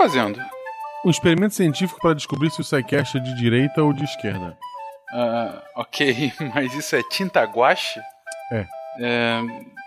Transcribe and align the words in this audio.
fazendo? 0.00 0.40
Um 1.04 1.10
experimento 1.10 1.54
científico 1.54 2.00
para 2.00 2.14
descobrir 2.14 2.50
se 2.50 2.60
o 2.60 2.64
SciCast 2.64 3.18
é 3.18 3.20
de 3.20 3.34
direita 3.34 3.82
ou 3.82 3.92
de 3.92 4.04
esquerda. 4.04 4.56
Ah, 5.12 5.62
ok, 5.76 6.32
mas 6.54 6.74
isso 6.74 6.96
é 6.96 7.02
tinta 7.02 7.42
guache? 7.44 8.00
É. 8.50 8.66
É, 8.98 9.40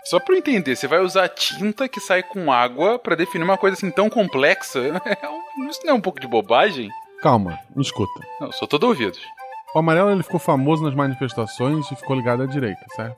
só 0.05 0.19
pra 0.19 0.35
eu 0.35 0.39
entender, 0.39 0.75
você 0.75 0.87
vai 0.87 0.99
usar 0.99 1.27
tinta 1.29 1.89
que 1.89 1.99
sai 1.99 2.21
com 2.21 2.51
água 2.51 2.99
pra 2.99 3.15
definir 3.15 3.43
uma 3.43 3.57
coisa 3.57 3.75
assim 3.75 3.89
tão 3.89 4.09
complexa? 4.09 4.79
É 5.05 5.69
Isso 5.69 5.81
não 5.83 5.91
é 5.91 5.93
um 5.93 6.01
pouco 6.01 6.19
de 6.19 6.27
bobagem? 6.27 6.89
Calma, 7.21 7.59
me 7.75 7.81
escuta. 7.81 8.21
Não, 8.39 8.51
sou 8.51 8.67
todo 8.67 8.87
ouvidos. 8.87 9.19
O 9.73 9.79
amarelo 9.79 10.11
ele 10.11 10.23
ficou 10.23 10.39
famoso 10.39 10.83
nas 10.83 10.93
manifestações 10.93 11.91
e 11.91 11.95
ficou 11.95 12.15
ligado 12.15 12.43
à 12.43 12.45
direita, 12.45 12.85
certo? 12.95 13.17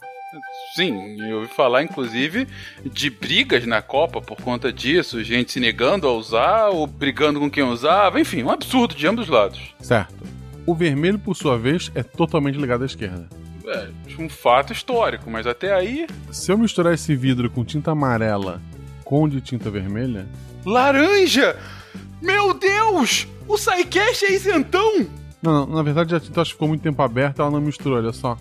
Sim, 0.76 1.18
eu 1.22 1.38
ouvi 1.38 1.48
falar, 1.48 1.84
inclusive, 1.84 2.48
de 2.84 3.10
brigas 3.10 3.66
na 3.66 3.82
Copa 3.82 4.22
por 4.22 4.38
conta 4.38 4.72
disso, 4.72 5.24
gente 5.24 5.54
se 5.54 5.60
negando 5.60 6.08
a 6.08 6.14
usar 6.14 6.68
ou 6.70 6.86
brigando 6.86 7.40
com 7.40 7.50
quem 7.50 7.64
usava, 7.64 8.20
enfim, 8.20 8.44
um 8.44 8.52
absurdo 8.52 8.96
de 8.96 9.08
ambos 9.08 9.26
os 9.26 9.30
lados. 9.30 9.76
Certo. 9.80 10.14
O 10.66 10.74
vermelho, 10.74 11.20
por 11.20 11.36
sua 11.36 11.58
vez, 11.58 11.92
é 11.94 12.02
totalmente 12.02 12.58
ligado 12.58 12.84
à 12.84 12.86
esquerda. 12.86 13.28
É, 13.68 13.88
um 14.20 14.30
fato 14.30 14.74
histórico, 14.74 15.30
mas 15.30 15.48
até 15.48 15.74
aí. 15.74 16.08
Se 16.32 16.52
eu 16.52 16.58
misturar 16.58 16.94
esse 16.94 17.16
vidro 17.16 17.50
com 17.50 17.64
tinta 17.64 17.92
amarela 17.92 18.62
com 19.04 19.30
de 19.30 19.40
tinta 19.40 19.70
vermelha, 19.70 20.28
Laranja! 20.66 21.56
Meu 22.22 22.54
Deus! 22.54 23.28
O 23.48 23.58
SciCast 23.58 24.26
é 24.26 24.34
isentão! 24.34 25.08
Não, 25.42 25.66
não, 25.66 25.76
na 25.76 25.84
verdade 25.84 26.16
a 26.16 26.20
tinta 26.20 26.42
acho 26.42 26.50
que 26.52 26.56
ficou 26.56 26.68
muito 26.68 26.82
tempo 26.82 27.02
aberta, 27.04 27.44
ela 27.44 27.52
não 27.52 27.62
misturou, 27.62 28.00
olha 28.00 28.12
só. 28.12 28.36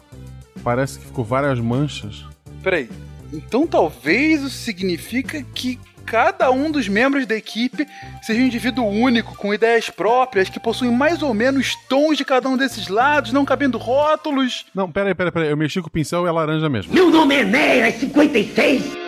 Parece 0.65 0.99
que 0.99 1.05
ficou 1.05 1.25
várias 1.25 1.61
manchas. 1.61 2.25
Peraí, 2.63 2.89
então 3.31 3.67
talvez 3.67 4.43
isso 4.43 4.57
significa 4.57 5.43
que 5.55 5.79
cada 6.05 6.51
um 6.51 6.71
dos 6.71 6.89
membros 6.89 7.27
da 7.27 7.35
equipe 7.35 7.87
seja 8.23 8.41
um 8.41 8.47
indivíduo 8.47 8.87
único, 8.87 9.37
com 9.37 9.53
ideias 9.53 9.91
próprias, 9.91 10.49
que 10.49 10.59
possuem 10.59 10.91
mais 10.91 11.23
ou 11.23 11.35
menos 11.35 11.77
tons 11.89 12.17
de 12.17 12.25
cada 12.25 12.49
um 12.49 12.57
desses 12.57 12.89
lados, 12.89 13.33
não 13.33 13.45
cabendo 13.45 13.79
rótulos. 13.79 14.65
Não, 14.75 14.91
peraí, 14.91 15.15
peraí, 15.15 15.33
peraí, 15.33 15.51
eu 15.51 15.57
mexi 15.57 15.81
com 15.81 15.89
o 15.89 15.91
pincel 15.91 16.25
e 16.25 16.29
é 16.29 16.33
laranja 16.33 16.69
mesmo. 16.69 16.95
Meu 16.95 17.11
nome 17.11 17.35
é 17.35 17.41
Enéas 17.41 17.95
56. 17.97 19.04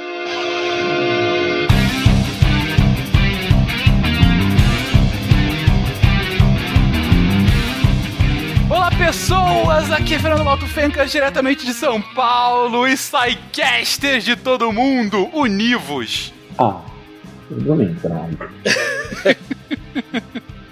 Pessoas, 9.06 9.92
aqui 9.92 10.14
é 10.14 10.18
Fernando 10.18 10.44
Malto 10.44 10.66
Fencas, 10.66 11.12
diretamente 11.12 11.64
de 11.64 11.72
São 11.72 12.02
Paulo, 12.02 12.88
e 12.88 12.96
SciCasters 12.96 14.24
de 14.24 14.34
todo 14.34 14.72
mundo, 14.72 15.30
univos! 15.32 16.34
Ah, 16.58 16.80
eu 17.48 17.76
não 17.76 17.82
entrava. 17.82 18.50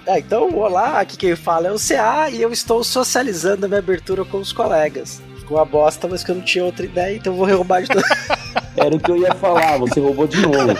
Ah, 0.07 0.19
então, 0.19 0.53
olá, 0.53 0.99
aqui 0.99 1.15
quem 1.17 1.35
fala 1.35 1.69
é 1.69 1.71
o 1.71 1.79
CA 1.79 2.29
e 2.29 2.41
eu 2.41 2.51
estou 2.51 2.83
socializando 2.83 3.65
a 3.65 3.69
minha 3.69 3.79
abertura 3.79 4.25
com 4.25 4.37
os 4.37 4.51
colegas. 4.51 5.19
Ficou 5.45 5.59
uma 5.59 5.65
bosta, 5.65 6.07
mas 6.07 6.23
que 6.23 6.31
eu 6.31 6.35
não 6.35 6.41
tinha 6.41 6.65
outra 6.65 6.83
ideia, 6.83 7.17
então 7.17 7.31
eu 7.31 7.37
vou 7.37 7.47
roubar 7.47 7.83
de 7.83 7.89
todo. 7.89 8.01
Era 8.75 8.95
o 8.95 8.99
que 8.99 9.11
eu 9.11 9.17
ia 9.17 9.31
falar, 9.35 9.77
você 9.77 9.99
roubou 9.99 10.25
de 10.25 10.41
novo. 10.41 10.57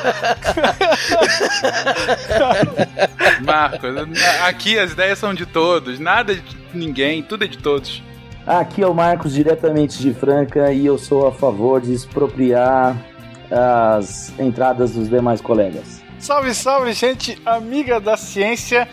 Marcos, 3.46 3.96
aqui 4.44 4.80
as 4.80 4.94
ideias 4.94 5.20
são 5.20 5.36
de 5.36 5.46
todos, 5.46 6.00
nada 6.00 6.34
de 6.34 6.42
ninguém, 6.74 7.22
tudo 7.22 7.44
é 7.44 7.48
de 7.48 7.60
todos. 7.60 8.02
Aqui 8.44 8.82
é 8.82 8.88
o 8.88 8.94
Marcos, 8.94 9.36
diretamente 9.36 10.00
de 10.00 10.12
Franca, 10.16 10.74
e 10.74 10.84
eu 10.84 10.98
sou 10.98 11.28
a 11.28 11.32
favor 11.32 11.80
de 11.80 11.94
expropriar 11.94 12.98
as 13.52 14.34
entradas 14.40 14.94
dos 14.94 15.08
demais 15.08 15.42
colegas. 15.42 16.02
Salve, 16.18 16.56
salve, 16.56 16.92
gente 16.94 17.40
amiga 17.46 18.00
da 18.00 18.18
ciência. 18.18 18.88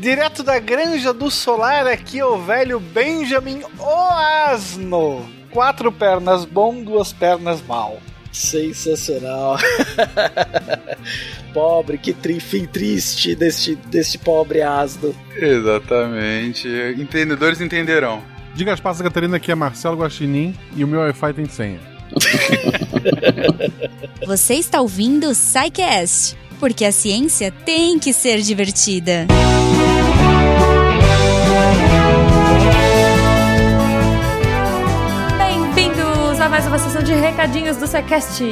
Direto 0.00 0.42
da 0.42 0.58
Granja 0.58 1.12
do 1.12 1.30
Solar, 1.30 1.86
aqui 1.86 2.20
é 2.20 2.24
o 2.24 2.38
velho 2.38 2.80
Benjamin 2.80 3.60
Oasno. 3.78 5.28
Quatro 5.50 5.92
pernas 5.92 6.46
bom, 6.46 6.82
duas 6.82 7.12
pernas 7.12 7.60
mal. 7.60 8.00
Sensacional. 8.32 9.58
pobre, 11.52 11.98
que 11.98 12.14
tri, 12.14 12.40
fim 12.40 12.64
triste 12.64 13.34
deste, 13.34 13.74
deste 13.74 14.16
pobre 14.16 14.62
asno. 14.62 15.14
Exatamente. 15.36 16.66
Entendedores 16.96 17.60
entenderão. 17.60 18.22
Diga 18.54 18.72
as 18.72 18.80
passas, 18.80 19.02
Catarina, 19.02 19.38
que 19.38 19.52
é 19.52 19.54
Marcelo 19.54 19.98
Guaxinim 19.98 20.56
e 20.74 20.82
o 20.82 20.88
meu 20.88 21.00
Wi-Fi 21.00 21.34
tem 21.34 21.44
senha. 21.44 21.80
Você 24.26 24.54
está 24.54 24.80
ouvindo 24.80 25.28
o 25.28 25.34
porque 26.60 26.84
a 26.84 26.92
ciência 26.92 27.50
tem 27.50 27.98
que 27.98 28.12
ser 28.12 28.42
divertida. 28.42 29.26
Bem-vindos 35.38 36.38
a 36.38 36.48
mais 36.50 36.66
uma 36.66 36.78
sessão 36.78 37.02
de 37.02 37.14
recadinhos 37.14 37.78
do 37.78 37.86
SciCast. 37.86 38.44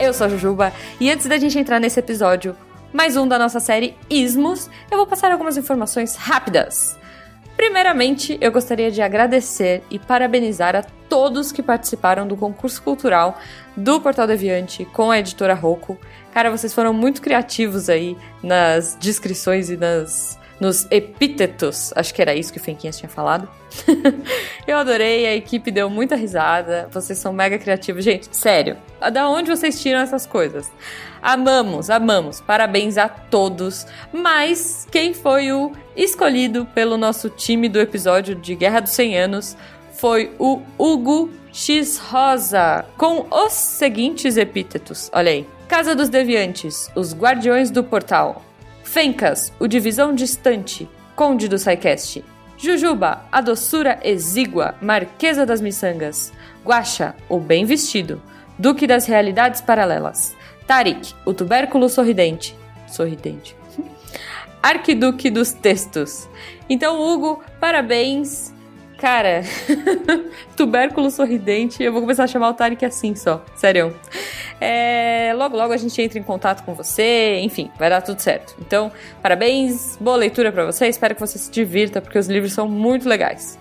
Eu 0.00 0.12
sou 0.12 0.26
a 0.26 0.30
Jujuba 0.30 0.72
e 0.98 1.08
antes 1.08 1.26
da 1.26 1.38
gente 1.38 1.56
entrar 1.56 1.78
nesse 1.78 2.00
episódio, 2.00 2.56
mais 2.92 3.16
um 3.16 3.28
da 3.28 3.38
nossa 3.38 3.60
série 3.60 3.94
Ismos, 4.10 4.68
eu 4.90 4.98
vou 4.98 5.06
passar 5.06 5.30
algumas 5.30 5.56
informações 5.56 6.16
rápidas. 6.16 6.98
Primeiramente, 7.56 8.36
eu 8.40 8.50
gostaria 8.50 8.90
de 8.90 9.00
agradecer 9.00 9.84
e 9.88 9.98
parabenizar 10.00 10.74
a 10.74 10.82
todos 11.08 11.52
que 11.52 11.62
participaram 11.62 12.26
do 12.26 12.36
concurso 12.36 12.82
cultural 12.82 13.38
do 13.76 14.00
Portal 14.00 14.26
Deviante 14.26 14.84
com 14.84 15.10
a 15.10 15.18
editora 15.18 15.54
Rocco. 15.54 15.98
Cara, 16.32 16.50
vocês 16.50 16.72
foram 16.72 16.92
muito 16.92 17.20
criativos 17.22 17.88
aí 17.88 18.16
nas 18.42 18.96
descrições 19.00 19.70
e 19.70 19.76
nas 19.76 20.40
nos 20.62 20.86
epítetos. 20.92 21.92
Acho 21.96 22.14
que 22.14 22.22
era 22.22 22.36
isso 22.36 22.52
que 22.52 22.58
o 22.60 22.62
Fenquinhas 22.62 22.96
tinha 22.96 23.08
falado. 23.08 23.48
eu 24.64 24.78
adorei, 24.78 25.26
a 25.26 25.34
equipe 25.34 25.72
deu 25.72 25.90
muita 25.90 26.14
risada. 26.14 26.88
Vocês 26.92 27.18
são 27.18 27.32
mega 27.32 27.58
criativos. 27.58 28.04
Gente, 28.04 28.28
sério, 28.30 28.76
da 29.12 29.28
onde 29.28 29.50
vocês 29.50 29.82
tiram 29.82 29.98
essas 29.98 30.24
coisas? 30.24 30.70
Amamos, 31.20 31.90
amamos. 31.90 32.40
Parabéns 32.40 32.96
a 32.96 33.08
todos. 33.08 33.88
Mas 34.12 34.86
quem 34.88 35.12
foi 35.12 35.50
o 35.50 35.72
escolhido 35.96 36.64
pelo 36.66 36.96
nosso 36.96 37.28
time 37.28 37.68
do 37.68 37.80
episódio 37.80 38.36
de 38.36 38.54
Guerra 38.54 38.78
dos 38.78 38.92
100 38.92 39.18
Anos 39.18 39.56
foi 39.94 40.30
o 40.38 40.62
Hugo 40.78 41.28
X 41.52 41.98
Rosa, 41.98 42.84
com 42.96 43.26
os 43.30 43.52
seguintes 43.52 44.36
epítetos. 44.36 45.10
Olha 45.12 45.30
aí. 45.30 45.46
Casa 45.68 45.94
dos 45.94 46.08
Deviantes, 46.08 46.90
os 46.94 47.14
Guardiões 47.14 47.70
do 47.70 47.84
Portal. 47.84 48.42
Fencas, 48.82 49.52
o 49.58 49.66
Divisão 49.66 50.14
Distante, 50.14 50.88
Conde 51.14 51.48
do 51.48 51.58
Saicast. 51.58 52.24
Jujuba, 52.58 53.24
a 53.30 53.40
doçura 53.40 53.98
exígua, 54.02 54.74
Marquesa 54.80 55.44
das 55.44 55.60
Miçangas. 55.60 56.32
Guaxa, 56.64 57.14
o 57.28 57.38
bem 57.38 57.64
vestido, 57.64 58.20
Duque 58.58 58.86
das 58.86 59.06
Realidades 59.06 59.60
Paralelas. 59.60 60.36
Tarik, 60.66 61.14
o 61.24 61.34
tubérculo 61.34 61.88
sorridente. 61.88 62.56
Sorridente. 62.86 63.56
Arquiduque 64.62 65.30
dos 65.30 65.52
Textos. 65.52 66.28
Então, 66.68 67.00
Hugo, 67.00 67.42
parabéns. 67.58 68.51
Cara, 69.02 69.42
tubérculo 70.56 71.10
sorridente, 71.10 71.82
eu 71.82 71.92
vou 71.92 72.02
começar 72.02 72.22
a 72.22 72.26
chamar 72.28 72.50
o 72.50 72.54
Tarek 72.54 72.84
assim 72.84 73.16
só, 73.16 73.44
sério. 73.52 73.92
É, 74.60 75.32
logo, 75.34 75.56
logo 75.56 75.72
a 75.72 75.76
gente 75.76 76.00
entra 76.00 76.20
em 76.20 76.22
contato 76.22 76.62
com 76.62 76.72
você, 76.72 77.40
enfim, 77.40 77.68
vai 77.76 77.90
dar 77.90 78.00
tudo 78.00 78.20
certo. 78.20 78.54
Então, 78.60 78.92
parabéns, 79.20 79.96
boa 80.00 80.16
leitura 80.16 80.52
para 80.52 80.64
você, 80.64 80.86
espero 80.86 81.16
que 81.16 81.20
você 81.20 81.36
se 81.36 81.50
divirta, 81.50 82.00
porque 82.00 82.16
os 82.16 82.28
livros 82.28 82.52
são 82.52 82.68
muito 82.68 83.08
legais. 83.08 83.58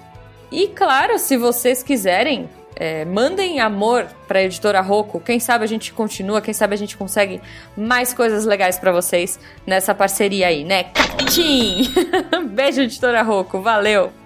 E 0.51 0.67
claro, 0.67 1.17
se 1.17 1.35
vocês 1.37 1.81
quiserem, 1.81 2.47
é, 2.75 3.03
mandem 3.03 3.59
amor 3.59 4.05
pra 4.27 4.43
editora 4.43 4.79
Rocco. 4.79 5.19
Quem 5.19 5.39
sabe 5.39 5.63
a 5.63 5.67
gente 5.67 5.91
continua, 5.91 6.39
quem 6.39 6.53
sabe 6.53 6.75
a 6.75 6.77
gente 6.77 6.95
consegue 6.95 7.41
mais 7.75 8.13
coisas 8.13 8.45
legais 8.45 8.77
para 8.77 8.91
vocês 8.91 9.39
nessa 9.65 9.95
parceria 9.95 10.49
aí, 10.49 10.63
né? 10.63 10.83
Catim! 10.83 11.91
Beijo, 12.53 12.81
editora 12.81 13.23
Rocco, 13.23 13.59
valeu! 13.59 14.20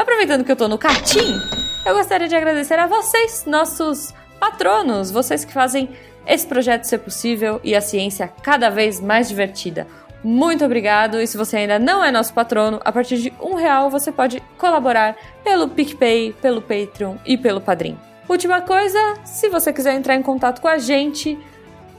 Aproveitando 0.00 0.44
que 0.44 0.50
eu 0.50 0.56
tô 0.56 0.66
no 0.66 0.78
Catim, 0.78 1.38
eu 1.84 1.94
gostaria 1.94 2.26
de 2.26 2.34
agradecer 2.34 2.78
a 2.78 2.86
vocês, 2.86 3.44
nossos 3.46 4.14
patronos, 4.38 5.10
vocês 5.10 5.44
que 5.44 5.52
fazem 5.52 5.90
esse 6.26 6.46
projeto 6.46 6.84
ser 6.84 7.00
possível 7.00 7.60
e 7.62 7.76
a 7.76 7.82
ciência 7.82 8.32
cada 8.42 8.70
vez 8.70 8.98
mais 8.98 9.28
divertida. 9.28 9.86
Muito 10.24 10.64
obrigado! 10.64 11.20
E 11.20 11.26
se 11.26 11.36
você 11.36 11.58
ainda 11.58 11.78
não 11.78 12.02
é 12.02 12.10
nosso 12.10 12.32
patrono, 12.32 12.80
a 12.82 12.90
partir 12.90 13.18
de 13.18 13.32
um 13.42 13.56
real 13.56 13.90
você 13.90 14.10
pode 14.10 14.42
colaborar 14.56 15.18
pelo 15.44 15.68
PicPay, 15.68 16.32
pelo 16.40 16.62
Patreon 16.62 17.16
e 17.26 17.36
pelo 17.36 17.60
Padrim. 17.60 17.98
Última 18.26 18.62
coisa, 18.62 18.98
se 19.26 19.50
você 19.50 19.70
quiser 19.70 19.92
entrar 19.92 20.14
em 20.14 20.22
contato 20.22 20.62
com 20.62 20.68
a 20.68 20.78
gente, 20.78 21.38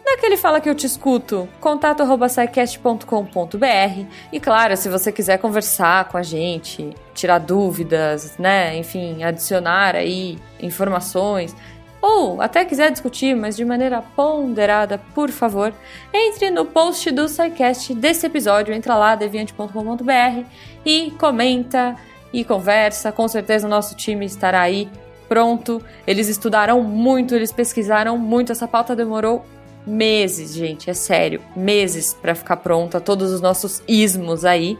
naquele 0.06 0.38
Fala 0.38 0.59
Que 0.59 0.69
Eu 0.69 0.75
Te 0.75 0.86
Escuto, 0.86 1.48
contato.sicast.com.br 1.59 4.06
e 4.31 4.39
claro, 4.39 4.77
se 4.77 4.89
você 4.89 5.12
quiser 5.12 5.38
conversar 5.38 6.09
com 6.09 6.18
a 6.18 6.24
gente, 6.24 6.95
tirar 7.13 7.39
dúvidas, 7.39 8.38
né, 8.38 8.77
enfim, 8.77 9.24
adicionar 9.24 9.95
aí 9.95 10.38
informações, 10.59 11.56
ou 12.01 12.42
até 12.42 12.65
quiser 12.65 12.92
discutir, 12.92 13.36
mas 13.36 13.56
de 13.56 13.63
maneira 13.63 14.01
ponderada, 14.01 14.98
por 15.13 15.30
favor, 15.30 15.71
entre 16.12 16.50
no 16.50 16.65
post 16.65 17.12
do 17.12 17.27
SciCast 17.27 17.94
desse 17.94 18.25
episódio, 18.25 18.74
entra 18.74 18.95
lá, 18.95 19.15
deviante.com.br 19.15 20.45
e 20.83 21.12
comenta 21.12 21.95
e 22.33 22.44
conversa. 22.44 23.12
Com 23.12 23.27
certeza 23.27 23.68
o 23.68 23.69
nosso 23.69 23.95
time 23.95 24.25
estará 24.25 24.62
aí 24.62 24.89
pronto. 25.30 25.83
Eles 26.07 26.27
estudaram 26.27 26.81
muito, 26.81 27.36
eles 27.36 27.51
pesquisaram 27.51 28.18
muito. 28.18 28.51
Essa 28.51 28.68
pauta 28.68 28.95
demorou 28.95 29.45
meses, 29.86 30.54
gente, 30.54 30.89
é 30.89 30.94
sério, 30.94 31.42
meses 31.56 32.13
para 32.13 32.36
ficar 32.36 32.57
pronta, 32.57 33.00
todos 33.00 33.31
os 33.31 33.42
nossos 33.42 33.81
ismos 33.88 34.45
aí. 34.45 34.78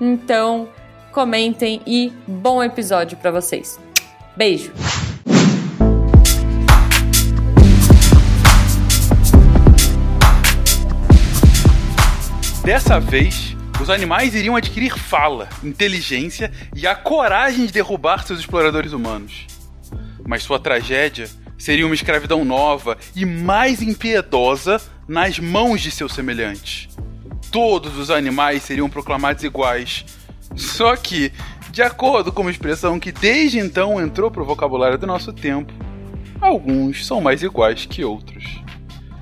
Então, 0.00 0.68
comentem 1.12 1.80
e 1.86 2.12
bom 2.26 2.62
episódio 2.62 3.16
para 3.16 3.30
vocês. 3.30 3.78
Beijo. 4.36 4.72
Dessa 12.64 13.00
vez, 13.00 13.56
os 13.80 13.90
animais 13.90 14.34
iriam 14.34 14.54
adquirir 14.54 14.96
fala, 14.96 15.48
inteligência 15.64 16.52
e 16.76 16.86
a 16.86 16.94
coragem 16.94 17.66
de 17.66 17.72
derrubar 17.72 18.24
seus 18.24 18.38
exploradores 18.38 18.92
humanos. 18.92 19.46
Mas 20.26 20.42
sua 20.42 20.58
tragédia 20.58 21.28
seria 21.60 21.84
uma 21.86 21.94
escravidão 21.94 22.44
nova 22.44 22.96
e 23.14 23.24
mais 23.24 23.82
impiedosa 23.82 24.80
nas 25.06 25.38
mãos 25.38 25.80
de 25.82 25.90
seus 25.90 26.14
semelhantes. 26.14 26.88
Todos 27.52 27.96
os 27.98 28.10
animais 28.10 28.62
seriam 28.62 28.88
proclamados 28.88 29.44
iguais. 29.44 30.04
Só 30.56 30.96
que, 30.96 31.30
de 31.70 31.82
acordo 31.82 32.32
com 32.32 32.42
uma 32.42 32.50
expressão 32.50 32.98
que 32.98 33.12
desde 33.12 33.58
então 33.58 34.00
entrou 34.00 34.30
para 34.30 34.42
o 34.42 34.46
vocabulário 34.46 34.98
do 34.98 35.06
nosso 35.06 35.32
tempo, 35.32 35.72
alguns 36.40 37.06
são 37.06 37.20
mais 37.20 37.42
iguais 37.42 37.86
que 37.86 38.04
outros. 38.04 38.44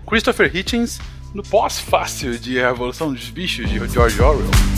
Christopher 0.07 0.55
Hitchens 0.55 0.99
no 1.35 1.43
pós-fácil 1.43 2.39
de 2.39 2.61
A 2.61 2.69
Revolução 2.69 3.13
dos 3.13 3.29
Bichos 3.29 3.69
de 3.69 3.79
George 3.89 4.21
Orwell. 4.23 4.78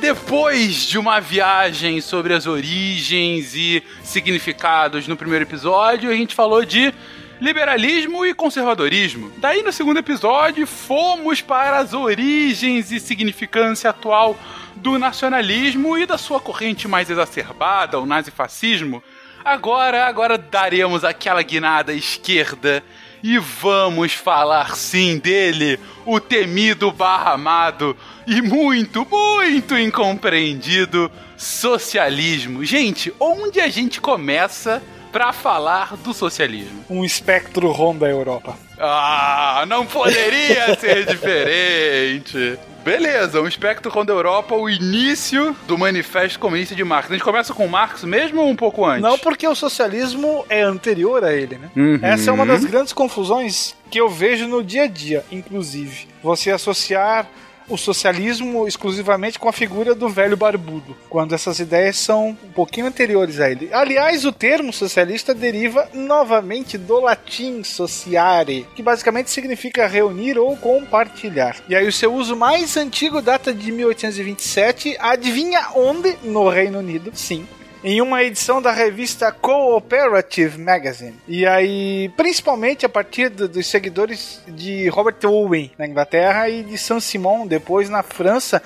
Depois 0.00 0.84
de 0.84 0.98
uma 0.98 1.20
viagem 1.20 2.00
sobre 2.00 2.34
as 2.34 2.44
origens 2.44 3.54
e 3.54 3.84
significados 4.02 5.06
no 5.06 5.16
primeiro 5.16 5.44
episódio, 5.44 6.10
a 6.10 6.14
gente 6.14 6.34
falou 6.34 6.64
de 6.64 6.92
liberalismo 7.40 8.26
e 8.26 8.34
conservadorismo. 8.34 9.30
Daí, 9.36 9.62
no 9.62 9.70
segundo 9.70 9.98
episódio, 9.98 10.66
fomos 10.66 11.40
para 11.40 11.78
as 11.78 11.92
origens 11.92 12.90
e 12.90 12.98
significância 12.98 13.90
atual 13.90 14.36
do 14.74 14.98
nacionalismo 14.98 15.96
e 15.96 16.04
da 16.04 16.18
sua 16.18 16.40
corrente 16.40 16.88
mais 16.88 17.08
exacerbada, 17.08 18.00
o 18.00 18.06
nazifascismo. 18.06 19.04
Agora, 19.44 20.06
agora 20.06 20.36
daremos 20.36 21.04
aquela 21.04 21.42
guinada 21.42 21.92
esquerda 21.92 22.82
e 23.24 23.38
vamos 23.38 24.12
falar 24.12 24.76
sim 24.76 25.16
dele, 25.16 25.80
o 26.04 26.20
temido 26.20 26.92
barra 26.92 27.32
amado 27.32 27.96
e 28.26 28.42
muito, 28.42 29.06
muito 29.10 29.78
incompreendido 29.78 31.10
socialismo. 31.34 32.62
Gente, 32.66 33.14
onde 33.18 33.62
a 33.62 33.68
gente 33.68 33.98
começa 33.98 34.82
para 35.10 35.32
falar 35.32 35.96
do 35.96 36.12
socialismo. 36.12 36.84
Um 36.90 37.02
espectro 37.02 37.70
ronda 37.70 38.04
a 38.04 38.10
Europa. 38.10 38.58
Ah, 38.78 39.64
não 39.68 39.86
poderia 39.86 40.78
ser 40.78 41.06
diferente. 41.08 42.58
Beleza, 42.84 43.40
um 43.40 43.48
espectro 43.48 43.90
ronda 43.90 44.12
a 44.12 44.16
Europa, 44.16 44.54
o 44.54 44.68
início 44.68 45.56
do 45.66 45.78
Manifesto 45.78 46.38
Comunista 46.38 46.74
de 46.74 46.84
Marx. 46.84 47.10
A 47.10 47.14
gente 47.14 47.24
começa 47.24 47.54
com 47.54 47.66
Marx 47.66 48.04
mesmo 48.04 48.42
ou 48.42 48.50
um 48.50 48.54
pouco 48.54 48.84
antes? 48.84 49.00
Não, 49.00 49.18
porque 49.18 49.48
o 49.48 49.54
socialismo 49.54 50.44
é 50.50 50.60
anterior 50.60 51.24
a 51.24 51.32
ele, 51.32 51.56
né? 51.56 51.70
Uhum. 51.74 51.98
Essa 52.02 52.28
é 52.28 52.32
uma 52.32 52.44
das 52.44 52.62
grandes 52.62 52.92
confusões 52.92 53.74
que 53.90 53.98
eu 53.98 54.10
vejo 54.10 54.46
no 54.46 54.62
dia 54.62 54.82
a 54.82 54.86
dia, 54.86 55.24
inclusive. 55.32 56.06
Você 56.22 56.50
associar 56.50 57.26
o 57.68 57.76
socialismo 57.76 58.66
exclusivamente 58.66 59.38
com 59.38 59.48
a 59.48 59.52
figura 59.52 59.94
do 59.94 60.08
velho 60.08 60.36
barbudo, 60.36 60.96
quando 61.08 61.34
essas 61.34 61.58
ideias 61.58 61.96
são 61.96 62.28
um 62.30 62.52
pouquinho 62.52 62.86
anteriores 62.86 63.40
a 63.40 63.50
ele. 63.50 63.68
Aliás, 63.72 64.24
o 64.24 64.32
termo 64.32 64.72
socialista 64.72 65.34
deriva 65.34 65.88
novamente 65.92 66.76
do 66.76 67.00
latim 67.00 67.62
sociare, 67.62 68.66
que 68.74 68.82
basicamente 68.82 69.30
significa 69.30 69.86
reunir 69.86 70.38
ou 70.38 70.56
compartilhar. 70.56 71.56
E 71.68 71.74
aí 71.74 71.86
o 71.86 71.92
seu 71.92 72.12
uso 72.12 72.36
mais 72.36 72.76
antigo 72.76 73.22
data 73.22 73.52
de 73.52 73.72
1827, 73.72 74.96
adivinha 74.98 75.68
onde? 75.74 76.16
No 76.22 76.48
Reino 76.48 76.78
Unido, 76.78 77.10
sim 77.14 77.46
em 77.84 78.00
uma 78.00 78.22
edição 78.24 78.62
da 78.62 78.72
revista 78.72 79.30
Cooperative 79.30 80.58
Magazine. 80.58 81.20
E 81.28 81.44
aí, 81.44 82.10
principalmente 82.16 82.86
a 82.86 82.88
partir 82.88 83.28
do, 83.28 83.46
dos 83.46 83.66
seguidores 83.66 84.40
de 84.48 84.88
Robert 84.88 85.18
Owen 85.22 85.70
na 85.76 85.86
Inglaterra 85.86 86.48
e 86.48 86.62
de 86.62 86.78
Saint-Simon 86.78 87.46
depois 87.46 87.90
na 87.90 88.02
França, 88.02 88.62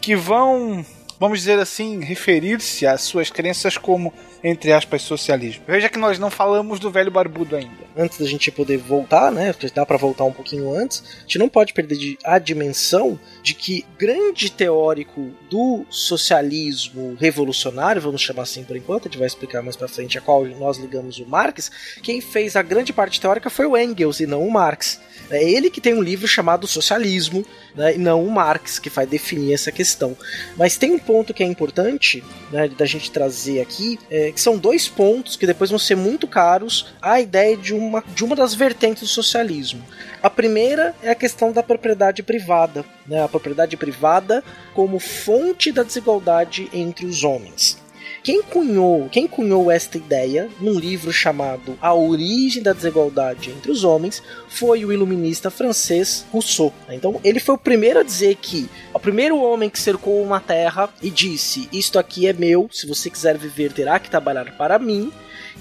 que 0.00 0.16
vão, 0.16 0.82
vamos 1.20 1.40
dizer 1.40 1.58
assim, 1.58 2.02
referir-se 2.02 2.86
às 2.86 3.02
suas 3.02 3.28
crenças 3.30 3.76
como 3.76 4.10
entre 4.42 4.72
aspas, 4.72 5.02
socialismo. 5.02 5.62
Veja 5.66 5.88
que 5.88 5.98
nós 5.98 6.18
não 6.18 6.30
falamos 6.30 6.80
do 6.80 6.90
velho 6.90 7.10
barbudo 7.10 7.56
ainda. 7.56 7.82
Antes 7.96 8.18
da 8.18 8.26
gente 8.26 8.50
poder 8.50 8.78
voltar, 8.78 9.30
né? 9.30 9.54
Dá 9.74 9.86
para 9.86 9.96
voltar 9.96 10.24
um 10.24 10.32
pouquinho 10.32 10.74
antes. 10.74 11.02
A 11.18 11.20
gente 11.22 11.38
não 11.38 11.48
pode 11.48 11.72
perder 11.72 11.96
de, 11.96 12.18
a 12.24 12.38
dimensão 12.38 13.18
de 13.42 13.54
que 13.54 13.84
grande 13.98 14.50
teórico 14.50 15.30
do 15.50 15.84
socialismo 15.88 17.16
revolucionário, 17.20 18.02
vamos 18.02 18.20
chamar 18.20 18.42
assim 18.42 18.64
por 18.64 18.76
enquanto, 18.76 19.02
a 19.02 19.08
gente 19.08 19.18
vai 19.18 19.26
explicar 19.26 19.62
mais 19.62 19.76
para 19.76 19.88
frente 19.88 20.18
a 20.18 20.20
qual 20.20 20.44
nós 20.44 20.78
ligamos 20.78 21.18
o 21.18 21.26
Marx, 21.26 21.70
quem 22.02 22.20
fez 22.20 22.56
a 22.56 22.62
grande 22.62 22.92
parte 22.92 23.20
teórica 23.20 23.50
foi 23.50 23.66
o 23.66 23.76
Engels 23.76 24.20
e 24.20 24.26
não 24.26 24.46
o 24.46 24.50
Marx. 24.50 25.00
É 25.32 25.42
ele 25.42 25.70
que 25.70 25.80
tem 25.80 25.94
um 25.94 26.02
livro 26.02 26.28
chamado 26.28 26.66
Socialismo, 26.66 27.44
né, 27.74 27.94
e 27.94 27.98
não 27.98 28.24
o 28.24 28.30
Marx, 28.30 28.78
que 28.78 28.90
vai 28.90 29.06
definir 29.06 29.54
essa 29.54 29.72
questão. 29.72 30.16
Mas 30.56 30.76
tem 30.76 30.92
um 30.92 30.98
ponto 30.98 31.32
que 31.32 31.42
é 31.42 31.46
importante 31.46 32.22
né, 32.50 32.68
da 32.68 32.84
gente 32.84 33.10
trazer 33.10 33.60
aqui, 33.60 33.98
é, 34.10 34.30
que 34.30 34.40
são 34.40 34.58
dois 34.58 34.88
pontos 34.88 35.36
que 35.36 35.46
depois 35.46 35.70
vão 35.70 35.78
ser 35.78 35.96
muito 35.96 36.28
caros 36.28 36.92
à 37.00 37.20
ideia 37.20 37.56
de 37.56 37.74
uma, 37.74 38.04
de 38.14 38.24
uma 38.24 38.36
das 38.36 38.54
vertentes 38.54 39.02
do 39.02 39.08
socialismo. 39.08 39.82
A 40.22 40.30
primeira 40.30 40.94
é 41.02 41.10
a 41.10 41.14
questão 41.14 41.50
da 41.50 41.62
propriedade 41.62 42.22
privada, 42.22 42.84
né, 43.06 43.22
a 43.22 43.28
propriedade 43.28 43.76
privada 43.76 44.44
como 44.74 44.98
fonte 44.98 45.72
da 45.72 45.82
desigualdade 45.82 46.68
entre 46.72 47.06
os 47.06 47.24
homens. 47.24 47.81
Quem 48.22 48.40
cunhou, 48.40 49.08
quem 49.08 49.26
cunhou 49.26 49.68
esta 49.68 49.96
ideia 49.96 50.48
num 50.60 50.78
livro 50.78 51.12
chamado 51.12 51.76
A 51.82 51.92
Origem 51.92 52.62
da 52.62 52.72
Desigualdade 52.72 53.50
entre 53.50 53.72
os 53.72 53.82
Homens 53.82 54.22
foi 54.48 54.84
o 54.84 54.92
iluminista 54.92 55.50
francês 55.50 56.24
Rousseau. 56.30 56.72
Então, 56.88 57.20
ele 57.24 57.40
foi 57.40 57.56
o 57.56 57.58
primeiro 57.58 57.98
a 57.98 58.04
dizer 58.04 58.36
que 58.36 58.68
o 58.94 59.00
primeiro 59.00 59.36
homem 59.38 59.68
que 59.68 59.78
cercou 59.78 60.22
uma 60.22 60.38
terra 60.38 60.88
e 61.02 61.10
disse: 61.10 61.68
Isto 61.72 61.98
aqui 61.98 62.28
é 62.28 62.32
meu, 62.32 62.68
se 62.70 62.86
você 62.86 63.10
quiser 63.10 63.36
viver, 63.36 63.72
terá 63.72 63.98
que 63.98 64.08
trabalhar 64.08 64.56
para 64.56 64.78
mim 64.78 65.12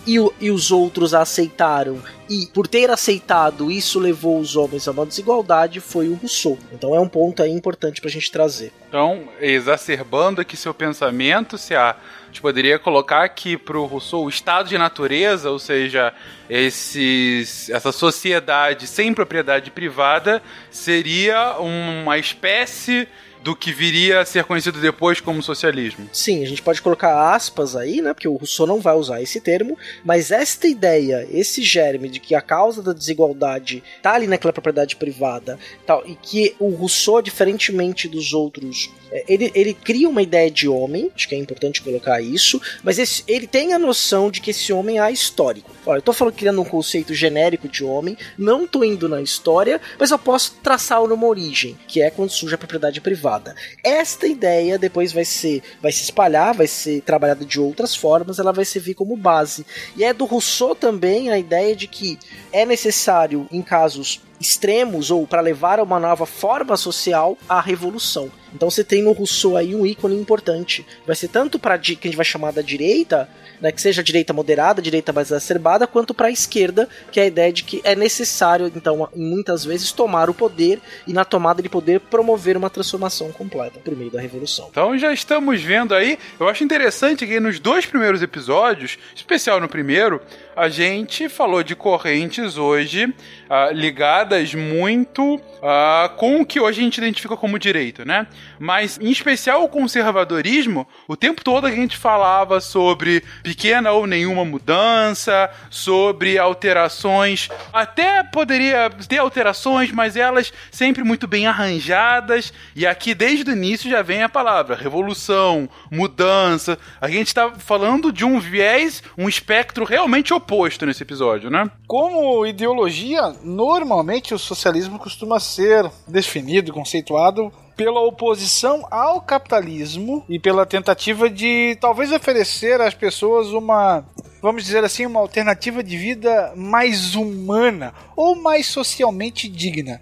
e, 0.05 0.15
e 0.39 0.51
os 0.51 0.71
outros 0.71 1.13
aceitaram, 1.13 2.01
e 2.29 2.47
por 2.47 2.67
ter 2.67 2.89
aceitado 2.89 3.69
isso 3.69 3.99
levou 3.99 4.39
os 4.39 4.55
homens 4.55 4.87
a 4.87 4.91
uma 4.91 5.05
desigualdade, 5.05 5.79
foi 5.79 6.07
o 6.07 6.15
Rousseau. 6.15 6.57
Então 6.71 6.95
é 6.95 6.99
um 6.99 7.07
ponto 7.07 7.43
aí 7.43 7.51
importante 7.51 7.99
para 7.99 8.09
a 8.09 8.11
gente 8.11 8.31
trazer. 8.31 8.71
Então, 8.87 9.27
exacerbando 9.39 10.41
aqui 10.41 10.55
seu 10.55 10.73
pensamento, 10.73 11.57
se 11.57 11.75
a 11.75 11.95
gente 12.27 12.41
poderia 12.41 12.79
colocar 12.79 13.27
que 13.29 13.57
para 13.57 13.77
o 13.77 13.85
Rousseau 13.85 14.23
o 14.23 14.29
estado 14.29 14.69
de 14.69 14.77
natureza, 14.77 15.49
ou 15.49 15.59
seja, 15.59 16.13
esses, 16.49 17.69
essa 17.69 17.91
sociedade 17.91 18.87
sem 18.87 19.13
propriedade 19.13 19.69
privada, 19.71 20.41
seria 20.69 21.57
uma 21.59 22.17
espécie 22.17 23.07
do 23.43 23.55
que 23.55 23.71
viria 23.71 24.21
a 24.21 24.25
ser 24.25 24.43
conhecido 24.43 24.79
depois 24.79 25.19
como 25.19 25.41
socialismo. 25.41 26.07
Sim, 26.11 26.43
a 26.43 26.47
gente 26.47 26.61
pode 26.61 26.81
colocar 26.81 27.33
aspas 27.33 27.75
aí, 27.75 28.01
né? 28.01 28.13
Porque 28.13 28.27
o 28.27 28.35
Rousseau 28.35 28.67
não 28.67 28.79
vai 28.79 28.95
usar 28.95 29.21
esse 29.21 29.41
termo, 29.41 29.77
mas 30.03 30.31
esta 30.31 30.67
ideia, 30.67 31.27
esse 31.31 31.63
germe 31.63 32.09
de 32.09 32.19
que 32.19 32.35
a 32.35 32.41
causa 32.41 32.81
da 32.81 32.93
desigualdade 32.93 33.83
tá 34.01 34.13
ali 34.13 34.27
naquela 34.27 34.53
propriedade 34.53 34.95
privada, 34.95 35.57
tal, 35.85 36.03
e 36.05 36.15
que 36.15 36.55
o 36.59 36.69
Rousseau, 36.69 37.21
diferentemente 37.21 38.07
dos 38.07 38.33
outros 38.33 38.89
Ele, 39.27 39.51
ele 39.53 39.73
cria 39.73 40.07
uma 40.07 40.21
ideia 40.21 40.49
de 40.49 40.67
homem, 40.67 41.11
acho 41.15 41.27
que 41.27 41.35
é 41.35 41.37
importante 41.37 41.81
colocar 41.81 42.21
isso, 42.21 42.61
mas 42.83 42.97
esse- 42.97 43.23
ele 43.27 43.45
tem 43.47 43.73
a 43.73 43.79
noção 43.79 44.31
de 44.31 44.39
que 44.39 44.51
esse 44.51 44.71
homem 44.71 44.99
é 44.99 45.11
histórico. 45.11 45.69
Olha, 45.85 45.97
eu 45.97 46.01
tô 46.01 46.13
falando 46.13 46.33
criando 46.35 46.61
um 46.61 46.65
conceito 46.65 47.13
genérico 47.13 47.67
de 47.67 47.83
homem, 47.83 48.17
não 48.37 48.65
tô 48.67 48.83
indo 48.83 49.09
na 49.09 49.21
história, 49.21 49.81
mas 49.99 50.11
eu 50.11 50.19
posso 50.19 50.55
traçá-lo 50.63 51.07
numa 51.07 51.27
origem, 51.27 51.77
que 51.87 52.01
é 52.01 52.09
quando 52.09 52.29
surge 52.29 52.55
a 52.55 52.57
propriedade 52.57 53.01
privada. 53.01 53.55
Esta 53.83 54.27
ideia 54.27 54.77
depois 54.77 55.11
vai 55.11 55.25
ser, 55.25 55.61
vai 55.81 55.91
se 55.91 56.03
espalhar, 56.03 56.53
vai 56.53 56.67
ser 56.67 57.01
trabalhada 57.01 57.43
de 57.43 57.59
outras 57.59 57.95
formas, 57.95 58.39
ela 58.39 58.53
vai 58.53 58.63
servir 58.65 58.93
como 58.93 59.17
base. 59.17 59.65
E 59.97 60.03
é 60.03 60.13
do 60.13 60.25
Rousseau 60.25 60.73
também 60.75 61.29
a 61.31 61.37
ideia 61.37 61.75
de 61.75 61.87
que 61.87 62.17
é 62.53 62.65
necessário, 62.65 63.47
em 63.51 63.61
casos 63.61 64.21
extremos 64.41 65.11
ou 65.11 65.25
para 65.27 65.39
levar 65.39 65.79
a 65.79 65.83
uma 65.83 65.99
nova 65.99 66.25
forma 66.25 66.75
social 66.75 67.37
a 67.47 67.61
revolução. 67.61 68.31
Então 68.53 68.69
você 68.69 68.83
tem 68.83 69.01
no 69.01 69.13
Rousseau 69.13 69.55
aí 69.55 69.73
um 69.73 69.85
ícone 69.85 70.15
importante. 70.15 70.85
Vai 71.05 71.15
ser 71.15 71.29
tanto 71.29 71.57
para 71.57 71.77
que 71.77 71.93
a 71.93 72.07
gente 72.07 72.15
vai 72.15 72.25
chamar 72.25 72.51
da 72.51 72.61
direita, 72.61 73.29
né, 73.61 73.71
que 73.71 73.81
seja 73.81 74.01
a 74.01 74.03
direita 74.03 74.33
moderada, 74.33 74.81
a 74.81 74.83
direita 74.83 75.13
mais 75.13 75.29
exacerbada, 75.29 75.87
quanto 75.87 76.13
para 76.13 76.27
a 76.27 76.31
esquerda, 76.31 76.89
que 77.11 77.19
é 77.19 77.23
a 77.23 77.27
ideia 77.27 77.53
de 77.53 77.63
que 77.63 77.79
é 77.83 77.95
necessário, 77.95 78.71
então, 78.75 79.07
muitas 79.15 79.63
vezes 79.63 79.91
tomar 79.91 80.29
o 80.29 80.33
poder 80.33 80.81
e 81.07 81.13
na 81.13 81.23
tomada 81.23 81.61
de 81.61 81.69
poder 81.69 81.99
promover 81.99 82.57
uma 82.57 82.69
transformação 82.69 83.31
completa 83.31 83.79
por 83.79 83.95
meio 83.95 84.11
da 84.11 84.19
revolução. 84.19 84.67
Então 84.69 84.97
já 84.97 85.13
estamos 85.13 85.61
vendo 85.61 85.93
aí. 85.93 86.17
Eu 86.39 86.49
acho 86.49 86.63
interessante 86.63 87.25
que 87.25 87.39
nos 87.39 87.59
dois 87.59 87.85
primeiros 87.85 88.21
episódios, 88.21 88.97
especial 89.15 89.59
no 89.59 89.69
primeiro, 89.69 90.19
a 90.55 90.69
gente 90.69 91.29
falou 91.29 91.63
de 91.63 91.75
correntes 91.75 92.57
hoje 92.57 93.13
ah, 93.49 93.69
ligadas 93.71 94.53
muito 94.53 95.41
ah, 95.63 96.11
com 96.17 96.41
o 96.41 96.45
que 96.45 96.59
hoje 96.59 96.81
a 96.81 96.83
gente 96.83 96.97
identifica 96.97 97.37
como 97.37 97.57
direita, 97.57 98.03
né? 98.03 98.27
Mas 98.59 98.99
em 99.01 99.09
especial 99.09 99.63
o 99.63 99.69
conservadorismo, 99.69 100.87
o 101.07 101.15
tempo 101.15 101.43
todo 101.43 101.67
a 101.67 101.71
gente 101.71 101.97
falava 101.97 102.59
sobre 102.59 103.23
pequena 103.43 103.91
ou 103.91 104.05
nenhuma 104.05 104.43
mudança, 104.43 105.49
sobre 105.69 106.37
alterações. 106.37 107.49
Até 107.71 108.23
poderia 108.23 108.89
ter 109.07 109.19
alterações, 109.19 109.91
mas 109.91 110.15
elas 110.15 110.51
sempre 110.69 111.03
muito 111.03 111.27
bem 111.27 111.47
arranjadas. 111.47 112.53
E 112.75 112.85
aqui 112.85 113.13
desde 113.13 113.49
o 113.49 113.53
início 113.53 113.89
já 113.89 114.01
vem 114.01 114.23
a 114.23 114.29
palavra 114.29 114.75
revolução, 114.75 115.69
mudança. 115.89 116.77
A 116.99 117.09
gente 117.09 117.27
está 117.27 117.51
falando 117.51 118.11
de 118.11 118.25
um 118.25 118.39
viés, 118.39 119.01
um 119.17 119.29
espectro 119.29 119.85
realmente 119.85 120.33
oposto 120.33 120.40
nesse 120.85 121.03
episódio, 121.03 121.49
né? 121.49 121.69
Como 121.87 122.45
ideologia, 122.45 123.33
normalmente 123.43 124.33
o 124.33 124.39
socialismo 124.39 124.99
costuma 124.99 125.39
ser 125.39 125.89
definido, 126.07 126.73
conceituado 126.73 127.51
pela 127.75 128.01
oposição 128.01 128.85
ao 128.91 129.21
capitalismo 129.21 130.23
e 130.29 130.37
pela 130.37 130.65
tentativa 130.65 131.29
de 131.29 131.75
talvez 131.81 132.11
oferecer 132.11 132.79
às 132.79 132.93
pessoas 132.93 133.47
uma, 133.47 134.05
vamos 134.41 134.63
dizer 134.63 134.83
assim, 134.83 135.05
uma 135.05 135.19
alternativa 135.19 135.83
de 135.83 135.97
vida 135.97 136.53
mais 136.55 137.15
humana 137.15 137.93
ou 138.15 138.35
mais 138.35 138.67
socialmente 138.67 139.47
digna. 139.47 139.99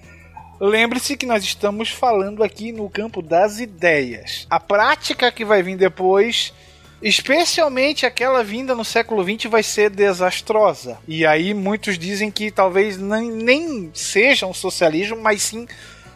Lembre-se 0.59 1.15
que 1.15 1.25
nós 1.25 1.43
estamos 1.43 1.89
falando 1.89 2.43
aqui 2.43 2.73
no 2.73 2.89
campo 2.89 3.21
das 3.21 3.59
ideias. 3.59 4.45
A 4.49 4.59
prática 4.59 5.31
que 5.31 5.45
vai 5.45 5.63
vir 5.63 5.77
depois 5.77 6.53
Especialmente 7.01 8.05
aquela 8.05 8.43
vinda 8.43 8.75
no 8.75 8.83
século 8.83 9.23
XX 9.23 9.49
vai 9.49 9.63
ser 9.63 9.89
desastrosa. 9.89 10.97
E 11.07 11.25
aí 11.25 11.53
muitos 11.53 11.97
dizem 11.97 12.29
que 12.29 12.51
talvez 12.51 12.97
nem, 12.97 13.31
nem 13.31 13.91
seja 13.93 14.45
um 14.45 14.53
socialismo, 14.53 15.17
mas 15.17 15.41
sim 15.41 15.65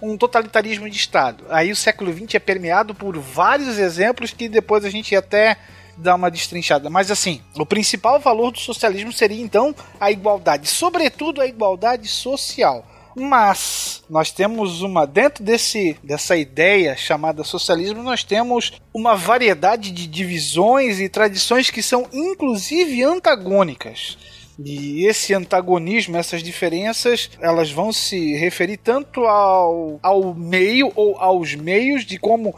um 0.02 0.18
totalitarismo 0.18 0.90
de 0.90 0.98
Estado. 0.98 1.46
Aí 1.50 1.72
o 1.72 1.75
século 1.75 2.12
XX 2.12 2.36
é 2.36 2.40
permeado 2.40 2.94
por 2.94 3.18
vários 3.18 3.78
exemplos 3.80 4.32
que 4.32 4.50
depois 4.50 4.84
a 4.84 4.90
gente 4.90 5.16
até 5.16 5.58
dá 5.96 6.16
uma 6.16 6.30
destrinchada. 6.30 6.90
Mas 6.90 7.10
assim, 7.10 7.42
o 7.56 7.66
principal 7.66 8.20
valor 8.20 8.52
do 8.52 8.60
socialismo 8.60 9.13
seria 9.13 9.42
então 9.42 9.74
a 10.00 10.12
igualdade, 10.12 10.68
sobretudo 10.68 11.40
a 11.40 11.48
igualdade 11.48 12.08
social. 12.10 12.86
Mas 13.15 14.03
nós 14.10 14.32
temos 14.32 14.82
uma 14.82 15.05
dentro 15.05 15.43
desse 15.43 15.98
dessa 16.03 16.36
ideia 16.36 16.96
chamada 16.96 17.43
socialismo, 17.43 18.03
nós 18.03 18.24
temos 18.24 18.74
uma 18.93 19.15
variedade 19.15 19.91
de 19.91 20.08
divisões 20.08 21.00
e 21.00 21.10
tradições 21.10 21.70
que 21.70 21.84
são 21.84 22.08
inclusive 22.12 23.03
antagônicas. 23.03 24.17
E 24.63 25.05
esse 25.08 25.34
antagonismo, 25.34 26.15
essas 26.15 26.43
diferenças, 26.43 27.29
elas 27.41 27.72
vão 27.72 27.91
se 27.91 28.36
referir 28.36 28.77
tanto 28.77 29.25
ao, 29.25 30.00
ao 30.01 30.34
meio 30.36 30.91
ou 30.96 31.17
aos 31.17 31.55
meios 31.55 32.05
de 32.05 32.20
como 32.20 32.55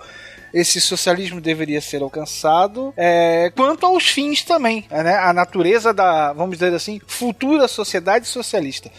esse 0.53 0.79
socialismo 0.79 1.41
deveria 1.41 1.81
ser 1.81 2.01
alcançado, 2.01 2.93
é, 2.95 3.51
quanto 3.55 3.85
aos 3.85 4.07
fins 4.07 4.41
também, 4.41 4.85
né? 4.89 5.17
a 5.17 5.33
natureza 5.33 5.93
da, 5.93 6.31
vamos 6.31 6.57
dizer 6.57 6.73
assim, 6.73 7.01
futura 7.05 7.67
sociedade 7.67 8.25
socialista. 8.25 8.89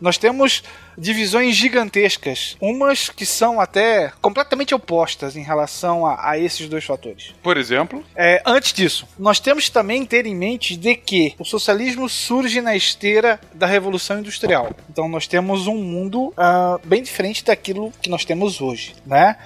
Nós 0.00 0.16
temos 0.16 0.62
divisões 0.96 1.54
gigantescas, 1.54 2.56
umas 2.60 3.08
que 3.08 3.26
são 3.26 3.60
até 3.60 4.12
completamente 4.20 4.74
opostas 4.74 5.36
em 5.36 5.42
relação 5.42 6.06
a, 6.06 6.30
a 6.30 6.38
esses 6.38 6.68
dois 6.68 6.84
fatores. 6.84 7.34
Por 7.42 7.56
exemplo, 7.56 8.04
É, 8.14 8.42
antes 8.44 8.72
disso, 8.72 9.06
nós 9.18 9.40
temos 9.40 9.68
também 9.68 10.04
ter 10.04 10.26
em 10.26 10.34
mente 10.34 10.76
de 10.76 10.94
que 10.94 11.34
o 11.38 11.44
socialismo 11.44 12.08
surge 12.08 12.60
na 12.60 12.76
esteira 12.76 13.40
da 13.54 13.66
Revolução 13.66 14.18
Industrial. 14.18 14.70
Então 14.90 15.08
nós 15.08 15.26
temos 15.26 15.66
um 15.66 15.76
mundo 15.76 16.32
ah, 16.36 16.78
bem 16.84 17.02
diferente 17.02 17.44
daquilo 17.44 17.92
que 18.02 18.10
nós 18.10 18.24
temos 18.24 18.60
hoje, 18.60 18.94
né? 19.06 19.36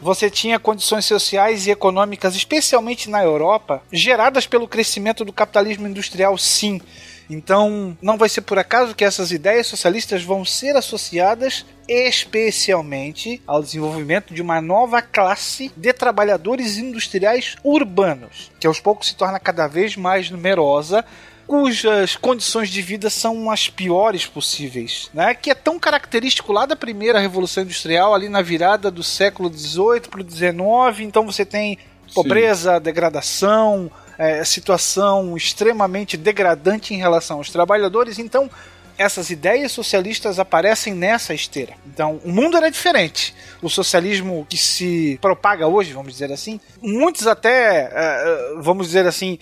Você 0.00 0.30
tinha 0.30 0.58
condições 0.58 1.04
sociais 1.04 1.66
e 1.66 1.70
econômicas, 1.70 2.34
especialmente 2.34 3.10
na 3.10 3.22
Europa, 3.22 3.82
geradas 3.92 4.46
pelo 4.46 4.66
crescimento 4.66 5.24
do 5.24 5.32
capitalismo 5.32 5.86
industrial, 5.86 6.38
sim. 6.38 6.80
Então, 7.28 7.96
não 8.02 8.18
vai 8.18 8.28
ser 8.28 8.42
por 8.42 8.58
acaso 8.58 8.94
que 8.94 9.04
essas 9.04 9.32
ideias 9.32 9.66
socialistas 9.66 10.22
vão 10.22 10.44
ser 10.44 10.76
associadas 10.76 11.64
especialmente 11.88 13.42
ao 13.46 13.62
desenvolvimento 13.62 14.32
de 14.32 14.40
uma 14.40 14.60
nova 14.60 15.02
classe 15.02 15.70
de 15.76 15.92
trabalhadores 15.92 16.78
industriais 16.78 17.56
urbanos, 17.62 18.50
que 18.58 18.66
aos 18.66 18.80
poucos 18.80 19.08
se 19.08 19.16
torna 19.16 19.38
cada 19.38 19.66
vez 19.66 19.96
mais 19.96 20.30
numerosa, 20.30 21.04
cujas 21.46 22.16
condições 22.16 22.70
de 22.70 22.80
vida 22.80 23.10
são 23.10 23.50
as 23.50 23.68
piores 23.68 24.26
possíveis, 24.26 25.10
né? 25.12 25.34
Que 25.34 25.50
é 25.50 25.54
tão 25.54 25.78
característico 25.78 26.52
lá 26.52 26.64
da 26.64 26.74
primeira 26.74 27.20
revolução 27.20 27.62
industrial, 27.62 28.14
ali 28.14 28.28
na 28.28 28.40
virada 28.40 28.90
do 28.90 29.02
século 29.02 29.52
XVIII 29.52 30.08
para 30.10 30.22
o 30.22 30.30
XIX. 30.30 31.00
Então 31.00 31.26
você 31.26 31.44
tem 31.44 31.78
pobreza, 32.14 32.80
degradação, 32.80 33.90
é, 34.18 34.44
situação 34.44 35.36
extremamente 35.36 36.16
degradante 36.16 36.94
em 36.94 36.98
relação 36.98 37.38
aos 37.38 37.50
trabalhadores. 37.50 38.18
Então 38.18 38.50
essas 38.96 39.30
ideias 39.30 39.72
socialistas 39.72 40.38
aparecem 40.38 40.94
nessa 40.94 41.34
esteira. 41.34 41.74
Então, 41.86 42.20
o 42.24 42.30
mundo 42.30 42.56
era 42.56 42.70
diferente. 42.70 43.34
O 43.60 43.68
socialismo 43.68 44.46
que 44.48 44.56
se 44.56 45.18
propaga 45.20 45.66
hoje, 45.66 45.92
vamos 45.92 46.12
dizer 46.12 46.30
assim, 46.32 46.60
muitos 46.80 47.26
até, 47.26 47.90
eh, 47.92 48.54
vamos 48.60 48.86
dizer 48.86 49.06
assim, 49.06 49.38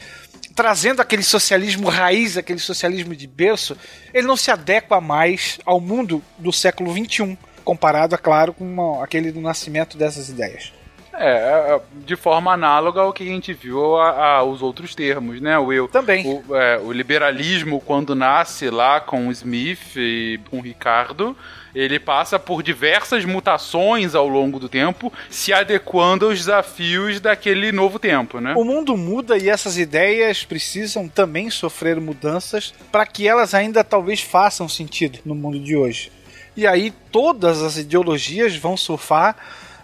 trazendo 0.54 1.00
aquele 1.00 1.22
socialismo 1.22 1.88
raiz, 1.88 2.36
aquele 2.36 2.58
socialismo 2.58 3.14
de 3.14 3.26
berço, 3.26 3.76
ele 4.12 4.26
não 4.26 4.36
se 4.36 4.50
adequa 4.50 5.00
mais 5.00 5.58
ao 5.64 5.80
mundo 5.80 6.22
do 6.38 6.52
século 6.52 6.92
XXI, 6.92 7.36
comparado, 7.64 8.14
é 8.14 8.18
claro, 8.18 8.52
com 8.52 9.02
aquele 9.02 9.30
do 9.30 9.40
nascimento 9.40 9.96
dessas 9.96 10.28
ideias. 10.28 10.72
É, 11.14 11.74
é, 11.74 11.80
de 12.04 12.16
forma 12.16 12.52
análoga 12.52 13.00
ao 13.00 13.12
que 13.12 13.22
a 13.22 13.26
gente 13.26 13.52
viu 13.52 13.96
a, 13.96 14.10
a- 14.38 14.42
os 14.44 14.62
outros 14.62 14.94
termos, 14.94 15.40
né, 15.40 15.58
Will? 15.58 15.88
Também. 15.88 16.26
O, 16.48 16.56
é, 16.56 16.78
o 16.78 16.90
liberalismo, 16.92 17.80
quando 17.80 18.14
nasce 18.14 18.70
lá 18.70 19.00
com 19.00 19.28
o 19.28 19.32
Smith 19.32 19.94
e 19.96 20.40
com 20.50 20.58
o 20.58 20.62
Ricardo, 20.62 21.36
ele 21.74 21.98
passa 21.98 22.38
por 22.38 22.62
diversas 22.62 23.24
mutações 23.24 24.14
ao 24.14 24.28
longo 24.28 24.58
do 24.58 24.68
tempo, 24.68 25.12
se 25.30 25.52
adequando 25.52 26.26
aos 26.26 26.38
desafios 26.38 27.18
daquele 27.20 27.72
novo 27.72 27.98
tempo, 27.98 28.40
né? 28.40 28.54
O 28.56 28.64
mundo 28.64 28.96
muda 28.96 29.38
e 29.38 29.48
essas 29.48 29.78
ideias 29.78 30.44
precisam 30.44 31.08
também 31.08 31.48
sofrer 31.50 31.98
mudanças 32.00 32.74
para 32.90 33.06
que 33.06 33.26
elas 33.26 33.54
ainda 33.54 33.82
talvez 33.82 34.20
façam 34.20 34.68
sentido 34.68 35.18
no 35.24 35.34
mundo 35.34 35.58
de 35.58 35.74
hoje. 35.76 36.12
E 36.54 36.66
aí 36.66 36.92
todas 37.10 37.62
as 37.62 37.78
ideologias 37.78 38.54
vão 38.56 38.76
surfar 38.76 39.34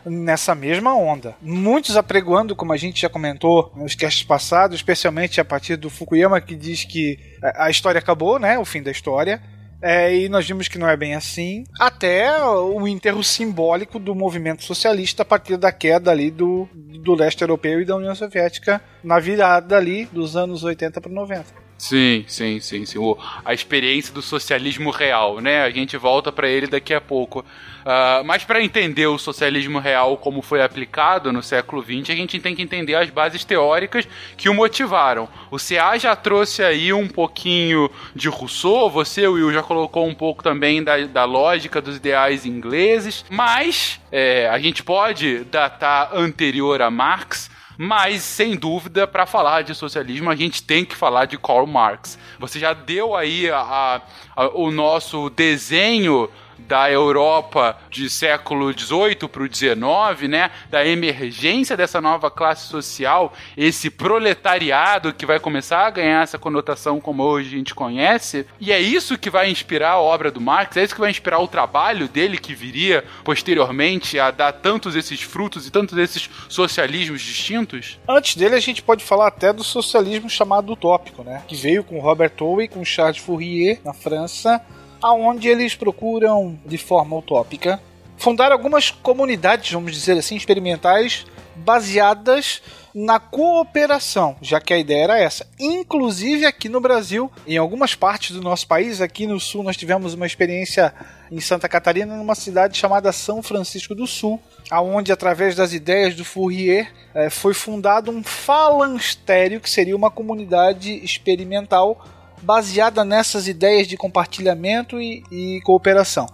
nessa 0.08 0.54
mesma 0.54 0.94
onda. 0.94 1.36
Muitos 1.40 1.96
apregoando, 1.96 2.56
como 2.56 2.72
a 2.72 2.76
gente 2.76 3.02
já 3.02 3.08
comentou 3.08 3.72
nos 3.76 3.94
casts 3.94 4.22
passados, 4.22 4.76
especialmente 4.76 5.40
a 5.40 5.44
partir 5.44 5.76
do 5.76 5.90
Fukuyama 5.90 6.40
que 6.40 6.54
diz 6.54 6.84
que 6.84 7.18
a 7.42 7.70
história 7.70 7.98
acabou, 7.98 8.38
né, 8.38 8.58
o 8.58 8.64
fim 8.64 8.82
da 8.82 8.90
história. 8.90 9.40
É, 9.80 10.12
e 10.12 10.28
nós 10.28 10.46
vimos 10.46 10.66
que 10.66 10.76
não 10.76 10.88
é 10.88 10.96
bem 10.96 11.14
assim, 11.14 11.62
até 11.78 12.42
o 12.44 12.86
enterro 12.88 13.22
simbólico 13.22 14.00
do 14.00 14.12
movimento 14.12 14.64
socialista 14.64 15.22
a 15.22 15.24
partir 15.24 15.56
da 15.56 15.70
queda 15.70 16.10
ali 16.10 16.32
do, 16.32 16.68
do 16.74 17.14
leste 17.14 17.42
europeu 17.42 17.80
e 17.80 17.84
da 17.84 17.94
União 17.94 18.14
Soviética 18.14 18.80
na 19.04 19.20
virada 19.20 19.76
ali 19.76 20.06
dos 20.06 20.36
anos 20.36 20.64
80 20.64 21.00
para 21.00 21.12
90. 21.12 21.67
Sim, 21.78 22.24
sim, 22.26 22.58
sim, 22.58 22.84
sim. 22.84 22.98
O, 22.98 23.16
a 23.44 23.54
experiência 23.54 24.12
do 24.12 24.20
socialismo 24.20 24.90
real, 24.90 25.40
né? 25.40 25.62
A 25.62 25.70
gente 25.70 25.96
volta 25.96 26.32
para 26.32 26.48
ele 26.48 26.66
daqui 26.66 26.92
a 26.92 27.00
pouco. 27.00 27.38
Uh, 27.40 28.24
mas 28.24 28.42
para 28.42 28.60
entender 28.60 29.06
o 29.06 29.16
socialismo 29.16 29.78
real 29.78 30.16
como 30.16 30.42
foi 30.42 30.60
aplicado 30.60 31.32
no 31.32 31.40
século 31.40 31.80
XX, 31.80 32.10
a 32.10 32.16
gente 32.16 32.40
tem 32.40 32.56
que 32.56 32.62
entender 32.62 32.96
as 32.96 33.08
bases 33.10 33.44
teóricas 33.44 34.08
que 34.36 34.48
o 34.48 34.54
motivaram. 34.54 35.28
O 35.52 35.56
CA 35.56 35.96
já 35.96 36.16
trouxe 36.16 36.64
aí 36.64 36.92
um 36.92 37.06
pouquinho 37.06 37.88
de 38.12 38.28
Rousseau, 38.28 38.90
você, 38.90 39.28
Will, 39.28 39.52
já 39.52 39.62
colocou 39.62 40.04
um 40.04 40.14
pouco 40.14 40.42
também 40.42 40.82
da, 40.82 40.98
da 41.06 41.24
lógica 41.24 41.80
dos 41.80 41.96
ideais 41.96 42.44
ingleses, 42.44 43.24
mas 43.30 44.00
é, 44.10 44.48
a 44.48 44.58
gente 44.58 44.82
pode 44.82 45.44
datar 45.44 46.10
anterior 46.12 46.82
a 46.82 46.90
Marx 46.90 47.48
mas, 47.80 48.24
sem 48.24 48.56
dúvida, 48.56 49.06
para 49.06 49.24
falar 49.24 49.62
de 49.62 49.72
socialismo, 49.72 50.28
a 50.28 50.34
gente 50.34 50.64
tem 50.64 50.84
que 50.84 50.96
falar 50.96 51.26
de 51.26 51.38
Karl 51.38 51.64
Marx. 51.64 52.18
Você 52.40 52.58
já 52.58 52.72
deu 52.72 53.14
aí 53.14 53.48
a, 53.48 54.02
a, 54.34 54.48
o 54.52 54.72
nosso 54.72 55.30
desenho 55.30 56.28
da 56.58 56.90
Europa 56.90 57.78
de 57.90 58.10
século 58.10 58.72
XVIII 58.72 59.28
para 59.28 59.42
o 59.42 59.52
XIX, 59.52 60.28
né? 60.28 60.50
Da 60.70 60.86
emergência 60.86 61.76
dessa 61.76 62.00
nova 62.00 62.30
classe 62.30 62.68
social, 62.68 63.32
esse 63.56 63.90
proletariado 63.90 65.12
que 65.12 65.26
vai 65.26 65.38
começar 65.38 65.86
a 65.86 65.90
ganhar 65.90 66.22
essa 66.22 66.38
conotação 66.38 67.00
como 67.00 67.22
hoje 67.22 67.54
a 67.54 67.58
gente 67.58 67.74
conhece. 67.74 68.46
E 68.60 68.72
é 68.72 68.80
isso 68.80 69.18
que 69.18 69.30
vai 69.30 69.50
inspirar 69.50 69.92
a 69.92 70.00
obra 70.00 70.30
do 70.30 70.40
Marx, 70.40 70.76
é 70.76 70.84
isso 70.84 70.94
que 70.94 71.00
vai 71.00 71.10
inspirar 71.10 71.38
o 71.38 71.48
trabalho 71.48 72.08
dele 72.08 72.38
que 72.38 72.54
viria 72.54 73.04
posteriormente 73.24 74.18
a 74.18 74.30
dar 74.30 74.52
tantos 74.52 74.96
esses 74.96 75.20
frutos 75.20 75.66
e 75.66 75.70
tantos 75.70 75.96
esses 75.98 76.28
socialismos 76.48 77.22
distintos? 77.22 77.98
Antes 78.08 78.36
dele, 78.36 78.54
a 78.54 78.60
gente 78.60 78.82
pode 78.82 79.04
falar 79.04 79.28
até 79.28 79.52
do 79.52 79.64
socialismo 79.64 80.28
chamado 80.28 80.72
utópico, 80.72 81.22
né? 81.22 81.42
Que 81.46 81.56
veio 81.56 81.84
com 81.84 82.00
Robert 82.00 82.32
Owen, 82.40 82.68
com 82.68 82.84
Charles 82.84 83.18
Fourier 83.18 83.80
na 83.84 83.92
França 83.92 84.60
aonde 85.02 85.48
eles 85.48 85.74
procuram, 85.74 86.58
de 86.66 86.78
forma 86.78 87.16
utópica, 87.16 87.80
fundar 88.16 88.52
algumas 88.52 88.90
comunidades, 88.90 89.72
vamos 89.72 89.92
dizer 89.92 90.18
assim, 90.18 90.36
experimentais, 90.36 91.24
baseadas 91.56 92.62
na 92.94 93.20
cooperação, 93.20 94.36
já 94.40 94.60
que 94.60 94.72
a 94.72 94.78
ideia 94.78 95.04
era 95.04 95.18
essa. 95.18 95.46
Inclusive 95.58 96.46
aqui 96.46 96.68
no 96.68 96.80
Brasil, 96.80 97.30
em 97.46 97.56
algumas 97.56 97.94
partes 97.94 98.34
do 98.34 98.42
nosso 98.42 98.66
país, 98.66 99.00
aqui 99.00 99.26
no 99.26 99.38
sul 99.38 99.62
nós 99.62 99.76
tivemos 99.76 100.14
uma 100.14 100.26
experiência 100.26 100.92
em 101.30 101.40
Santa 101.40 101.68
Catarina, 101.68 102.16
numa 102.16 102.34
cidade 102.34 102.76
chamada 102.76 103.12
São 103.12 103.42
Francisco 103.42 103.94
do 103.94 104.06
Sul, 104.06 104.40
aonde 104.70 105.12
através 105.12 105.54
das 105.54 105.72
ideias 105.72 106.14
do 106.14 106.24
Fourier 106.24 106.90
eh, 107.14 107.30
foi 107.30 107.54
fundado 107.54 108.10
um 108.10 108.22
falanstério, 108.22 109.60
que 109.60 109.70
seria 109.70 109.94
uma 109.94 110.10
comunidade 110.10 110.92
experimental 111.04 112.02
baseada 112.42 113.04
nessas 113.04 113.48
ideias 113.48 113.86
de 113.86 113.96
compartilhamento 113.96 115.00
e, 115.00 115.22
e 115.30 115.60
cooperação. 115.62 116.26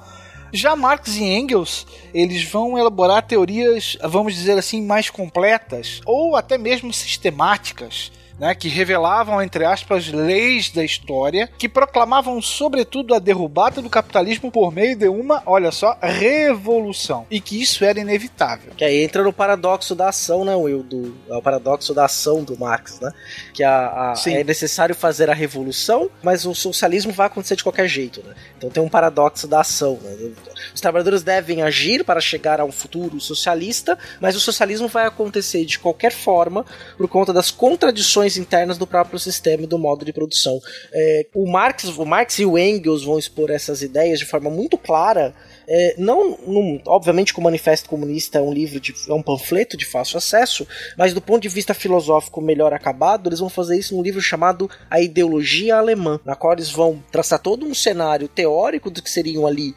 Já 0.52 0.76
Marx 0.76 1.16
e 1.16 1.24
Engels, 1.24 1.86
eles 2.14 2.44
vão 2.44 2.78
elaborar 2.78 3.26
teorias, 3.26 3.98
vamos 4.04 4.34
dizer 4.34 4.56
assim, 4.56 4.80
mais 4.80 5.10
completas 5.10 6.00
ou 6.06 6.36
até 6.36 6.56
mesmo 6.56 6.92
sistemáticas 6.92 8.12
né, 8.38 8.54
que 8.54 8.68
revelavam, 8.68 9.40
entre 9.42 9.64
aspas, 9.64 10.08
leis 10.08 10.70
da 10.70 10.84
história, 10.84 11.48
que 11.58 11.68
proclamavam, 11.68 12.40
sobretudo, 12.42 13.14
a 13.14 13.18
derrubada 13.18 13.80
do 13.80 13.90
capitalismo 13.90 14.50
por 14.50 14.72
meio 14.72 14.96
de 14.96 15.08
uma, 15.08 15.42
olha 15.46 15.70
só, 15.70 15.96
revolução. 16.00 17.26
E 17.30 17.40
que 17.40 17.60
isso 17.60 17.84
era 17.84 18.00
inevitável. 18.00 18.72
Que 18.76 18.84
aí 18.84 19.02
entra 19.02 19.22
no 19.22 19.32
paradoxo 19.32 19.94
da 19.94 20.08
ação, 20.08 20.44
né, 20.44 20.54
Will? 20.54 20.82
Do, 20.82 21.16
é 21.28 21.36
o 21.36 21.42
paradoxo 21.42 21.94
da 21.94 22.04
ação 22.04 22.42
do 22.42 22.58
Marx, 22.58 23.00
né? 23.00 23.12
Que 23.52 23.62
a, 23.62 24.12
a 24.12 24.30
é 24.30 24.44
necessário 24.44 24.94
fazer 24.94 25.30
a 25.30 25.34
revolução, 25.34 26.10
mas 26.22 26.44
o 26.44 26.54
socialismo 26.54 27.12
vai 27.12 27.26
acontecer 27.26 27.56
de 27.56 27.62
qualquer 27.62 27.88
jeito, 27.88 28.22
né? 28.26 28.34
Então 28.56 28.70
tem 28.70 28.82
um 28.82 28.88
paradoxo 28.88 29.46
da 29.46 29.60
ação, 29.60 29.98
né? 30.02 30.32
Os 30.74 30.80
trabalhadores 30.80 31.22
devem 31.22 31.62
agir 31.62 32.04
para 32.04 32.20
chegar 32.20 32.60
a 32.60 32.64
um 32.64 32.72
futuro 32.72 33.20
socialista, 33.20 33.98
mas 34.20 34.34
o 34.34 34.40
socialismo 34.40 34.88
vai 34.88 35.06
acontecer 35.06 35.64
de 35.64 35.78
qualquer 35.78 36.12
forma 36.12 36.64
por 36.96 37.08
conta 37.08 37.32
das 37.32 37.50
contradições 37.50 38.23
internas 38.36 38.78
do 38.78 38.86
próprio 38.86 39.18
sistema 39.18 39.64
e 39.64 39.66
do 39.66 39.78
modo 39.78 40.04
de 40.04 40.12
produção. 40.12 40.60
É, 40.92 41.26
o, 41.34 41.50
Marx, 41.50 41.84
o 41.84 42.04
Marx 42.04 42.38
e 42.38 42.46
o 42.46 42.58
Engels 42.58 43.04
vão 43.04 43.18
expor 43.18 43.50
essas 43.50 43.82
ideias 43.82 44.18
de 44.18 44.24
forma 44.24 44.50
muito 44.50 44.76
clara 44.76 45.34
é, 45.66 45.94
não, 45.96 46.38
obviamente 46.86 47.32
que 47.32 47.40
o 47.40 47.42
Manifesto 47.42 47.88
Comunista 47.88 48.38
é 48.38 48.42
um 48.42 48.52
livro 48.52 48.78
de, 48.78 48.94
é 49.08 49.12
um 49.12 49.22
panfleto 49.22 49.76
de 49.76 49.86
fácil 49.86 50.18
acesso, 50.18 50.66
mas 50.96 51.14
do 51.14 51.20
ponto 51.20 51.42
de 51.42 51.48
vista 51.48 51.72
filosófico 51.72 52.40
melhor 52.40 52.72
acabado, 52.72 53.28
eles 53.28 53.40
vão 53.40 53.48
fazer 53.48 53.78
isso 53.78 53.96
num 53.96 54.02
livro 54.02 54.20
chamado 54.20 54.68
A 54.90 55.00
Ideologia 55.00 55.76
Alemã, 55.76 56.20
na 56.24 56.36
qual 56.36 56.52
eles 56.52 56.70
vão 56.70 57.02
traçar 57.10 57.38
todo 57.38 57.66
um 57.66 57.74
cenário 57.74 58.28
teórico 58.28 58.90
do 58.90 59.02
que 59.02 59.10
seriam 59.10 59.46
ali 59.46 59.74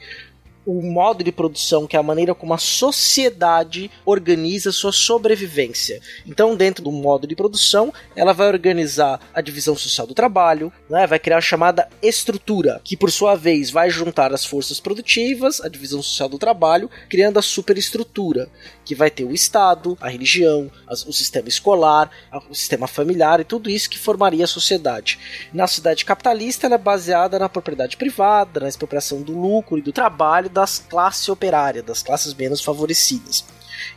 o 0.67 0.81
modo 0.81 1.23
de 1.23 1.31
produção, 1.31 1.87
que 1.87 1.95
é 1.95 1.99
a 1.99 2.03
maneira 2.03 2.35
como 2.35 2.53
a 2.53 2.57
sociedade 2.57 3.89
organiza 4.05 4.69
sua 4.73 4.91
sobrevivência. 4.91 6.01
Então, 6.25 6.57
dentro 6.57 6.83
do 6.83 6.91
modo 6.91 7.25
de 7.25 7.37
produção, 7.37 7.93
ela 8.13 8.33
vai 8.33 8.47
organizar 8.47 9.17
a 9.33 9.39
divisão 9.39 9.77
social 9.77 10.05
do 10.05 10.13
trabalho, 10.13 10.71
né, 10.89 11.07
vai 11.07 11.19
criar 11.19 11.37
a 11.37 11.41
chamada 11.41 11.87
estrutura, 12.01 12.81
que 12.83 12.97
por 12.97 13.09
sua 13.09 13.33
vez 13.33 13.71
vai 13.71 13.89
juntar 13.89 14.33
as 14.33 14.43
forças 14.43 14.77
produtivas, 14.77 15.61
a 15.61 15.69
divisão 15.69 16.03
social 16.03 16.27
do 16.27 16.37
trabalho, 16.37 16.89
criando 17.07 17.39
a 17.39 17.41
superestrutura, 17.41 18.49
que 18.83 18.93
vai 18.93 19.09
ter 19.09 19.23
o 19.23 19.33
Estado, 19.33 19.97
a 20.01 20.09
religião, 20.09 20.69
o 20.89 21.13
sistema 21.13 21.47
escolar, 21.47 22.11
o 22.49 22.53
sistema 22.53 22.87
familiar 22.87 23.39
e 23.39 23.45
tudo 23.45 23.69
isso 23.69 23.89
que 23.89 23.97
formaria 23.97 24.43
a 24.43 24.47
sociedade. 24.47 25.17
Na 25.53 25.65
sociedade 25.65 26.03
capitalista, 26.03 26.67
ela 26.67 26.75
é 26.75 26.77
baseada 26.77 27.39
na 27.39 27.47
propriedade 27.47 27.95
privada, 27.95 28.59
na 28.59 28.67
expropriação 28.67 29.21
do 29.21 29.31
lucro 29.31 29.77
e 29.77 29.81
do 29.81 29.93
trabalho 29.93 30.49
das 30.57 30.79
classes 30.79 31.29
operárias, 31.29 31.85
das 31.85 32.01
classes 32.01 32.33
menos 32.33 32.63
favorecidas. 32.63 33.45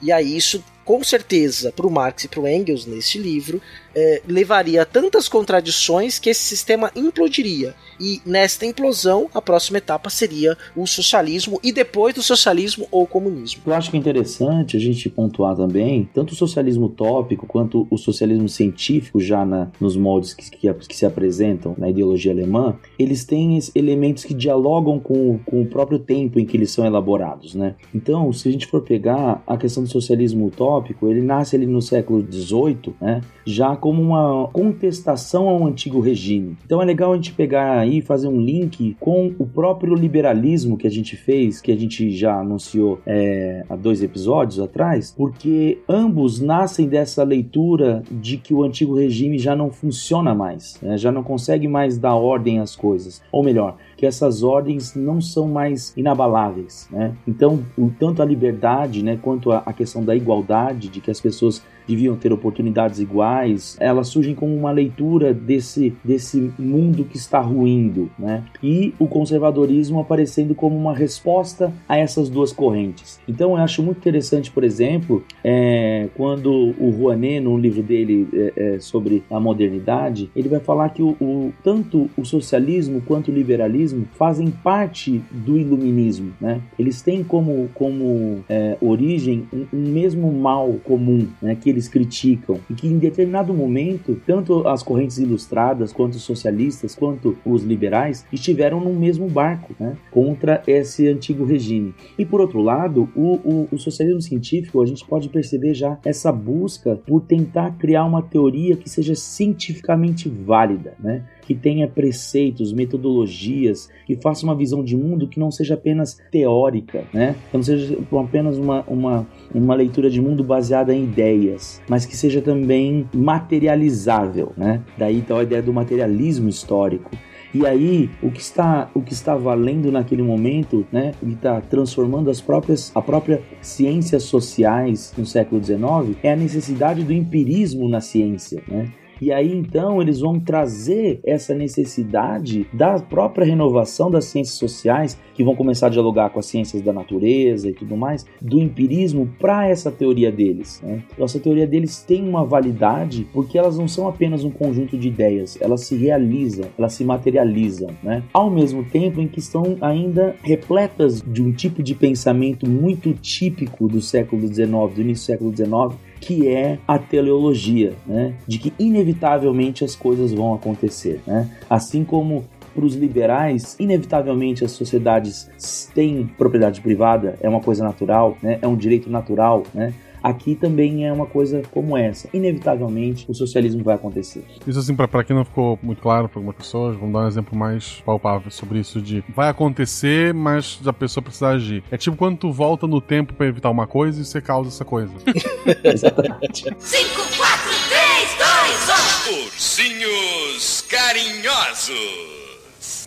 E 0.02 0.12
aí 0.12 0.36
isso, 0.36 0.62
com 0.84 1.02
certeza, 1.02 1.72
para 1.72 1.86
o 1.86 1.90
Marx 1.90 2.24
e 2.24 2.28
para 2.28 2.40
o 2.40 2.46
Engels 2.46 2.84
neste 2.84 3.18
livro, 3.18 3.62
é, 3.94 4.22
levaria 4.26 4.82
a 4.82 4.86
tantas 4.86 5.28
contradições 5.28 6.18
que 6.18 6.30
esse 6.30 6.42
sistema 6.42 6.90
implodiria. 6.94 7.74
E 8.00 8.20
nesta 8.24 8.64
implosão, 8.64 9.28
a 9.34 9.42
próxima 9.42 9.78
etapa 9.78 10.08
seria 10.08 10.56
o 10.74 10.86
socialismo 10.86 11.60
e 11.62 11.70
depois 11.70 12.14
do 12.14 12.22
socialismo 12.22 12.86
ou 12.90 13.06
comunismo. 13.06 13.62
Eu 13.66 13.74
acho 13.74 13.90
que 13.90 13.96
é 13.96 14.00
interessante 14.00 14.76
a 14.76 14.80
gente 14.80 15.08
pontuar 15.10 15.54
também 15.54 16.08
tanto 16.14 16.32
o 16.32 16.36
socialismo 16.36 16.86
utópico 16.86 17.46
quanto 17.46 17.86
o 17.90 17.98
socialismo 17.98 18.48
científico 18.48 19.20
já 19.20 19.44
na, 19.44 19.70
nos 19.78 19.96
moldes 19.96 20.32
que, 20.32 20.50
que, 20.50 20.72
que, 20.72 20.96
se 20.96 21.04
apresentam 21.04 21.74
na 21.76 21.90
ideologia 21.90 22.32
alemã, 22.32 22.76
eles 22.98 23.24
têm 23.24 23.58
elementos 23.74 24.24
que 24.24 24.32
dialogam 24.32 24.98
com, 24.98 25.38
com 25.44 25.62
o 25.62 25.66
próprio 25.66 25.98
tempo 25.98 26.38
em 26.38 26.46
que 26.46 26.56
eles 26.56 26.70
são 26.70 26.86
elaborados, 26.86 27.54
né? 27.54 27.74
Então, 27.94 28.32
se 28.32 28.48
a 28.48 28.52
gente 28.52 28.66
for 28.66 28.82
pegar 28.82 29.42
a 29.46 29.56
questão 29.56 29.82
do 29.82 29.88
socialismo 29.88 30.46
utópico, 30.46 31.08
ele 31.08 31.20
nasce 31.20 31.56
ali 31.56 31.66
no 31.66 31.82
século 31.82 32.26
XVIII, 32.30 32.94
né? 33.00 33.20
Já 33.44 33.76
como 33.80 34.02
uma 34.02 34.48
contestação 34.52 35.48
ao 35.48 35.66
antigo 35.66 36.00
regime. 36.00 36.56
Então 36.64 36.80
é 36.80 36.84
legal 36.84 37.12
a 37.12 37.16
gente 37.16 37.32
pegar 37.32 37.78
aí 37.78 37.98
e 37.98 38.02
fazer 38.02 38.28
um 38.28 38.40
link 38.40 38.96
com 39.00 39.32
o 39.38 39.46
próprio 39.46 39.94
liberalismo 39.94 40.76
que 40.76 40.86
a 40.86 40.90
gente 40.90 41.16
fez, 41.16 41.60
que 41.60 41.72
a 41.72 41.76
gente 41.76 42.10
já 42.10 42.38
anunciou 42.38 43.00
é, 43.06 43.64
há 43.68 43.76
dois 43.76 44.02
episódios 44.02 44.60
atrás, 44.60 45.12
porque 45.16 45.78
ambos 45.88 46.40
nascem 46.40 46.86
dessa 46.86 47.22
leitura 47.24 48.02
de 48.10 48.36
que 48.36 48.54
o 48.54 48.62
antigo 48.62 48.94
regime 48.94 49.38
já 49.38 49.56
não 49.56 49.70
funciona 49.70 50.34
mais, 50.34 50.78
né? 50.82 50.96
já 50.96 51.10
não 51.10 51.22
consegue 51.22 51.66
mais 51.66 51.98
dar 51.98 52.14
ordem 52.14 52.58
às 52.58 52.76
coisas. 52.76 53.22
Ou 53.32 53.42
melhor, 53.42 53.76
que 54.00 54.06
essas 54.06 54.42
ordens 54.42 54.94
não 54.94 55.20
são 55.20 55.46
mais 55.46 55.92
inabaláveis, 55.94 56.88
né? 56.90 57.14
Então, 57.28 57.62
tanto 57.98 58.22
a 58.22 58.24
liberdade, 58.24 59.04
né, 59.04 59.18
quanto 59.20 59.52
a, 59.52 59.72
questão 59.74 60.02
da 60.02 60.16
igualdade, 60.16 60.88
de 60.88 61.02
que 61.02 61.10
as 61.10 61.20
pessoas 61.20 61.62
deviam 61.86 62.16
ter 62.16 62.32
oportunidades 62.32 63.00
iguais, 63.00 63.76
elas 63.80 64.08
surgem 64.08 64.34
como 64.34 64.54
uma 64.54 64.70
leitura 64.70 65.34
desse, 65.34 65.92
desse 66.04 66.52
mundo 66.58 67.04
que 67.04 67.16
está 67.16 67.40
ruindo, 67.40 68.08
né? 68.18 68.44
E 68.62 68.94
o 68.98 69.06
conservadorismo 69.08 70.00
aparecendo 70.00 70.54
como 70.54 70.76
uma 70.76 70.94
resposta 70.94 71.72
a 71.88 71.98
essas 71.98 72.28
duas 72.28 72.52
correntes. 72.52 73.20
Então 73.28 73.50
eu 73.50 73.56
acho 73.56 73.82
muito 73.82 73.98
interessante, 73.98 74.50
por 74.50 74.62
exemplo, 74.62 75.24
é, 75.42 76.08
quando 76.14 76.74
o 76.78 76.90
Rouanet, 76.90 77.40
no 77.40 77.58
livro 77.58 77.82
dele 77.82 78.28
é, 78.32 78.52
é, 78.56 78.80
sobre 78.80 79.24
a 79.30 79.40
modernidade, 79.40 80.30
ele 80.34 80.48
vai 80.48 80.60
falar 80.60 80.90
que 80.90 81.02
o, 81.02 81.16
o, 81.20 81.52
tanto 81.64 82.08
o 82.16 82.24
socialismo 82.24 83.02
quanto 83.04 83.30
o 83.30 83.34
liberalismo 83.34 83.89
fazem 84.14 84.50
parte 84.50 85.22
do 85.30 85.58
iluminismo, 85.58 86.32
né? 86.40 86.60
Eles 86.78 87.02
têm 87.02 87.22
como, 87.22 87.68
como 87.74 88.44
é, 88.48 88.76
origem 88.80 89.46
um, 89.52 89.66
um 89.72 89.90
mesmo 89.90 90.32
mal 90.32 90.72
comum, 90.84 91.28
né? 91.40 91.54
Que 91.54 91.70
eles 91.70 91.88
criticam 91.88 92.60
e 92.68 92.74
que 92.74 92.86
em 92.86 92.98
determinado 92.98 93.52
momento, 93.52 94.20
tanto 94.26 94.66
as 94.66 94.82
correntes 94.82 95.18
ilustradas, 95.18 95.92
quanto 95.92 96.14
os 96.14 96.22
socialistas, 96.22 96.94
quanto 96.94 97.36
os 97.44 97.62
liberais 97.62 98.24
estiveram 98.32 98.80
no 98.80 98.92
mesmo 98.92 99.28
barco 99.28 99.74
né, 99.78 99.96
contra 100.10 100.62
esse 100.66 101.08
antigo 101.08 101.44
regime. 101.44 101.94
E 102.18 102.24
por 102.24 102.40
outro 102.40 102.60
lado, 102.60 103.08
o, 103.14 103.34
o, 103.44 103.68
o 103.72 103.78
socialismo 103.78 104.20
científico, 104.20 104.82
a 104.82 104.86
gente 104.86 105.04
pode 105.04 105.28
perceber 105.28 105.74
já 105.74 105.98
essa 106.04 106.32
busca 106.32 106.96
por 107.06 107.22
tentar 107.22 107.72
criar 107.78 108.04
uma 108.04 108.22
teoria 108.22 108.76
que 108.76 108.88
seja 108.88 109.14
cientificamente 109.14 110.28
válida, 110.28 110.94
né? 110.98 111.24
Que 111.50 111.54
tenha 111.56 111.88
preceitos, 111.88 112.72
metodologias, 112.72 113.90
que 114.06 114.14
faça 114.14 114.44
uma 114.44 114.54
visão 114.54 114.84
de 114.84 114.96
mundo 114.96 115.26
que 115.26 115.40
não 115.40 115.50
seja 115.50 115.74
apenas 115.74 116.16
teórica, 116.30 117.02
né? 117.12 117.34
que 117.50 117.56
não 117.56 117.64
seja 117.64 117.98
apenas 118.20 118.56
uma, 118.56 118.84
uma, 118.86 119.26
uma 119.52 119.74
leitura 119.74 120.08
de 120.08 120.20
mundo 120.20 120.44
baseada 120.44 120.94
em 120.94 121.02
ideias, 121.02 121.82
mas 121.88 122.06
que 122.06 122.16
seja 122.16 122.40
também 122.40 123.04
materializável. 123.12 124.52
Né? 124.56 124.80
Daí 124.96 125.18
então 125.18 125.38
a 125.38 125.42
ideia 125.42 125.60
do 125.60 125.72
materialismo 125.72 126.48
histórico. 126.48 127.10
E 127.52 127.66
aí, 127.66 128.08
o 128.22 128.30
que 128.30 128.40
está, 128.40 128.88
o 128.94 129.02
que 129.02 129.12
está 129.12 129.36
valendo 129.36 129.90
naquele 129.90 130.22
momento, 130.22 130.86
né, 130.92 131.10
e 131.20 131.32
está 131.32 131.60
transformando 131.60 132.30
as 132.30 132.40
próprias, 132.40 132.92
a 132.94 133.02
própria 133.02 133.42
ciências 133.60 134.22
sociais 134.22 135.12
no 135.18 135.26
século 135.26 135.60
XIX 135.60 136.16
é 136.22 136.32
a 136.32 136.36
necessidade 136.36 137.02
do 137.02 137.12
empirismo 137.12 137.88
na 137.88 138.00
ciência, 138.00 138.62
né? 138.68 138.92
E 139.20 139.32
aí 139.32 139.52
então 139.52 140.00
eles 140.00 140.20
vão 140.20 140.40
trazer 140.40 141.20
essa 141.24 141.54
necessidade 141.54 142.66
da 142.72 142.98
própria 142.98 143.44
renovação 143.44 144.10
das 144.10 144.26
ciências 144.26 144.56
sociais, 144.56 145.18
que 145.34 145.44
vão 145.44 145.54
começar 145.54 145.86
a 145.86 145.90
dialogar 145.90 146.30
com 146.30 146.38
as 146.38 146.46
ciências 146.46 146.82
da 146.82 146.92
natureza 146.92 147.68
e 147.68 147.72
tudo 147.72 147.96
mais, 147.96 148.24
do 148.40 148.60
empirismo 148.60 149.28
para 149.38 149.68
essa 149.68 149.90
teoria 149.90 150.30
deles. 150.32 150.80
Né? 150.82 151.02
Então, 151.12 151.24
essa 151.24 151.38
teoria 151.38 151.66
deles 151.66 152.02
tem 152.02 152.26
uma 152.26 152.44
validade 152.44 153.26
porque 153.32 153.58
elas 153.58 153.76
não 153.78 153.88
são 153.88 154.08
apenas 154.08 154.44
um 154.44 154.50
conjunto 154.50 154.96
de 154.96 155.08
ideias, 155.08 155.58
elas 155.60 155.82
se 155.82 155.96
realizam, 155.96 156.66
elas 156.78 156.94
se 156.94 157.04
materializam, 157.04 157.90
né? 158.02 158.22
Ao 158.32 158.50
mesmo 158.50 158.84
tempo 158.84 159.20
em 159.20 159.28
que 159.28 159.38
estão 159.38 159.76
ainda 159.80 160.34
repletas 160.42 161.22
de 161.22 161.42
um 161.42 161.52
tipo 161.52 161.82
de 161.82 161.94
pensamento 161.94 162.68
muito 162.68 163.12
típico 163.12 163.88
do 163.88 164.00
século 164.00 164.46
XIX, 164.46 164.68
do 164.94 165.00
início 165.00 165.22
do 165.22 165.26
século 165.26 165.56
XIX, 165.56 166.09
que 166.20 166.48
é 166.48 166.78
a 166.86 166.98
teleologia, 166.98 167.94
né? 168.06 168.34
De 168.46 168.58
que 168.58 168.72
inevitavelmente 168.78 169.84
as 169.84 169.96
coisas 169.96 170.32
vão 170.32 170.54
acontecer, 170.54 171.20
né? 171.26 171.48
Assim 171.68 172.04
como 172.04 172.44
para 172.74 172.84
os 172.84 172.94
liberais, 172.94 173.76
inevitavelmente 173.80 174.64
as 174.64 174.72
sociedades 174.72 175.50
têm 175.94 176.26
propriedade 176.38 176.80
privada, 176.80 177.36
é 177.40 177.48
uma 177.48 177.60
coisa 177.60 177.82
natural, 177.82 178.36
né? 178.42 178.58
É 178.62 178.68
um 178.68 178.76
direito 178.76 179.10
natural, 179.10 179.64
né? 179.74 179.92
Aqui 180.22 180.54
também 180.54 181.06
é 181.06 181.12
uma 181.12 181.26
coisa 181.26 181.62
como 181.70 181.96
essa. 181.96 182.28
Inevitavelmente, 182.32 183.26
o 183.28 183.34
socialismo 183.34 183.82
vai 183.82 183.94
acontecer. 183.94 184.44
Isso, 184.66 184.78
assim, 184.78 184.94
para 184.94 185.24
quem 185.24 185.34
não 185.34 185.44
ficou 185.44 185.78
muito 185.82 186.02
claro 186.02 186.28
para 186.28 186.38
algumas 186.38 186.56
pessoas, 186.56 186.96
vamos 186.96 187.12
dar 187.12 187.24
um 187.24 187.28
exemplo 187.28 187.58
mais 187.58 188.00
palpável 188.04 188.50
sobre 188.50 188.80
isso 188.80 189.00
de 189.00 189.24
vai 189.34 189.48
acontecer, 189.48 190.34
mas 190.34 190.80
a 190.86 190.92
pessoa 190.92 191.22
precisa 191.22 191.48
agir. 191.48 191.82
É 191.90 191.96
tipo 191.96 192.16
quando 192.16 192.38
tu 192.38 192.52
volta 192.52 192.86
no 192.86 193.00
tempo 193.00 193.34
para 193.34 193.46
evitar 193.46 193.70
uma 193.70 193.86
coisa 193.86 194.20
e 194.20 194.24
você 194.24 194.40
causa 194.40 194.68
essa 194.68 194.84
coisa. 194.84 195.12
Exatamente. 195.84 196.64
5, 196.78 197.08
4, 197.36 197.70
3, 197.88 198.30
2, 198.38 199.40
1. 199.40 199.44
Ursinhos 199.44 200.82
carinhosos. 200.82 202.40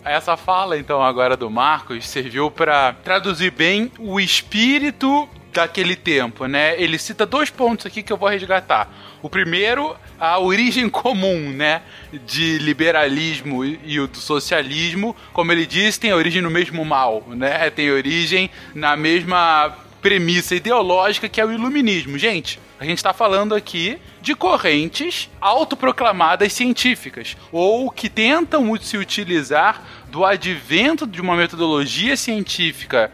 Essa 0.04 0.36
fala, 0.36 0.78
então, 0.78 1.02
agora 1.02 1.36
do 1.36 1.50
Marcos, 1.50 2.06
serviu 2.06 2.50
para 2.50 2.92
traduzir 2.92 3.50
bem 3.50 3.90
o 3.98 4.20
espírito 4.20 5.28
daquele 5.54 5.96
tempo, 5.96 6.46
né? 6.46 6.80
Ele 6.80 6.98
cita 6.98 7.24
dois 7.24 7.48
pontos 7.48 7.86
aqui 7.86 8.02
que 8.02 8.12
eu 8.12 8.16
vou 8.16 8.28
resgatar. 8.28 8.90
O 9.22 9.30
primeiro, 9.30 9.96
a 10.18 10.38
origem 10.38 10.88
comum, 10.90 11.50
né, 11.50 11.82
de 12.12 12.58
liberalismo 12.58 13.64
e 13.64 13.98
o 14.00 14.06
do 14.06 14.18
socialismo, 14.18 15.16
como 15.32 15.52
ele 15.52 15.64
diz, 15.64 15.96
tem 15.96 16.12
origem 16.12 16.42
no 16.42 16.50
mesmo 16.50 16.84
mal, 16.84 17.24
né? 17.28 17.70
Tem 17.70 17.90
origem 17.90 18.50
na 18.74 18.96
mesma 18.96 19.76
premissa 20.02 20.54
ideológica 20.54 21.28
que 21.28 21.40
é 21.40 21.46
o 21.46 21.52
iluminismo. 21.52 22.18
Gente, 22.18 22.60
a 22.78 22.84
gente 22.84 22.98
está 22.98 23.14
falando 23.14 23.54
aqui 23.54 23.98
de 24.20 24.34
correntes 24.34 25.30
autoproclamadas 25.40 26.52
científicas 26.52 27.36
ou 27.50 27.90
que 27.90 28.10
tentam 28.10 28.76
se 28.76 28.98
utilizar 28.98 29.82
do 30.10 30.24
advento 30.24 31.06
de 31.06 31.20
uma 31.20 31.36
metodologia 31.36 32.16
científica 32.16 33.10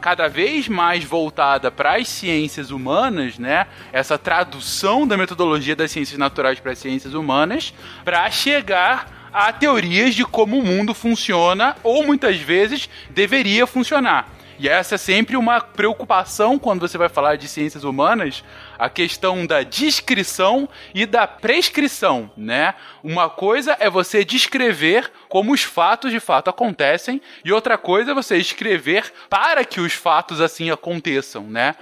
cada 0.00 0.28
vez 0.28 0.68
mais 0.68 1.04
voltada 1.04 1.70
para 1.70 1.96
as 1.96 2.08
ciências 2.08 2.70
humanas, 2.70 3.38
né? 3.38 3.66
Essa 3.92 4.16
tradução 4.16 5.06
da 5.06 5.16
metodologia 5.16 5.76
das 5.76 5.90
ciências 5.90 6.18
naturais 6.18 6.60
para 6.60 6.72
as 6.72 6.78
ciências 6.78 7.14
humanas, 7.14 7.74
para 8.04 8.30
chegar 8.30 9.30
a 9.32 9.52
teorias 9.52 10.14
de 10.14 10.24
como 10.24 10.58
o 10.58 10.64
mundo 10.64 10.94
funciona 10.94 11.76
ou 11.82 12.06
muitas 12.06 12.36
vezes 12.36 12.88
deveria 13.10 13.66
funcionar. 13.66 14.28
E 14.58 14.68
essa 14.68 14.94
é 14.94 14.98
sempre 14.98 15.36
uma 15.36 15.60
preocupação 15.60 16.58
quando 16.58 16.80
você 16.80 16.96
vai 16.96 17.10
falar 17.10 17.36
de 17.36 17.46
ciências 17.46 17.84
humanas, 17.84 18.42
a 18.78 18.88
questão 18.88 19.46
da 19.46 19.62
descrição 19.62 20.68
e 20.94 21.06
da 21.06 21.26
prescrição, 21.26 22.30
né? 22.36 22.74
Uma 23.02 23.28
coisa 23.28 23.76
é 23.80 23.88
você 23.88 24.24
descrever 24.24 25.10
como 25.28 25.52
os 25.52 25.62
fatos 25.62 26.10
de 26.10 26.20
fato 26.20 26.50
acontecem, 26.50 27.20
e 27.44 27.52
outra 27.52 27.76
coisa 27.78 28.10
é 28.10 28.14
você 28.14 28.36
escrever 28.36 29.12
para 29.28 29.64
que 29.64 29.80
os 29.80 29.92
fatos 29.92 30.40
assim 30.40 30.70
aconteçam, 30.70 31.44
né? 31.44 31.74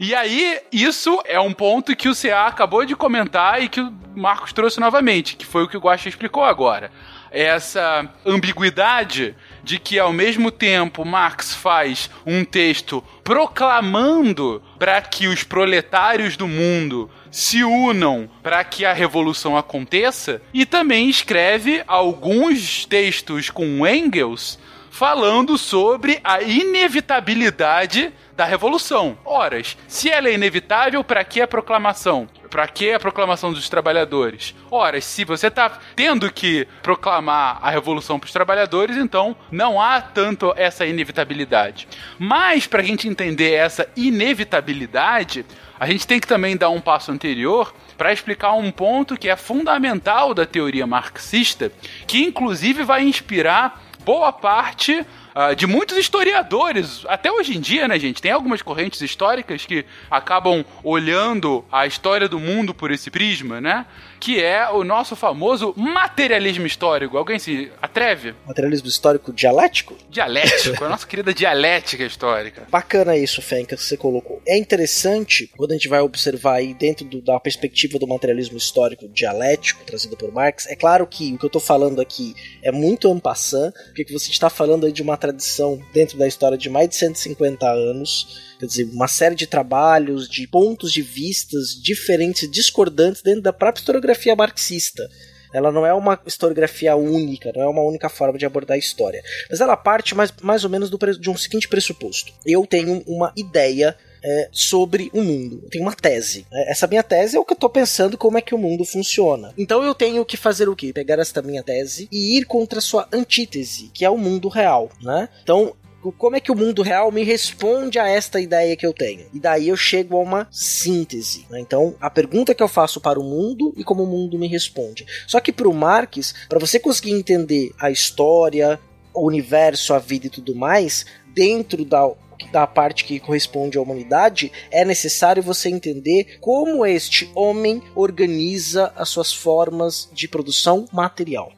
E 0.00 0.14
aí, 0.14 0.60
isso 0.70 1.20
é 1.24 1.40
um 1.40 1.52
ponto 1.52 1.96
que 1.96 2.08
o 2.08 2.14
CA 2.14 2.46
acabou 2.46 2.84
de 2.84 2.94
comentar 2.94 3.60
e 3.60 3.68
que 3.68 3.80
o 3.80 3.92
Marcos 4.14 4.52
trouxe 4.52 4.78
novamente, 4.78 5.34
que 5.34 5.44
foi 5.44 5.64
o 5.64 5.68
que 5.68 5.76
o 5.76 5.80
Guaxa 5.80 6.08
explicou 6.08 6.44
agora. 6.44 6.92
Essa 7.30 8.08
ambiguidade 8.24 9.34
de 9.62 9.78
que 9.78 9.98
ao 9.98 10.12
mesmo 10.12 10.50
tempo 10.50 11.04
Marx 11.04 11.54
faz 11.54 12.10
um 12.24 12.44
texto 12.44 13.02
proclamando 13.22 14.62
para 14.78 15.00
que 15.02 15.26
os 15.26 15.44
proletários 15.44 16.36
do 16.36 16.48
mundo 16.48 17.10
se 17.30 17.62
unam 17.62 18.28
para 18.42 18.64
que 18.64 18.84
a 18.84 18.92
revolução 18.92 19.56
aconteça 19.56 20.40
e 20.52 20.64
também 20.64 21.08
escreve 21.08 21.82
alguns 21.86 22.86
textos 22.86 23.50
com 23.50 23.86
Engels 23.86 24.58
falando 24.90 25.56
sobre 25.56 26.18
a 26.24 26.42
inevitabilidade 26.42 28.12
da 28.36 28.44
revolução. 28.44 29.16
Horas, 29.24 29.76
se 29.86 30.10
ela 30.10 30.28
é 30.28 30.34
inevitável, 30.34 31.04
para 31.04 31.22
que 31.22 31.40
a 31.40 31.46
proclamação? 31.46 32.28
Para 32.50 32.66
que 32.66 32.92
a 32.92 33.00
proclamação 33.00 33.52
dos 33.52 33.68
trabalhadores? 33.68 34.54
Ora, 34.70 35.00
se 35.00 35.24
você 35.24 35.48
está 35.48 35.78
tendo 35.94 36.32
que 36.32 36.66
proclamar 36.82 37.58
a 37.62 37.70
revolução 37.70 38.18
para 38.18 38.26
os 38.26 38.32
trabalhadores, 38.32 38.96
então 38.96 39.36
não 39.50 39.80
há 39.80 40.00
tanto 40.00 40.54
essa 40.56 40.86
inevitabilidade. 40.86 41.86
Mas 42.18 42.66
para 42.66 42.80
a 42.80 42.84
gente 42.84 43.06
entender 43.06 43.52
essa 43.52 43.86
inevitabilidade, 43.94 45.44
a 45.78 45.86
gente 45.86 46.06
tem 46.06 46.18
que 46.18 46.26
também 46.26 46.56
dar 46.56 46.70
um 46.70 46.80
passo 46.80 47.12
anterior 47.12 47.74
para 47.96 48.12
explicar 48.12 48.52
um 48.52 48.70
ponto 48.70 49.16
que 49.16 49.28
é 49.28 49.36
fundamental 49.36 50.32
da 50.32 50.46
teoria 50.46 50.86
marxista, 50.86 51.70
que 52.06 52.24
inclusive 52.24 52.82
vai 52.82 53.02
inspirar 53.02 53.82
boa 54.04 54.32
parte 54.32 55.04
uh, 55.34 55.54
de 55.54 55.66
muitos 55.66 55.96
historiadores, 55.96 57.04
até 57.08 57.30
hoje 57.30 57.56
em 57.56 57.60
dia, 57.60 57.88
né, 57.88 57.98
gente? 57.98 58.20
Tem 58.20 58.30
algumas 58.30 58.62
correntes 58.62 59.00
históricas 59.00 59.64
que 59.64 59.84
acabam 60.10 60.64
olhando 60.82 61.64
a 61.70 61.86
história 61.86 62.28
do 62.28 62.38
mundo 62.38 62.74
por 62.74 62.90
esse 62.90 63.10
prisma, 63.10 63.60
né? 63.60 63.86
Que 64.20 64.42
é 64.42 64.68
o 64.68 64.82
nosso 64.82 65.14
famoso 65.14 65.72
materialismo 65.76 66.66
histórico. 66.66 67.16
Alguém 67.16 67.38
se 67.38 67.70
atreve? 67.80 68.34
Materialismo 68.46 68.88
histórico 68.88 69.32
dialético? 69.32 69.96
Dialético, 70.10 70.84
a 70.84 70.88
nossa 70.88 71.06
querida 71.06 71.32
dialética 71.32 72.04
histórica. 72.04 72.66
Bacana 72.68 73.16
isso, 73.16 73.40
Fenka, 73.40 73.76
que 73.76 73.82
você 73.82 73.96
colocou. 73.96 74.42
É 74.46 74.56
interessante 74.56 75.50
quando 75.56 75.70
a 75.70 75.74
gente 75.74 75.88
vai 75.88 76.00
observar 76.00 76.54
aí 76.54 76.74
dentro 76.74 77.04
do, 77.04 77.20
da 77.22 77.38
perspectiva 77.38 77.98
do 77.98 78.06
materialismo 78.06 78.58
histórico 78.58 79.08
dialético 79.08 79.84
trazido 79.84 80.16
por 80.16 80.32
Marx. 80.32 80.66
É 80.66 80.74
claro 80.74 81.06
que 81.06 81.34
o 81.34 81.38
que 81.38 81.44
eu 81.44 81.48
estou 81.48 81.60
falando 81.60 82.00
aqui 82.00 82.34
é 82.62 82.72
muito 82.72 83.10
ampassant, 83.10 83.72
porque 83.94 84.12
você 84.12 84.30
está 84.30 84.50
falando 84.50 84.86
aí 84.86 84.92
de 84.92 85.02
uma 85.02 85.16
tradição 85.16 85.80
dentro 85.92 86.18
da 86.18 86.26
história 86.26 86.58
de 86.58 86.68
mais 86.68 86.88
de 86.88 86.96
150 86.96 87.66
anos. 87.68 88.48
Quer 88.58 88.66
dizer, 88.66 88.84
uma 88.92 89.06
série 89.06 89.36
de 89.36 89.46
trabalhos, 89.46 90.28
de 90.28 90.46
pontos 90.48 90.92
de 90.92 91.00
vistas 91.00 91.80
diferentes 91.80 92.42
e 92.42 92.48
discordantes 92.48 93.22
dentro 93.22 93.42
da 93.42 93.52
própria 93.52 93.80
historiografia 93.80 94.07
marxista. 94.36 95.08
Ela 95.52 95.72
não 95.72 95.86
é 95.86 95.94
uma 95.94 96.20
historiografia 96.26 96.94
única, 96.94 97.52
não 97.54 97.62
é 97.62 97.66
uma 97.66 97.82
única 97.82 98.08
forma 98.08 98.38
de 98.38 98.44
abordar 98.44 98.74
a 98.74 98.78
história. 98.78 99.22
Mas 99.48 99.60
ela 99.60 99.76
parte 99.76 100.14
mais, 100.14 100.32
mais 100.42 100.64
ou 100.64 100.70
menos 100.70 100.90
do, 100.90 100.98
de 100.98 101.30
um 101.30 101.36
seguinte 101.36 101.68
pressuposto. 101.68 102.32
Eu 102.44 102.66
tenho 102.66 103.02
uma 103.06 103.32
ideia 103.36 103.96
é, 104.22 104.48
sobre 104.52 105.10
o 105.12 105.22
mundo. 105.22 105.60
Eu 105.62 105.70
tenho 105.70 105.84
uma 105.84 105.94
tese. 105.94 106.46
É, 106.52 106.72
essa 106.72 106.86
minha 106.86 107.02
tese 107.02 107.36
é 107.36 107.40
o 107.40 107.44
que 107.44 107.52
eu 107.52 107.56
estou 107.56 107.70
pensando 107.70 108.18
como 108.18 108.38
é 108.38 108.42
que 108.42 108.54
o 108.54 108.58
mundo 108.58 108.84
funciona. 108.84 109.52
Então 109.56 109.82
eu 109.82 109.94
tenho 109.94 110.24
que 110.24 110.36
fazer 110.36 110.68
o 110.68 110.76
quê? 110.76 110.92
Pegar 110.92 111.18
esta 111.18 111.40
minha 111.42 111.62
tese 111.62 112.08
e 112.12 112.36
ir 112.36 112.44
contra 112.44 112.80
sua 112.80 113.08
antítese, 113.12 113.90
que 113.94 114.04
é 114.04 114.10
o 114.10 114.18
mundo 114.18 114.48
real, 114.48 114.90
né? 115.02 115.28
Então 115.42 115.74
como 116.12 116.36
é 116.36 116.40
que 116.40 116.52
o 116.52 116.56
mundo 116.56 116.82
real 116.82 117.10
me 117.10 117.22
responde 117.22 117.98
a 117.98 118.08
esta 118.08 118.40
ideia 118.40 118.76
que 118.76 118.86
eu 118.86 118.92
tenho. 118.92 119.26
E 119.32 119.40
daí 119.40 119.68
eu 119.68 119.76
chego 119.76 120.16
a 120.16 120.20
uma 120.20 120.48
síntese. 120.50 121.46
Né? 121.50 121.60
Então, 121.60 121.94
a 122.00 122.10
pergunta 122.10 122.54
que 122.54 122.62
eu 122.62 122.68
faço 122.68 123.00
para 123.00 123.18
o 123.18 123.24
mundo 123.24 123.72
e 123.76 123.84
como 123.84 124.04
o 124.04 124.06
mundo 124.06 124.38
me 124.38 124.46
responde. 124.46 125.06
Só 125.26 125.40
que 125.40 125.52
para 125.52 125.68
o 125.68 125.74
Marx, 125.74 126.34
para 126.48 126.58
você 126.58 126.78
conseguir 126.78 127.12
entender 127.12 127.72
a 127.78 127.90
história, 127.90 128.80
o 129.12 129.26
universo, 129.26 129.94
a 129.94 129.98
vida 129.98 130.26
e 130.26 130.30
tudo 130.30 130.54
mais, 130.54 131.04
dentro 131.34 131.84
da 131.84 132.10
da 132.52 132.66
parte 132.66 133.04
que 133.04 133.18
corresponde 133.18 133.76
à 133.76 133.82
humanidade, 133.82 134.52
é 134.70 134.84
necessário 134.84 135.42
você 135.42 135.68
entender 135.68 136.38
como 136.40 136.86
este 136.86 137.30
homem 137.34 137.82
organiza 137.94 138.92
as 138.96 139.08
suas 139.08 139.32
formas 139.32 140.08
de 140.12 140.28
produção 140.28 140.86
material. 140.92 141.52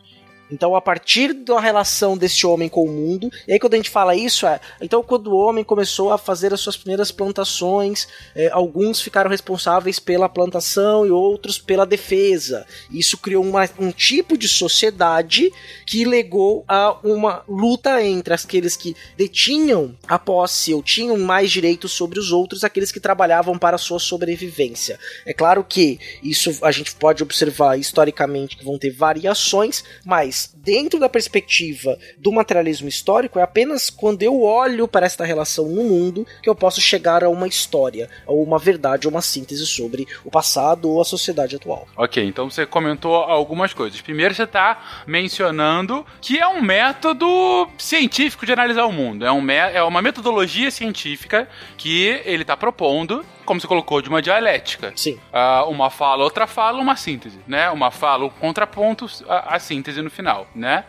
Então, 0.50 0.74
a 0.74 0.80
partir 0.80 1.32
da 1.32 1.60
relação 1.60 2.16
desse 2.16 2.46
homem 2.46 2.68
com 2.68 2.84
o 2.84 2.90
mundo, 2.90 3.30
e 3.46 3.52
aí 3.52 3.58
quando 3.58 3.74
a 3.74 3.76
gente 3.76 3.90
fala 3.90 4.14
isso, 4.14 4.46
é. 4.46 4.60
Então, 4.80 5.02
quando 5.02 5.28
o 5.28 5.36
homem 5.36 5.64
começou 5.64 6.12
a 6.12 6.18
fazer 6.18 6.52
as 6.52 6.60
suas 6.60 6.76
primeiras 6.76 7.10
plantações, 7.10 8.08
é, 8.34 8.48
alguns 8.50 9.00
ficaram 9.00 9.30
responsáveis 9.30 9.98
pela 9.98 10.28
plantação 10.28 11.06
e 11.06 11.10
outros 11.10 11.58
pela 11.58 11.86
defesa. 11.86 12.66
Isso 12.90 13.18
criou 13.18 13.44
uma, 13.44 13.68
um 13.78 13.90
tipo 13.90 14.36
de 14.36 14.48
sociedade 14.48 15.52
que 15.86 16.04
legou 16.04 16.64
a 16.66 16.96
uma 17.04 17.42
luta 17.48 18.02
entre 18.02 18.34
aqueles 18.34 18.76
que 18.76 18.96
detinham 19.16 19.94
a 20.06 20.18
posse 20.18 20.72
ou 20.72 20.82
tinham 20.82 21.18
mais 21.18 21.50
direitos 21.50 21.92
sobre 21.92 22.18
os 22.18 22.32
outros, 22.32 22.64
aqueles 22.64 22.92
que 22.92 23.00
trabalhavam 23.00 23.58
para 23.58 23.76
a 23.76 23.78
sua 23.78 23.98
sobrevivência. 23.98 24.98
É 25.26 25.32
claro 25.32 25.64
que 25.64 25.98
isso 26.22 26.58
a 26.62 26.70
gente 26.70 26.94
pode 26.94 27.22
observar 27.22 27.78
historicamente 27.78 28.56
que 28.56 28.64
vão 28.64 28.78
ter 28.78 28.90
variações, 28.90 29.84
mas 30.04 30.39
dentro 30.46 30.98
da 30.98 31.08
perspectiva 31.08 31.98
do 32.18 32.32
materialismo 32.32 32.88
histórico, 32.88 33.38
é 33.38 33.42
apenas 33.42 33.90
quando 33.90 34.22
eu 34.22 34.42
olho 34.42 34.86
para 34.86 35.06
esta 35.06 35.24
relação 35.24 35.68
no 35.68 35.84
mundo 35.84 36.26
que 36.42 36.48
eu 36.48 36.54
posso 36.54 36.80
chegar 36.80 37.24
a 37.24 37.28
uma 37.28 37.46
história, 37.46 38.08
ou 38.26 38.42
uma 38.42 38.58
verdade, 38.58 39.06
ou 39.06 39.12
uma 39.12 39.22
síntese 39.22 39.66
sobre 39.66 40.06
o 40.24 40.30
passado 40.30 40.90
ou 40.90 41.00
a 41.00 41.04
sociedade 41.04 41.56
atual. 41.56 41.86
Ok, 41.96 42.24
então 42.24 42.50
você 42.50 42.66
comentou 42.66 43.14
algumas 43.14 43.72
coisas. 43.72 44.00
Primeiro, 44.00 44.34
você 44.34 44.44
está 44.44 45.04
mencionando 45.06 46.04
que 46.20 46.38
é 46.38 46.46
um 46.46 46.62
método 46.62 47.68
científico 47.78 48.46
de 48.46 48.52
analisar 48.52 48.84
o 48.84 48.92
mundo. 48.92 49.24
É, 49.24 49.32
um, 49.32 49.50
é 49.50 49.82
uma 49.82 50.02
metodologia 50.02 50.70
científica 50.70 51.48
que 51.76 52.20
ele 52.24 52.42
está 52.42 52.56
propondo 52.56 53.24
como 53.50 53.60
você 53.60 53.66
colocou, 53.66 54.00
de 54.00 54.08
uma 54.08 54.22
dialética. 54.22 54.92
Sim. 54.94 55.18
Uh, 55.32 55.68
uma 55.68 55.90
fala, 55.90 56.22
outra 56.22 56.46
fala, 56.46 56.78
uma 56.78 56.94
síntese, 56.94 57.40
né? 57.48 57.68
Uma 57.70 57.90
fala, 57.90 58.24
um 58.24 58.30
contraponto, 58.30 59.06
a, 59.28 59.56
a 59.56 59.58
síntese 59.58 60.00
no 60.00 60.08
final, 60.08 60.29
né? 60.54 60.84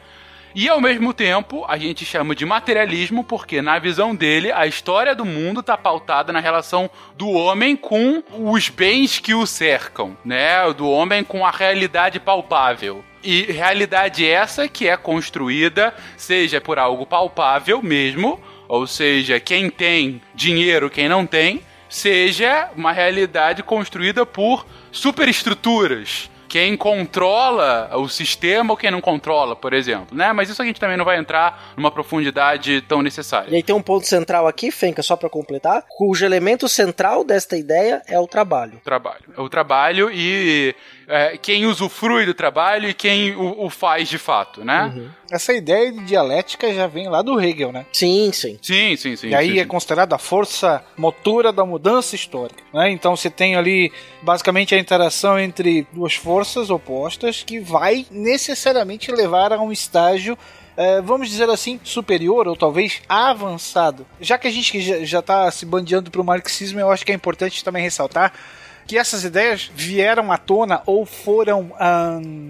E 0.53 0.67
ao 0.67 0.81
mesmo 0.81 1.13
tempo, 1.13 1.63
a 1.65 1.77
gente 1.77 2.05
chama 2.05 2.35
de 2.35 2.45
materialismo 2.45 3.23
porque, 3.23 3.61
na 3.61 3.79
visão 3.79 4.13
dele, 4.13 4.51
a 4.51 4.67
história 4.67 5.15
do 5.15 5.23
mundo 5.23 5.61
está 5.61 5.77
pautada 5.77 6.33
na 6.33 6.41
relação 6.41 6.89
do 7.15 7.29
homem 7.29 7.77
com 7.77 8.21
os 8.37 8.67
bens 8.67 9.17
que 9.19 9.33
o 9.33 9.45
cercam, 9.45 10.17
né? 10.25 10.71
Do 10.73 10.89
homem 10.89 11.23
com 11.23 11.45
a 11.45 11.51
realidade 11.51 12.19
palpável. 12.19 13.03
E 13.23 13.43
realidade 13.43 14.27
essa 14.27 14.67
que 14.67 14.89
é 14.89 14.97
construída, 14.97 15.93
seja 16.17 16.59
por 16.59 16.77
algo 16.77 17.05
palpável 17.05 17.81
mesmo, 17.81 18.37
ou 18.67 18.85
seja, 18.85 19.39
quem 19.39 19.69
tem 19.69 20.21
dinheiro, 20.33 20.89
quem 20.89 21.07
não 21.07 21.25
tem, 21.25 21.61
seja 21.87 22.69
uma 22.75 22.91
realidade 22.91 23.61
construída 23.63 24.25
por 24.25 24.65
superestruturas. 24.91 26.30
Quem 26.51 26.75
controla 26.75 27.89
o 27.95 28.09
sistema 28.09 28.73
ou 28.73 28.77
quem 28.77 28.91
não 28.91 28.99
controla, 28.99 29.55
por 29.55 29.71
exemplo, 29.71 30.17
né? 30.17 30.33
Mas 30.33 30.49
isso 30.49 30.61
a 30.61 30.65
gente 30.65 30.81
também 30.81 30.97
não 30.97 31.05
vai 31.05 31.17
entrar 31.17 31.71
numa 31.77 31.89
profundidade 31.89 32.81
tão 32.81 33.01
necessária. 33.01 33.49
E 33.49 33.55
aí 33.55 33.63
tem 33.63 33.73
um 33.73 33.81
ponto 33.81 34.05
central 34.05 34.45
aqui, 34.45 34.69
Fenka, 34.69 35.01
só 35.01 35.15
para 35.15 35.29
completar, 35.29 35.85
cujo 35.87 36.25
elemento 36.25 36.67
central 36.67 37.23
desta 37.23 37.55
ideia 37.55 38.01
é 38.05 38.19
o 38.19 38.27
trabalho. 38.27 38.73
O 38.75 38.83
trabalho. 38.83 39.23
O 39.37 39.47
trabalho 39.47 40.11
e 40.11 40.75
é, 41.11 41.37
quem 41.37 41.65
usufrui 41.65 42.25
do 42.25 42.33
trabalho 42.33 42.89
e 42.89 42.93
quem 42.93 43.35
o, 43.35 43.65
o 43.65 43.69
faz 43.69 44.07
de 44.07 44.17
fato, 44.17 44.63
né? 44.63 44.93
Uhum. 44.95 45.09
Essa 45.29 45.53
ideia 45.53 45.91
de 45.91 45.99
dialética 46.05 46.73
já 46.73 46.87
vem 46.87 47.09
lá 47.09 47.21
do 47.21 47.39
Hegel, 47.39 47.71
né? 47.71 47.85
Sim, 47.91 48.31
sim. 48.33 48.57
Sim, 48.61 48.95
sim, 48.95 49.15
sim. 49.15 49.27
E 49.27 49.35
aí 49.35 49.51
sim, 49.51 49.59
é 49.59 49.65
considerada 49.65 50.15
a 50.15 50.17
força 50.17 50.83
motora 50.97 51.51
da 51.51 51.65
mudança 51.65 52.15
histórica, 52.15 52.63
né? 52.73 52.89
Então 52.89 53.15
você 53.15 53.29
tem 53.29 53.55
ali 53.55 53.91
basicamente 54.21 54.73
a 54.73 54.79
interação 54.79 55.37
entre 55.37 55.85
duas 55.91 56.15
forças 56.15 56.69
opostas 56.69 57.43
que 57.43 57.59
vai 57.59 58.05
necessariamente 58.09 59.11
levar 59.11 59.51
a 59.51 59.61
um 59.61 59.71
estágio 59.71 60.37
é, 60.77 61.01
vamos 61.01 61.29
dizer 61.29 61.49
assim, 61.49 61.79
superior 61.83 62.47
ou 62.47 62.55
talvez 62.55 63.01
avançado. 63.07 64.05
Já 64.19 64.37
que 64.37 64.47
a 64.47 64.51
gente 64.51 65.05
já 65.05 65.19
está 65.19 65.51
se 65.51 65.65
bandeando 65.65 66.09
para 66.09 66.21
o 66.21 66.23
marxismo, 66.23 66.79
eu 66.79 66.89
acho 66.89 67.05
que 67.05 67.11
é 67.11 67.15
importante 67.15 67.63
também 67.63 67.83
ressaltar 67.83 68.33
que 68.87 68.97
essas 68.97 69.23
ideias 69.23 69.71
vieram 69.73 70.31
à 70.31 70.37
tona 70.37 70.81
ou 70.85 71.05
foram 71.05 71.71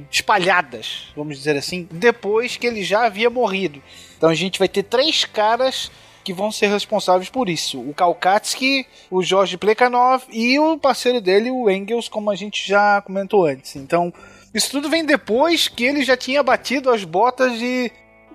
espalhadas, 0.10 1.12
vamos 1.16 1.38
dizer 1.38 1.56
assim, 1.58 1.88
depois 1.92 2.58
que 2.58 2.68
ele 2.68 2.84
já 2.84 3.06
havia 3.06 3.30
morrido. 3.30 3.82
Então 4.18 4.30
a 4.30 4.36
gente 4.36 4.60
vai 4.60 4.68
ter 4.68 4.84
três 4.84 5.26
caras 5.26 5.92
que 6.24 6.34
vão 6.34 6.52
ser 6.52 6.68
responsáveis 6.68 7.30
por 7.30 7.50
isso: 7.50 7.80
o 7.80 7.94
Kaukatsky, 7.94 8.86
o 9.10 9.24
Jorge 9.24 9.58
Plekhanov 9.58 10.24
e 10.30 10.60
o 10.60 10.78
parceiro 10.78 11.20
dele, 11.20 11.52
o 11.52 11.70
Engels, 11.70 12.08
como 12.08 12.30
a 12.30 12.36
gente 12.36 12.68
já 12.68 13.02
comentou 13.02 13.46
antes. 13.46 13.76
Então, 13.76 14.14
isso 14.54 14.70
tudo 14.72 14.90
vem 14.90 15.06
depois 15.06 15.68
que 15.68 15.84
ele 15.84 16.04
já 16.04 16.16
tinha 16.16 16.44
batido 16.44 16.92
as 16.92 17.04
botas 17.04 17.54
e 17.62 17.92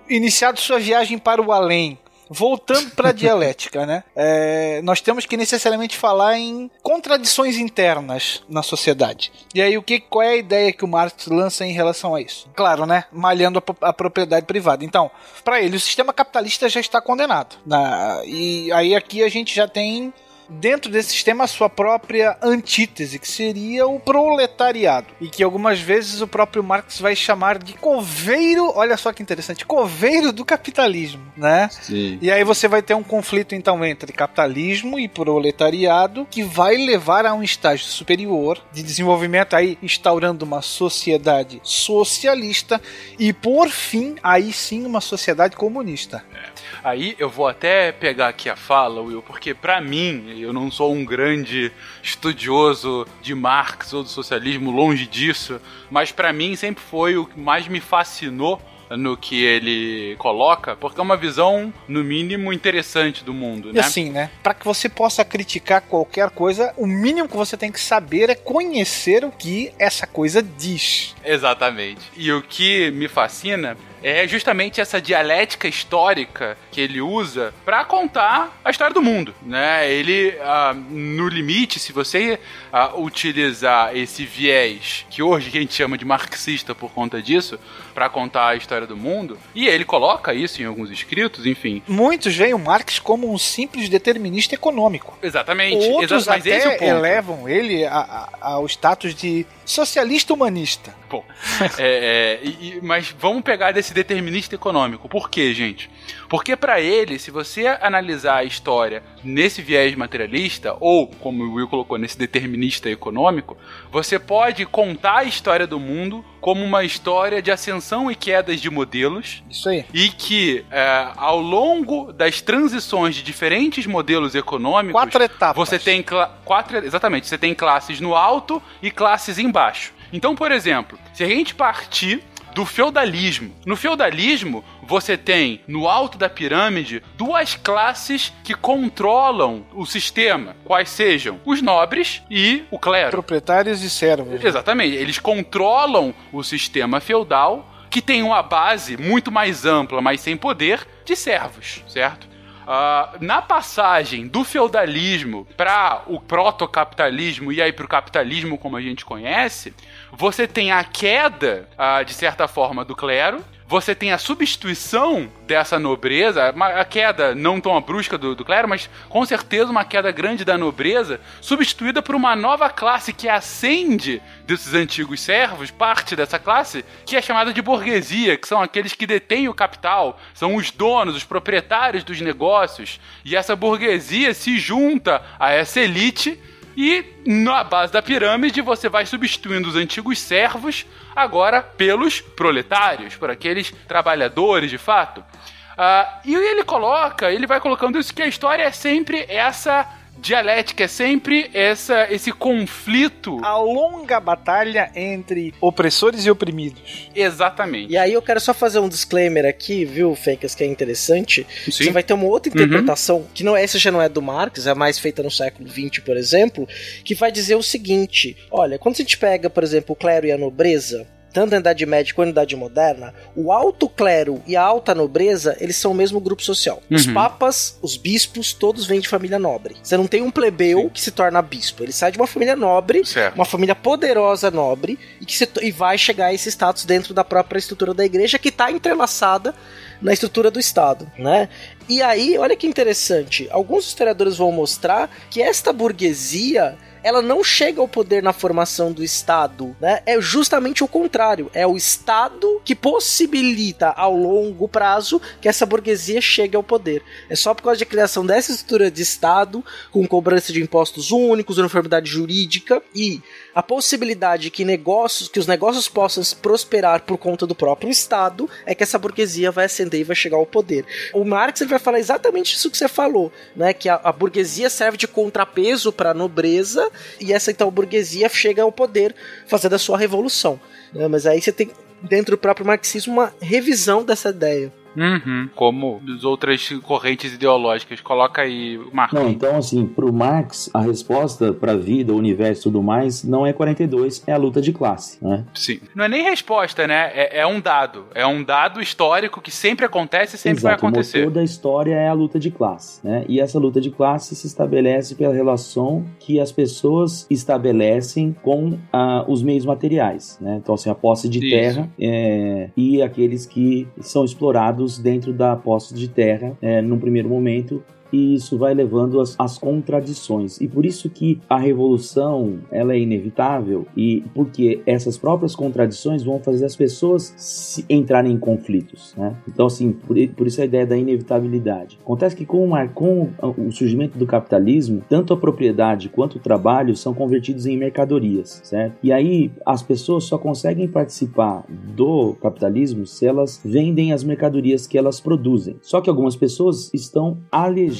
iniciado 0.09 0.59
sua 0.59 0.79
viagem 0.79 1.17
para 1.17 1.41
o 1.41 1.51
além 1.51 1.97
voltando 2.29 2.91
para 2.91 3.09
a 3.09 3.13
dialética, 3.13 3.85
né? 3.85 4.03
É, 4.15 4.81
nós 4.83 5.01
temos 5.01 5.25
que 5.25 5.37
necessariamente 5.37 5.97
falar 5.97 6.37
em 6.37 6.69
contradições 6.81 7.57
internas 7.57 8.43
na 8.47 8.63
sociedade. 8.63 9.31
E 9.53 9.61
aí 9.61 9.77
o 9.77 9.83
que 9.83 9.99
qual 9.99 10.23
é 10.23 10.29
a 10.29 10.37
ideia 10.37 10.73
que 10.73 10.85
o 10.85 10.87
Marx 10.87 11.27
lança 11.27 11.65
em 11.65 11.71
relação 11.71 12.15
a 12.15 12.21
isso? 12.21 12.49
Claro, 12.55 12.85
né? 12.85 13.05
Malhando 13.11 13.59
a, 13.59 13.89
a 13.89 13.93
propriedade 13.93 14.45
privada. 14.45 14.83
Então, 14.83 15.09
para 15.43 15.61
ele 15.61 15.77
o 15.77 15.79
sistema 15.79 16.13
capitalista 16.13 16.69
já 16.69 16.79
está 16.79 17.01
condenado. 17.01 17.57
Na, 17.65 18.21
e 18.25 18.71
aí 18.71 18.95
aqui 18.95 19.23
a 19.23 19.29
gente 19.29 19.53
já 19.53 19.67
tem 19.67 20.13
dentro 20.49 20.91
desse 20.91 21.09
sistema 21.09 21.43
a 21.43 21.47
sua 21.47 21.69
própria 21.69 22.37
antítese, 22.41 23.19
que 23.19 23.27
seria 23.27 23.87
o 23.87 23.99
proletariado. 23.99 25.07
E 25.19 25.29
que 25.29 25.43
algumas 25.43 25.79
vezes 25.79 26.21
o 26.21 26.27
próprio 26.27 26.63
Marx 26.63 26.99
vai 26.99 27.15
chamar 27.15 27.57
de 27.57 27.73
coveiro, 27.73 28.71
olha 28.75 28.97
só 28.97 29.11
que 29.11 29.21
interessante, 29.21 29.65
coveiro 29.65 30.31
do 30.31 30.45
capitalismo, 30.45 31.21
né? 31.35 31.69
Sim. 31.71 32.17
E 32.21 32.31
aí 32.31 32.43
você 32.43 32.67
vai 32.67 32.81
ter 32.81 32.93
um 32.93 33.03
conflito 33.03 33.55
então 33.55 33.83
entre 33.85 34.11
capitalismo 34.11 34.99
e 34.99 35.07
proletariado 35.07 36.27
que 36.29 36.43
vai 36.43 36.75
levar 36.77 37.25
a 37.25 37.33
um 37.33 37.43
estágio 37.43 37.85
superior 37.85 38.59
de 38.71 38.83
desenvolvimento 38.83 39.55
aí 39.55 39.77
instaurando 39.81 40.45
uma 40.45 40.61
sociedade 40.61 41.59
socialista 41.63 42.81
e 43.19 43.33
por 43.33 43.69
fim 43.69 44.15
aí 44.23 44.51
sim 44.51 44.85
uma 44.85 45.01
sociedade 45.01 45.55
comunista. 45.55 46.23
É. 46.33 46.56
Aí 46.83 47.15
eu 47.19 47.29
vou 47.29 47.47
até 47.47 47.91
pegar 47.91 48.29
aqui 48.29 48.49
a 48.49 48.55
fala, 48.55 49.01
Will, 49.01 49.21
porque 49.21 49.53
para 49.53 49.81
mim, 49.81 50.39
eu 50.39 50.53
não 50.53 50.71
sou 50.71 50.93
um 50.93 51.05
grande 51.05 51.71
estudioso 52.01 53.07
de 53.21 53.33
Marx 53.35 53.93
ou 53.93 54.03
do 54.03 54.09
socialismo, 54.09 54.71
longe 54.71 55.07
disso, 55.07 55.59
mas 55.89 56.11
para 56.11 56.31
mim 56.33 56.55
sempre 56.55 56.83
foi 56.83 57.17
o 57.17 57.25
que 57.25 57.39
mais 57.39 57.67
me 57.67 57.79
fascinou 57.79 58.61
no 58.95 59.17
que 59.17 59.43
ele 59.43 60.15
coloca, 60.17 60.75
porque 60.75 60.99
é 60.99 61.03
uma 61.03 61.17
visão, 61.17 61.73
no 61.87 62.03
mínimo, 62.03 62.53
interessante 62.53 63.23
do 63.23 63.33
mundo, 63.33 63.73
né? 63.73 63.73
E 63.75 63.79
assim, 63.79 64.09
né? 64.09 64.29
Para 64.41 64.53
que 64.53 64.63
você 64.63 64.87
possa 64.87 65.25
criticar 65.25 65.81
qualquer 65.81 66.29
coisa, 66.29 66.73
o 66.77 66.87
mínimo 66.87 67.27
que 67.27 67.35
você 67.35 67.57
tem 67.57 67.71
que 67.71 67.79
saber 67.81 68.29
é 68.29 68.35
conhecer 68.35 69.25
o 69.25 69.31
que 69.31 69.73
essa 69.77 70.07
coisa 70.07 70.41
diz. 70.41 71.15
Exatamente. 71.25 72.01
E 72.15 72.31
o 72.31 72.41
que 72.41 72.91
me 72.91 73.07
fascina 73.07 73.75
é 74.03 74.27
justamente 74.27 74.79
essa 74.79 75.01
dialética 75.01 75.67
histórica 75.67 76.57
que 76.71 76.81
ele 76.81 77.01
usa 77.01 77.53
para 77.65 77.83
contar 77.85 78.59
a 78.63 78.69
história 78.69 78.93
do 78.93 79.01
mundo, 79.01 79.33
né? 79.41 79.91
Ele, 79.91 80.37
ah, 80.41 80.73
no 80.73 81.27
limite, 81.27 81.79
se 81.79 81.91
você 81.91 82.39
ah, 82.71 82.95
utilizar 82.95 83.95
esse 83.95 84.25
viés 84.25 85.05
que 85.09 85.21
hoje 85.21 85.49
a 85.49 85.51
gente 85.51 85.73
chama 85.73 85.97
de 85.97 86.05
marxista 86.05 86.75
por 86.75 86.91
conta 86.91 87.21
disso, 87.21 87.59
para 87.97 88.09
contar 88.09 88.49
a 88.49 88.55
história 88.55 88.85
do 88.85 88.95
mundo, 88.95 89.39
e 89.55 89.67
ele 89.67 89.83
coloca 89.83 90.31
isso 90.31 90.61
em 90.61 90.65
alguns 90.65 90.91
escritos, 90.91 91.47
enfim. 91.47 91.81
Muitos 91.87 92.35
veem 92.35 92.53
o 92.53 92.59
Marx 92.59 92.99
como 92.99 93.33
um 93.33 93.39
simples 93.39 93.89
determinista 93.89 94.53
econômico. 94.53 95.17
Exatamente. 95.19 95.83
Outros 95.87 96.21
Exa 96.21 96.29
mas 96.31 96.41
até 96.41 96.57
esse 96.57 96.67
é 96.67 96.69
o 96.69 96.73
ponto. 96.73 96.83
elevam 96.83 97.49
ele 97.49 97.83
a- 97.85 97.97
a- 98.39 98.49
ao 98.51 98.67
status 98.67 99.15
de 99.15 99.47
socialista 99.65 100.31
humanista. 100.31 100.93
Bom, 101.09 101.25
é, 101.79 102.39
é, 102.43 102.47
e- 102.47 102.79
mas 102.83 103.15
vamos 103.17 103.41
pegar 103.41 103.71
desse 103.71 103.87
esse 103.87 103.93
determinista 103.95 104.53
econômico. 104.53 105.07
Por 105.07 105.29
quê, 105.29 105.53
gente? 105.53 105.89
Porque 106.29 106.55
para 106.55 106.79
ele, 106.81 107.17
se 107.17 107.31
você 107.31 107.67
analisar 107.81 108.37
a 108.37 108.43
história 108.43 109.01
nesse 109.23 109.61
viés 109.61 109.95
materialista, 109.95 110.75
ou 110.79 111.07
como 111.07 111.43
o 111.43 111.53
Will 111.53 111.67
colocou, 111.67 111.97
nesse 111.97 112.17
determinista 112.17 112.89
econômico, 112.89 113.57
você 113.91 114.19
pode 114.19 114.65
contar 114.65 115.19
a 115.19 115.23
história 115.23 115.65
do 115.65 115.79
mundo 115.79 116.23
como 116.41 116.63
uma 116.63 116.83
história 116.83 117.41
de 117.41 117.51
ascensão 117.51 118.11
e 118.11 118.15
quedas 118.15 118.59
de 118.59 118.69
modelos. 118.69 119.43
Isso 119.49 119.69
aí. 119.69 119.85
E 119.93 120.09
que, 120.09 120.65
é, 120.71 121.07
ao 121.15 121.39
longo 121.39 122.11
das 122.11 122.41
transições 122.41 123.15
de 123.15 123.23
diferentes 123.23 123.85
modelos 123.85 124.35
econômicos. 124.35 124.93
Quatro 125.01 125.23
etapas. 125.23 125.55
Você 125.55 125.79
tem 125.79 126.03
quatro. 126.43 126.77
Exatamente, 126.77 127.27
você 127.27 127.37
tem 127.37 127.53
classes 127.53 127.99
no 127.99 128.15
alto 128.15 128.61
e 128.81 128.91
classes 128.91 129.37
embaixo. 129.37 129.93
Então, 130.11 130.35
por 130.35 130.51
exemplo, 130.51 130.97
se 131.13 131.23
a 131.23 131.27
gente 131.27 131.53
partir 131.53 132.23
do 132.57 132.65
feudalismo. 132.65 133.53
No 133.67 133.75
feudalismo, 133.75 134.65
você 134.81 135.15
tem 135.15 135.61
no 135.67 135.87
alto 135.87 136.17
da 136.17 136.27
pirâmide 136.27 137.03
duas 137.15 137.53
classes 137.53 138.33
que 138.43 138.55
controlam 138.55 139.63
o 139.75 139.85
sistema, 139.85 140.55
quais 140.65 140.89
sejam 140.89 141.39
os 141.45 141.61
nobres 141.61 142.23
e 142.31 142.63
o 142.71 142.79
clero. 142.79 143.11
Proprietários 143.11 143.83
e 143.83 143.89
servos. 143.91 144.43
Exatamente, 144.43 144.95
eles 144.95 145.19
controlam 145.19 146.15
o 146.33 146.41
sistema 146.41 146.99
feudal 146.99 147.71
que 147.91 148.01
tem 148.01 148.23
uma 148.23 148.41
base 148.41 148.97
muito 148.97 149.31
mais 149.31 149.63
ampla, 149.63 150.01
mas 150.01 150.21
sem 150.21 150.35
poder, 150.35 150.87
de 151.05 151.15
servos, 151.15 151.83
certo? 151.87 152.27
Uh, 152.67 153.23
na 153.23 153.39
passagem 153.39 154.27
do 154.27 154.43
feudalismo 154.43 155.47
para 155.55 156.01
o 156.07 156.19
protocapitalismo 156.19 157.49
e 157.53 157.61
aí 157.61 157.71
para 157.71 157.85
o 157.85 157.87
capitalismo 157.87 158.57
como 158.57 158.75
a 158.75 158.81
gente 158.81 159.05
conhece, 159.05 159.73
você 160.11 160.47
tem 160.47 160.71
a 160.71 160.83
queda, 160.83 161.67
uh, 161.73 162.03
de 162.03 162.13
certa 162.13 162.47
forma, 162.47 162.85
do 162.85 162.95
clero, 162.95 163.43
você 163.67 163.93
tem 163.93 164.13
a 164.13 164.17
substituição 164.17 165.29
dessa 165.45 165.77
nobreza, 165.77 166.47
a 166.47 166.85
queda 166.85 167.35
não 167.35 167.59
tão 167.59 167.79
brusca 167.81 168.17
do, 168.17 168.33
do, 168.33 168.45
clero, 168.45 168.65
mas 168.65 168.89
com 169.09 169.25
certeza 169.25 169.69
uma 169.69 169.83
queda 169.83 170.09
grande 170.09 170.45
da 170.45 170.57
nobreza, 170.57 171.19
substituída 171.41 172.01
por 172.01 172.15
uma 172.15 172.33
nova 172.33 172.69
classe 172.69 173.11
que 173.11 173.27
ascende 173.27 174.21
desses 174.45 174.73
antigos 174.73 175.19
servos, 175.19 175.69
parte 175.69 176.15
dessa 176.15 176.39
classe, 176.39 176.85
que 177.05 177.17
é 177.17 177.21
chamada 177.21 177.51
de 177.51 177.61
burguesia, 177.61 178.37
que 178.37 178.47
são 178.47 178.61
aqueles 178.61 178.93
que 178.93 179.05
detêm 179.05 179.49
o 179.49 179.53
capital, 179.53 180.17
são 180.33 180.55
os 180.55 180.71
donos, 180.71 181.17
os 181.17 181.25
proprietários 181.25 182.05
dos 182.05 182.21
negócios, 182.21 183.01
e 183.25 183.35
essa 183.35 183.53
burguesia 183.53 184.33
se 184.33 184.57
junta 184.57 185.21
a 185.37 185.51
essa 185.51 185.81
elite 185.81 186.39
e 186.77 187.03
na 187.25 187.63
base 187.63 187.91
da 187.91 188.03
pirâmide 188.03 188.61
você 188.61 188.87
vai 188.87 189.03
substituindo 189.03 189.67
os 189.67 189.75
antigos 189.75 190.19
servos 190.19 190.85
agora 191.15 191.63
pelos 191.63 192.21
proletários, 192.21 193.15
por 193.15 193.31
aqueles 193.31 193.71
trabalhadores 193.87 194.69
de 194.69 194.77
fato. 194.77 195.21
Uh, 195.21 196.21
e 196.23 196.35
ele 196.35 196.63
coloca, 196.63 197.31
ele 197.31 197.47
vai 197.47 197.59
colocando 197.59 197.97
isso 197.97 198.13
que 198.13 198.21
a 198.21 198.27
história 198.27 198.61
é 198.61 198.71
sempre 198.71 199.25
essa 199.27 199.89
dialética 200.19 200.83
é 200.83 200.87
sempre 200.87 201.49
essa, 201.53 202.11
esse 202.11 202.31
conflito. 202.31 203.39
A 203.43 203.57
longa 203.57 204.19
batalha 204.19 204.91
entre 204.95 205.53
opressores 205.61 206.25
e 206.25 206.31
oprimidos. 206.31 207.09
Exatamente. 207.15 207.91
E 207.91 207.97
aí 207.97 208.13
eu 208.13 208.21
quero 208.21 208.39
só 208.39 208.53
fazer 208.53 208.79
um 208.79 208.89
disclaimer 208.89 209.45
aqui, 209.45 209.85
viu, 209.85 210.15
Fakers, 210.15 210.55
que 210.55 210.63
é 210.63 210.67
interessante. 210.67 211.45
Sim. 211.65 211.71
Você 211.71 211.91
vai 211.91 212.03
ter 212.03 212.13
uma 212.13 212.25
outra 212.25 212.51
interpretação, 212.51 213.17
uhum. 213.17 213.27
que 213.33 213.43
não 213.43 213.55
essa 213.55 213.77
já 213.77 213.91
não 213.91 214.01
é 214.01 214.09
do 214.09 214.21
Marx, 214.21 214.67
é 214.67 214.73
mais 214.73 214.99
feita 214.99 215.23
no 215.23 215.31
século 215.31 215.69
XX, 215.69 215.99
por 216.03 216.17
exemplo, 216.17 216.67
que 217.03 217.15
vai 217.15 217.31
dizer 217.31 217.55
o 217.55 217.63
seguinte: 217.63 218.35
olha, 218.51 218.77
quando 218.77 218.95
a 218.95 218.97
gente 218.97 219.17
pega, 219.17 219.49
por 219.49 219.63
exemplo, 219.63 219.93
o 219.93 219.95
clero 219.95 220.25
e 220.25 220.31
a 220.31 220.37
nobreza, 220.37 221.07
tanto 221.33 221.51
na 221.51 221.57
Idade 221.57 221.85
Média 221.85 222.13
quanto 222.13 222.27
na 222.27 222.31
Idade 222.31 222.55
Moderna, 222.55 223.13
o 223.35 223.51
alto 223.51 223.87
clero 223.87 224.41
e 224.47 224.55
a 224.55 224.61
alta 224.61 224.95
nobreza, 224.95 225.55
eles 225.59 225.75
são 225.75 225.91
o 225.91 225.95
mesmo 225.95 226.19
grupo 226.19 226.41
social. 226.41 226.81
Uhum. 226.89 226.97
Os 226.97 227.07
papas, 227.07 227.77
os 227.81 227.97
bispos, 227.97 228.53
todos 228.53 228.85
vêm 228.85 228.99
de 228.99 229.07
família 229.07 229.37
nobre. 229.37 229.75
Você 229.81 229.97
não 229.97 230.07
tem 230.07 230.21
um 230.21 230.31
plebeu 230.31 230.81
Sim. 230.81 230.89
que 230.89 231.01
se 231.01 231.11
torna 231.11 231.41
bispo. 231.41 231.83
Ele 231.83 231.91
sai 231.91 232.11
de 232.11 232.17
uma 232.17 232.27
família 232.27 232.55
nobre, 232.55 233.05
certo. 233.05 233.35
uma 233.35 233.45
família 233.45 233.75
poderosa 233.75 234.49
nobre, 234.49 234.97
e 235.21 235.25
que 235.25 235.37
se, 235.37 235.47
e 235.61 235.71
vai 235.71 235.97
chegar 235.97 236.27
a 236.27 236.33
esse 236.33 236.49
status 236.49 236.85
dentro 236.85 237.13
da 237.13 237.23
própria 237.23 237.59
estrutura 237.59 237.93
da 237.93 238.05
igreja, 238.05 238.39
que 238.39 238.49
está 238.49 238.71
entrelaçada 238.71 239.53
na 240.01 240.13
estrutura 240.13 240.51
do 240.51 240.59
Estado, 240.59 241.09
né? 241.17 241.49
E 241.89 242.01
aí, 242.01 242.37
olha 242.37 242.55
que 242.55 242.67
interessante, 242.67 243.47
alguns 243.49 243.87
historiadores 243.87 244.37
vão 244.37 244.51
mostrar 244.51 245.09
que 245.29 245.41
esta 245.41 245.73
burguesia 245.73 246.77
ela 247.07 247.21
não 247.21 247.41
chega 247.41 247.79
ao 247.79 247.87
poder 247.87 248.21
na 248.21 248.33
formação 248.33 248.91
do 248.91 249.01
Estado, 249.01 249.73
né? 249.79 250.01
É 250.05 250.19
justamente 250.19 250.83
o 250.83 250.87
contrário. 250.89 251.49
É 251.53 251.65
o 251.65 251.77
Estado 251.77 252.61
que 252.65 252.75
possibilita 252.75 253.91
ao 253.91 254.13
longo 254.13 254.67
prazo 254.67 255.21
que 255.39 255.47
essa 255.47 255.65
burguesia 255.65 256.19
chegue 256.19 256.57
ao 256.57 256.63
poder. 256.63 257.01
É 257.29 257.35
só 257.35 257.53
por 257.53 257.63
causa 257.63 257.79
da 257.79 257.85
criação 257.85 258.25
dessa 258.25 258.51
estrutura 258.51 258.91
de 258.91 259.01
Estado, 259.01 259.63
com 259.89 260.05
cobrança 260.05 260.51
de 260.51 260.61
impostos 260.61 261.09
únicos, 261.09 261.57
uniformidade 261.57 262.09
jurídica 262.09 262.83
e 262.93 263.21
a 263.57 263.63
possibilidade 263.63 264.51
que 264.51 264.63
negócios, 264.63 265.27
que 265.27 265.39
os 265.39 265.47
negócios 265.47 265.89
possam 265.89 266.23
prosperar 266.39 267.01
por 267.01 267.17
conta 267.17 267.47
do 267.47 267.55
próprio 267.55 267.89
Estado, 267.89 268.47
é 268.67 268.75
que 268.75 268.83
essa 268.83 268.99
burguesia 268.99 269.49
vai 269.49 269.65
ascender 269.65 269.99
e 269.99 270.03
vai 270.03 270.15
chegar 270.15 270.37
ao 270.37 270.45
poder. 270.45 270.85
O 271.11 271.25
Marx 271.25 271.59
ele 271.59 271.71
vai 271.71 271.79
falar 271.79 271.97
exatamente 271.97 272.53
isso 272.53 272.69
que 272.69 272.77
você 272.77 272.87
falou, 272.87 273.31
né? 273.55 273.73
Que 273.73 273.89
a, 273.89 273.95
a 273.95 274.11
burguesia 274.11 274.69
serve 274.69 274.95
de 274.95 275.07
contrapeso 275.07 275.91
para 275.91 276.11
a 276.11 276.13
nobreza 276.13 276.87
e 277.19 277.33
essa 277.33 277.49
então 277.49 277.71
burguesia 277.71 278.29
chega 278.29 278.61
ao 278.61 278.71
poder 278.71 279.15
fazendo 279.47 279.73
a 279.73 279.79
sua 279.79 279.97
revolução. 279.97 280.59
Né? 280.93 281.07
Mas 281.07 281.25
aí 281.25 281.41
você 281.41 281.51
tem 281.51 281.71
dentro 282.03 282.35
do 282.35 282.37
próprio 282.37 282.67
marxismo 282.67 283.13
uma 283.13 283.33
revisão 283.41 284.03
dessa 284.03 284.29
ideia. 284.29 284.71
Uhum. 284.97 285.47
Como 285.55 286.01
as 286.15 286.23
outras 286.23 286.69
correntes 286.83 287.33
ideológicas. 287.33 288.01
Coloca 288.01 288.41
aí, 288.41 288.79
Marx. 288.91 289.13
Não, 289.13 289.29
então, 289.29 289.55
assim, 289.55 289.85
pro 289.85 290.11
Marx, 290.11 290.69
a 290.73 290.81
resposta 290.81 291.53
pra 291.53 291.75
vida, 291.75 292.11
o 292.11 292.17
universo 292.17 292.61
e 292.61 292.63
tudo 292.63 292.81
mais 292.81 293.23
não 293.23 293.45
é 293.45 293.53
42, 293.53 294.23
é 294.25 294.33
a 294.33 294.37
luta 294.37 294.59
de 294.59 294.73
classe, 294.73 295.23
né? 295.23 295.45
Sim. 295.53 295.79
Não 295.93 296.05
é 296.05 296.09
nem 296.09 296.23
resposta, 296.23 296.87
né? 296.87 297.11
É, 297.13 297.41
é 297.41 297.47
um 297.47 297.61
dado. 297.61 298.05
É 298.15 298.25
um 298.25 298.43
dado 298.43 298.81
histórico 298.81 299.39
que 299.39 299.51
sempre 299.51 299.85
acontece 299.85 300.35
e 300.35 300.39
sempre 300.39 300.59
Exato, 300.59 300.81
vai 300.81 300.89
acontecer. 300.89 301.19
O 301.19 301.21
motor 301.25 301.33
da 301.33 301.43
história 301.43 301.93
é 301.93 302.07
a 302.07 302.13
luta 302.13 302.39
de 302.39 302.49
classe, 302.49 303.05
né? 303.05 303.23
E 303.27 303.39
essa 303.39 303.59
luta 303.59 303.79
de 303.79 303.91
classe 303.91 304.35
se 304.35 304.47
estabelece 304.47 305.13
pela 305.13 305.33
relação 305.33 306.05
que 306.19 306.39
as 306.39 306.51
pessoas 306.51 307.27
estabelecem 307.29 308.35
com 308.41 308.79
ah, 308.91 309.23
os 309.27 309.43
meios 309.43 309.65
materiais, 309.65 310.39
né? 310.41 310.59
Então, 310.61 310.73
assim, 310.73 310.89
a 310.89 310.95
posse 310.95 311.29
de 311.29 311.39
Isso. 311.39 311.49
terra 311.49 311.89
é, 311.99 312.69
e 312.75 313.01
aqueles 313.01 313.45
que 313.45 313.87
são 313.99 314.25
explorados 314.25 314.86
dentro 314.95 315.33
da 315.33 315.55
posse 315.55 315.93
de 315.93 316.07
terra, 316.07 316.55
é, 316.61 316.81
num 316.81 316.99
primeiro 316.99 317.27
momento, 317.27 317.83
e 318.11 318.35
isso 318.35 318.57
vai 318.57 318.73
levando 318.73 319.19
às, 319.19 319.35
às 319.37 319.57
contradições. 319.57 320.59
E 320.61 320.67
por 320.67 320.85
isso 320.85 321.09
que 321.09 321.39
a 321.49 321.57
revolução 321.57 322.59
ela 322.71 322.93
é 322.93 322.99
inevitável 322.99 323.85
e 323.95 324.23
porque 324.33 324.81
essas 324.85 325.17
próprias 325.17 325.55
contradições 325.55 326.23
vão 326.23 326.39
fazer 326.39 326.65
as 326.65 326.75
pessoas 326.75 327.83
entrarem 327.89 328.33
em 328.33 328.37
conflitos. 328.37 329.13
Né? 329.17 329.35
Então, 329.47 329.67
assim, 329.67 329.91
por, 329.91 330.15
por, 330.29 330.47
isso 330.47 330.61
a 330.61 330.65
ideia 330.65 330.85
da 330.85 330.97
inevitabilidade. 330.97 331.99
Acontece 332.01 332.35
que 332.35 332.45
com 332.45 332.71
o, 332.71 332.87
com 332.93 333.29
o 333.57 333.71
surgimento 333.71 334.17
do 334.17 334.25
capitalismo, 334.25 335.01
tanto 335.09 335.33
a 335.33 335.37
propriedade 335.37 336.09
quanto 336.09 336.35
o 336.35 336.39
trabalho 336.39 336.95
são 336.95 337.13
convertidos 337.13 337.65
em 337.65 337.77
mercadorias, 337.77 338.61
certo? 338.63 338.97
E 339.03 339.11
aí 339.11 339.51
as 339.65 339.81
pessoas 339.81 340.23
só 340.23 340.37
conseguem 340.37 340.87
participar 340.87 341.65
do 341.69 342.33
capitalismo 342.41 343.05
se 343.05 343.25
elas 343.25 343.61
vendem 343.63 344.13
as 344.13 344.23
mercadorias 344.23 344.87
que 344.87 344.97
elas 344.97 345.19
produzem. 345.19 345.77
Só 345.81 346.01
que 346.01 346.09
algumas 346.09 346.35
pessoas 346.35 346.91
estão 346.93 347.37
alejadas 347.51 347.96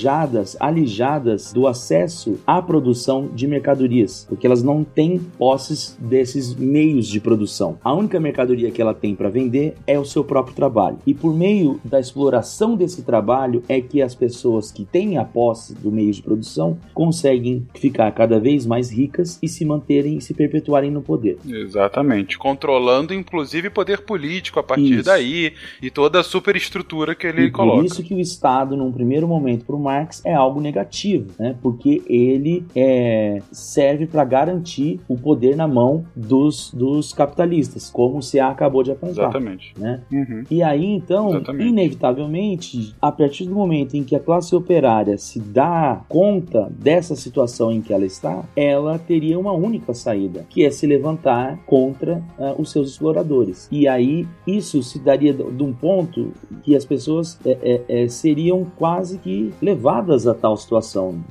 alijadas 0.60 1.52
do 1.54 1.68
acesso 1.68 2.40
à 2.46 2.62
produção 2.62 3.30
de 3.34 3.48
mercadorias, 3.48 4.26
porque 4.28 4.46
elas 4.46 4.64
não 4.64 4.84
têm 4.84 5.20
posses 5.20 5.98
desses 6.00 6.56
meios 6.56 7.08
de 7.08 7.20
produção. 7.20 7.78
A 7.84 7.94
única 7.94 8.20
mercadoria 8.20 8.72
que 8.72 8.82
ela 8.82 8.94
tem 8.94 9.16
para 9.16 9.30
vender 9.30 9.76
é 9.86 10.00
o 10.00 10.06
seu 10.06 10.24
próprio 10.24 10.56
trabalho. 10.56 10.98
E 11.06 11.14
por 11.14 11.34
meio 11.34 11.80
da 11.84 12.00
exploração 12.00 12.76
desse 12.76 13.04
trabalho 13.04 13.64
é 13.68 13.82
que 13.82 14.02
as 14.02 14.14
pessoas 14.14 14.72
que 14.72 14.86
têm 14.86 15.18
a 15.18 15.26
posse 15.26 15.74
do 15.74 15.92
meio 15.92 16.12
de 16.12 16.22
produção 16.22 16.78
conseguem 16.94 17.66
ficar 17.74 18.12
cada 18.12 18.40
vez 18.40 18.66
mais 18.66 18.92
ricas 18.92 19.40
e 19.42 19.48
se 19.48 19.66
manterem 19.66 20.18
e 20.18 20.22
se 20.22 20.34
perpetuarem 20.34 20.92
no 20.92 21.02
poder. 21.02 21.38
Exatamente, 21.48 22.38
controlando 22.38 23.14
inclusive 23.14 23.70
poder 23.70 24.02
político 24.02 24.60
a 24.60 24.64
partir 24.64 24.96
isso. 24.96 25.04
daí 25.04 25.54
e 25.82 25.90
toda 25.90 26.20
a 26.20 26.24
superestrutura 26.24 27.16
que 27.16 27.28
ele 27.28 27.44
e 27.44 27.52
coloca. 27.52 27.78
Por 27.78 27.86
isso 27.86 28.04
que 28.04 28.14
o 28.14 28.20
Estado, 28.20 28.76
num 28.76 28.92
primeiro 28.92 29.28
momento, 29.28 29.66
para 29.66 29.76
o 29.76 29.80
Marx 29.88 30.22
é 30.26 30.34
algo 30.34 30.62
negativo, 30.62 31.32
né? 31.40 31.56
Porque 31.62 32.02
ele 32.08 32.66
é, 32.76 33.42
serve 33.52 34.06
para 34.06 34.24
garantir 34.24 35.00
o 35.08 35.18
poder 35.18 35.56
na 35.56 35.68
mão 35.68 36.06
dos, 36.16 36.72
dos 36.74 37.12
capitalistas, 37.12 37.90
como 37.90 38.20
o 38.20 38.22
CA 38.22 38.50
acabou 38.50 38.84
de 38.84 38.92
apontar. 38.92 39.26
Exatamente. 39.26 39.74
Né? 39.78 40.02
Uhum. 40.12 40.44
E 40.50 40.62
aí, 40.64 40.86
então, 40.86 41.30
Exatamente. 41.30 41.70
inevitavelmente, 41.70 42.96
a 43.02 43.12
partir 43.12 43.46
do 43.46 43.56
momento 43.56 43.96
em 43.96 44.04
que 44.04 44.16
a 44.16 44.20
classe 44.20 44.56
operária 44.56 45.18
se 45.18 45.40
dá 45.40 46.02
conta 46.08 46.70
dessa 46.72 47.16
situação 47.16 47.72
em 47.72 47.82
que 47.82 47.94
ela 47.94 48.06
está, 48.06 48.44
ela 48.56 49.00
teria 49.00 49.40
uma 49.40 49.52
única 49.52 49.94
saída, 49.94 50.46
que 50.50 50.64
é 50.64 50.70
se 50.70 50.86
levantar 50.86 51.58
contra 51.66 52.22
ah, 52.40 52.56
os 52.58 52.72
seus 52.72 52.92
exploradores. 52.92 53.68
E 53.72 53.88
aí, 53.88 54.28
isso 54.46 54.84
se 54.84 55.00
daria 55.00 55.34
de 55.34 55.48
de 55.58 55.64
um 55.64 55.74
ponto 55.74 56.32
que 56.64 56.76
as 56.76 56.86
pessoas 56.86 57.40
é, 57.46 57.58
é, 57.62 58.04
é, 58.04 58.08
seriam 58.08 58.66
quase 58.78 59.18
que 59.18 59.54
levadas 59.62 59.77
a 60.28 60.34
tal 60.34 60.56
situação 60.58 61.24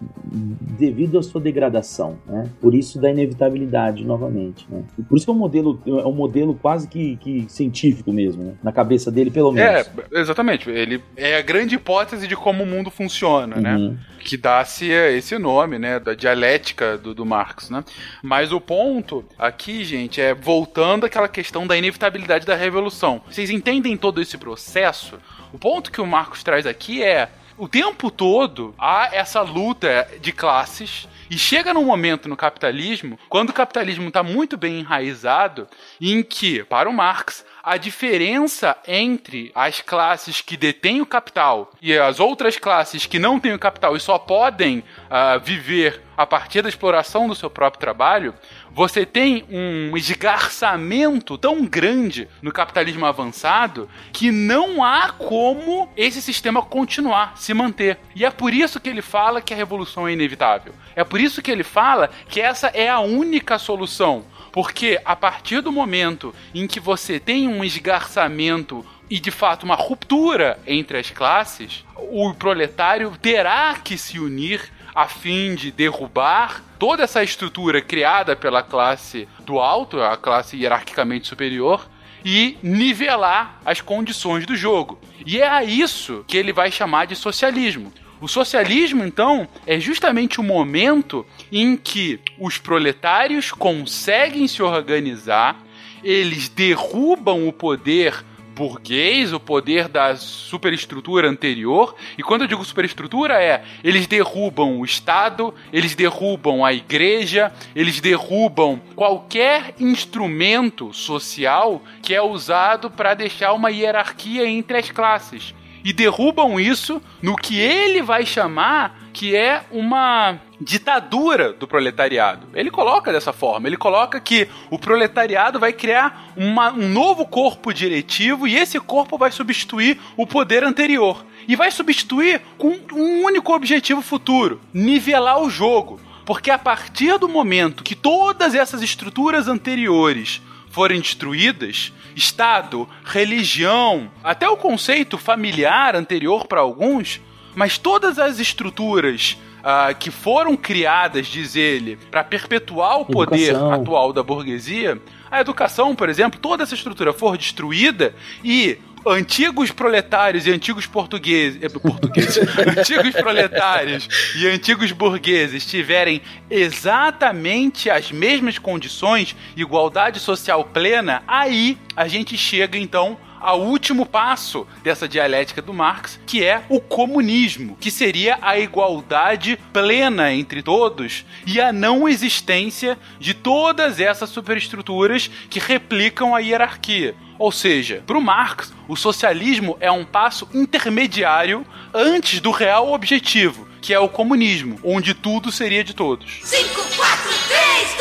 devido 0.79 1.19
à 1.19 1.23
sua 1.23 1.41
degradação, 1.41 2.19
né? 2.27 2.51
Por 2.61 2.75
isso 2.75 3.01
da 3.01 3.11
inevitabilidade 3.11 4.05
novamente, 4.05 4.67
né? 4.69 4.83
E 4.99 5.03
por 5.03 5.17
isso 5.17 5.25
que 5.25 5.31
é 5.31 5.35
um 5.35 5.39
modelo 5.39 5.81
é 5.87 6.07
um 6.07 6.13
modelo 6.13 6.55
quase 6.55 6.87
que, 6.89 7.17
que 7.17 7.47
científico 7.49 8.13
mesmo, 8.13 8.45
né? 8.45 8.55
Na 8.63 8.73
cabeça 8.73 9.11
dele 9.11 9.31
pelo 9.31 9.53
menos. 9.53 9.87
É, 9.87 10.21
exatamente. 10.21 10.69
Ele 10.69 11.03
é 11.17 11.37
a 11.37 11.43
grande 11.43 11.77
hipótese 11.77 12.27
de 12.27 12.37
como 12.37 12.63
o 12.63 12.67
mundo 12.67 12.91
funciona, 12.91 13.57
né? 13.57 13.77
Uhum. 13.77 13.97
Que 14.21 14.37
dá-se 14.37 14.91
esse 14.91 15.39
nome, 15.39 15.79
né? 15.79 15.99
Da 15.99 16.15
dialética 16.15 16.99
do, 16.99 17.15
do 17.15 17.25
Marx, 17.25 17.71
né? 17.71 17.85
Mas 18.23 18.53
o 18.53 18.61
ponto 18.61 19.25
aqui, 19.39 19.85
gente, 19.85 20.21
é 20.21 20.35
voltando 20.35 21.07
àquela 21.07 21.29
questão 21.29 21.67
da 21.67 21.77
inevitabilidade 21.77 22.45
da 22.45 22.55
revolução. 22.55 23.23
Vocês 23.31 23.51
entendem 23.51 23.97
todo 23.97 24.21
esse 24.21 24.37
processo? 24.37 25.19
O 25.53 25.59
ponto 25.59 25.91
que 25.91 26.01
o 26.01 26.07
Marcos 26.07 26.43
traz 26.43 26.67
aqui 26.67 27.03
é 27.03 27.31
o 27.57 27.69
tempo 27.69 28.11
todo 28.11 28.75
há 28.79 29.09
essa 29.13 29.41
luta 29.41 30.09
de 30.21 30.33
classes 30.33 31.09
e 31.31 31.39
chega 31.39 31.73
num 31.73 31.85
momento 31.85 32.29
no 32.29 32.37
capitalismo, 32.37 33.19
quando 33.29 33.51
o 33.51 33.55
capitalismo 33.55 34.09
está 34.09 34.23
muito 34.23 34.57
bem 34.57 34.81
enraizado, 34.81 35.67
em 36.01 36.23
que, 36.23 36.63
para 36.65 36.89
o 36.89 36.93
Marx, 36.93 37.46
a 37.67 37.77
diferença 37.77 38.77
entre 38.87 39.51
as 39.53 39.81
classes 39.81 40.41
que 40.41 40.57
detêm 40.57 41.01
o 41.01 41.07
capital 41.07 41.73
e 41.83 41.99
as 41.99 42.21
outras 42.21 42.57
classes 42.57 43.07
que 43.07 43.19
não 43.19 43.41
têm 43.41 43.55
o 43.55 43.59
capital 43.59 43.97
e 43.97 44.01
só 44.01 44.21
podem 44.21 44.85
ah, 45.11 45.37
viver 45.39 46.01
a 46.17 46.25
partir 46.25 46.63
da 46.63 46.69
exploração 46.69 47.29
do 47.29 47.35
seu 47.35 47.51
próprio 47.51 47.81
trabalho, 47.81 48.35
você 48.71 49.05
tem 49.05 49.45
um 49.51 49.97
esgarçamento 49.97 51.37
tão 51.37 51.65
grande 51.67 52.29
no 52.41 52.53
capitalismo 52.53 53.05
avançado 53.05 53.89
que 54.13 54.31
não 54.31 54.83
há 54.83 55.11
como 55.11 55.89
esse 55.97 56.23
sistema 56.23 56.63
continuar, 56.63 57.37
se 57.37 57.53
manter. 57.53 57.99
E 58.15 58.25
é 58.25 58.31
por 58.31 58.55
isso 58.55 58.81
que 58.81 58.89
ele 58.89 59.03
fala 59.03 59.43
que 59.43 59.53
a 59.53 59.57
revolução 59.57 60.09
é 60.09 60.13
inevitável. 60.13 60.73
É 60.95 61.05
por 61.05 61.21
isso 61.21 61.43
que 61.43 61.51
ele 61.51 61.65
fala 61.65 62.09
que 62.29 62.41
essa 62.41 62.69
é 62.69 62.89
a 62.89 63.01
única 63.01 63.59
solução. 63.59 64.25
Porque 64.57 64.99
a 65.05 65.15
partir 65.15 65.61
do 65.61 65.71
momento 65.71 66.35
em 66.55 66.67
que 66.67 66.81
você 66.81 67.21
tem 67.21 67.47
um 67.47 67.63
esgarçamento 67.63 68.83
e 69.11 69.21
de 69.21 69.31
fato 69.31 69.65
uma 69.65 69.75
ruptura 69.75 70.59
entre 70.67 70.97
as 70.97 71.11
classes, 71.11 71.85
o 71.95 72.33
proletário 72.33 73.13
terá 73.21 73.75
que 73.75 73.99
se 73.99 74.19
unir 74.19 74.73
a 74.95 75.07
fim 75.09 75.55
de 75.55 75.71
derrubar 75.71 76.65
toda 76.79 77.03
essa 77.03 77.23
estrutura 77.23 77.83
criada 77.83 78.35
pela 78.35 78.63
classe 78.63 79.29
do 79.41 79.59
alto, 79.59 80.01
a 80.01 80.17
classe 80.17 80.57
hierarquicamente 80.57 81.29
superior, 81.29 81.87
e 82.25 82.57
nivelar 82.63 83.61
as 83.63 83.83
condições 83.83 84.47
do 84.47 84.57
jogo. 84.57 84.99
E 85.27 85.39
é 85.39 85.47
a 85.47 85.65
isso 85.65 86.25
que 86.27 86.39
ele 86.39 86.55
vai 86.55 86.73
chamar 86.73 87.05
de 87.05 87.15
socialismo. 87.15 87.93
O 88.21 88.27
socialismo, 88.27 89.05
então, 89.05 89.47
é 89.67 89.79
justamente 89.79 90.41
o 90.41 90.45
momento 90.45 91.27
em 91.53 91.77
que 91.77 92.19
os 92.39 92.57
proletários 92.57 93.53
conseguem 93.53 94.49
se 94.49 94.63
organizar, 94.63 95.63
eles 96.03 96.49
derrubam 96.49 97.47
o 97.47 97.53
poder 97.53 98.25
burguês, 98.57 99.35
o 99.35 99.39
poder 99.39 99.87
da 99.87 100.17
superestrutura 100.17 101.29
anterior. 101.29 101.95
E 102.17 102.23
quando 102.23 102.43
eu 102.43 102.49
digo 102.49 102.65
superestrutura 102.65 103.35
é, 103.35 103.63
eles 103.85 104.07
derrubam 104.07 104.81
o 104.81 104.85
Estado, 104.85 105.53
eles 105.71 105.95
derrubam 105.95 106.65
a 106.65 106.73
igreja, 106.73 107.53
eles 107.75 108.01
derrubam 108.01 108.81
qualquer 108.95 109.75
instrumento 109.79 110.91
social 110.95 111.83
que 112.01 112.15
é 112.15 112.23
usado 112.23 112.91
para 112.91 113.13
deixar 113.13 113.53
uma 113.53 113.71
hierarquia 113.71 114.49
entre 114.49 114.79
as 114.79 114.91
classes. 114.91 115.55
E 115.87 115.93
derrubam 115.93 116.59
isso 116.59 117.01
no 117.23 117.37
que 117.37 117.61
ele 117.61 118.03
vai 118.03 118.27
chamar 118.27 118.99
que 119.13 119.37
é 119.37 119.63
uma 119.71 120.37
ditadura 120.61 121.53
do 121.53 121.69
proletariado. 121.69 122.49
Ele 122.55 122.73
coloca 122.73 123.13
dessa 123.13 123.33
forma, 123.33 123.69
ele 123.69 123.77
coloca 123.77 124.19
que 124.19 124.49
o 124.69 124.81
proletariado 124.81 125.61
vai 125.61 125.73
criar 125.73 126.33
uma, 126.37 126.73
um 126.73 126.89
novo 126.89 127.25
corpo 127.25 127.73
diretivo 127.73 128.49
e 128.49 128.57
esse 128.57 128.81
corpo 128.81 129.17
vai 129.17 129.31
substituir 129.31 130.01
o 130.17 130.27
poder 130.27 130.65
anterior. 130.65 131.25
E 131.47 131.55
vai 131.55 131.71
substituir 131.71 132.43
com 132.59 132.77
um 132.93 133.23
único 133.23 133.55
objetivo 133.55 134.03
futuro: 134.03 134.61
nivelar 134.75 135.41
o 135.41 135.49
jogo. 135.49 136.01
Porque 136.25 136.51
a 136.51 136.59
partir 136.59 137.17
do 137.17 137.29
momento 137.29 137.85
que 137.85 137.95
todas 137.95 138.57
essas 138.57 138.83
estruturas 138.83 139.47
anteriores 139.47 140.43
forem 140.69 141.01
destruídas, 141.01 141.93
Estado, 142.17 142.89
religião, 143.05 144.11
até 144.25 144.49
o 144.49 144.57
conceito 144.57 145.19
familiar 145.19 145.95
anterior 145.95 146.47
para 146.47 146.63
alguns, 146.63 147.21
mas 147.55 147.77
todas 147.77 148.19
as 148.19 148.41
estruturas 148.41 149.37
uh, 149.61 149.95
que 149.95 150.11
foram 150.11 150.57
criadas, 150.57 151.27
diz 151.27 151.55
ele, 151.55 151.97
para 152.11 152.25
perpetuar 152.25 153.01
o 153.01 153.05
poder 153.05 153.51
Educação. 153.51 153.73
atual 153.73 154.13
da 154.15 154.23
burguesia, 154.23 155.01
a 155.31 155.41
educação, 155.41 155.95
por 155.95 156.09
exemplo, 156.09 156.41
toda 156.41 156.63
essa 156.63 156.75
estrutura 156.75 157.13
for 157.13 157.37
destruída 157.37 158.15
e 158.43 158.79
antigos 159.07 159.71
proletários 159.71 160.47
e 160.47 160.53
antigos 160.53 160.87
portugueses, 160.87 161.63
eh, 161.63 161.69
portugueses. 161.69 162.39
Antigos 162.79 163.13
proletários 163.13 164.09
e 164.37 164.47
antigos 164.49 164.93
burgueses 164.93 165.67
tiverem 165.67 166.21
exatamente 166.51 167.91
as 167.91 168.11
mesmas 168.11 168.59
condições, 168.59 169.37
igualdade 169.57 170.19
social 170.19 170.65
plena, 170.65 171.23
aí 171.27 171.79
a 171.95 172.09
gente 172.09 172.37
chega 172.37 172.79
então 172.79 173.17
ao 173.47 173.61
último 173.61 174.05
passo 174.05 174.67
dessa 174.83 175.07
dialética 175.07 175.63
do 175.63 175.73
Marx, 175.73 176.19
que 176.27 176.43
é 176.43 176.65
o 176.69 176.81
comunismo, 176.81 177.77
que 177.81 177.93
seria 177.93 178.41
a 178.43 178.59
igualdade 178.59 179.57
plena 179.73 180.33
entre 180.33 180.65
todos 180.65 181.25
e 181.47 181.61
a 181.61 181.73
não 181.73 182.09
existência 182.09 182.99
de 183.21 183.35
todas 183.35 184.01
essas 184.01 184.31
superestruturas 184.31 185.31
que 185.49 185.61
replicam 185.61 186.35
a 186.35 186.41
hierarquia. 186.41 187.15
Ou 187.39 187.53
seja, 187.53 188.03
para 188.05 188.19
o 188.19 188.21
Marx, 188.21 188.73
o 188.89 188.97
socialismo 188.97 189.77
é 189.79 189.93
um 189.93 190.05
passo 190.05 190.49
intermediário 190.53 191.65
antes 191.95 192.41
do 192.41 192.51
real 192.51 192.93
objetivo, 192.93 193.69
que 193.81 193.95
é 193.95 194.01
o 194.01 194.09
comunismo, 194.09 194.81
onde 194.83 195.15
tudo 195.15 195.53
seria 195.53 195.85
de 195.85 195.95
todos. 195.95 196.41
5, 196.43 196.69
4, 196.97 197.31
3, 197.47 197.97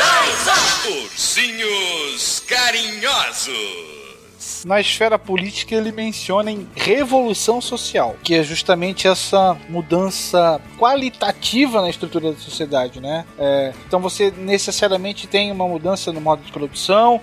2, 0.48 0.88
1. 0.88 1.04
Ursinhos 1.04 2.40
carinhosos. 2.48 3.95
Na 4.66 4.82
esfera 4.82 5.20
política, 5.20 5.76
ele 5.76 5.92
menciona 5.92 6.50
em 6.50 6.68
revolução 6.76 7.62
social, 7.62 8.16
que 8.24 8.34
é 8.34 8.42
justamente 8.42 9.08
essa 9.08 9.56
mudança 9.70 10.60
qualitativa 10.76 11.84
na 11.84 11.90
estrutura 11.92 12.32
da 12.32 12.40
sociedade, 12.40 13.00
né? 13.00 13.28
É, 13.38 13.74
então 13.88 14.00
você 14.00 14.34
necessariamente 14.36 15.28
tem 15.28 15.52
uma 15.52 15.68
mudança 15.68 16.12
no 16.12 16.20
modo 16.20 16.42
de 16.42 16.52
produção 16.52 17.22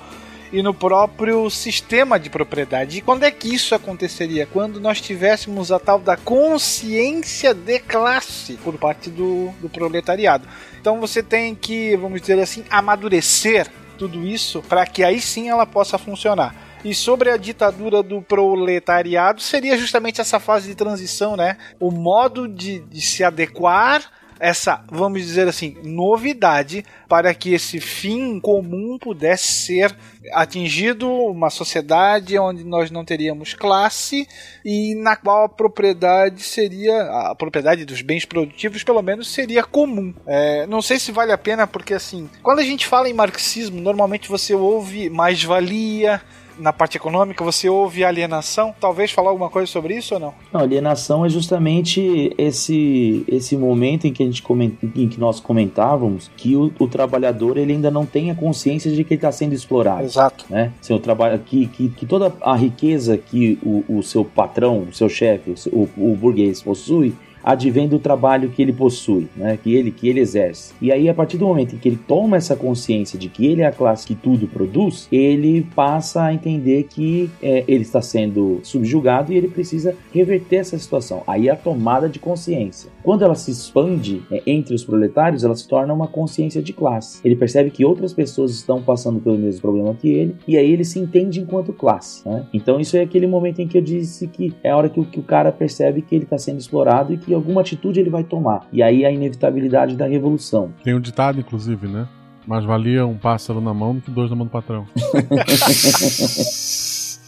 e 0.52 0.62
no 0.62 0.72
próprio 0.72 1.50
sistema 1.50 2.16
de 2.16 2.30
propriedade. 2.30 2.98
E 2.98 3.00
quando 3.00 3.24
é 3.24 3.30
que 3.32 3.52
isso 3.52 3.74
aconteceria? 3.74 4.46
Quando 4.46 4.78
nós 4.78 5.00
tivéssemos 5.00 5.72
a 5.72 5.80
tal 5.80 5.98
da 5.98 6.16
consciência 6.16 7.52
de 7.52 7.80
classe 7.80 8.52
por 8.62 8.78
parte 8.78 9.10
do, 9.10 9.50
do 9.60 9.68
proletariado. 9.68 10.46
Então 10.80 11.00
você 11.00 11.24
tem 11.24 11.56
que, 11.56 11.96
vamos 11.96 12.20
dizer 12.20 12.38
assim, 12.38 12.62
amadurecer 12.70 13.66
tudo 13.98 14.24
isso 14.24 14.62
para 14.68 14.86
que 14.86 15.02
aí 15.02 15.20
sim 15.20 15.48
ela 15.48 15.66
possa 15.66 15.98
funcionar. 15.98 16.70
E 16.84 16.94
sobre 16.94 17.30
a 17.30 17.36
ditadura 17.36 18.02
do 18.02 18.20
proletariado, 18.20 19.40
seria 19.40 19.76
justamente 19.78 20.20
essa 20.20 20.40
fase 20.40 20.68
de 20.68 20.74
transição, 20.74 21.36
né? 21.36 21.56
O 21.78 21.90
modo 21.90 22.48
de, 22.48 22.80
de 22.80 23.00
se 23.00 23.22
adequar 23.22 24.10
essa, 24.42 24.82
vamos 24.90 25.22
dizer 25.22 25.46
assim, 25.46 25.76
novidade 25.84 26.84
para 27.08 27.32
que 27.32 27.54
esse 27.54 27.78
fim 27.78 28.40
comum 28.40 28.98
pudesse 29.00 29.52
ser 29.52 29.96
atingido, 30.32 31.08
uma 31.08 31.48
sociedade 31.48 32.36
onde 32.36 32.64
nós 32.64 32.90
não 32.90 33.04
teríamos 33.04 33.54
classe 33.54 34.26
e 34.64 34.96
na 34.96 35.14
qual 35.14 35.44
a 35.44 35.48
propriedade 35.48 36.42
seria, 36.42 37.02
a 37.02 37.36
propriedade 37.36 37.84
dos 37.84 38.02
bens 38.02 38.24
produtivos 38.24 38.82
pelo 38.82 39.00
menos 39.00 39.32
seria 39.32 39.62
comum. 39.62 40.12
É, 40.26 40.66
não 40.66 40.82
sei 40.82 40.98
se 40.98 41.12
vale 41.12 41.30
a 41.30 41.38
pena 41.38 41.64
porque 41.64 41.94
assim, 41.94 42.28
quando 42.42 42.58
a 42.58 42.64
gente 42.64 42.84
fala 42.84 43.08
em 43.08 43.14
marxismo, 43.14 43.80
normalmente 43.80 44.28
você 44.28 44.56
ouve 44.56 45.08
mais-valia, 45.08 46.20
na 46.58 46.72
parte 46.72 46.96
econômica, 46.96 47.44
você 47.44 47.68
ouve 47.68 48.04
alienação. 48.04 48.74
Talvez 48.80 49.10
falar 49.10 49.30
alguma 49.30 49.50
coisa 49.50 49.70
sobre 49.70 49.96
isso 49.96 50.14
ou 50.14 50.20
não? 50.20 50.34
Não, 50.52 50.60
alienação 50.60 51.24
é 51.24 51.28
justamente 51.28 52.32
esse, 52.38 53.24
esse 53.28 53.56
momento 53.56 54.06
em 54.06 54.12
que, 54.12 54.22
a 54.22 54.26
gente 54.26 54.42
coment, 54.42 54.72
em 54.82 55.08
que 55.08 55.18
nós 55.18 55.40
comentávamos 55.40 56.30
que 56.36 56.56
o, 56.56 56.72
o 56.78 56.86
trabalhador 56.86 57.56
ele 57.56 57.72
ainda 57.72 57.90
não 57.90 58.06
tem 58.06 58.30
a 58.30 58.34
consciência 58.34 58.90
de 58.90 59.04
que 59.04 59.14
ele 59.14 59.18
está 59.18 59.32
sendo 59.32 59.54
explorado. 59.54 60.04
Exato. 60.04 60.44
Né? 60.48 60.72
Seu 60.80 60.98
trabalho, 60.98 61.38
que, 61.40 61.66
que, 61.66 61.88
que 61.90 62.06
toda 62.06 62.32
a 62.40 62.56
riqueza 62.56 63.16
que 63.16 63.58
o, 63.62 63.98
o 63.98 64.02
seu 64.02 64.24
patrão, 64.24 64.86
o 64.90 64.92
seu 64.92 65.08
chefe, 65.08 65.54
o, 65.72 65.88
o 65.96 66.16
burguês 66.16 66.62
possui, 66.62 67.14
advém 67.42 67.88
do 67.88 67.98
trabalho 67.98 68.50
que 68.50 68.62
ele 68.62 68.72
possui, 68.72 69.28
né? 69.36 69.58
que, 69.62 69.74
ele, 69.74 69.90
que 69.90 70.08
ele 70.08 70.20
exerce. 70.20 70.74
E 70.80 70.92
aí, 70.92 71.08
a 71.08 71.14
partir 71.14 71.38
do 71.38 71.46
momento 71.46 71.74
em 71.74 71.78
que 71.78 71.88
ele 71.88 71.98
toma 72.06 72.36
essa 72.36 72.56
consciência 72.56 73.18
de 73.18 73.28
que 73.28 73.46
ele 73.46 73.62
é 73.62 73.66
a 73.66 73.72
classe 73.72 74.06
que 74.06 74.14
tudo 74.14 74.46
produz, 74.46 75.08
ele 75.10 75.66
passa 75.74 76.24
a 76.24 76.34
entender 76.34 76.84
que 76.84 77.30
é, 77.42 77.64
ele 77.66 77.82
está 77.82 78.00
sendo 78.00 78.60
subjugado 78.62 79.32
e 79.32 79.36
ele 79.36 79.48
precisa 79.48 79.94
reverter 80.12 80.56
essa 80.56 80.78
situação. 80.78 81.22
Aí 81.26 81.48
a 81.48 81.56
tomada 81.56 82.08
de 82.08 82.18
consciência. 82.18 82.90
Quando 83.02 83.24
ela 83.24 83.34
se 83.34 83.50
expande 83.50 84.22
é, 84.30 84.42
entre 84.46 84.74
os 84.74 84.84
proletários, 84.84 85.44
ela 85.44 85.54
se 85.54 85.66
torna 85.66 85.92
uma 85.92 86.06
consciência 86.06 86.62
de 86.62 86.72
classe. 86.72 87.20
Ele 87.24 87.36
percebe 87.36 87.70
que 87.70 87.84
outras 87.84 88.12
pessoas 88.12 88.52
estão 88.52 88.82
passando 88.82 89.20
pelo 89.20 89.38
mesmo 89.38 89.60
problema 89.60 89.94
que 89.94 90.08
ele, 90.08 90.36
e 90.46 90.56
aí 90.56 90.70
ele 90.70 90.84
se 90.84 90.98
entende 90.98 91.40
enquanto 91.40 91.72
classe. 91.72 92.26
Né? 92.28 92.46
Então, 92.52 92.78
isso 92.80 92.96
é 92.96 93.00
aquele 93.00 93.26
momento 93.26 93.60
em 93.60 93.68
que 93.68 93.78
eu 93.78 93.82
disse 93.82 94.28
que 94.28 94.54
é 94.62 94.70
a 94.70 94.76
hora 94.76 94.88
que, 94.88 95.04
que 95.04 95.20
o 95.20 95.22
cara 95.22 95.50
percebe 95.50 96.02
que 96.02 96.14
ele 96.14 96.24
está 96.24 96.38
sendo 96.38 96.58
explorado 96.58 97.12
e 97.12 97.16
que 97.16 97.31
alguma 97.34 97.60
atitude 97.60 98.00
ele 98.00 98.10
vai 98.10 98.24
tomar. 98.24 98.66
E 98.72 98.82
aí 98.82 99.04
a 99.04 99.10
inevitabilidade 99.10 99.96
da 99.96 100.06
revolução. 100.06 100.72
Tem 100.82 100.94
um 100.94 101.00
ditado, 101.00 101.40
inclusive, 101.40 101.86
né? 101.86 102.06
Mais 102.46 102.64
valia 102.64 103.06
um 103.06 103.16
pássaro 103.16 103.60
na 103.60 103.72
mão 103.72 103.94
do 103.94 104.00
que 104.00 104.10
dois 104.10 104.28
na 104.28 104.36
mão 104.36 104.46
do 104.46 104.50
patrão. 104.50 104.86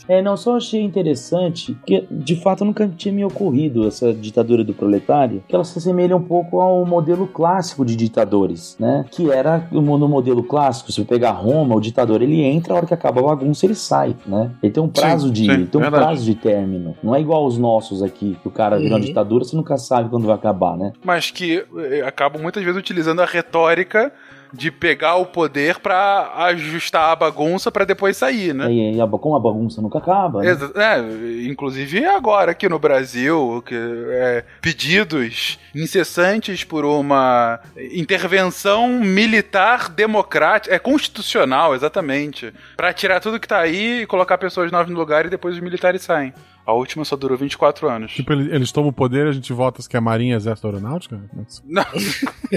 É, 0.09 0.21
não, 0.23 0.37
só 0.37 0.57
achei 0.57 0.83
interessante 0.83 1.77
que 1.87 2.07
de 2.11 2.37
fato 2.37 2.65
nunca 2.65 2.87
tinha 2.89 3.13
me 3.13 3.25
ocorrido 3.25 3.87
essa 3.87 4.13
ditadura 4.13 4.63
do 4.65 4.75
proletário, 4.75 5.43
que 5.49 5.55
ela 5.55 5.65
se 5.65 5.79
assemelha 5.79 6.17
um 6.17 6.23
pouco 6.23 6.61
ao 6.61 6.85
modelo 6.85 7.27
clássico 7.27 7.85
de 7.85 7.97
ditadores, 7.97 8.77
né? 8.79 9.05
Que 9.11 9.31
era 9.31 9.67
no 9.71 9.83
modelo 10.09 10.43
clássico, 10.43 10.91
se 10.93 11.01
você 11.01 11.05
pegar 11.05 11.31
Roma, 11.33 11.75
o 11.75 11.81
ditador 11.81 12.23
ele 12.23 12.41
entra, 12.43 12.75
a 12.75 12.77
hora 12.77 12.87
que 12.87 12.95
acaba 12.95 13.21
a 13.21 13.25
bagunça 13.25 13.65
ele 13.67 13.75
sai, 13.75 14.15
né? 14.27 14.51
Ele 14.63 14.73
tem 14.73 14.83
um 14.83 14.89
prazo 14.89 15.29
Sim, 15.29 15.33
de 15.33 15.41
sim, 15.41 15.67
tem 15.67 15.79
um 15.79 15.83
verdade. 15.83 15.91
prazo 16.05 16.25
de 16.25 16.35
término. 16.35 16.97
Não 17.03 17.15
é 17.15 17.21
igual 17.21 17.43
aos 17.45 17.57
nossos 17.59 18.03
aqui, 18.03 18.37
que 18.43 18.49
o 18.49 18.51
cara 18.51 18.77
vira 18.79 18.91
uma 18.95 18.99
Uhum. 18.99 19.05
ditadura, 19.05 19.45
você 19.45 19.57
nunca 19.57 19.77
sabe 19.79 20.09
quando 20.11 20.27
vai 20.27 20.35
acabar, 20.35 20.77
né? 20.77 20.93
Mas 21.05 21.31
que 21.31 21.65
eh, 21.79 22.03
acabam 22.07 22.41
muitas 22.43 22.63
vezes 22.63 22.79
utilizando 22.79 23.21
a 23.21 23.25
retórica 23.27 24.13
de 24.53 24.71
pegar 24.71 25.17
o 25.17 25.27
poder 25.27 25.79
pra 25.81 26.33
ajustar 26.47 27.11
a 27.11 27.17
bagunça 27.17 27.71
pra 27.73 27.85
depois 27.85 28.17
sair, 28.17 28.55
né? 28.55 28.71
E, 28.73 29.01
a- 29.01 29.07
como 29.09 29.35
a 29.37 29.41
bagunça 29.41 29.81
nunca 29.83 29.99
acaba, 29.99 30.43
né? 30.43 30.57
É, 30.77 31.47
inclusive 31.49 32.05
agora 32.05 32.53
aqui 32.53 32.69
no 32.69 32.79
Brasil, 32.79 33.63
que 33.67 33.75
é, 33.75 34.45
pedidos 34.61 35.59
incessantes 35.75 36.63
por 36.65 36.85
uma 36.85 37.59
intervenção 37.93 38.89
militar 39.01 39.89
democrática, 39.89 40.75
é 40.75 40.79
constitucional, 40.79 41.75
exatamente, 41.75 42.53
Pra 42.77 42.93
tirar 42.93 43.21
tudo 43.21 43.41
que 43.41 43.49
tá 43.49 43.59
aí 43.59 44.03
e 44.03 44.07
colocar 44.07 44.37
pessoas 44.39 44.71
novas 44.71 44.89
no 44.91 44.99
lugar 44.99 45.27
e 45.27 45.31
depois 45.31 45.55
os 45.55 45.61
militares 45.61 46.03
saem. 46.03 46.33
A 46.67 46.73
última 46.73 47.05
só 47.05 47.15
durou 47.15 47.37
24 47.37 47.89
anos. 47.89 48.13
Tipo, 48.13 48.33
eles, 48.33 48.53
eles 48.53 48.73
tomam 48.73 48.91
o 48.91 48.93
poder 48.93 49.27
e 49.27 49.29
a 49.29 49.33
gente 49.33 49.53
vota 49.53 49.83
se 49.83 49.89
que 49.89 49.97
é 49.97 50.01
Marinha, 50.01 50.37
Exército 50.37 50.67
Aeronáutica? 50.67 51.21
Não. 51.65 51.85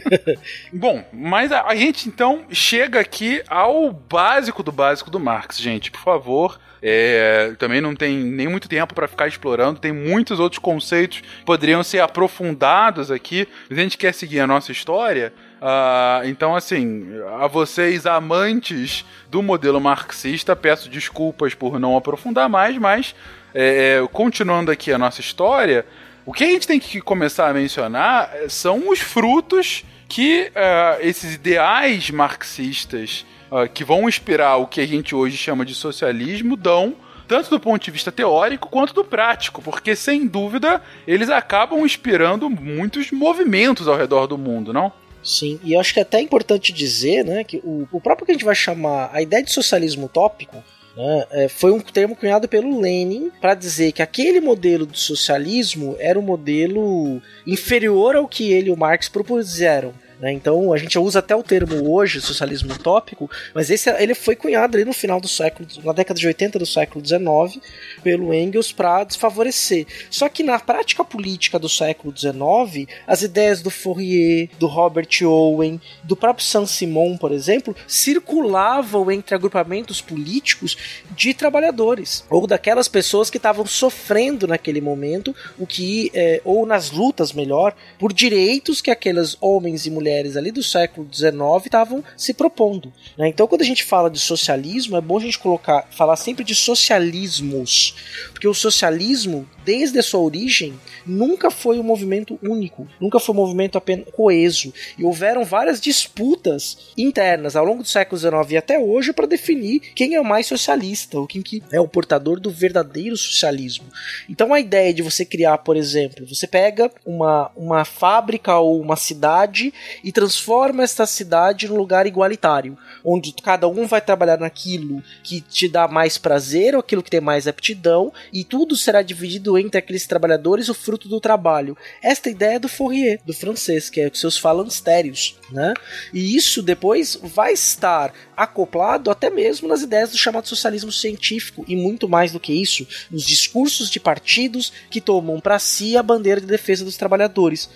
Bom, 0.72 1.04
mas 1.12 1.52
a, 1.52 1.66
a 1.66 1.76
gente 1.76 2.08
então 2.08 2.46
chega 2.50 3.00
aqui 3.00 3.42
ao 3.48 3.92
básico 3.92 4.64
do 4.64 4.72
básico 4.72 5.12
do 5.12 5.20
Marx, 5.20 5.60
gente, 5.60 5.92
por 5.92 6.02
favor. 6.02 6.60
É, 6.82 7.54
também 7.58 7.82
não 7.82 7.96
tem 7.96 8.18
nem 8.18 8.48
muito 8.48 8.70
tempo 8.70 8.94
para 8.94 9.08
ficar 9.08 9.28
explorando, 9.28 9.80
tem 9.80 9.92
muitos 9.92 10.40
outros 10.40 10.60
conceitos 10.60 11.22
que 11.22 11.44
poderiam 11.44 11.84
ser 11.84 12.00
aprofundados 12.00 13.10
aqui, 13.12 13.48
mas 13.70 13.80
a 13.80 13.82
gente 13.82 13.98
quer 13.98 14.14
seguir 14.14 14.40
a 14.40 14.48
nossa 14.48 14.72
história. 14.72 15.34
Ah, 15.62 16.22
então, 16.26 16.56
assim, 16.56 17.08
a 17.40 17.48
vocês 17.48 18.06
amantes 18.06 19.04
do 19.30 19.42
modelo 19.42 19.82
marxista, 19.82 20.56
peço 20.56 20.90
desculpas 20.90 21.54
por 21.54 21.80
não 21.80 21.98
aprofundar 21.98 22.48
mais, 22.48 22.78
mas 22.78 23.16
é, 23.54 24.02
continuando 24.12 24.72
aqui 24.72 24.92
a 24.92 24.98
nossa 24.98 25.20
história, 25.22 25.86
o 26.28 26.34
que 26.34 26.44
a 26.44 26.48
gente 26.48 26.68
tem 26.68 26.80
que 26.80 27.00
começar 27.00 27.50
a 27.50 27.54
mencionar 27.54 28.30
eh, 28.34 28.50
são 28.50 28.90
os 28.90 29.00
frutos 29.00 29.86
que 30.10 30.52
eh, 30.54 30.98
esses 31.02 31.36
ideais 31.36 32.12
marxistas 32.12 33.26
ah, 33.50 33.66
que 33.66 33.82
vão 33.82 34.10
inspirar 34.10 34.58
o 34.58 34.68
que 34.68 34.82
a 34.82 34.86
gente 34.86 35.16
hoje 35.16 35.38
chama 35.38 35.64
de 35.64 35.74
socialismo 35.74 36.58
dão, 36.58 36.96
tanto 37.30 37.50
do 37.50 37.60
ponto 37.60 37.82
de 37.82 37.92
vista 37.92 38.12
teórico 38.12 38.68
quanto 38.68 38.94
do 38.94 39.06
prático, 39.06 39.62
porque 39.62 39.96
sem 39.96 40.28
dúvida 40.28 40.82
eles 41.08 41.30
acabam 41.30 41.86
inspirando 41.86 42.50
muitos 42.50 43.10
movimentos 43.10 43.88
ao 43.88 43.96
redor 43.96 44.28
do 44.28 44.38
mundo, 44.38 44.74
não? 44.74 44.92
Sim, 45.28 45.60
e 45.62 45.74
eu 45.74 45.80
acho 45.82 45.94
que 45.94 46.00
é 46.00 46.04
até 46.04 46.22
importante 46.22 46.72
dizer 46.72 47.26
né, 47.26 47.44
que 47.44 47.58
o, 47.58 47.86
o 47.92 48.00
próprio 48.00 48.26
que 48.26 48.32
a 48.32 48.34
gente 48.34 48.46
vai 48.46 48.56
chamar 48.56 49.10
a 49.12 49.22
ideia 49.22 49.44
de 49.44 49.52
socialismo 49.52 50.06
utópico 50.06 50.56
né, 50.96 51.28
é, 51.32 51.48
foi 51.50 51.74
um 51.74 51.82
termo 51.82 52.16
cunhado 52.16 52.48
pelo 52.48 52.80
Lenin 52.80 53.30
para 53.42 53.54
dizer 53.54 53.92
que 53.92 54.02
aquele 54.02 54.40
modelo 54.40 54.88
de 54.88 54.98
socialismo 54.98 55.98
era 56.00 56.18
um 56.18 56.22
modelo 56.22 57.22
inferior 57.46 58.16
ao 58.16 58.26
que 58.26 58.54
ele 58.54 58.70
e 58.70 58.72
o 58.72 58.78
Marx 58.78 59.10
propuseram. 59.10 59.94
Né? 60.20 60.32
Então 60.32 60.74
a 60.74 60.78
gente 60.78 60.98
usa 60.98 61.20
até 61.20 61.36
o 61.36 61.44
termo 61.44 61.92
hoje, 61.92 62.20
socialismo 62.22 62.74
utópico, 62.74 63.30
mas 63.54 63.70
esse 63.70 63.90
ele 64.02 64.16
foi 64.16 64.36
cunhado 64.36 64.76
ali 64.76 64.86
no 64.86 64.94
final 64.94 65.22
do 65.22 65.28
século, 65.28 65.68
na 65.84 65.94
década 65.94 66.20
de 66.20 66.28
80 66.28 66.60
do 66.60 66.66
século 66.66 67.02
19, 67.02 67.62
pelo 68.04 68.34
Engels 68.34 68.72
para 68.72 69.04
desfavorecer. 69.04 69.86
Só 70.10 70.28
que 70.28 70.44
na 70.44 70.60
prática 70.60 71.04
política 71.04 71.60
do 71.60 71.70
século 71.70 72.12
19, 72.12 72.88
as 73.06 73.22
ideias 73.22 73.62
do 73.62 73.70
Fourier, 73.70 74.50
do 74.60 74.68
Robert 74.68 75.08
Owen, 75.24 75.80
do 76.04 76.16
próprio 76.16 76.46
Saint-Simon, 76.46 77.18
por 77.18 77.32
exemplo, 77.32 77.76
circulavam 77.88 79.12
entre 79.12 79.36
agrupamentos 79.36 80.02
políticos 80.02 80.78
de 81.12 81.34
trabalhadores 81.34 82.24
ou 82.30 82.48
daquelas 82.48 82.88
pessoas 82.88 83.30
que 83.30 83.38
estavam 83.38 83.66
sofrendo 83.66 84.48
naquele 84.48 84.82
momento, 84.82 85.36
o 85.58 85.68
que 85.68 86.12
é, 86.14 86.42
ou 86.44 86.66
nas 86.66 86.92
lutas 86.92 87.34
melhor 87.34 87.76
por 88.00 88.12
direitos 88.12 88.82
que 88.82 88.90
aqueles 88.90 89.38
homens 89.40 89.86
e 89.86 89.92
mulheres 89.92 90.07
ali 90.08 90.52
do 90.52 90.64
século 90.64 91.08
XIX 91.12 91.38
estavam 91.66 92.04
se 92.16 92.34
propondo. 92.34 92.92
né? 93.18 93.28
Então, 93.28 93.48
quando 93.48 93.62
a 93.62 93.66
gente 93.66 93.84
fala 93.84 94.10
de 94.10 94.20
socialismo, 94.20 94.98
é 94.98 95.02
bom 95.02 95.18
a 95.18 95.22
gente 95.22 95.40
colocar, 95.40 95.88
falar 95.92 96.16
sempre 96.16 96.44
de 96.44 96.56
socialismos, 96.56 97.96
porque 98.32 98.48
o 98.48 98.54
socialismo, 98.54 99.48
desde 99.66 100.00
a 100.00 100.04
sua 100.04 100.22
origem, 100.22 100.80
nunca 101.06 101.50
foi 101.50 101.80
um 101.80 101.84
movimento 101.84 102.40
único, 102.42 102.88
nunca 103.00 103.20
foi 103.20 103.34
um 103.34 103.38
movimento 103.38 103.78
apenas 103.78 104.08
coeso, 104.12 104.74
e 104.98 105.04
houveram 105.04 105.44
várias 105.44 105.80
disputas 105.80 106.92
internas 106.98 107.56
ao 107.56 107.66
longo 107.66 107.84
do 107.84 107.90
século 107.90 108.20
XIX 108.20 108.52
e 108.52 108.58
até 108.58 108.80
hoje 108.80 109.14
para 109.14 109.28
definir 109.28 109.80
quem 109.96 110.16
é 110.16 110.22
o 110.22 110.26
mais 110.26 110.48
socialista, 110.48 111.20
ou 111.20 111.28
quem 111.28 111.42
que 111.42 111.64
é 111.72 111.80
o 111.80 111.88
portador 111.88 112.40
do 112.40 112.50
verdadeiro 112.50 113.16
socialismo. 113.18 113.86
Então, 114.30 114.54
a 114.54 114.60
ideia 114.60 114.94
de 114.94 115.02
você 115.02 115.26
criar, 115.26 115.58
por 115.60 115.76
exemplo, 115.76 116.28
você 116.28 116.48
pega 116.48 116.92
uma, 117.06 117.52
uma 117.56 117.86
fábrica 117.86 118.58
ou 118.58 118.80
uma 118.80 118.96
cidade 118.96 119.74
e 120.04 120.12
transforma 120.12 120.84
esta 120.84 121.06
cidade 121.06 121.68
num 121.68 121.76
lugar 121.76 122.06
igualitário, 122.06 122.78
onde 123.04 123.34
cada 123.34 123.68
um 123.68 123.88
vai 123.88 124.02
trabalhar 124.02 124.38
naquilo 124.40 125.04
que 125.24 125.42
te 125.42 125.68
dá 125.68 125.88
mais 125.88 126.18
prazer 126.18 126.74
ou 126.74 126.80
aquilo 126.80 127.04
que 127.04 127.10
tem 127.10 127.22
mais 127.22 127.48
aptidão, 127.48 128.12
e 128.32 128.44
tudo 128.44 128.76
será 128.76 129.02
dividido 129.02 129.58
entre 129.58 129.78
aqueles 129.78 130.08
trabalhadores 130.08 130.70
o 130.70 130.74
fruto 130.74 131.08
do 131.08 131.20
trabalho. 131.20 131.78
Esta 132.02 132.30
ideia 132.30 132.56
é 132.56 132.60
do 132.60 132.70
Fourier, 132.70 133.20
do 133.26 133.34
francês, 133.34 133.90
que 133.90 134.02
é 134.02 134.08
os 134.08 134.20
seus 134.20 134.38
falancérios, 134.38 135.38
né? 135.52 135.74
E 136.14 136.36
isso 136.36 136.62
depois 136.62 137.18
vai 137.22 137.54
estar 137.54 138.14
acoplado 138.36 139.10
até 139.10 139.30
mesmo 139.30 139.68
nas 139.68 139.82
ideias 139.82 140.12
do 140.12 140.18
chamado 140.18 140.48
socialismo 140.48 140.92
científico 140.92 141.66
e 141.68 141.76
muito 141.76 142.08
mais 142.08 142.32
do 142.32 142.40
que 142.40 142.54
isso, 142.54 142.88
nos 143.10 143.26
discursos 143.26 143.90
de 143.90 144.00
partidos 144.00 144.72
que 144.90 145.02
tomam 145.02 145.40
para 145.40 145.60
si 145.60 145.98
a 145.98 146.04
bandeira 146.04 146.42
de 146.42 146.48
defesa 146.48 146.86
dos 146.86 146.98
trabalhadores? 146.98 147.70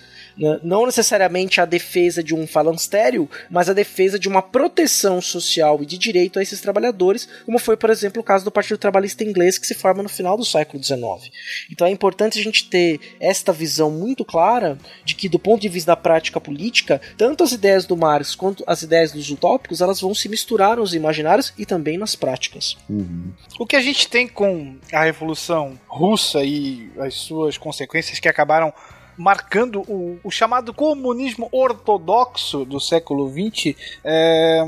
Não 0.63 0.85
necessariamente 0.85 1.59
a 1.59 1.65
defesa 1.65 2.23
de 2.23 2.33
um 2.33 2.47
falanstério, 2.47 3.29
mas 3.49 3.69
a 3.69 3.73
defesa 3.73 4.17
de 4.17 4.27
uma 4.27 4.41
proteção 4.41 5.21
social 5.21 5.81
e 5.81 5.85
de 5.85 5.97
direito 5.97 6.39
a 6.39 6.41
esses 6.41 6.61
trabalhadores, 6.61 7.27
como 7.45 7.59
foi, 7.59 7.77
por 7.77 7.89
exemplo, 7.89 8.21
o 8.21 8.25
caso 8.25 8.45
do 8.45 8.51
Partido 8.51 8.77
Trabalhista 8.77 9.23
Inglês, 9.23 9.57
que 9.57 9.67
se 9.67 9.73
forma 9.73 10.03
no 10.03 10.09
final 10.09 10.37
do 10.37 10.45
século 10.45 10.83
XIX. 10.83 11.31
Então 11.69 11.87
é 11.87 11.91
importante 11.91 12.39
a 12.39 12.43
gente 12.43 12.69
ter 12.69 12.99
esta 13.19 13.51
visão 13.51 13.91
muito 13.91 14.23
clara 14.25 14.77
de 15.03 15.15
que, 15.15 15.29
do 15.29 15.39
ponto 15.39 15.61
de 15.61 15.69
vista 15.69 15.91
da 15.91 15.95
prática 15.95 16.39
política, 16.39 17.01
tanto 17.17 17.43
as 17.43 17.51
ideias 17.51 17.85
do 17.85 17.97
Marx 17.97 18.35
quanto 18.35 18.63
as 18.67 18.81
ideias 18.81 19.11
dos 19.11 19.29
utópicos, 19.29 19.81
elas 19.81 19.99
vão 19.99 20.13
se 20.13 20.29
misturar 20.29 20.77
nos 20.77 20.93
imaginários 20.93 21.53
e 21.57 21.65
também 21.65 21.97
nas 21.97 22.15
práticas. 22.15 22.77
Uhum. 22.89 23.31
O 23.59 23.65
que 23.65 23.75
a 23.75 23.81
gente 23.81 24.07
tem 24.07 24.27
com 24.27 24.75
a 24.91 25.03
Revolução 25.03 25.79
Russa 25.87 26.43
e 26.43 26.89
as 26.99 27.15
suas 27.15 27.57
consequências 27.57 28.19
que 28.19 28.27
acabaram 28.27 28.73
marcando 29.17 29.81
o, 29.81 30.17
o 30.23 30.31
chamado 30.31 30.73
comunismo 30.73 31.49
ortodoxo 31.51 32.63
do 32.65 32.79
século 32.79 33.29
XX 33.29 33.75
é, 34.03 34.63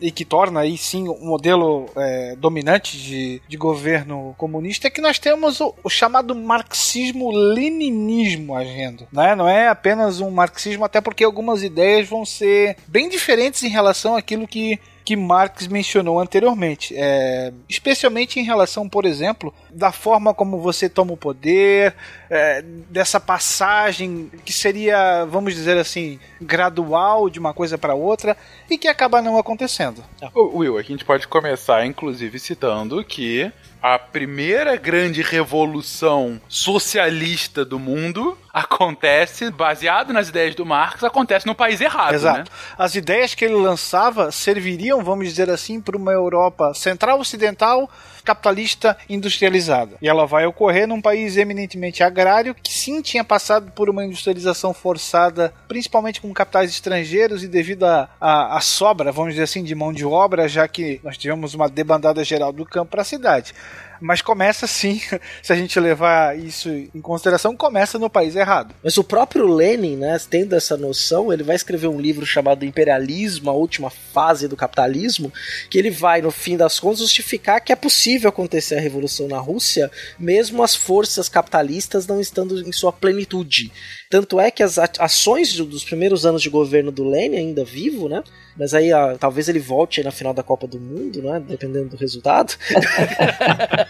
e 0.00 0.10
que 0.10 0.24
torna 0.24 0.60
aí 0.60 0.78
sim 0.78 1.06
um 1.08 1.26
modelo 1.26 1.90
é, 1.96 2.34
dominante 2.36 2.96
de, 2.96 3.42
de 3.46 3.56
governo 3.56 4.34
comunista 4.36 4.86
é 4.86 4.90
que 4.90 5.00
nós 5.00 5.18
temos 5.18 5.60
o, 5.60 5.74
o 5.82 5.90
chamado 5.90 6.34
marxismo-leninismo 6.34 8.54
agindo. 8.56 9.08
Né? 9.12 9.34
Não 9.34 9.48
é 9.48 9.68
apenas 9.68 10.20
um 10.20 10.30
marxismo, 10.30 10.84
até 10.84 11.00
porque 11.00 11.24
algumas 11.24 11.62
ideias 11.62 12.06
vão 12.08 12.24
ser 12.24 12.76
bem 12.86 13.08
diferentes 13.08 13.62
em 13.62 13.68
relação 13.68 14.16
àquilo 14.16 14.46
que 14.46 14.78
que 15.10 15.16
Marx 15.16 15.66
mencionou 15.66 16.20
anteriormente, 16.20 16.94
é, 16.96 17.52
especialmente 17.68 18.38
em 18.38 18.44
relação, 18.44 18.88
por 18.88 19.04
exemplo, 19.04 19.52
da 19.72 19.92
forma 19.92 20.34
como 20.34 20.60
você 20.60 20.88
toma 20.88 21.12
o 21.12 21.16
poder, 21.16 21.94
é, 22.28 22.62
dessa 22.62 23.18
passagem 23.18 24.30
que 24.44 24.52
seria, 24.52 25.24
vamos 25.24 25.54
dizer 25.54 25.76
assim, 25.76 26.18
gradual 26.40 27.28
de 27.28 27.38
uma 27.38 27.52
coisa 27.52 27.76
para 27.76 27.94
outra 27.94 28.36
e 28.68 28.78
que 28.78 28.88
acaba 28.88 29.22
não 29.22 29.38
acontecendo. 29.38 30.02
Ô, 30.34 30.58
Will, 30.58 30.78
a 30.78 30.82
gente 30.82 31.04
pode 31.04 31.26
começar, 31.26 31.84
inclusive, 31.84 32.38
citando 32.38 33.02
que 33.04 33.50
a 33.82 33.98
primeira 33.98 34.76
grande 34.76 35.22
revolução 35.22 36.40
socialista 36.48 37.64
do 37.64 37.78
mundo 37.78 38.36
acontece, 38.52 39.50
baseado 39.50 40.12
nas 40.12 40.28
ideias 40.28 40.54
do 40.54 40.66
Marx, 40.66 41.02
acontece 41.02 41.46
no 41.46 41.54
país 41.54 41.80
errado, 41.80 42.14
Exato. 42.14 42.38
né? 42.38 42.44
As 42.76 42.94
ideias 42.94 43.34
que 43.34 43.44
ele 43.44 43.54
lançava 43.54 44.30
serviriam, 44.30 45.02
vamos 45.02 45.26
dizer 45.26 45.48
assim, 45.48 45.80
para 45.80 45.96
uma 45.96 46.12
Europa 46.12 46.74
central 46.74 47.20
ocidental 47.20 47.88
capitalista 48.20 48.96
industrializada. 49.08 49.96
E 50.00 50.08
ela 50.08 50.26
vai 50.26 50.46
ocorrer 50.46 50.86
num 50.86 51.00
país 51.00 51.36
eminentemente 51.36 52.02
agrário 52.02 52.54
que 52.54 52.72
sim 52.72 53.02
tinha 53.02 53.24
passado 53.24 53.70
por 53.72 53.88
uma 53.88 54.04
industrialização 54.04 54.72
forçada, 54.72 55.52
principalmente 55.68 56.20
com 56.20 56.32
capitais 56.32 56.70
estrangeiros 56.70 57.42
e 57.42 57.48
devido 57.48 57.84
à 57.84 58.58
sobra, 58.62 59.12
vamos 59.12 59.32
dizer 59.32 59.44
assim, 59.44 59.62
de 59.62 59.74
mão 59.74 59.92
de 59.92 60.04
obra, 60.04 60.48
já 60.48 60.66
que 60.68 61.00
nós 61.02 61.16
tivemos 61.16 61.54
uma 61.54 61.68
debandada 61.68 62.22
geral 62.24 62.52
do 62.52 62.64
campo 62.64 62.90
para 62.90 63.02
a 63.02 63.04
cidade. 63.04 63.54
Mas 64.00 64.22
começa 64.22 64.66
sim, 64.66 65.00
se 65.42 65.52
a 65.52 65.56
gente 65.56 65.78
levar 65.78 66.38
isso 66.38 66.68
em 66.68 67.00
consideração, 67.00 67.56
começa 67.56 67.98
no 67.98 68.08
país 68.08 68.34
errado. 68.34 68.74
Mas 68.82 68.96
o 68.96 69.04
próprio 69.04 69.46
Lenin, 69.46 69.96
né, 69.96 70.18
tendo 70.28 70.54
essa 70.54 70.76
noção, 70.76 71.32
ele 71.32 71.42
vai 71.42 71.56
escrever 71.56 71.88
um 71.88 72.00
livro 72.00 72.24
chamado 72.24 72.64
Imperialismo, 72.64 73.50
a 73.50 73.54
última 73.54 73.90
fase 73.90 74.48
do 74.48 74.56
capitalismo, 74.56 75.32
que 75.68 75.78
ele 75.78 75.90
vai, 75.90 76.22
no 76.22 76.30
fim 76.30 76.56
das 76.56 76.80
contas, 76.80 77.00
justificar 77.00 77.60
que 77.60 77.72
é 77.72 77.76
possível 77.76 78.30
acontecer 78.30 78.76
a 78.76 78.80
revolução 78.80 79.28
na 79.28 79.38
Rússia, 79.38 79.90
mesmo 80.18 80.62
as 80.62 80.74
forças 80.74 81.28
capitalistas 81.28 82.06
não 82.06 82.20
estando 82.20 82.60
em 82.66 82.72
sua 82.72 82.92
plenitude. 82.92 83.72
Tanto 84.08 84.40
é 84.40 84.50
que 84.50 84.62
as 84.62 84.76
ações 84.78 85.54
dos 85.56 85.84
primeiros 85.84 86.26
anos 86.26 86.42
de 86.42 86.50
governo 86.50 86.90
do 86.90 87.08
Lenin, 87.08 87.36
ainda 87.36 87.64
vivo, 87.64 88.08
né? 88.08 88.22
Mas 88.56 88.74
aí 88.74 88.92
ah, 88.92 89.16
talvez 89.18 89.48
ele 89.48 89.60
volte 89.60 90.02
na 90.02 90.10
final 90.10 90.34
da 90.34 90.42
Copa 90.42 90.66
do 90.66 90.80
Mundo, 90.80 91.22
né? 91.22 91.40
Dependendo 91.40 91.90
do 91.90 91.96
resultado. 91.96 92.54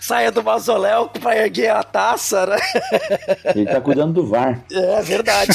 Saia 0.00 0.30
do 0.30 0.42
mausoléu 0.42 1.08
pra 1.08 1.36
erguer 1.36 1.70
a 1.70 1.82
taça, 1.82 2.46
né? 2.46 2.58
Ele 3.54 3.66
tá 3.66 3.80
cuidando 3.80 4.12
do 4.12 4.26
VAR. 4.26 4.62
É 4.70 5.02
verdade. 5.02 5.52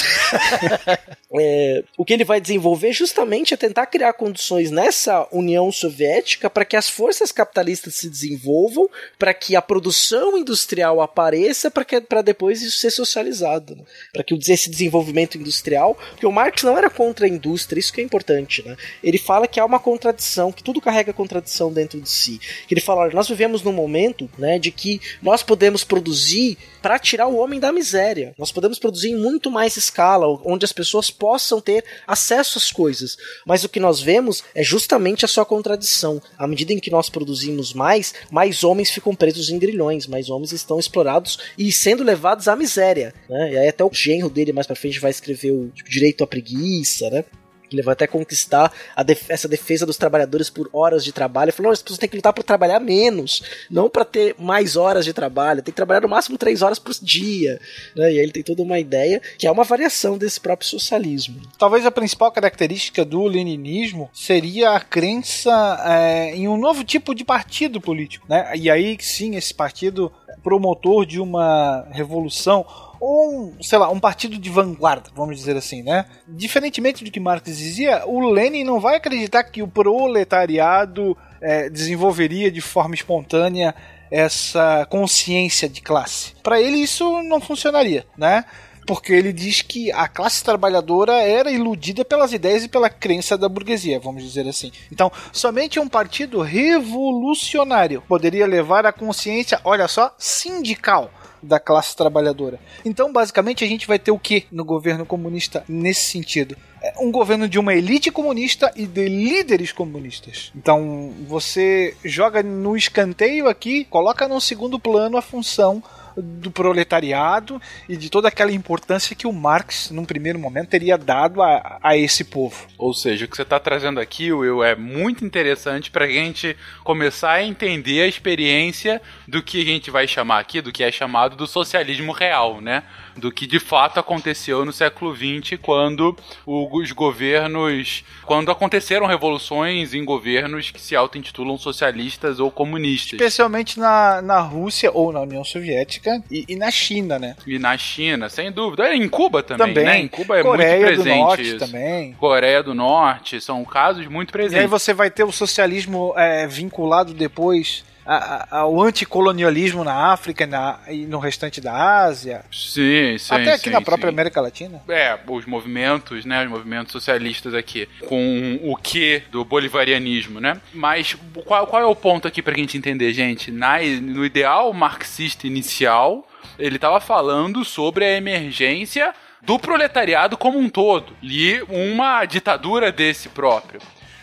é, 1.40 1.84
o 1.98 2.06
que 2.06 2.14
ele 2.14 2.24
vai 2.24 2.40
desenvolver 2.40 2.94
justamente 2.94 3.54
é 3.54 3.58
tentar 3.58 3.86
criar 3.88 4.14
condições 4.14 4.72
nessa 4.72 5.28
União 5.32 5.72
Soviética 5.72 6.50
para 6.50 6.66
que 6.66 6.76
as 6.76 6.90
forças 6.90 7.32
capitalistas 7.32 7.96
se 7.96 8.10
desenvolvam, 8.10 8.90
para 9.18 9.34
que 9.34 9.56
a 9.56 9.62
produção 9.62 10.38
industrial 10.38 11.02
apareça, 11.02 11.70
para 11.72 12.22
depois 12.22 12.62
isso 12.62 12.80
ser 12.80 12.92
socializado. 12.92 13.76
Né? 13.76 13.84
Para 14.14 14.24
que 14.24 14.34
esse 14.34 14.70
desenvolvimento 14.70 15.38
industrial. 15.38 15.98
Porque 16.12 16.26
o 16.26 16.32
Marx 16.32 16.64
não 16.64 16.78
era 16.78 16.90
contra 16.90 17.26
a 17.26 17.30
indústria, 17.30 17.80
isso 17.80 17.94
que 17.94 18.02
é 18.02 18.04
importante. 18.04 18.66
Né? 18.66 18.76
Ele 19.04 19.18
fala 19.18 19.48
que 19.48 19.60
há 19.60 19.66
uma 19.66 19.80
contradição, 19.80 20.52
que 20.52 20.64
tudo 20.64 20.82
carrega 20.82 21.14
contradição 21.14 21.72
dentro 21.72 22.00
de 22.00 22.10
si. 22.10 22.40
Que 22.68 22.74
ele 22.74 22.82
fala: 22.82 23.02
olha, 23.02 23.14
nós 23.14 23.28
vivemos 23.28 23.62
num 23.62 23.74
momento 23.74 24.05
né, 24.38 24.60
de 24.60 24.72
que 24.72 25.00
nós 25.22 25.44
podemos 25.44 25.84
produzir 25.84 26.58
para 26.82 27.00
tirar 27.00 27.28
o 27.28 27.38
homem 27.38 27.60
da 27.60 27.72
miséria. 27.72 28.34
Nós 28.38 28.52
podemos 28.52 28.78
produzir 28.78 29.10
em 29.10 29.16
muito 29.16 29.50
mais 29.50 29.76
escala, 29.78 30.28
onde 30.44 30.66
as 30.66 30.72
pessoas 30.72 31.10
possam 31.10 31.60
ter 31.60 31.84
acesso 32.06 32.58
às 32.58 32.72
coisas. 32.72 33.18
Mas 33.46 33.64
o 33.64 33.70
que 33.70 33.80
nós 33.80 34.00
vemos 34.00 34.44
é 34.54 34.64
justamente 34.64 35.26
a 35.26 35.28
sua 35.28 35.46
contradição. 35.46 36.22
À 36.38 36.46
medida 36.48 36.74
em 36.74 36.80
que 36.80 36.92
nós 36.92 37.10
produzimos 37.10 37.74
mais, 37.74 38.14
mais 38.30 38.64
homens 38.64 38.92
ficam 38.92 39.16
presos 39.16 39.50
em 39.50 39.58
grilhões, 39.58 40.06
mais 40.06 40.30
homens 40.30 40.52
estão 40.52 40.80
explorados 40.80 41.40
e 41.58 41.72
sendo 41.72 42.04
levados 42.04 42.48
à 42.48 42.56
miséria. 42.56 43.14
Né? 43.30 43.54
E 43.54 43.58
aí 43.58 43.68
até 43.68 43.84
o 43.84 43.90
genro 43.92 44.30
dele 44.30 44.54
mais 44.54 44.68
para 44.68 44.76
frente 44.76 45.00
vai 45.00 45.12
escrever 45.12 45.52
o 45.52 45.70
tipo, 45.70 45.90
direito 45.90 46.24
à 46.24 46.28
preguiça, 46.28 47.10
né? 47.10 47.26
Ele 47.72 47.82
vai 47.82 47.94
até 47.94 48.08
conquistar 48.08 48.72
def 49.06 49.30
essa 49.30 49.48
defesa 49.48 49.86
dos 49.86 49.98
trabalhadores 49.98 50.50
por 50.50 50.70
horas 50.72 51.04
de 51.04 51.12
trabalho. 51.12 51.50
Ele 51.50 51.52
falou: 51.52 51.72
as 51.72 51.82
pessoas 51.82 52.00
têm 52.00 52.10
que 52.10 52.16
lutar 52.16 52.34
por 52.34 52.44
trabalhar 52.44 52.80
menos, 52.80 53.44
não 53.70 53.90
para 53.90 54.06
ter 54.06 54.36
mais 54.40 54.76
horas 54.76 55.06
de 55.06 55.14
trabalho. 55.14 55.62
Tem 55.62 55.72
que 55.72 55.76
trabalhar 55.76 56.02
no 56.02 56.10
máximo 56.10 56.38
três 56.38 56.62
horas 56.62 56.80
por 56.80 56.94
dia. 57.02 57.60
Né? 57.96 58.14
E 58.14 58.18
aí 58.18 58.18
ele 58.18 58.32
tem 58.32 58.44
toda 58.44 58.62
uma 58.62 58.80
ideia 58.80 59.22
que 59.38 59.48
é 59.48 59.52
uma 59.52 59.64
variação 59.64 60.18
desse 60.18 60.40
próprio 60.40 60.70
socialismo. 60.70 61.42
Talvez 61.58 61.86
a 61.86 61.92
principal 61.92 62.32
característica 62.32 63.04
do 63.04 63.24
leninismo 63.24 64.10
seria 64.14 64.72
a 64.72 64.80
crença 64.80 65.52
é, 65.86 66.36
em 66.36 66.48
um 66.48 66.58
novo 66.58 66.84
tipo 66.84 67.14
de 67.14 67.24
partido 67.24 67.82
político. 67.82 68.26
Né? 68.30 68.54
E 68.56 68.70
aí 68.70 68.98
sim, 69.00 69.36
esse 69.36 69.54
partido 69.54 70.12
promotor 70.44 71.06
de 71.06 71.20
uma 71.20 71.88
revolução 71.92 72.66
um, 73.06 73.54
sei 73.62 73.78
lá, 73.78 73.90
um 73.90 74.00
partido 74.00 74.38
de 74.38 74.50
vanguarda, 74.50 75.10
vamos 75.16 75.38
dizer 75.38 75.56
assim, 75.56 75.84
né? 75.84 76.06
Diferentemente 76.28 77.04
do 77.04 77.12
que 77.12 77.20
Marx 77.20 77.56
dizia, 77.56 78.04
o 78.06 78.32
Lenin 78.32 78.64
não 78.64 78.80
vai 78.80 78.96
acreditar 78.96 79.44
que 79.44 79.62
o 79.62 79.68
proletariado 79.68 81.16
é, 81.42 81.70
desenvolveria 81.70 82.52
de 82.52 82.62
forma 82.62 82.96
espontânea 82.96 83.76
essa 84.10 84.86
consciência 84.90 85.70
de 85.70 85.82
classe. 85.82 86.34
Para 86.42 86.62
ele 86.62 86.78
isso 86.78 87.22
não 87.24 87.40
funcionaria, 87.40 88.06
né? 88.18 88.46
porque 88.88 89.12
ele 89.12 89.34
diz 89.34 89.64
que 89.64 89.92
a 89.92 90.08
classe 90.08 90.44
trabalhadora 90.44 91.14
era 91.14 91.52
iludida 91.52 92.06
pelas 92.06 92.32
ideias 92.34 92.64
e 92.64 92.68
pela 92.68 92.88
crença 92.88 93.36
da 93.36 93.50
burguesia, 93.50 94.00
vamos 94.00 94.24
dizer 94.24 94.48
assim. 94.48 94.72
Então, 94.92 95.12
somente 95.32 95.80
um 95.80 95.88
partido 95.88 96.40
revolucionário 96.42 98.04
poderia 98.08 98.46
levar 98.46 98.86
a 98.86 98.94
consciência, 98.94 99.60
olha 99.64 99.88
só, 99.88 100.14
sindical 100.20 101.10
da 101.46 101.60
classe 101.60 101.96
trabalhadora. 101.96 102.60
Então, 102.84 103.12
basicamente, 103.12 103.64
a 103.64 103.68
gente 103.68 103.88
vai 103.88 104.00
ter 104.00 104.12
o 104.12 104.20
que 104.20 104.46
no 104.52 104.66
governo 104.66 105.06
comunista 105.06 105.64
nesse 105.68 106.12
sentido? 106.12 106.56
É 106.82 106.94
um 107.00 107.12
governo 107.12 107.48
de 107.48 107.58
uma 107.58 107.74
elite 107.74 108.12
comunista 108.12 108.72
e 108.76 108.86
de 108.86 109.08
líderes 109.08 109.72
comunistas. 109.72 110.52
Então, 110.56 111.12
você 111.28 111.96
joga 112.04 112.44
no 112.44 112.76
escanteio 112.78 113.48
aqui, 113.48 113.86
coloca 113.86 114.28
no 114.28 114.40
segundo 114.40 114.80
plano 114.80 115.18
a 115.18 115.22
função 115.22 115.84
do 116.18 116.50
proletariado 116.52 117.62
e 117.88 117.98
de 117.98 118.10
toda 118.10 118.28
aquela 118.28 118.52
importância 118.52 119.16
que 119.16 119.28
o 119.28 119.34
Marx, 119.34 119.92
num 119.92 120.06
primeiro 120.06 120.40
momento, 120.40 120.70
teria 120.70 120.98
dado 120.98 121.42
a, 121.42 121.80
a 121.82 121.98
esse 121.98 122.24
povo. 122.24 122.68
Ou 122.78 122.94
seja, 122.94 123.26
o 123.26 123.28
que 123.28 123.36
você 123.36 123.42
está 123.42 123.60
trazendo 123.60 124.00
aqui, 124.00 124.32
Will, 124.32 124.64
é 124.64 124.76
muito 124.76 125.26
interessante 125.26 125.92
para 125.92 126.06
a 126.06 126.10
gente 126.10 126.56
começar 126.84 127.34
a 127.34 127.44
entender 127.44 128.02
a 128.02 128.08
experiência 128.08 129.02
do 129.28 129.44
que 129.44 129.62
a 129.62 129.66
gente 129.66 129.92
vai 129.92 130.08
chamar 130.08 130.40
aqui, 130.40 130.62
do 130.62 130.72
que 130.72 130.84
é 130.84 130.92
chamado 130.92 131.36
do 131.36 131.48
socialismo 131.48 132.12
real, 132.12 132.62
né? 132.62 132.84
Do 133.18 133.32
que 133.32 133.48
de 133.48 133.60
fato 133.60 134.00
aconteceu 134.00 134.66
no 134.66 134.74
século 134.74 135.16
XX 135.16 135.58
quando 135.62 136.16
os 136.46 136.92
governos. 136.92 138.04
quando 138.26 138.52
aconteceram 138.52 139.06
revoluções 139.06 139.94
em 139.94 140.04
governos 140.04 140.72
que 140.72 140.82
se 140.82 140.96
auto-intitulam 140.96 141.58
socialistas 141.58 142.40
ou 142.40 142.52
comunistas. 142.52 143.14
Especialmente 143.14 143.80
na, 143.80 144.22
na 144.22 144.40
Rússia 144.40 144.92
ou 144.94 145.12
na 145.12 145.22
União 145.22 145.44
Soviética 145.44 146.22
e, 146.30 146.46
e, 146.48 146.56
na 146.56 146.70
China, 146.72 147.18
né? 147.18 147.36
E 147.48 147.58
na 147.58 147.78
China, 147.78 148.30
sem 148.30 148.52
dúvida. 148.52 148.88
É, 148.88 148.96
em 148.96 149.08
Cuba 149.08 149.42
também, 149.42 149.68
também. 149.68 149.86
né? 149.86 150.00
Em 150.00 150.08
Cuba 150.08 150.38
é 150.38 150.44
Coreia 150.44 150.70
muito 150.70 150.86
presente 150.86 151.16
do 151.16 151.20
Norte 151.20 151.42
isso. 151.42 151.58
também. 151.58 152.14
Coreia 152.14 152.64
do 152.64 152.74
Norte, 152.74 153.42
são 153.42 153.64
casos 153.64 154.08
muito 154.08 154.32
presentes. 154.32 154.58
E 154.58 154.62
aí 154.62 154.68
você 154.68 154.94
vai 154.94 155.10
ter 155.10 155.24
o 155.24 155.32
socialismo 155.32 156.14
é, 156.18 156.48
vinculado 156.48 157.14
depois 157.14 157.84
ao 158.06 158.82
anticolonialismo 158.82 159.84
na 159.84 160.12
África 160.12 160.44
e, 160.44 160.48
na, 160.48 160.80
e, 160.88 161.06
no 161.06 161.18
restante 161.18 161.60
da 161.60 162.04
Ásia. 162.04 162.46
Sim, 162.52 163.18
sim. 163.18 163.34
Até 163.34 163.54
aqui 163.54 163.66
sim, 163.66 163.70
na 163.72 163.82
própria 163.82 164.10
sim. 164.10 164.14
América 164.14 164.40
Latina. 164.40 164.82
É, 164.88 165.18
os 165.28 165.46
movimentos, 165.46 166.24
né? 166.24 166.44
Os 166.44 166.50
movimentos 166.50 166.92
socialistas 166.92 167.54
aqui. 167.54 167.90
Com 168.08 168.60
o 168.64 168.76
que 168.76 169.24
do 169.32 169.44
bolivarianismo, 169.44 170.40
né? 170.40 170.62
Mas 170.74 171.16
qual, 171.46 171.66
qual 171.66 171.82
é 171.82 171.86
o 171.86 171.96
ponto 171.96 172.28
aqui 172.28 172.42
pra 172.42 172.56
gente 172.56 172.78
entender, 172.78 173.12
gente? 173.14 173.52
Na, 173.52 173.78
no 173.80 174.24
ideal 174.24 174.72
marxista 174.72 175.48
inicial, 175.48 176.28
ele 176.60 176.76
estava 176.76 177.00
falando 177.00 177.66
sobre 177.66 178.06
a 178.06 178.18
emergência 178.18 179.14
do 179.42 179.60
proletariado 179.60 180.38
como 180.38 180.58
um 180.58 180.70
todo 180.70 181.16
e 181.22 181.62
uma 181.70 182.26
ditadura 182.26 182.92
desse 182.92 183.30
próprio. 183.30 183.80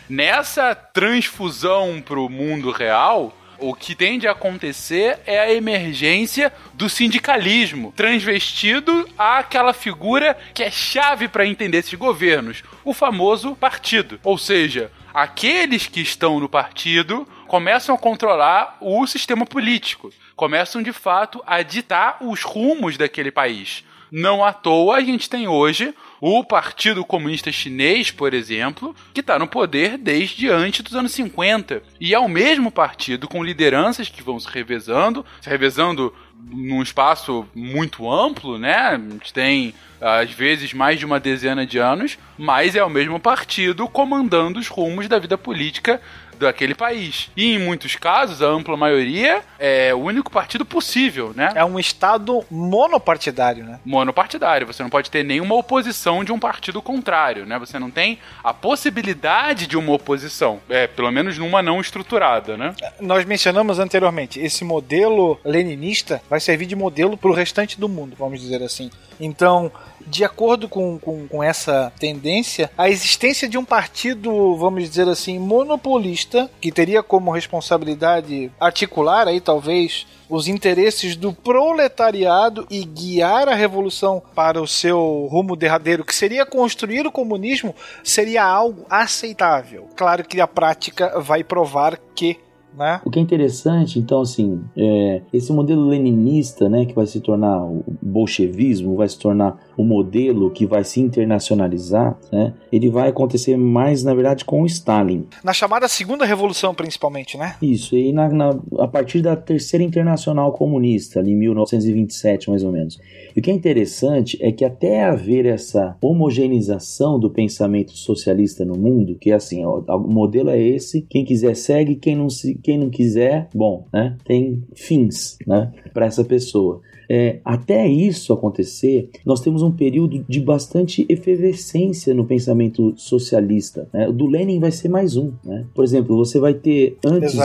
Nessa 0.09 0.75
transfusão 0.75 2.01
para 2.01 2.19
o 2.19 2.29
mundo 2.29 2.71
real, 2.71 3.33
o 3.69 3.73
que 3.73 3.95
tende 3.95 4.27
a 4.27 4.31
acontecer 4.31 5.19
é 5.25 5.39
a 5.39 5.53
emergência 5.53 6.51
do 6.73 6.89
sindicalismo, 6.89 7.93
transvestido 7.95 9.07
àquela 9.17 9.71
figura 9.71 10.37
que 10.53 10.63
é 10.63 10.69
chave 10.69 11.27
para 11.29 11.45
entender 11.45 11.77
esses 11.77 11.93
governos, 11.93 12.61
o 12.83 12.93
famoso 12.93 13.55
partido. 13.55 14.19
Ou 14.23 14.37
seja, 14.37 14.91
aqueles 15.13 15.87
que 15.87 16.01
estão 16.01 16.39
no 16.39 16.49
partido 16.49 17.27
começam 17.47 17.95
a 17.95 17.97
controlar 17.97 18.77
o 18.81 19.07
sistema 19.07 19.45
político, 19.45 20.11
começam 20.35 20.81
de 20.81 20.91
fato 20.91 21.41
a 21.45 21.61
ditar 21.61 22.17
os 22.19 22.41
rumos 22.41 22.97
daquele 22.97 23.31
país. 23.31 23.85
Não 24.15 24.45
à 24.45 24.53
toa 24.53 24.97
a 24.97 25.01
gente 25.01 25.27
tem 25.27 25.47
hoje 25.47 25.91
o 26.21 26.43
Partido 26.43 27.03
Comunista 27.03 27.51
Chinês, 27.51 28.11
por 28.11 28.31
exemplo, 28.31 28.95
que 29.11 29.21
está 29.21 29.39
no 29.39 29.47
poder 29.47 29.97
desde 29.97 30.47
antes 30.51 30.83
dos 30.83 30.95
anos 30.95 31.11
50. 31.13 31.81
E 31.99 32.13
é 32.13 32.19
o 32.19 32.29
mesmo 32.29 32.69
partido 32.69 33.27
com 33.27 33.43
lideranças 33.43 34.09
que 34.09 34.21
vão 34.21 34.39
se 34.39 34.47
revezando, 34.47 35.25
se 35.41 35.49
revezando 35.49 36.13
num 36.45 36.83
espaço 36.83 37.43
muito 37.55 38.07
amplo, 38.07 38.59
né? 38.59 38.75
A 38.75 38.97
gente 38.99 39.33
tem 39.33 39.73
às 39.99 40.29
vezes 40.29 40.73
mais 40.73 40.99
de 40.99 41.05
uma 41.07 41.19
dezena 41.19 41.65
de 41.65 41.79
anos, 41.79 42.19
mas 42.37 42.75
é 42.75 42.83
o 42.83 42.91
mesmo 42.91 43.19
partido 43.19 43.87
comandando 43.87 44.59
os 44.59 44.67
rumos 44.67 45.07
da 45.07 45.17
vida 45.17 45.39
política 45.39 45.99
daquele 46.43 46.75
país. 46.75 47.29
E 47.35 47.55
em 47.55 47.59
muitos 47.59 47.95
casos, 47.95 48.41
a 48.41 48.45
ampla 48.45 48.77
maioria 48.77 49.41
é 49.57 49.93
o 49.93 49.99
único 49.99 50.31
partido 50.31 50.65
possível, 50.65 51.33
né? 51.35 51.51
É 51.55 51.65
um 51.65 51.79
estado 51.79 52.43
monopartidário, 52.49 53.63
né? 53.63 53.79
Monopartidário. 53.85 54.67
Você 54.67 54.83
não 54.83 54.89
pode 54.89 55.09
ter 55.09 55.23
nenhuma 55.23 55.55
oposição 55.55 56.23
de 56.23 56.31
um 56.31 56.39
partido 56.39 56.81
contrário, 56.81 57.45
né? 57.45 57.57
Você 57.59 57.79
não 57.79 57.89
tem 57.89 58.19
a 58.43 58.53
possibilidade 58.53 59.67
de 59.67 59.77
uma 59.77 59.93
oposição. 59.93 60.59
É, 60.69 60.87
pelo 60.87 61.11
menos 61.11 61.37
numa 61.37 61.61
não 61.61 61.81
estruturada, 61.81 62.57
né? 62.57 62.75
Nós 62.99 63.25
mencionamos 63.25 63.79
anteriormente, 63.79 64.39
esse 64.39 64.63
modelo 64.63 65.39
leninista 65.43 66.21
vai 66.29 66.39
servir 66.39 66.65
de 66.65 66.75
modelo 66.75 67.17
para 67.17 67.29
o 67.29 67.33
restante 67.33 67.79
do 67.79 67.89
mundo, 67.89 68.15
vamos 68.17 68.39
dizer 68.39 68.61
assim. 68.61 68.89
Então, 69.19 69.71
de 70.07 70.23
acordo 70.23 70.67
com, 70.67 70.97
com, 70.99 71.27
com, 71.27 71.43
essa 71.43 71.91
tendência, 71.99 72.69
a 72.77 72.89
existência 72.89 73.47
de 73.47 73.57
um 73.57 73.65
partido, 73.65 74.55
vamos 74.55 74.89
dizer 74.89 75.07
assim, 75.07 75.39
monopolista, 75.39 76.49
que 76.61 76.71
teria 76.71 77.03
como 77.03 77.31
responsabilidade 77.31 78.51
articular 78.59 79.27
aí 79.27 79.39
talvez 79.39 80.05
os 80.29 80.47
interesses 80.47 81.15
do 81.15 81.31
proletariado 81.31 82.65
e 82.69 82.83
guiar 82.83 83.47
a 83.47 83.53
revolução 83.53 84.21
para 84.33 84.61
o 84.61 84.67
seu 84.67 85.27
rumo 85.29 85.55
derradeiro, 85.55 86.03
que 86.03 86.15
seria 86.15 86.45
construir 86.45 87.05
o 87.05 87.11
comunismo, 87.11 87.75
seria 88.03 88.43
algo 88.43 88.85
aceitável. 88.89 89.87
Claro 89.95 90.23
que 90.23 90.41
a 90.41 90.47
prática 90.47 91.19
vai 91.19 91.43
provar 91.43 91.99
que 92.15 92.39
né? 92.75 93.01
O 93.05 93.11
que 93.11 93.19
é 93.19 93.21
interessante, 93.21 93.99
então, 93.99 94.21
assim, 94.21 94.63
é, 94.75 95.21
esse 95.31 95.53
modelo 95.53 95.87
leninista, 95.87 96.67
né, 96.67 96.85
que 96.85 96.93
vai 96.93 97.05
se 97.05 97.21
tornar 97.21 97.63
o 97.63 97.83
bolchevismo, 98.01 98.95
vai 98.95 99.07
se 99.07 99.19
tornar 99.19 99.57
o 99.77 99.83
modelo 99.83 100.51
que 100.51 100.65
vai 100.65 100.83
se 100.83 100.99
internacionalizar, 100.99 102.17
né, 102.31 102.53
ele 102.71 102.89
vai 102.89 103.09
acontecer 103.09 103.57
mais, 103.57 104.03
na 104.03 104.13
verdade, 104.13 104.45
com 104.45 104.61
o 104.61 104.65
Stalin. 104.65 105.27
Na 105.43 105.53
chamada 105.53 105.87
Segunda 105.87 106.25
Revolução, 106.25 106.73
principalmente, 106.73 107.37
né? 107.37 107.55
Isso, 107.61 107.95
e 107.95 108.11
na, 108.11 108.29
na, 108.29 108.59
a 108.79 108.87
partir 108.87 109.21
da 109.21 109.35
Terceira 109.35 109.83
Internacional 109.83 110.51
Comunista, 110.53 111.19
ali 111.19 111.31
em 111.31 111.35
1927, 111.35 112.49
mais 112.49 112.63
ou 112.63 112.71
menos. 112.71 112.99
E 113.35 113.39
o 113.39 113.43
que 113.43 113.49
é 113.49 113.53
interessante 113.53 114.37
é 114.41 114.51
que 114.51 114.63
até 114.63 115.03
haver 115.03 115.45
essa 115.45 115.97
homogeneização 116.01 117.19
do 117.19 117.29
pensamento 117.29 117.91
socialista 117.97 118.63
no 118.63 118.77
mundo, 118.77 119.15
que 119.19 119.31
é 119.31 119.33
assim, 119.33 119.65
ó, 119.65 119.79
o 119.79 120.13
modelo 120.13 120.49
é 120.49 120.61
esse, 120.61 121.01
quem 121.09 121.25
quiser 121.25 121.55
segue, 121.55 121.95
quem 121.95 122.15
não, 122.15 122.27
quem 122.61 122.77
não 122.77 122.89
quiser, 122.89 123.49
bom, 123.53 123.85
né, 123.91 124.15
tem 124.23 124.63
fins, 124.75 125.37
né, 125.47 125.71
para 125.93 126.05
essa 126.05 126.23
pessoa. 126.23 126.81
É, 127.15 127.37
até 127.45 127.87
isso 127.87 128.33
acontecer, 128.33 129.11
nós 129.23 129.39
temos 129.39 129.61
um 129.61 129.69
período 129.69 130.25
de 130.27 130.39
bastante 130.39 131.05
efervescência 131.07 132.11
no 132.11 132.25
pensamento 132.25 132.91
socialista. 132.97 133.87
Né? 133.93 134.09
O 134.09 134.11
do 134.11 134.25
Lenin 134.25 134.59
vai 134.59 134.71
ser 134.71 134.89
mais 134.89 135.15
um. 135.15 135.31
Né? 135.45 135.63
Por 135.75 135.83
exemplo, 135.83 136.17
você 136.17 136.39
vai 136.39 136.55
ter 136.55 136.97
antes 137.05 137.37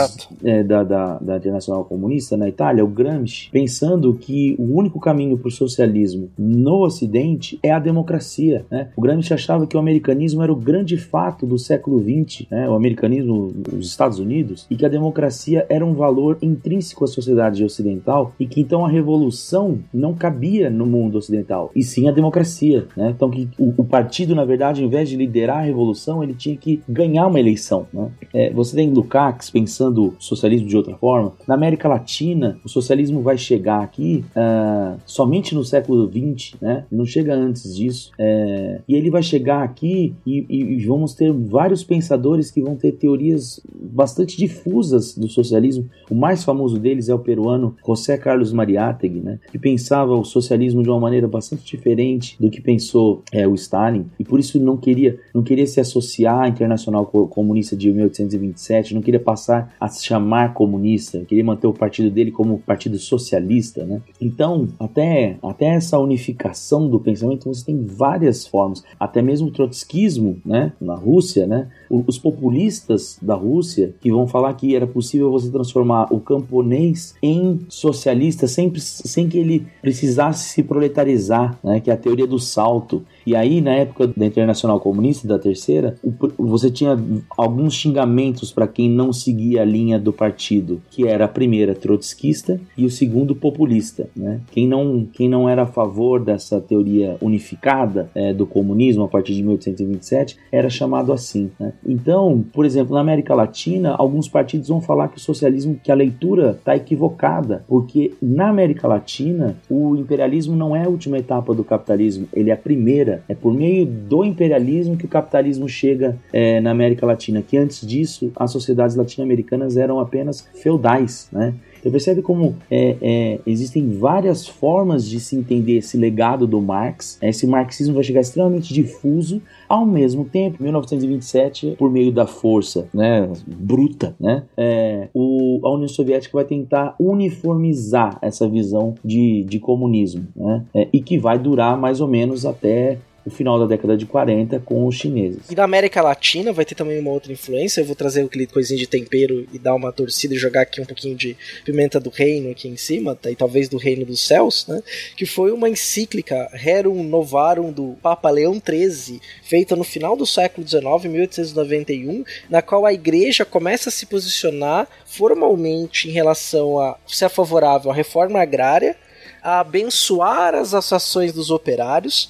é, 0.43 0.63
da, 0.63 0.83
da, 0.83 1.19
da, 1.19 1.37
Internacional 1.37 1.85
Comunista 1.85 2.35
na 2.35 2.49
Itália, 2.49 2.83
o 2.83 2.87
Gramsci, 2.87 3.51
pensando 3.51 4.11
que 4.15 4.55
o 4.57 4.75
único 4.75 4.99
caminho 4.99 5.37
para 5.37 5.49
o 5.49 5.51
socialismo 5.51 6.31
no 6.35 6.83
Ocidente 6.83 7.59
é 7.61 7.71
a 7.71 7.77
democracia. 7.77 8.65
Né? 8.71 8.89
O 8.97 9.01
Gramsci 9.01 9.35
achava 9.35 9.67
que 9.67 9.77
o 9.77 9.79
americanismo 9.79 10.41
era 10.41 10.51
o 10.51 10.55
grande 10.55 10.97
fato 10.97 11.45
do 11.45 11.59
século 11.59 12.01
XX, 12.01 12.47
né? 12.49 12.67
o 12.67 12.73
americanismo, 12.73 13.53
os 13.71 13.85
Estados 13.85 14.17
Unidos, 14.17 14.65
e 14.67 14.75
que 14.75 14.85
a 14.85 14.89
democracia 14.89 15.67
era 15.69 15.85
um 15.85 15.93
valor 15.93 16.39
intrínseco 16.41 17.03
à 17.03 17.07
sociedade 17.07 17.63
ocidental 17.63 18.33
e 18.39 18.47
que 18.47 18.61
então 18.61 18.83
a 18.83 18.89
revolução 18.89 19.58
não 19.93 20.13
cabia 20.13 20.69
no 20.69 20.85
mundo 20.85 21.17
ocidental, 21.17 21.71
e 21.75 21.83
sim 21.83 22.07
a 22.07 22.11
democracia. 22.11 22.87
Né? 22.95 23.13
Então, 23.15 23.29
que 23.29 23.49
o, 23.57 23.73
o, 23.77 23.83
partido, 23.83 24.35
na 24.35 24.45
verdade, 24.45 24.81
ao 24.81 24.87
invés 24.87 25.09
de 25.09 25.15
liderar 25.15 25.59
a 25.59 25.61
revolução, 25.61 26.23
ele 26.23 26.33
tinha 26.33 26.55
que 26.55 26.81
ganhar 26.87 27.27
uma 27.27 27.39
eleição. 27.39 27.87
Né? 27.93 28.09
É, 28.33 28.53
você 28.53 28.75
tem 28.75 28.89
Lukács 28.91 29.49
pensando 29.49 30.15
socialismo 30.19 30.67
de 30.67 30.77
outra 30.77 30.95
forma. 30.97 31.33
Na 31.47 31.55
América 31.55 31.87
Latina, 31.87 32.59
o 32.63 32.69
socialismo 32.69 33.21
vai 33.21 33.37
chegar 33.37 33.81
aqui 33.81 34.23
uh, 34.35 34.99
somente 35.05 35.53
no 35.55 35.63
século 35.63 36.09
XX, 36.09 36.55
né? 36.61 36.85
não 36.91 37.05
chega 37.05 37.33
antes 37.33 37.75
disso. 37.75 38.11
É, 38.19 38.81
e 38.87 38.95
ele 38.95 39.09
vai 39.09 39.23
chegar 39.23 39.63
aqui 39.63 40.15
e, 40.25 40.45
e 40.49 40.85
vamos 40.85 41.13
ter 41.13 41.31
vários 41.31 41.83
pensadores 41.83 42.51
que 42.51 42.61
vão 42.61 42.75
ter 42.75 42.93
teorias 42.93 43.61
bastante 43.75 44.37
difusas 44.37 45.17
do 45.17 45.27
socialismo. 45.27 45.89
O 46.09 46.15
mais 46.15 46.43
famoso 46.43 46.79
deles 46.79 47.09
é 47.09 47.13
o 47.13 47.19
peruano 47.19 47.75
José 47.85 48.17
Carlos 48.17 48.51
Mariátegui, 48.51 49.19
né? 49.19 49.38
Que 49.51 49.59
pensava 49.59 50.13
o 50.13 50.23
socialismo 50.23 50.83
de 50.83 50.89
uma 50.89 50.99
maneira 50.99 51.27
bastante 51.27 51.63
diferente 51.65 52.35
do 52.39 52.49
que 52.49 52.61
pensou 52.61 53.23
é, 53.31 53.47
o 53.47 53.55
Stalin, 53.55 54.05
e 54.19 54.23
por 54.23 54.39
isso 54.39 54.59
não 54.59 54.77
queria, 54.77 55.19
não 55.33 55.43
queria 55.43 55.65
se 55.65 55.79
associar 55.79 56.41
à 56.41 56.47
Internacional 56.47 57.05
Comunista 57.05 57.75
de 57.75 57.91
1827, 57.91 58.93
não 58.93 59.01
queria 59.01 59.19
passar 59.19 59.73
a 59.79 59.87
se 59.87 60.05
chamar 60.05 60.53
comunista, 60.53 61.19
queria 61.25 61.43
manter 61.43 61.67
o 61.67 61.73
partido 61.73 62.09
dele 62.09 62.31
como 62.31 62.59
partido 62.59 62.97
socialista. 62.97 63.85
Né? 63.85 64.01
Então, 64.19 64.67
até, 64.79 65.37
até 65.41 65.65
essa 65.67 65.99
unificação 65.99 66.87
do 66.89 66.99
pensamento, 66.99 67.47
você 67.47 67.65
tem 67.65 67.85
várias 67.85 68.45
formas, 68.45 68.83
até 68.99 69.21
mesmo 69.21 69.47
o 69.47 69.51
trotskismo 69.51 70.37
né, 70.45 70.73
na 70.79 70.95
Rússia, 70.95 71.47
né, 71.47 71.69
os 71.89 72.17
populistas 72.17 73.17
da 73.21 73.35
Rússia 73.35 73.93
que 74.01 74.11
vão 74.11 74.27
falar 74.27 74.53
que 74.53 74.75
era 74.75 74.85
possível 74.85 75.31
você 75.31 75.49
transformar 75.49 76.13
o 76.13 76.19
camponês 76.19 77.15
em 77.21 77.59
socialista 77.69 78.47
sem, 78.47 78.71
sem 78.75 79.28
que 79.29 79.37
ele 79.37 79.67
precisasse 79.81 80.49
se 80.49 80.63
proletarizar, 80.63 81.57
né, 81.63 81.79
que 81.79 81.89
é 81.89 81.93
a 81.93 81.97
teoria 81.97 82.27
do 82.27 82.39
salto. 82.39 83.05
E 83.29 83.35
aí, 83.35 83.61
na 83.61 83.75
época 83.75 84.07
da 84.07 84.25
Internacional 84.25 84.79
Comunista, 84.79 85.27
da 85.27 85.37
terceira, 85.37 85.95
você 86.35 86.71
tinha 86.71 86.97
alguns 87.37 87.75
xingamentos 87.75 88.51
para 88.51 88.67
quem 88.67 88.89
não 88.89 89.13
seguia 89.13 89.61
a 89.61 89.65
linha 89.65 89.99
do 89.99 90.11
partido, 90.11 90.81
que 90.89 91.07
era 91.07 91.25
a 91.25 91.27
primeira 91.27 91.75
trotskista 91.75 92.59
e 92.75 92.87
o 92.87 92.89
segundo 92.89 93.35
populista. 93.35 94.09
Né? 94.15 94.41
Quem, 94.51 94.67
não, 94.67 95.07
quem 95.13 95.29
não 95.29 95.47
era 95.47 95.61
a 95.61 95.67
favor 95.67 96.19
dessa 96.19 96.59
teoria 96.59 97.17
unificada 97.21 98.09
é, 98.15 98.33
do 98.33 98.47
comunismo 98.47 99.03
a 99.03 99.07
partir 99.07 99.35
de 99.35 99.43
1827 99.43 100.35
era 100.51 100.67
chamado 100.67 101.13
assim. 101.13 101.51
Né? 101.59 101.73
Então, 101.85 102.43
por 102.51 102.65
exemplo, 102.65 102.95
na 102.95 103.01
América 103.01 103.35
Latina, 103.35 103.91
alguns 103.91 104.27
partidos 104.27 104.69
vão 104.69 104.81
falar 104.81 105.09
que 105.09 105.17
o 105.17 105.21
socialismo, 105.21 105.79
que 105.83 105.91
a 105.91 105.95
leitura 105.95 106.57
está 106.57 106.75
equivocada, 106.75 107.63
porque 107.67 108.11
na 108.19 108.49
América 108.49 108.87
Latina 108.87 109.55
o 109.69 109.95
imperialismo 109.95 110.55
não 110.55 110.75
é 110.75 110.85
a 110.85 110.89
última 110.89 111.19
etapa 111.19 111.53
do 111.53 111.63
capitalismo, 111.63 112.27
ele 112.33 112.49
é 112.49 112.53
a 112.53 112.57
primeira 112.57 113.18
é 113.27 113.35
por 113.35 113.53
meio 113.53 113.85
do 113.85 114.23
imperialismo 114.23 114.97
que 114.97 115.05
o 115.05 115.09
capitalismo 115.09 115.67
chega 115.67 116.17
é, 116.31 116.59
na 116.61 116.71
América 116.71 117.05
Latina, 117.05 117.41
que 117.41 117.57
antes 117.57 117.85
disso 117.85 118.31
as 118.35 118.51
sociedades 118.51 118.95
latino-americanas 118.95 119.77
eram 119.77 119.99
apenas 119.99 120.47
feudais, 120.53 121.27
né? 121.31 121.53
Você 121.81 121.89
percebe 121.89 122.21
como 122.21 122.55
é, 122.69 122.97
é, 123.01 123.39
existem 123.45 123.89
várias 123.89 124.45
formas 124.45 125.07
de 125.07 125.19
se 125.19 125.35
entender 125.35 125.77
esse 125.77 125.97
legado 125.97 126.45
do 126.45 126.61
Marx. 126.61 127.17
Esse 127.21 127.47
marxismo 127.47 127.93
vai 127.95 128.03
chegar 128.03 128.19
extremamente 128.19 128.73
difuso, 128.73 129.41
ao 129.67 129.85
mesmo 129.85 130.25
tempo, 130.25 130.57
em 130.59 130.63
1927, 130.63 131.75
por 131.77 131.89
meio 131.89 132.11
da 132.11 132.27
força 132.27 132.89
né, 132.93 133.29
bruta, 133.47 134.15
né, 134.19 134.43
é, 134.57 135.07
o, 135.13 135.59
a 135.63 135.71
União 135.71 135.87
Soviética 135.87 136.37
vai 136.37 136.45
tentar 136.45 136.95
uniformizar 136.99 138.17
essa 138.21 138.47
visão 138.47 138.95
de, 139.05 139.43
de 139.43 139.59
comunismo, 139.59 140.27
né, 140.35 140.65
é, 140.73 140.87
e 140.91 140.99
que 140.99 141.17
vai 141.17 141.37
durar 141.37 141.77
mais 141.77 142.01
ou 142.01 142.07
menos 142.07 142.45
até 142.45 142.97
o 143.29 143.31
final 143.31 143.59
da 143.59 143.65
década 143.65 143.95
de 143.95 144.05
40 144.05 144.59
com 144.59 144.85
os 144.85 144.95
chineses. 144.95 145.39
E 145.49 145.55
na 145.55 145.63
América 145.63 146.01
Latina 146.01 146.51
vai 146.51 146.65
ter 146.65 146.75
também 146.75 146.99
uma 146.99 147.11
outra 147.11 147.31
influência. 147.31 147.81
Eu 147.81 147.85
vou 147.85 147.95
trazer 147.95 148.23
aquele 148.23 148.47
coisinha 148.47 148.77
de 148.77 148.87
tempero 148.87 149.47
e 149.53 149.59
dar 149.59 149.75
uma 149.75 149.91
torcida 149.91 150.33
e 150.33 150.37
jogar 150.37 150.61
aqui 150.61 150.81
um 150.81 150.85
pouquinho 150.85 151.15
de 151.15 151.37
pimenta 151.63 151.99
do 151.99 152.09
reino 152.09 152.51
aqui 152.51 152.67
em 152.67 152.75
cima, 152.75 153.15
tá? 153.15 153.29
e 153.31 153.35
talvez 153.35 153.69
do 153.69 153.77
reino 153.77 154.05
dos 154.05 154.25
céus, 154.25 154.65
né? 154.67 154.81
Que 155.15 155.25
foi 155.25 155.51
uma 155.51 155.69
encíclica 155.69 156.49
Rerum 156.51 157.03
Novarum 157.03 157.71
do 157.71 157.95
Papa 158.01 158.29
Leão 158.29 158.61
XIII, 158.61 159.21
feita 159.43 159.75
no 159.75 159.83
final 159.83 160.15
do 160.15 160.25
século 160.25 160.67
XIX, 160.67 160.83
1891, 161.05 162.23
na 162.49 162.61
qual 162.61 162.85
a 162.85 162.93
igreja 162.93 163.45
começa 163.45 163.89
a 163.89 163.91
se 163.91 164.05
posicionar 164.05 164.87
formalmente 165.05 166.07
em 166.07 166.11
relação 166.11 166.79
a 166.79 166.97
ser 167.07 167.29
favorável 167.29 167.91
à 167.91 167.93
reforma 167.93 168.41
agrária, 168.41 168.95
a 169.41 169.59
abençoar 169.59 170.55
as 170.55 170.73
ações 170.73 171.31
dos 171.31 171.49
operários, 171.49 172.29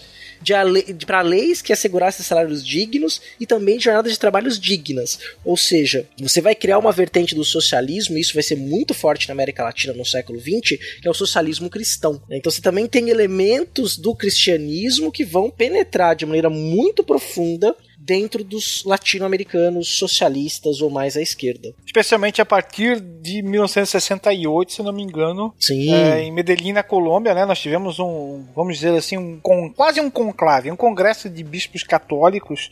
para 1.05 1.21
leis 1.21 1.61
que 1.61 1.73
assegurassem 1.73 2.25
salários 2.25 2.65
dignos 2.65 3.21
e 3.39 3.45
também 3.45 3.79
jornadas 3.79 4.11
de 4.11 4.19
trabalhos 4.19 4.59
dignas. 4.59 5.19
Ou 5.43 5.57
seja, 5.57 6.07
você 6.19 6.41
vai 6.41 6.55
criar 6.55 6.77
uma 6.77 6.91
vertente 6.91 7.35
do 7.35 7.43
socialismo, 7.43 8.17
e 8.17 8.21
isso 8.21 8.33
vai 8.33 8.43
ser 8.43 8.55
muito 8.55 8.93
forte 8.93 9.27
na 9.27 9.33
América 9.33 9.63
Latina 9.63 9.93
no 9.93 10.05
século 10.05 10.39
XX, 10.39 10.77
que 11.01 11.07
é 11.07 11.11
o 11.11 11.13
socialismo 11.13 11.69
cristão. 11.69 12.21
Então 12.29 12.51
você 12.51 12.61
também 12.61 12.87
tem 12.87 13.09
elementos 13.09 13.97
do 13.97 14.15
cristianismo 14.15 15.11
que 15.11 15.23
vão 15.23 15.49
penetrar 15.49 16.15
de 16.15 16.25
maneira 16.25 16.49
muito 16.49 17.03
profunda 17.03 17.75
dentro 18.09 18.43
dos 18.43 18.83
latino-americanos 18.85 19.99
socialistas 19.99 20.81
ou 20.81 20.89
mais 20.89 21.15
à 21.15 21.21
esquerda. 21.21 21.71
Especialmente 21.85 22.41
a 22.41 22.45
partir 22.45 22.99
de 22.99 23.43
1968, 23.43 24.73
se 24.73 24.81
não 24.81 24.91
me 24.91 25.03
engano. 25.03 25.53
Sim. 25.59 25.93
É, 25.93 26.23
em 26.23 26.31
Medellín, 26.31 26.73
na 26.73 26.81
Colômbia, 26.81 27.35
né, 27.35 27.45
nós 27.45 27.59
tivemos 27.59 27.99
um, 27.99 28.43
vamos 28.55 28.77
dizer 28.79 28.97
assim, 28.97 29.15
um, 29.15 29.39
quase 29.75 30.01
um 30.01 30.09
conclave, 30.09 30.71
um 30.71 30.75
congresso 30.75 31.29
de 31.29 31.43
bispos 31.43 31.83
católicos 31.83 32.71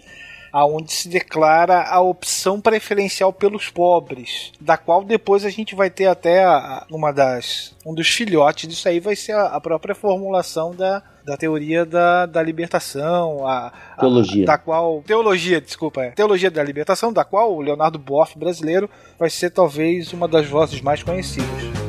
aonde 0.58 0.91
se 0.91 1.08
declara 1.08 1.84
a 1.84 2.01
opção 2.01 2.60
preferencial 2.60 3.32
pelos 3.32 3.70
pobres, 3.70 4.51
da 4.60 4.76
qual 4.76 5.03
depois 5.03 5.45
a 5.45 5.49
gente 5.49 5.76
vai 5.76 5.89
ter 5.89 6.08
até 6.08 6.43
a, 6.43 6.84
uma 6.89 7.14
das 7.14 7.76
um 7.86 7.93
dos 7.93 8.08
filhotes 8.10 8.68
disso 8.68 8.89
aí 8.89 8.99
vai 8.99 9.16
ser 9.16 9.34
a, 9.34 9.45
a 9.45 9.62
própria 9.62 9.93
formulação 9.93 10.74
da, 10.76 11.03
da 11.24 11.38
teoria 11.38 11.86
da, 11.86 12.26
da 12.26 12.41
libertação, 12.41 13.47
a, 13.47 13.72
a, 13.95 13.99
Teologia. 13.99 14.45
da 14.45 14.58
qual 14.58 15.03
teologia, 15.05 15.62
desculpa, 15.62 16.01
é, 16.01 16.12
teologia 16.12 16.49
da 16.49 16.64
libertação, 16.64 17.14
da 17.14 17.24
qual 17.24 17.55
o 17.55 17.62
Leonardo 17.62 17.99
Boff 17.99 18.38
brasileiro 18.38 18.89
vai 19.20 19.30
ser 19.30 19.51
talvez 19.51 20.12
uma 20.12 20.28
das 20.28 20.47
vozes 20.47 20.82
mais 20.82 21.03
conhecidas. 21.03 21.86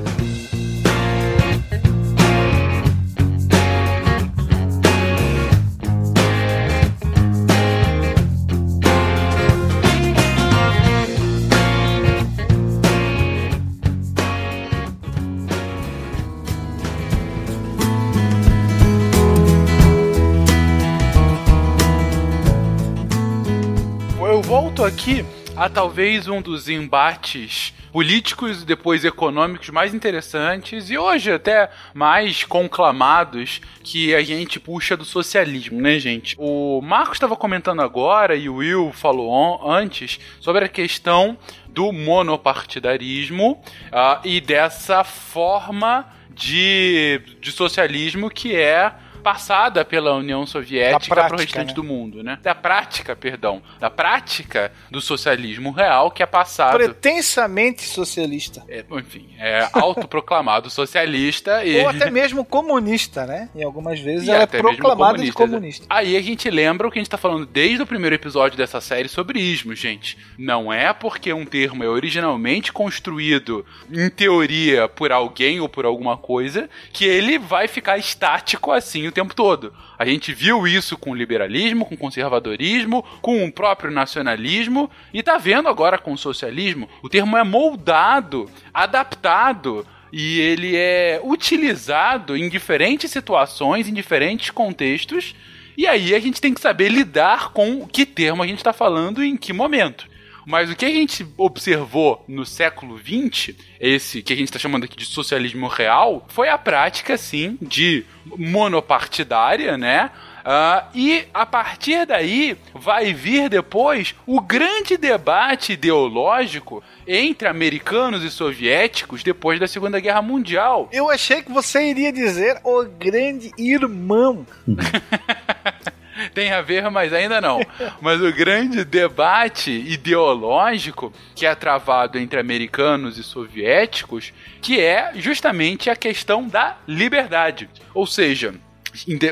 Volto 24.48 24.82
aqui 24.82 25.26
a 25.54 25.68
talvez 25.68 26.26
um 26.26 26.40
dos 26.40 26.70
embates 26.70 27.74
políticos 27.92 28.62
e 28.62 28.64
depois 28.64 29.04
econômicos 29.04 29.68
mais 29.68 29.92
interessantes 29.92 30.88
e 30.88 30.96
hoje 30.96 31.30
até 31.30 31.68
mais 31.92 32.44
conclamados 32.44 33.60
que 33.84 34.14
a 34.14 34.22
gente 34.22 34.58
puxa 34.58 34.96
do 34.96 35.04
socialismo, 35.04 35.78
né, 35.82 35.98
gente? 35.98 36.34
O 36.38 36.80
Marcos 36.80 37.16
estava 37.16 37.36
comentando 37.36 37.82
agora 37.82 38.36
e 38.36 38.48
o 38.48 38.54
Will 38.54 38.90
falou 38.90 39.70
antes 39.70 40.18
sobre 40.40 40.64
a 40.64 40.68
questão 40.68 41.36
do 41.68 41.92
monopartidarismo 41.92 43.62
ah, 43.92 44.18
e 44.24 44.40
dessa 44.40 45.04
forma 45.04 46.06
de, 46.30 47.20
de 47.38 47.52
socialismo 47.52 48.30
que 48.30 48.56
é 48.56 48.94
passada 49.18 49.84
pela 49.84 50.14
União 50.14 50.46
Soviética 50.46 51.14
para 51.14 51.34
o 51.34 51.38
restante 51.38 51.68
né? 51.68 51.74
do 51.74 51.84
mundo, 51.84 52.22
né? 52.22 52.38
Da 52.42 52.54
prática, 52.54 53.14
perdão, 53.14 53.62
da 53.78 53.90
prática 53.90 54.72
do 54.90 55.00
socialismo 55.00 55.70
real 55.70 56.10
que 56.10 56.22
é 56.22 56.26
passado 56.26 56.76
Pretensamente 56.76 57.82
socialista. 57.82 58.64
é, 58.68 58.84
enfim, 58.92 59.28
é 59.38 59.68
autoproclamado 59.72 60.70
socialista 60.70 61.64
e 61.64 61.80
Ou 61.80 61.88
até 61.88 62.10
mesmo 62.10 62.44
comunista, 62.44 63.26
né? 63.26 63.48
Em 63.54 63.62
algumas 63.62 64.00
vezes 64.00 64.28
E 64.28 64.30
ela 64.30 64.42
é 64.42 64.46
proclamada 64.46 65.18
de 65.18 65.32
comunista. 65.32 65.32
comunista. 65.34 65.86
Aí 65.90 66.16
a 66.16 66.22
gente 66.22 66.48
lembra 66.50 66.86
o 66.86 66.90
que 66.90 66.98
a 66.98 67.02
gente 67.02 67.10
tá 67.10 67.18
falando 67.18 67.46
desde 67.46 67.82
o 67.82 67.86
primeiro 67.86 68.14
episódio 68.14 68.56
dessa 68.56 68.80
série 68.80 69.08
sobre 69.08 69.40
ismo, 69.40 69.74
gente. 69.74 70.16
Não 70.38 70.72
é 70.72 70.92
porque 70.92 71.32
um 71.32 71.44
termo 71.44 71.82
é 71.84 71.88
originalmente 71.88 72.72
construído, 72.72 73.64
em 73.90 74.08
teoria, 74.08 74.88
por 74.88 75.12
alguém 75.12 75.60
ou 75.60 75.68
por 75.68 75.84
alguma 75.84 76.16
coisa, 76.16 76.68
que 76.92 77.04
ele 77.04 77.38
vai 77.38 77.68
ficar 77.68 77.98
estático 77.98 78.72
assim 78.72 79.06
o 79.06 79.12
tempo 79.18 79.34
todo. 79.34 79.72
A 79.98 80.04
gente 80.04 80.32
viu 80.32 80.66
isso 80.66 80.96
com 80.96 81.10
o 81.10 81.14
liberalismo, 81.14 81.84
com 81.84 81.94
o 81.94 81.98
conservadorismo, 81.98 83.04
com 83.20 83.44
o 83.44 83.52
próprio 83.52 83.90
nacionalismo 83.90 84.90
e 85.12 85.22
tá 85.22 85.36
vendo 85.36 85.68
agora 85.68 85.98
com 85.98 86.12
o 86.12 86.18
socialismo. 86.18 86.88
O 87.02 87.08
termo 87.08 87.36
é 87.36 87.42
moldado, 87.42 88.48
adaptado 88.72 89.84
e 90.12 90.40
ele 90.40 90.76
é 90.76 91.20
utilizado 91.22 92.36
em 92.36 92.48
diferentes 92.48 93.10
situações, 93.10 93.88
em 93.88 93.94
diferentes 93.94 94.50
contextos. 94.50 95.34
E 95.76 95.86
aí 95.86 96.14
a 96.14 96.20
gente 96.20 96.40
tem 96.40 96.54
que 96.54 96.60
saber 96.60 96.88
lidar 96.88 97.52
com 97.52 97.86
que 97.86 98.06
termo 98.06 98.42
a 98.42 98.46
gente 98.46 98.58
está 98.58 98.72
falando 98.72 99.22
e 99.22 99.28
em 99.28 99.36
que 99.36 99.52
momento. 99.52 100.06
Mas 100.48 100.70
o 100.70 100.74
que 100.74 100.86
a 100.86 100.90
gente 100.90 101.26
observou 101.36 102.24
no 102.26 102.46
século 102.46 102.96
XX, 102.96 103.54
esse 103.78 104.22
que 104.22 104.32
a 104.32 104.36
gente 104.36 104.48
está 104.48 104.58
chamando 104.58 104.84
aqui 104.84 104.96
de 104.96 105.04
socialismo 105.04 105.68
real, 105.68 106.24
foi 106.28 106.48
a 106.48 106.56
prática, 106.56 107.18
sim, 107.18 107.58
de 107.60 108.02
monopartidária, 108.24 109.76
né? 109.76 110.10
Ah, 110.42 110.88
e 110.94 111.26
a 111.34 111.44
partir 111.44 112.06
daí 112.06 112.56
vai 112.72 113.12
vir 113.12 113.50
depois 113.50 114.14
o 114.26 114.40
grande 114.40 114.96
debate 114.96 115.74
ideológico 115.74 116.82
entre 117.06 117.46
americanos 117.46 118.24
e 118.24 118.30
soviéticos 118.30 119.22
depois 119.22 119.60
da 119.60 119.68
Segunda 119.68 120.00
Guerra 120.00 120.22
Mundial. 120.22 120.88
Eu 120.90 121.10
achei 121.10 121.42
que 121.42 121.52
você 121.52 121.90
iria 121.90 122.10
dizer 122.10 122.58
o 122.64 122.84
grande 122.84 123.50
irmão. 123.58 124.46
Tem 126.38 126.52
a 126.52 126.62
ver, 126.62 126.88
mas 126.88 127.12
ainda 127.12 127.40
não. 127.40 127.58
Mas 128.00 128.22
o 128.22 128.32
grande 128.32 128.84
debate 128.84 129.72
ideológico 129.72 131.12
que 131.34 131.44
é 131.44 131.52
travado 131.52 132.16
entre 132.16 132.38
americanos 132.38 133.18
e 133.18 133.24
soviéticos, 133.24 134.32
que 134.62 134.80
é 134.80 135.10
justamente 135.16 135.90
a 135.90 135.96
questão 135.96 136.46
da 136.46 136.76
liberdade. 136.86 137.68
Ou 137.92 138.06
seja, 138.06 138.54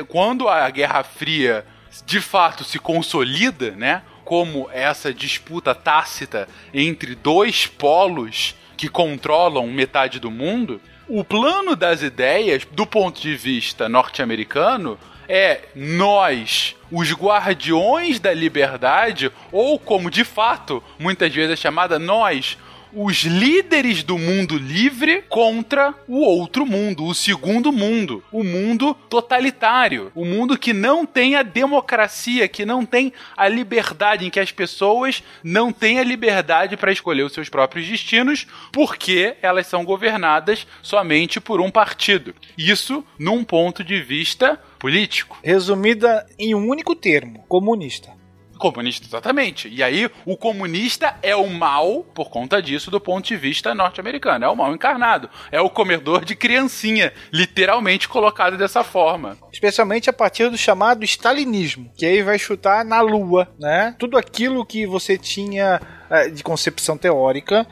quando 0.09 0.49
a 0.49 0.69
Guerra 0.69 1.01
Fria 1.01 1.65
de 2.05 2.19
fato 2.19 2.65
se 2.65 2.77
consolida, 2.77 3.71
né? 3.71 4.01
Como 4.25 4.69
essa 4.73 5.13
disputa 5.13 5.73
tácita 5.73 6.45
entre 6.73 7.15
dois 7.15 7.67
polos 7.67 8.53
que 8.75 8.89
controlam 8.89 9.65
metade 9.67 10.19
do 10.19 10.29
mundo, 10.29 10.81
o 11.07 11.23
plano 11.23 11.73
das 11.73 12.01
ideias, 12.01 12.67
do 12.69 12.85
ponto 12.85 13.21
de 13.21 13.33
vista 13.33 13.87
norte-americano, 13.87 14.99
é 15.27 15.61
nós, 15.75 16.75
os 16.91 17.11
guardiões 17.13 18.19
da 18.19 18.33
liberdade, 18.33 19.31
ou 19.51 19.77
como 19.79 20.09
de 20.09 20.23
fato 20.23 20.83
muitas 20.97 21.33
vezes 21.33 21.53
é 21.53 21.55
chamada 21.55 21.99
nós, 21.99 22.57
os 22.93 23.17
líderes 23.23 24.01
do 24.01 24.17
mundo 24.17 24.57
livre 24.57 25.21
contra 25.29 25.93
o 26.07 26.19
outro 26.19 26.65
mundo, 26.65 27.05
o 27.05 27.13
segundo 27.13 27.71
mundo, 27.71 28.23
o 28.31 28.43
mundo 28.43 28.93
totalitário, 29.09 30.11
o 30.15 30.25
mundo 30.25 30.57
que 30.57 30.73
não 30.73 31.05
tem 31.05 31.35
a 31.35 31.43
democracia, 31.43 32.47
que 32.47 32.65
não 32.65 32.85
tem 32.85 33.13
a 33.35 33.47
liberdade, 33.47 34.25
em 34.25 34.29
que 34.29 34.39
as 34.39 34.51
pessoas 34.51 35.21
não 35.43 35.71
têm 35.71 35.99
a 35.99 36.03
liberdade 36.03 36.77
para 36.77 36.91
escolher 36.91 37.23
os 37.23 37.33
seus 37.33 37.49
próprios 37.49 37.87
destinos, 37.87 38.47
porque 38.71 39.35
elas 39.41 39.67
são 39.67 39.83
governadas 39.83 40.65
somente 40.81 41.39
por 41.39 41.59
um 41.59 41.69
partido. 41.69 42.33
Isso 42.57 43.05
num 43.19 43.43
ponto 43.43 43.83
de 43.83 44.01
vista 44.01 44.59
político. 44.77 45.37
Resumida 45.43 46.25
em 46.37 46.55
um 46.55 46.67
único 46.67 46.95
termo: 46.95 47.43
comunista. 47.47 48.17
Comunista, 48.57 49.05
exatamente. 49.05 49.69
E 49.69 49.83
aí, 49.83 50.09
o 50.25 50.35
comunista 50.35 51.15
é 51.21 51.35
o 51.35 51.47
mal, 51.47 52.03
por 52.13 52.29
conta 52.29 52.61
disso, 52.61 52.89
do 52.89 52.99
ponto 52.99 53.27
de 53.27 53.37
vista 53.37 53.75
norte-americano. 53.75 54.45
É 54.45 54.49
o 54.49 54.55
mal 54.55 54.73
encarnado. 54.73 55.29
É 55.51 55.61
o 55.61 55.69
comedor 55.69 56.25
de 56.25 56.35
criancinha, 56.35 57.13
literalmente 57.31 58.09
colocado 58.09 58.57
dessa 58.57 58.83
forma. 58.83 59.37
Especialmente 59.53 60.09
a 60.09 60.13
partir 60.13 60.49
do 60.49 60.57
chamado 60.57 61.03
stalinismo, 61.03 61.91
que 61.95 62.05
aí 62.05 62.23
vai 62.23 62.39
chutar 62.39 62.83
na 62.83 62.99
lua, 63.01 63.47
né? 63.59 63.95
Tudo 63.99 64.17
aquilo 64.17 64.65
que 64.65 64.87
você 64.87 65.17
tinha 65.17 65.79
eh, 66.09 66.29
de 66.29 66.43
concepção 66.43 66.97
teórica 66.97 67.67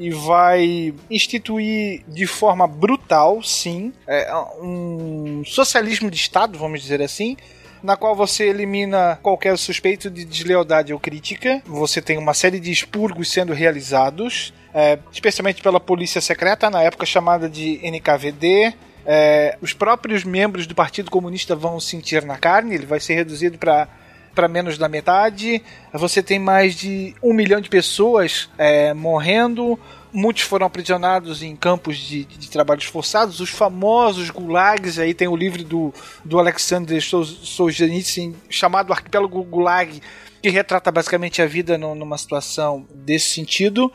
e 0.00 0.10
vai 0.10 0.94
instituir 1.10 2.02
de 2.08 2.26
forma 2.26 2.66
brutal, 2.66 3.42
sim, 3.42 3.92
é, 4.06 4.34
um 4.62 5.42
socialismo 5.44 6.10
de 6.10 6.16
Estado, 6.16 6.58
vamos 6.58 6.80
dizer 6.80 7.02
assim, 7.02 7.36
na 7.82 7.98
qual 7.98 8.16
você 8.16 8.44
elimina 8.44 9.18
qualquer 9.22 9.58
suspeito 9.58 10.08
de 10.08 10.24
deslealdade 10.24 10.90
ou 10.90 10.98
crítica. 10.98 11.62
Você 11.66 12.00
tem 12.00 12.16
uma 12.16 12.32
série 12.32 12.58
de 12.58 12.70
expurgos 12.70 13.30
sendo 13.30 13.52
realizados, 13.52 14.54
é, 14.72 14.98
especialmente 15.12 15.62
pela 15.62 15.78
polícia 15.78 16.22
secreta, 16.22 16.70
na 16.70 16.82
época 16.82 17.04
chamada 17.04 17.46
de 17.46 17.78
NKVD. 17.82 18.72
É, 19.04 19.58
os 19.60 19.74
próprios 19.74 20.24
membros 20.24 20.66
do 20.66 20.74
Partido 20.74 21.10
Comunista 21.10 21.54
vão 21.54 21.78
sentir 21.78 22.24
na 22.24 22.38
carne, 22.38 22.74
ele 22.74 22.86
vai 22.86 23.00
ser 23.00 23.16
reduzido 23.16 23.58
para 23.58 23.86
para 24.34 24.48
menos 24.48 24.78
da 24.78 24.88
metade. 24.88 25.62
Você 25.92 26.22
tem 26.22 26.38
mais 26.38 26.74
de 26.74 27.14
um 27.22 27.32
milhão 27.32 27.60
de 27.60 27.68
pessoas 27.68 28.48
é, 28.56 28.94
morrendo. 28.94 29.78
Muitos 30.12 30.42
foram 30.42 30.66
aprisionados 30.66 31.42
em 31.42 31.54
campos 31.54 31.96
de, 31.96 32.24
de 32.24 32.50
trabalhos 32.50 32.84
forçados, 32.84 33.38
os 33.40 33.50
famosos 33.50 34.30
gulags. 34.30 34.98
Aí 34.98 35.14
tem 35.14 35.28
o 35.28 35.36
livro 35.36 35.62
do, 35.62 35.94
do 36.24 36.38
Alexander 36.38 37.00
Solzhenitsyn 37.00 38.34
chamado 38.48 38.92
Arquipélago 38.92 39.42
Gulag, 39.44 40.02
que 40.42 40.48
retrata 40.48 40.90
basicamente 40.90 41.40
a 41.40 41.46
vida 41.46 41.78
numa 41.78 42.18
situação 42.18 42.86
desse 42.92 43.34
sentido. 43.34 43.92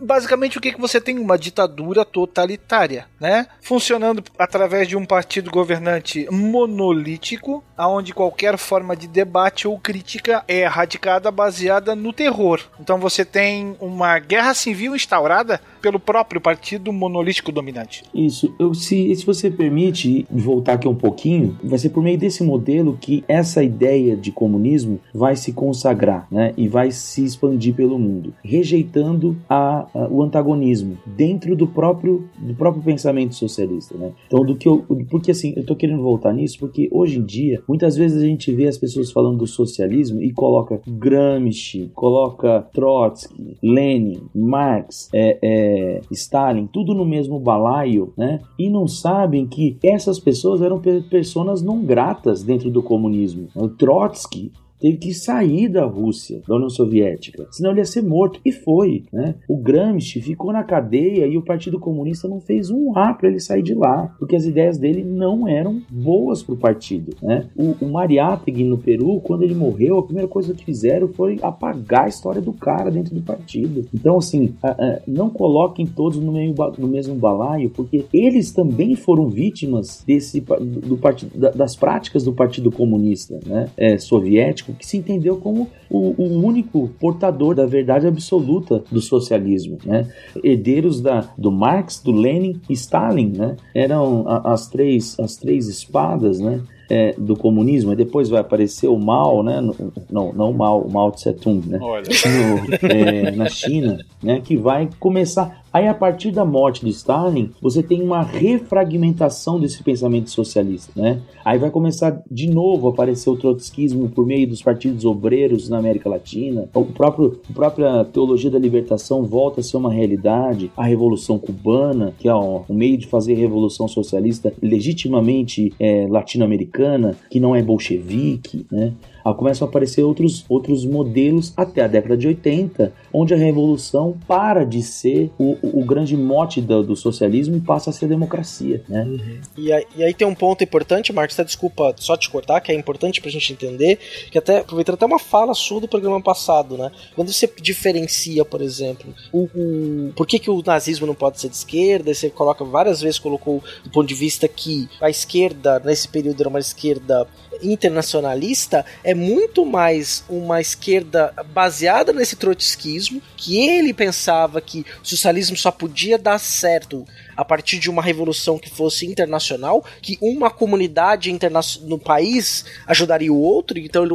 Basicamente, 0.00 0.58
o 0.58 0.60
que, 0.60 0.72
que 0.72 0.80
você 0.80 1.00
tem? 1.00 1.18
Uma 1.18 1.38
ditadura 1.38 2.04
totalitária, 2.04 3.06
né? 3.20 3.46
Funcionando 3.60 4.22
através 4.38 4.88
de 4.88 4.96
um 4.96 5.04
partido 5.04 5.50
governante 5.50 6.26
monolítico, 6.30 7.62
onde 7.78 8.14
qualquer 8.14 8.56
forma 8.58 8.96
de 8.96 9.06
debate 9.06 9.68
ou 9.68 9.78
crítica 9.78 10.44
é 10.48 10.60
erradicada 10.60 11.30
baseada 11.30 11.94
no 11.94 12.12
terror. 12.12 12.60
Então 12.80 12.98
você 12.98 13.24
tem 13.24 13.76
uma 13.80 14.18
guerra 14.18 14.54
civil 14.54 14.94
instaurada 14.94 15.60
pelo 15.80 16.00
próprio 16.00 16.40
partido 16.40 16.92
monolítico 16.92 17.52
dominante. 17.52 18.04
Isso. 18.14 18.54
Eu, 18.58 18.74
se, 18.74 19.14
se 19.14 19.24
você 19.24 19.50
permite 19.50 20.26
voltar 20.30 20.74
aqui 20.74 20.88
um 20.88 20.94
pouquinho, 20.94 21.58
vai 21.62 21.78
ser 21.78 21.90
por 21.90 22.02
meio 22.02 22.18
desse 22.18 22.42
modelo 22.42 22.98
que 23.00 23.24
essa 23.28 23.62
ideia 23.62 24.16
de 24.16 24.32
comunismo 24.32 25.00
vai 25.14 25.36
se 25.36 25.52
consagrar, 25.52 26.26
né? 26.30 26.52
E 26.56 26.68
vai 26.68 26.90
se 26.90 27.24
expandir 27.24 27.74
pelo 27.74 27.98
mundo, 27.98 28.34
rejeitando 28.44 29.36
a, 29.48 29.65
a, 29.66 30.08
o 30.10 30.22
antagonismo 30.22 30.96
dentro 31.06 31.56
do 31.56 31.66
próprio, 31.66 32.28
do 32.38 32.54
próprio 32.54 32.82
pensamento 32.82 33.34
socialista, 33.34 33.96
né? 33.96 34.12
Então, 34.26 34.44
do 34.44 34.56
que 34.56 34.68
eu, 34.68 34.84
porque 35.10 35.30
assim, 35.30 35.52
eu 35.56 35.64
tô 35.64 35.74
querendo 35.74 36.02
voltar 36.02 36.32
nisso 36.32 36.58
porque 36.58 36.88
hoje 36.90 37.18
em 37.18 37.24
dia, 37.24 37.62
muitas 37.68 37.96
vezes 37.96 38.22
a 38.22 38.26
gente 38.26 38.52
vê 38.52 38.66
as 38.66 38.78
pessoas 38.78 39.10
falando 39.10 39.38
do 39.38 39.46
socialismo 39.46 40.22
e 40.22 40.32
coloca 40.32 40.80
Gramsci, 40.86 41.90
coloca 41.94 42.66
Trotsky, 42.72 43.56
Lenin, 43.62 44.22
Marx, 44.34 45.08
é, 45.12 45.38
é, 45.42 46.00
Stalin, 46.10 46.66
tudo 46.66 46.94
no 46.94 47.04
mesmo 47.04 47.38
balaio, 47.38 48.12
né? 48.16 48.40
E 48.58 48.68
não 48.70 48.86
sabem 48.86 49.46
que 49.46 49.76
essas 49.82 50.18
pessoas 50.18 50.60
eram 50.60 50.80
pessoas 51.10 51.62
não 51.62 51.84
gratas 51.84 52.42
dentro 52.42 52.70
do 52.70 52.82
comunismo. 52.82 53.48
O 53.54 53.68
Trotsky 53.68 54.52
teve 54.80 54.96
que 54.96 55.14
sair 55.14 55.68
da 55.68 55.84
Rússia, 55.84 56.40
da 56.46 56.54
União 56.54 56.70
Soviética, 56.70 57.46
senão 57.50 57.70
ele 57.70 57.80
ia 57.80 57.84
ser 57.84 58.02
morto. 58.02 58.40
E 58.44 58.52
foi, 58.52 59.04
né? 59.12 59.34
O 59.48 59.56
Gramsci 59.56 60.20
ficou 60.20 60.52
na 60.52 60.62
cadeia 60.62 61.26
e 61.26 61.36
o 61.36 61.42
Partido 61.42 61.78
Comunista 61.78 62.28
não 62.28 62.40
fez 62.40 62.70
um 62.70 62.96
A 62.96 63.12
para 63.14 63.28
ele 63.28 63.40
sair 63.40 63.62
de 63.62 63.74
lá, 63.74 64.14
porque 64.18 64.36
as 64.36 64.44
ideias 64.44 64.78
dele 64.78 65.02
não 65.04 65.48
eram 65.48 65.80
boas 65.90 66.42
para 66.42 66.54
o 66.54 66.58
partido, 66.58 67.14
né? 67.22 67.46
O, 67.56 67.74
o 67.84 67.88
Mariátegui 67.88 68.64
no 68.64 68.78
Peru, 68.78 69.20
quando 69.20 69.42
ele 69.42 69.54
morreu, 69.54 69.98
a 69.98 70.02
primeira 70.02 70.28
coisa 70.28 70.54
que 70.54 70.64
fizeram 70.64 71.08
foi 71.08 71.38
apagar 71.42 72.04
a 72.04 72.08
história 72.08 72.40
do 72.40 72.52
cara 72.52 72.90
dentro 72.90 73.14
do 73.14 73.22
partido. 73.22 73.86
Então, 73.94 74.18
assim, 74.18 74.54
a, 74.62 74.70
a, 74.70 75.00
não 75.06 75.30
coloquem 75.30 75.86
todos 75.86 76.18
no, 76.18 76.32
meio, 76.32 76.54
no 76.78 76.88
mesmo 76.88 77.14
balaio, 77.14 77.70
porque 77.70 78.04
eles 78.12 78.52
também 78.52 78.94
foram 78.94 79.28
vítimas 79.28 80.02
desse 80.06 80.40
do, 80.40 80.80
do 80.80 80.96
partido, 80.96 81.38
das 81.54 81.76
práticas 81.76 82.24
do 82.24 82.32
Partido 82.32 82.70
Comunista, 82.70 83.38
né? 83.46 83.68
É, 83.76 83.98
soviético 83.98 84.72
que 84.78 84.86
se 84.86 84.96
entendeu 84.96 85.36
como 85.36 85.68
o, 85.90 86.14
o, 86.22 86.44
único 86.44 86.88
portador 87.00 87.54
da 87.54 87.66
verdade 87.66 88.06
absoluta 88.06 88.82
do 88.90 89.00
socialismo, 89.00 89.78
né? 89.84 90.08
Herdeiros 90.42 91.00
da, 91.00 91.28
do 91.36 91.50
Marx, 91.50 92.00
do 92.02 92.12
Lenin 92.12 92.60
e 92.68 92.72
Stalin, 92.72 93.32
né? 93.36 93.56
Eram 93.74 94.24
as 94.26 94.68
três, 94.68 95.18
as 95.18 95.36
três 95.36 95.68
espadas, 95.68 96.40
né? 96.40 96.60
É, 96.88 97.14
do 97.18 97.34
comunismo, 97.34 97.92
e 97.92 97.96
depois 97.96 98.28
vai 98.28 98.40
aparecer 98.40 98.86
o 98.86 98.96
Mao, 98.96 99.42
né? 99.42 99.60
Não, 100.08 100.32
não 100.32 100.50
o 100.52 100.54
Mao, 100.54 100.82
o 100.82 100.92
Mao 100.92 101.10
Tse 101.10 101.32
Tung, 101.32 101.68
né? 101.68 101.78
No, 101.78 102.88
é, 102.88 103.32
na 103.32 103.48
China, 103.48 103.98
né? 104.22 104.40
Que 104.40 104.56
vai 104.56 104.88
começar. 105.00 105.64
Aí, 105.76 105.86
a 105.86 105.92
partir 105.92 106.30
da 106.30 106.42
morte 106.42 106.82
de 106.82 106.90
Stalin, 106.90 107.50
você 107.60 107.82
tem 107.82 108.00
uma 108.02 108.22
refragmentação 108.22 109.60
desse 109.60 109.82
pensamento 109.82 110.30
socialista, 110.30 110.90
né? 110.96 111.20
Aí 111.44 111.58
vai 111.58 111.70
começar 111.70 112.22
de 112.30 112.48
novo 112.48 112.86
a 112.86 112.92
aparecer 112.92 113.28
o 113.28 113.36
trotskismo 113.36 114.08
por 114.08 114.24
meio 114.24 114.48
dos 114.48 114.62
partidos 114.62 115.04
obreiros 115.04 115.68
na 115.68 115.76
América 115.76 116.08
Latina. 116.08 116.66
O 116.72 116.86
próprio, 116.86 117.38
a 117.50 117.52
própria 117.52 118.04
teologia 118.06 118.50
da 118.50 118.58
libertação 118.58 119.24
volta 119.24 119.60
a 119.60 119.62
ser 119.62 119.76
uma 119.76 119.92
realidade. 119.92 120.72
A 120.74 120.86
Revolução 120.86 121.38
Cubana, 121.38 122.14
que 122.18 122.26
é 122.26 122.34
o, 122.34 122.64
o 122.66 122.72
meio 122.72 122.96
de 122.96 123.06
fazer 123.06 123.34
revolução 123.34 123.86
socialista 123.86 124.54
legitimamente 124.62 125.74
é, 125.78 126.06
latino-americana, 126.08 127.18
que 127.30 127.38
não 127.38 127.54
é 127.54 127.62
bolchevique, 127.62 128.64
né? 128.72 128.94
Começam 129.34 129.66
a 129.66 129.68
aparecer 129.68 130.02
outros, 130.02 130.44
outros 130.48 130.84
modelos 130.84 131.52
até 131.56 131.82
a 131.82 131.86
década 131.86 132.16
de 132.16 132.26
80, 132.26 132.92
onde 133.12 133.34
a 133.34 133.36
revolução 133.36 134.16
para 134.26 134.64
de 134.64 134.82
ser 134.82 135.30
o, 135.38 135.56
o 135.62 135.84
grande 135.84 136.16
mote 136.16 136.60
do, 136.60 136.82
do, 136.82 136.96
socialismo 136.96 137.56
e 137.56 137.60
passa 137.60 137.90
a 137.90 137.92
ser 137.92 138.06
a 138.06 138.08
democracia. 138.08 138.82
Né? 138.88 139.02
Uhum. 139.02 139.40
E, 139.56 139.72
aí, 139.72 139.86
e, 139.96 140.04
aí, 140.04 140.14
tem 140.14 140.26
um 140.26 140.34
ponto 140.34 140.62
importante, 140.62 141.12
Marcos, 141.12 141.36
desculpa 141.36 141.94
só 141.98 142.16
te 142.16 142.30
cortar, 142.30 142.60
que 142.60 142.72
é 142.72 142.74
importante 142.74 143.20
pra 143.20 143.30
gente 143.30 143.52
entender, 143.52 143.98
que 144.30 144.38
até 144.38 144.58
aproveitando 144.58 144.94
até 144.94 145.06
uma 145.06 145.18
fala 145.18 145.54
sua 145.54 145.80
do 145.80 145.88
programa 145.88 146.20
passado, 146.20 146.76
né? 146.76 146.90
Quando 147.14 147.32
você 147.32 147.50
diferencia, 147.60 148.44
por 148.44 148.60
exemplo, 148.60 149.12
o, 149.32 149.48
o 149.54 150.12
por 150.14 150.26
que, 150.26 150.38
que 150.38 150.50
o 150.50 150.62
nazismo 150.64 151.06
não 151.06 151.14
pode 151.14 151.40
ser 151.40 151.48
de 151.48 151.56
esquerda, 151.56 152.12
você 152.12 152.30
coloca 152.30 152.64
várias 152.64 153.00
vezes, 153.00 153.18
colocou 153.18 153.62
do 153.84 153.90
ponto 153.90 154.06
de 154.06 154.14
vista 154.14 154.48
que 154.48 154.88
a 155.00 155.10
esquerda, 155.10 155.80
nesse 155.84 156.08
período, 156.08 156.40
era 156.40 156.48
uma 156.48 156.58
esquerda 156.58 157.26
internacionalista, 157.62 158.84
é 159.02 159.14
muito 159.16 159.64
mais 159.64 160.24
uma 160.28 160.60
esquerda 160.60 161.32
baseada 161.52 162.12
nesse 162.12 162.36
trotskismo, 162.36 163.20
que 163.36 163.58
ele 163.58 163.92
pensava 163.92 164.60
que 164.60 164.84
o 165.02 165.06
socialismo 165.08 165.56
só 165.56 165.70
podia 165.70 166.18
dar 166.18 166.38
certo 166.38 167.04
a 167.36 167.44
partir 167.44 167.78
de 167.78 167.90
uma 167.90 168.02
revolução 168.02 168.58
que 168.58 168.70
fosse 168.70 169.06
internacional, 169.06 169.84
que 170.00 170.16
uma 170.22 170.50
comunidade 170.50 171.36
no 171.82 171.98
país 171.98 172.64
ajudaria 172.86 173.32
o 173.32 173.38
outro, 173.38 173.78
então 173.78 174.06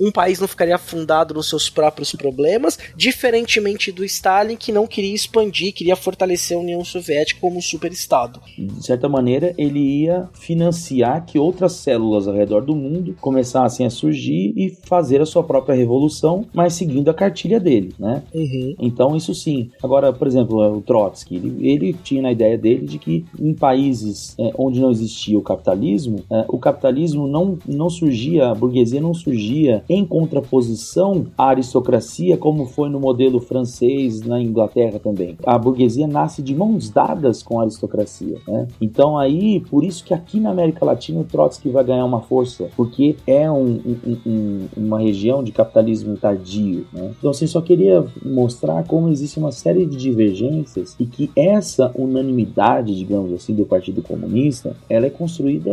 um 0.00 0.12
país 0.12 0.38
não 0.38 0.46
ficaria 0.46 0.76
afundado 0.76 1.34
nos 1.34 1.48
seus 1.48 1.68
próprios 1.68 2.12
problemas, 2.12 2.78
diferentemente 2.96 3.90
do 3.90 4.04
Stalin, 4.04 4.56
que 4.56 4.70
não 4.70 4.86
queria 4.86 5.14
expandir, 5.14 5.74
queria 5.74 5.96
fortalecer 5.96 6.56
a 6.56 6.60
União 6.60 6.84
Soviética 6.84 7.40
como 7.40 7.58
um 7.58 7.62
superestado. 7.62 8.40
De 8.56 8.84
certa 8.84 9.08
maneira, 9.08 9.52
ele 9.58 10.02
ia 10.02 10.28
financiar 10.32 11.24
que 11.26 11.38
outras 11.38 11.72
células 11.72 12.28
ao 12.28 12.34
redor 12.34 12.60
do 12.62 12.74
mundo 12.74 13.16
começassem 13.20 13.84
a 13.84 13.90
surgir 13.92 14.52
e 14.56 14.70
fazer 14.84 15.20
a 15.20 15.26
sua 15.26 15.42
própria 15.42 15.74
revolução, 15.74 16.44
mas 16.52 16.74
seguindo 16.74 17.08
a 17.08 17.14
cartilha 17.14 17.60
dele, 17.60 17.94
né? 17.98 18.22
Uhum. 18.34 18.74
Então, 18.78 19.16
isso 19.16 19.34
sim. 19.34 19.70
Agora, 19.82 20.12
por 20.12 20.26
exemplo, 20.26 20.58
o 20.76 20.80
Trotsky, 20.80 21.36
ele, 21.36 21.68
ele 21.68 21.92
tinha 21.92 22.22
na 22.22 22.32
ideia 22.32 22.56
dele 22.58 22.86
de 22.86 22.98
que 22.98 23.24
em 23.38 23.54
países 23.54 24.34
é, 24.38 24.52
onde 24.58 24.80
não 24.80 24.90
existia 24.90 25.38
o 25.38 25.42
capitalismo, 25.42 26.20
é, 26.30 26.44
o 26.48 26.58
capitalismo 26.58 27.26
não, 27.26 27.58
não 27.66 27.88
surgia, 27.88 28.48
a 28.48 28.54
burguesia 28.54 29.00
não 29.00 29.14
surgia 29.14 29.84
em 29.88 30.04
contraposição 30.04 31.26
à 31.36 31.48
aristocracia, 31.48 32.36
como 32.36 32.66
foi 32.66 32.88
no 32.88 33.00
modelo 33.00 33.40
francês 33.40 34.22
na 34.22 34.40
Inglaterra 34.40 34.98
também. 34.98 35.36
A 35.44 35.58
burguesia 35.58 36.06
nasce 36.06 36.42
de 36.42 36.54
mãos 36.54 36.90
dadas 36.90 37.42
com 37.42 37.60
a 37.60 37.62
aristocracia. 37.62 38.38
Né? 38.46 38.68
Então 38.80 39.18
aí, 39.18 39.60
por 39.60 39.84
isso 39.84 40.04
que 40.04 40.14
aqui 40.14 40.40
na 40.40 40.50
América 40.50 40.84
Latina 40.84 41.20
o 41.20 41.24
Trotsky 41.24 41.68
vai 41.68 41.84
ganhar 41.84 42.04
uma 42.04 42.20
força, 42.20 42.68
porque 42.76 43.16
é 43.26 43.50
um, 43.50 43.80
um, 43.84 44.16
um, 44.26 44.68
uma 44.76 45.00
região 45.00 45.42
de 45.42 45.52
capitalismo 45.52 46.16
tardio. 46.16 46.86
Né? 46.92 47.12
Então 47.18 47.30
assim, 47.30 47.46
só 47.46 47.60
queria 47.60 48.04
mostrar 48.24 48.84
como 48.84 49.08
existe 49.08 49.38
uma 49.38 49.52
série 49.52 49.86
de 49.86 49.96
divergências 49.96 50.96
e 50.98 51.06
que 51.06 51.30
essa 51.36 51.92
unanimidade, 51.94 52.96
digamos 52.96 53.32
assim, 53.32 53.54
do 53.54 53.66
Partido 53.66 54.02
Comunista, 54.02 54.76
ela 54.88 55.06
é 55.06 55.10
construída 55.10 55.72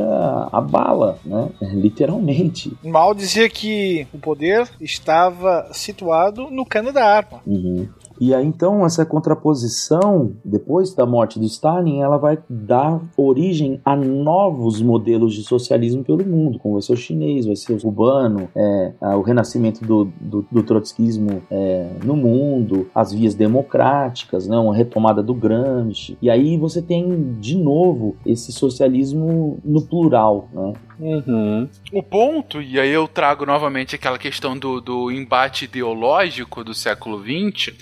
a 0.52 0.62
bala, 0.62 1.18
né? 1.26 1.50
Literalmente. 1.74 2.72
Mal 2.84 3.14
dizia 3.14 3.50
que 3.50 4.08
o 4.14 4.18
poder 4.18 4.70
estava 4.80 5.70
situado 5.74 6.50
no 6.50 6.66
cano 6.66 6.92
da 6.92 7.06
arma. 7.06 7.42
Uhum. 7.46 7.88
E 8.20 8.34
aí 8.34 8.46
então 8.46 8.86
essa 8.86 9.06
contraposição, 9.06 10.34
depois 10.44 10.94
da 10.94 11.06
morte 11.06 11.40
do 11.40 11.46
Stalin, 11.46 12.02
ela 12.02 12.18
vai 12.18 12.38
dar 12.50 13.02
origem 13.16 13.80
a 13.86 13.96
novos 13.96 14.82
modelos 14.82 15.34
de 15.34 15.44
socialismo 15.44 16.04
pelo 16.04 16.26
mundo, 16.26 16.60
como 16.60 16.76
vai 16.76 16.82
ser 16.82 16.94
o 16.94 16.98
chinês, 16.98 17.46
vai 17.46 17.56
ser 17.56 17.74
o 17.74 17.82
cubano, 17.82 18.50
é, 18.56 18.94
o 19.16 19.22
renascimento 19.22 19.86
do, 19.86 20.06
do, 20.20 20.46
do 20.52 20.64
trotskismo 20.64 21.42
é, 21.50 21.92
no 22.04 22.16
mundo, 22.16 22.88
as 22.94 23.12
vias 23.12 23.36
democráticas, 23.36 24.48
né, 24.48 24.58
uma 24.58 24.76
retomada 24.76 25.24
do 25.24 25.34
Gramsci. 25.34 26.18
E 26.22 26.30
aí 26.30 26.58
você 26.58 26.82
tem 26.82 27.36
de 27.40 27.58
novo 27.58 28.16
esse 28.26 28.52
socialismo 28.52 29.60
no 29.64 29.82
plural, 29.82 30.48
né? 30.54 30.74
Uhum. 31.00 31.70
O 31.94 32.04
ponto, 32.04 32.62
e 32.62 32.78
aí 32.78 32.90
eu 32.90 33.08
trago 33.08 33.46
novamente 33.46 33.96
aquela 33.96 34.18
questão 34.18 34.58
do, 34.58 34.82
do 34.82 35.10
embate 35.10 35.64
ideológico 35.64 36.62
do 36.62 36.74
século 36.74 37.24
XX, 37.24 37.74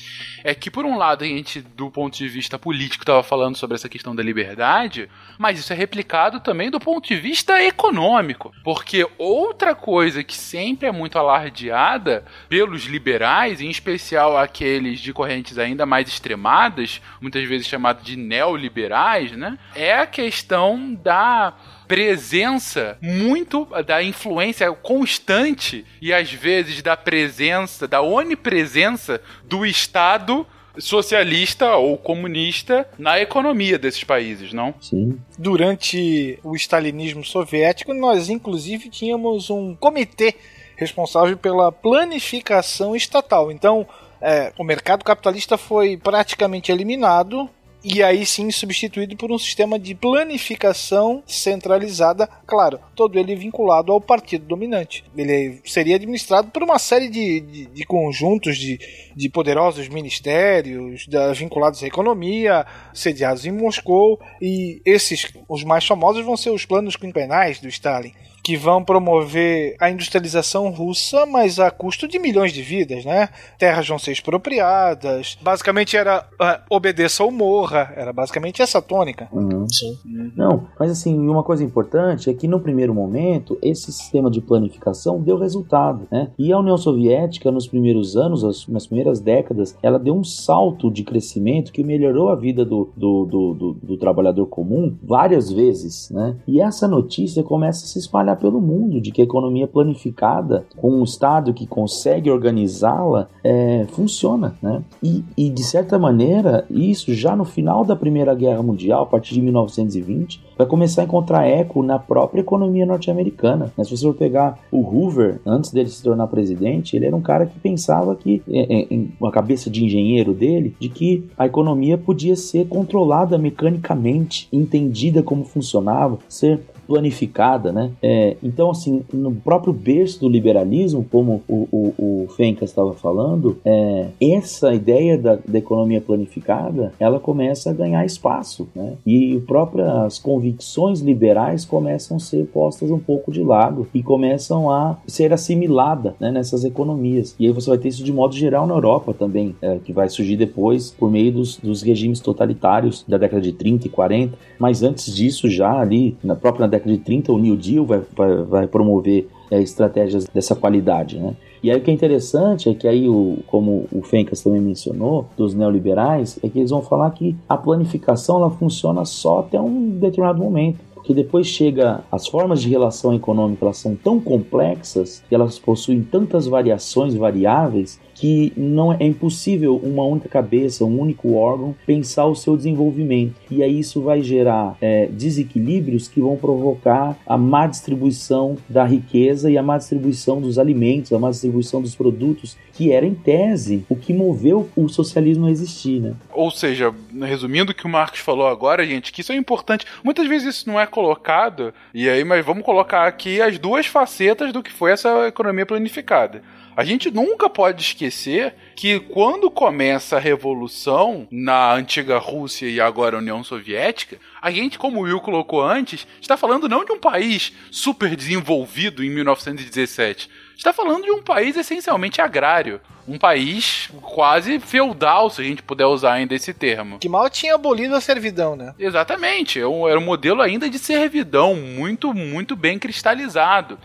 é 0.43 0.53
que, 0.53 0.70
por 0.70 0.86
um 0.86 0.97
lado, 0.97 1.24
a 1.24 1.28
gente, 1.28 1.59
do 1.61 1.89
ponto 1.89 2.15
de 2.15 2.28
vista 2.30 2.59
político, 2.59 3.03
estava 3.03 3.24
falando 3.24 3.57
sobre 3.57 3.76
essa 3.76 3.89
questão 3.89 4.15
da 4.15 4.22
liberdade, 4.22 5.09
mas 5.38 5.59
isso 5.59 5.74
é 5.74 5.76
replicado 5.76 6.39
também 6.39 6.70
do 6.70 6.80
ponto 6.80 7.07
de 7.07 7.15
vista 7.15 7.61
econômico. 7.63 8.53
Porque 8.63 9.07
outra 9.18 9.74
coisa 9.74 10.24
que 10.24 10.36
sempre 10.36 10.88
é 10.88 10.91
muito 10.91 11.18
alardeada 11.18 12.24
pelos 12.47 12.84
liberais, 12.84 13.61
em 13.61 13.70
especial 13.70 14.38
aqueles 14.38 14.99
de 14.99 15.11
correntes 15.11 15.57
ainda 15.57 15.88
mais 15.88 16.07
extremadas, 16.07 17.01
muitas 17.20 17.43
vezes 17.47 17.68
chamados 17.68 18.05
de 18.05 18.15
neoliberais, 18.15 19.32
né, 19.32 19.57
é 19.76 19.97
a 19.97 20.05
questão 20.05 20.93
da 20.93 21.55
presença 21.88 22.97
muito 23.01 23.65
da 23.85 24.03
influência 24.03 24.71
constante 24.71 25.85
e 26.01 26.13
às 26.13 26.31
vezes 26.31 26.81
da 26.81 26.97
presença, 26.97 27.88
da 27.88 28.01
onipresença 28.01 29.21
do 29.45 29.65
Estado 29.65 30.45
socialista 30.79 31.75
ou 31.75 31.97
comunista 31.97 32.88
na 32.97 33.19
economia 33.19 33.79
desses 33.79 34.03
países, 34.03 34.53
não? 34.53 34.75
Sim. 34.79 35.19
Durante 35.38 36.39
o 36.43 36.55
stalinismo 36.55 37.23
soviético, 37.23 37.93
nós 37.93 38.29
inclusive 38.29 38.89
tínhamos 38.89 39.49
um 39.49 39.75
comitê 39.75 40.35
responsável 40.75 41.35
pela 41.35 41.71
planificação 41.71 42.95
estatal. 42.95 43.51
Então, 43.51 43.88
é, 44.21 44.53
o 44.57 44.63
mercado 44.63 45.03
capitalista 45.03 45.57
foi 45.57 45.97
praticamente 45.97 46.71
eliminado 46.71 47.49
e 47.84 48.01
aí 48.03 48.25
sim 48.25 48.49
substituído 48.51 49.15
por 49.15 49.32
um 49.32 49.38
sistema 49.38 49.78
de 49.78 49.93
planificação 49.93 51.23
centralizada, 51.25 52.28
claro, 52.45 52.80
todo 52.95 53.17
ele 53.17 53.36
vinculado 53.36 53.91
ao 53.91 54.01
partido 54.01 54.45
dominante. 54.45 55.03
Ele 55.15 55.59
seria 55.65 55.95
administrado 55.95 56.49
por 56.49 56.63
uma 56.63 56.80
série 56.80 57.07
de, 57.07 57.39
de, 57.39 57.65
de 57.67 57.86
conjuntos 57.86 58.57
de, 58.57 58.80
de 59.15 59.30
poderosos 59.30 59.88
ministérios 59.88 61.07
da, 61.07 61.32
vinculados 61.34 61.84
à 61.84 61.88
economia, 61.88 62.65
sediados 62.93 63.45
em 63.45 63.51
Moscou, 63.51 64.19
e 64.41 64.82
esses, 64.86 65.32
os 65.47 65.63
mais 65.63 65.86
famosos, 65.86 66.25
vão 66.25 66.36
ser 66.36 66.49
os 66.49 66.65
planos 66.65 66.95
quinquenais 66.95 67.59
do 67.59 67.67
Stalin 67.67 68.13
que 68.48 68.56
vão 68.56 68.82
promover 68.82 69.76
a 69.78 69.91
industrialização 69.91 70.70
russa, 70.70 71.26
mas 71.26 71.60
a 71.60 71.70
custo 71.70 72.08
de 72.08 72.18
milhões 72.18 72.54
de 72.54 72.62
vidas, 72.62 73.04
né? 73.04 73.28
Terras 73.60 73.86
vão 73.86 74.00
ser 74.00 74.14
expropriadas. 74.14 75.38
Basicamente 75.41 75.98
era 75.98 76.26
uh, 76.39 76.64
obedeça 76.74 77.26
ou 77.26 77.30
morra. 77.30 77.91
Era 77.98 78.14
basicamente 78.14 78.62
essa 78.62 78.82
tônica. 78.82 79.28
Uhum. 79.34 79.68
Sim. 79.68 79.98
Não, 80.34 80.66
mas 80.80 80.91
assim, 80.91 81.28
uma 81.28 81.43
coisa 81.43 81.62
importante 81.62 82.30
é 82.30 82.34
que 82.34 82.48
no 82.48 82.62
primeiro 82.62 82.93
momento 82.93 83.58
esse 83.62 83.91
sistema 83.91 84.32
de 84.32 84.39
planificação 84.39 85.22
deu 85.22 85.38
resultado, 85.38 86.08
né? 86.10 86.30
E 86.39 86.54
a 86.54 86.58
União 86.58 86.78
Soviética 86.78 87.52
nos 87.52 87.68
primeiros 87.68 88.16
anos, 88.16 88.66
nas 88.70 88.88
primeiras 88.88 89.20
décadas, 89.20 89.76
ela 89.84 90.00
deu 90.00 90.16
um 90.16 90.24
salto 90.24 90.89
de 90.89 91.04
crescimento 91.04 91.74
que 91.74 91.84
melhorou 91.84 92.30
a 92.30 92.36
vida 92.36 92.64
do, 92.64 92.89
do, 92.95 93.26
do, 93.26 93.54
do, 93.54 93.74
do 93.74 93.98
trabalhador 93.98 94.45
comum 94.45 94.95
várias 95.04 95.52
vezes, 95.52 96.10
né? 96.12 96.38
E 96.48 96.62
essa 96.62 96.88
notícia 96.88 97.43
começa 97.43 97.84
a 97.84 97.88
se 97.89 98.00
espalhar 98.00 98.36
pelo 98.38 98.61
mundo 98.61 99.01
de 99.01 99.11
que 99.11 99.21
a 99.21 99.23
economia 99.23 99.67
planificada, 99.67 100.65
com 100.77 100.91
um 100.91 101.03
Estado 101.03 101.53
que 101.53 101.67
consegue 101.67 102.29
organizá-la, 102.29 103.27
é, 103.43 103.85
funciona. 103.89 104.55
Né? 104.61 104.81
E, 105.03 105.23
e, 105.35 105.49
de 105.49 105.63
certa 105.63 105.97
maneira, 105.97 106.65
isso 106.69 107.13
já 107.13 107.35
no 107.35 107.45
final 107.45 107.83
da 107.83 107.95
Primeira 107.95 108.33
Guerra 108.33 108.63
Mundial, 108.63 109.03
a 109.03 109.05
partir 109.05 109.33
de 109.33 109.41
1920, 109.41 110.41
vai 110.57 110.67
começar 110.67 111.01
a 111.01 111.05
encontrar 111.05 111.47
eco 111.47 111.83
na 111.83 111.99
própria 111.99 112.41
economia 112.41 112.85
norte-americana. 112.85 113.71
Né? 113.77 113.83
Se 113.83 113.95
você 113.95 114.05
for 114.05 114.15
pegar 114.15 114.59
o 114.71 114.81
Hoover, 114.81 115.39
antes 115.45 115.71
dele 115.71 115.89
se 115.89 116.01
tornar 116.01 116.27
presidente, 116.27 116.95
ele 116.95 117.05
era 117.05 117.15
um 117.15 117.21
cara 117.21 117.45
que 117.45 117.59
pensava 117.59 118.15
que, 118.15 118.41
em 118.47 119.11
uma 119.19 119.31
cabeça 119.31 119.69
de 119.69 119.85
engenheiro 119.85 120.33
dele, 120.33 120.75
de 120.79 120.89
que 120.89 121.25
a 121.38 121.45
economia 121.45 121.97
podia 121.97 122.35
ser 122.35 122.67
controlada 122.67 123.38
mecanicamente, 123.38 124.47
entendida 124.51 125.21
como 125.21 125.43
funcionava, 125.43 126.19
ser 126.27 126.61
planificada, 126.88 127.71
né? 127.71 127.91
É, 128.01 128.38
então, 128.41 128.71
assim, 128.71 129.03
no 129.11 129.33
próprio 129.35 129.73
berço 129.73 130.21
do 130.21 130.29
liberalismo, 130.29 131.05
como 131.11 131.43
o, 131.47 131.67
o, 131.71 132.23
o 132.23 132.27
Fencas 132.29 132.69
estava 132.69 132.93
falando, 132.93 133.57
é, 133.65 134.07
essa 134.21 134.73
ideia 134.73 135.17
da, 135.17 135.35
da, 135.35 135.57
economia 135.57 135.99
planificada, 135.99 136.93
ela 136.99 137.19
começa 137.19 137.69
a 137.69 137.73
ganhar 137.73 138.05
espaço, 138.05 138.67
né? 138.73 138.93
E 139.05 139.39
próprias 139.45 140.17
convicções 140.17 141.01
liberais 141.01 141.65
começam 141.65 142.17
a 142.17 142.19
ser 142.19 142.45
postas 142.45 142.89
um 142.89 142.99
pouco 142.99 143.31
de 143.31 143.43
lado 143.43 143.88
e 143.93 144.01
começam 144.01 144.71
a 144.71 144.97
ser 145.05 145.33
assimiladas 145.33 146.13
né, 146.19 146.31
nessas 146.31 146.63
economias. 146.63 147.35
E 147.38 147.45
aí 147.45 147.51
você 147.51 147.69
vai 147.69 147.77
ter 147.77 147.89
isso 147.89 148.03
de 148.03 148.13
modo 148.13 148.33
geral 148.33 148.65
na 148.65 148.75
Europa 148.75 149.13
também, 149.13 149.55
é, 149.61 149.77
que 149.83 149.91
vai 149.91 150.07
surgir 150.07 150.38
depois 150.38 150.91
por 150.91 151.11
meio 151.11 151.31
dos, 151.33 151.57
dos 151.57 151.81
regimes 151.81 152.19
totalitários 152.19 153.03
da 153.07 153.17
década 153.17 153.41
de 153.41 153.51
30 153.51 153.88
e 153.88 153.89
40, 153.89 154.38
mas 154.57 154.83
antes 154.83 155.13
disso 155.13 155.49
já 155.49 155.79
ali, 155.79 156.15
na 156.23 156.35
própria 156.35 156.67
década 156.67 156.76
de 156.86 156.97
30, 156.97 157.32
o 157.32 157.38
New 157.38 157.55
Deal 157.55 157.86
vai, 157.86 158.01
vai, 158.15 158.36
vai 158.43 158.67
promover 158.67 159.28
é, 159.49 159.61
estratégias 159.61 160.25
dessa 160.25 160.55
qualidade, 160.55 161.17
né? 161.19 161.36
E 161.63 161.71
aí 161.71 161.78
o 161.78 161.82
que 161.82 161.89
é 161.89 161.93
interessante 161.93 162.69
é 162.69 162.73
que 162.73 162.88
aí, 162.88 163.09
o, 163.09 163.39
como 163.47 163.88
o 163.91 164.03
Fencas 164.03 164.41
também 164.41 164.61
mencionou, 164.61 165.28
dos 165.36 165.55
neoliberais, 165.55 166.39
é 166.43 166.47
que 166.47 166.59
eles 166.59 166.69
vão 166.69 166.82
falar 166.82 167.09
que 167.11 167.36
a 167.49 167.57
planificação 167.57 168.38
ela 168.38 168.51
funciona 168.51 169.03
só 169.05 169.39
até 169.39 169.59
um 169.59 169.89
determinado 169.89 170.41
momento 170.41 170.88
que 171.03 171.13
depois 171.13 171.47
chega 171.47 172.03
as 172.11 172.28
formas 172.28 172.61
de 172.61 172.69
relação 172.69 173.13
econômica 173.13 173.63
elas 173.63 173.78
são 173.78 173.95
tão 173.95 174.19
complexas 174.19 175.23
e 175.32 175.36
elas 175.36 175.57
possuem 175.57 176.03
tantas 176.03 176.47
variações 176.47 177.15
variáveis 177.15 177.97
que 178.18 178.51
não 178.57 178.91
é 178.91 179.05
impossível 179.05 179.76
uma 179.78 180.03
única 180.03 180.28
cabeça, 180.28 180.84
um 180.84 180.99
único 180.99 181.36
órgão 181.36 181.76
pensar 181.86 182.26
o 182.26 182.36
seu 182.36 182.57
desenvolvimento. 182.57 183.36
E 183.49 183.61
aí 183.61 183.80
isso 183.80 184.01
vai 184.01 184.22
gerar 184.22 184.76
é, 184.82 185.05
desequilíbrios 185.07 186.07
que 186.07 186.20
vão 186.20 186.36
provocar 186.36 187.15
a 187.26 187.38
má 187.38 187.68
distribuição 187.68 188.57
da 188.68 188.84
riqueza 188.84 189.51
e 189.51 189.57
a 189.57 189.63
má 189.63 189.78
distribuição 189.78 190.41
dos 190.41 190.57
alimentos, 190.57 191.13
a 191.13 191.20
má 191.20 191.30
distribuição 191.30 191.82
dos 191.82 191.95
produtos, 191.95 192.57
que 192.74 192.91
era 192.91 193.05
em 193.05 193.13
tese 193.13 193.86
o 193.89 193.95
que 193.95 194.13
moveu 194.13 194.70
o 194.76 194.88
socialismo 194.88 195.45
a 195.45 195.51
existir, 195.51 195.99
né? 195.99 196.13
Ou 196.34 196.49
seja, 196.49 196.93
resumindo 197.22 197.72
o 197.72 197.76
que 197.76 197.86
o 197.86 197.89
Marcos 197.89 198.20
falou 198.20 198.47
agora, 198.47 198.86
gente, 198.86 199.11
que 199.11 199.22
isso 199.22 199.32
é 199.32 199.36
importante. 199.36 199.86
Muitas 200.03 200.28
vezes 200.28 200.55
isso 200.55 200.70
não 200.70 200.80
é 200.80 200.86
colocado, 200.86 201.74
e 201.93 202.09
aí, 202.09 202.24
mas 202.24 202.45
vamos 202.45 202.63
colocar 202.63 203.07
aqui 203.07 203.41
as 203.41 203.59
duas 203.59 203.86
facetas 203.86 204.51
do 204.51 204.63
que 204.63 204.72
foi 204.72 204.91
essa 204.91 205.28
economia 205.28 205.65
planificada. 205.65 206.41
A 206.78 206.84
gente 206.84 207.09
nunca 207.09 207.49
pode 207.49 207.82
esquecer 207.82 208.53
que 208.75 208.99
quando 208.99 209.49
começa 209.49 210.17
a 210.17 210.19
revolução 210.19 211.28
na 211.32 211.73
antiga 211.73 212.19
Rússia 212.19 212.67
e 212.67 212.80
agora 212.80 213.17
União 213.17 213.43
Soviética, 213.43 214.19
a 214.39 214.51
gente, 214.51 214.78
como 214.78 214.99
o 214.99 215.01
Will 215.05 215.19
colocou 215.19 215.59
antes, 215.59 216.05
está 216.21 216.38
falando 216.38 216.69
não 216.69 216.86
de 216.86 216.91
um 216.91 216.99
país 216.99 217.51
super 217.71 218.15
desenvolvido 218.15 219.03
em 219.03 219.09
1917. 219.09 220.30
Está 220.55 220.71
falando 220.71 221.05
de 221.05 221.09
um 221.09 221.23
país 221.23 221.57
essencialmente 221.57 222.21
agrário. 222.21 222.80
Um 223.07 223.17
país 223.17 223.89
quase 224.03 224.59
feudal, 224.59 225.32
se 225.32 225.41
a 225.41 225.45
gente 225.45 225.63
puder 225.63 225.88
usar 225.88 226.13
ainda 226.13 226.36
esse 226.36 226.53
termo. 226.53 226.99
Que 226.99 227.09
mal 227.09 227.28
tinha 227.28 227.55
abolido 227.55 227.95
a 227.95 228.01
servidão, 228.01 228.55
né? 228.55 228.75
Exatamente. 228.78 229.59
Era 229.59 229.67
um 229.67 230.05
modelo 230.05 230.43
ainda 230.43 230.69
de 230.69 230.78
servidão, 230.78 231.55
muito, 231.55 232.13
muito 232.13 232.55
bem 232.55 232.78
cristalizado. 232.78 233.80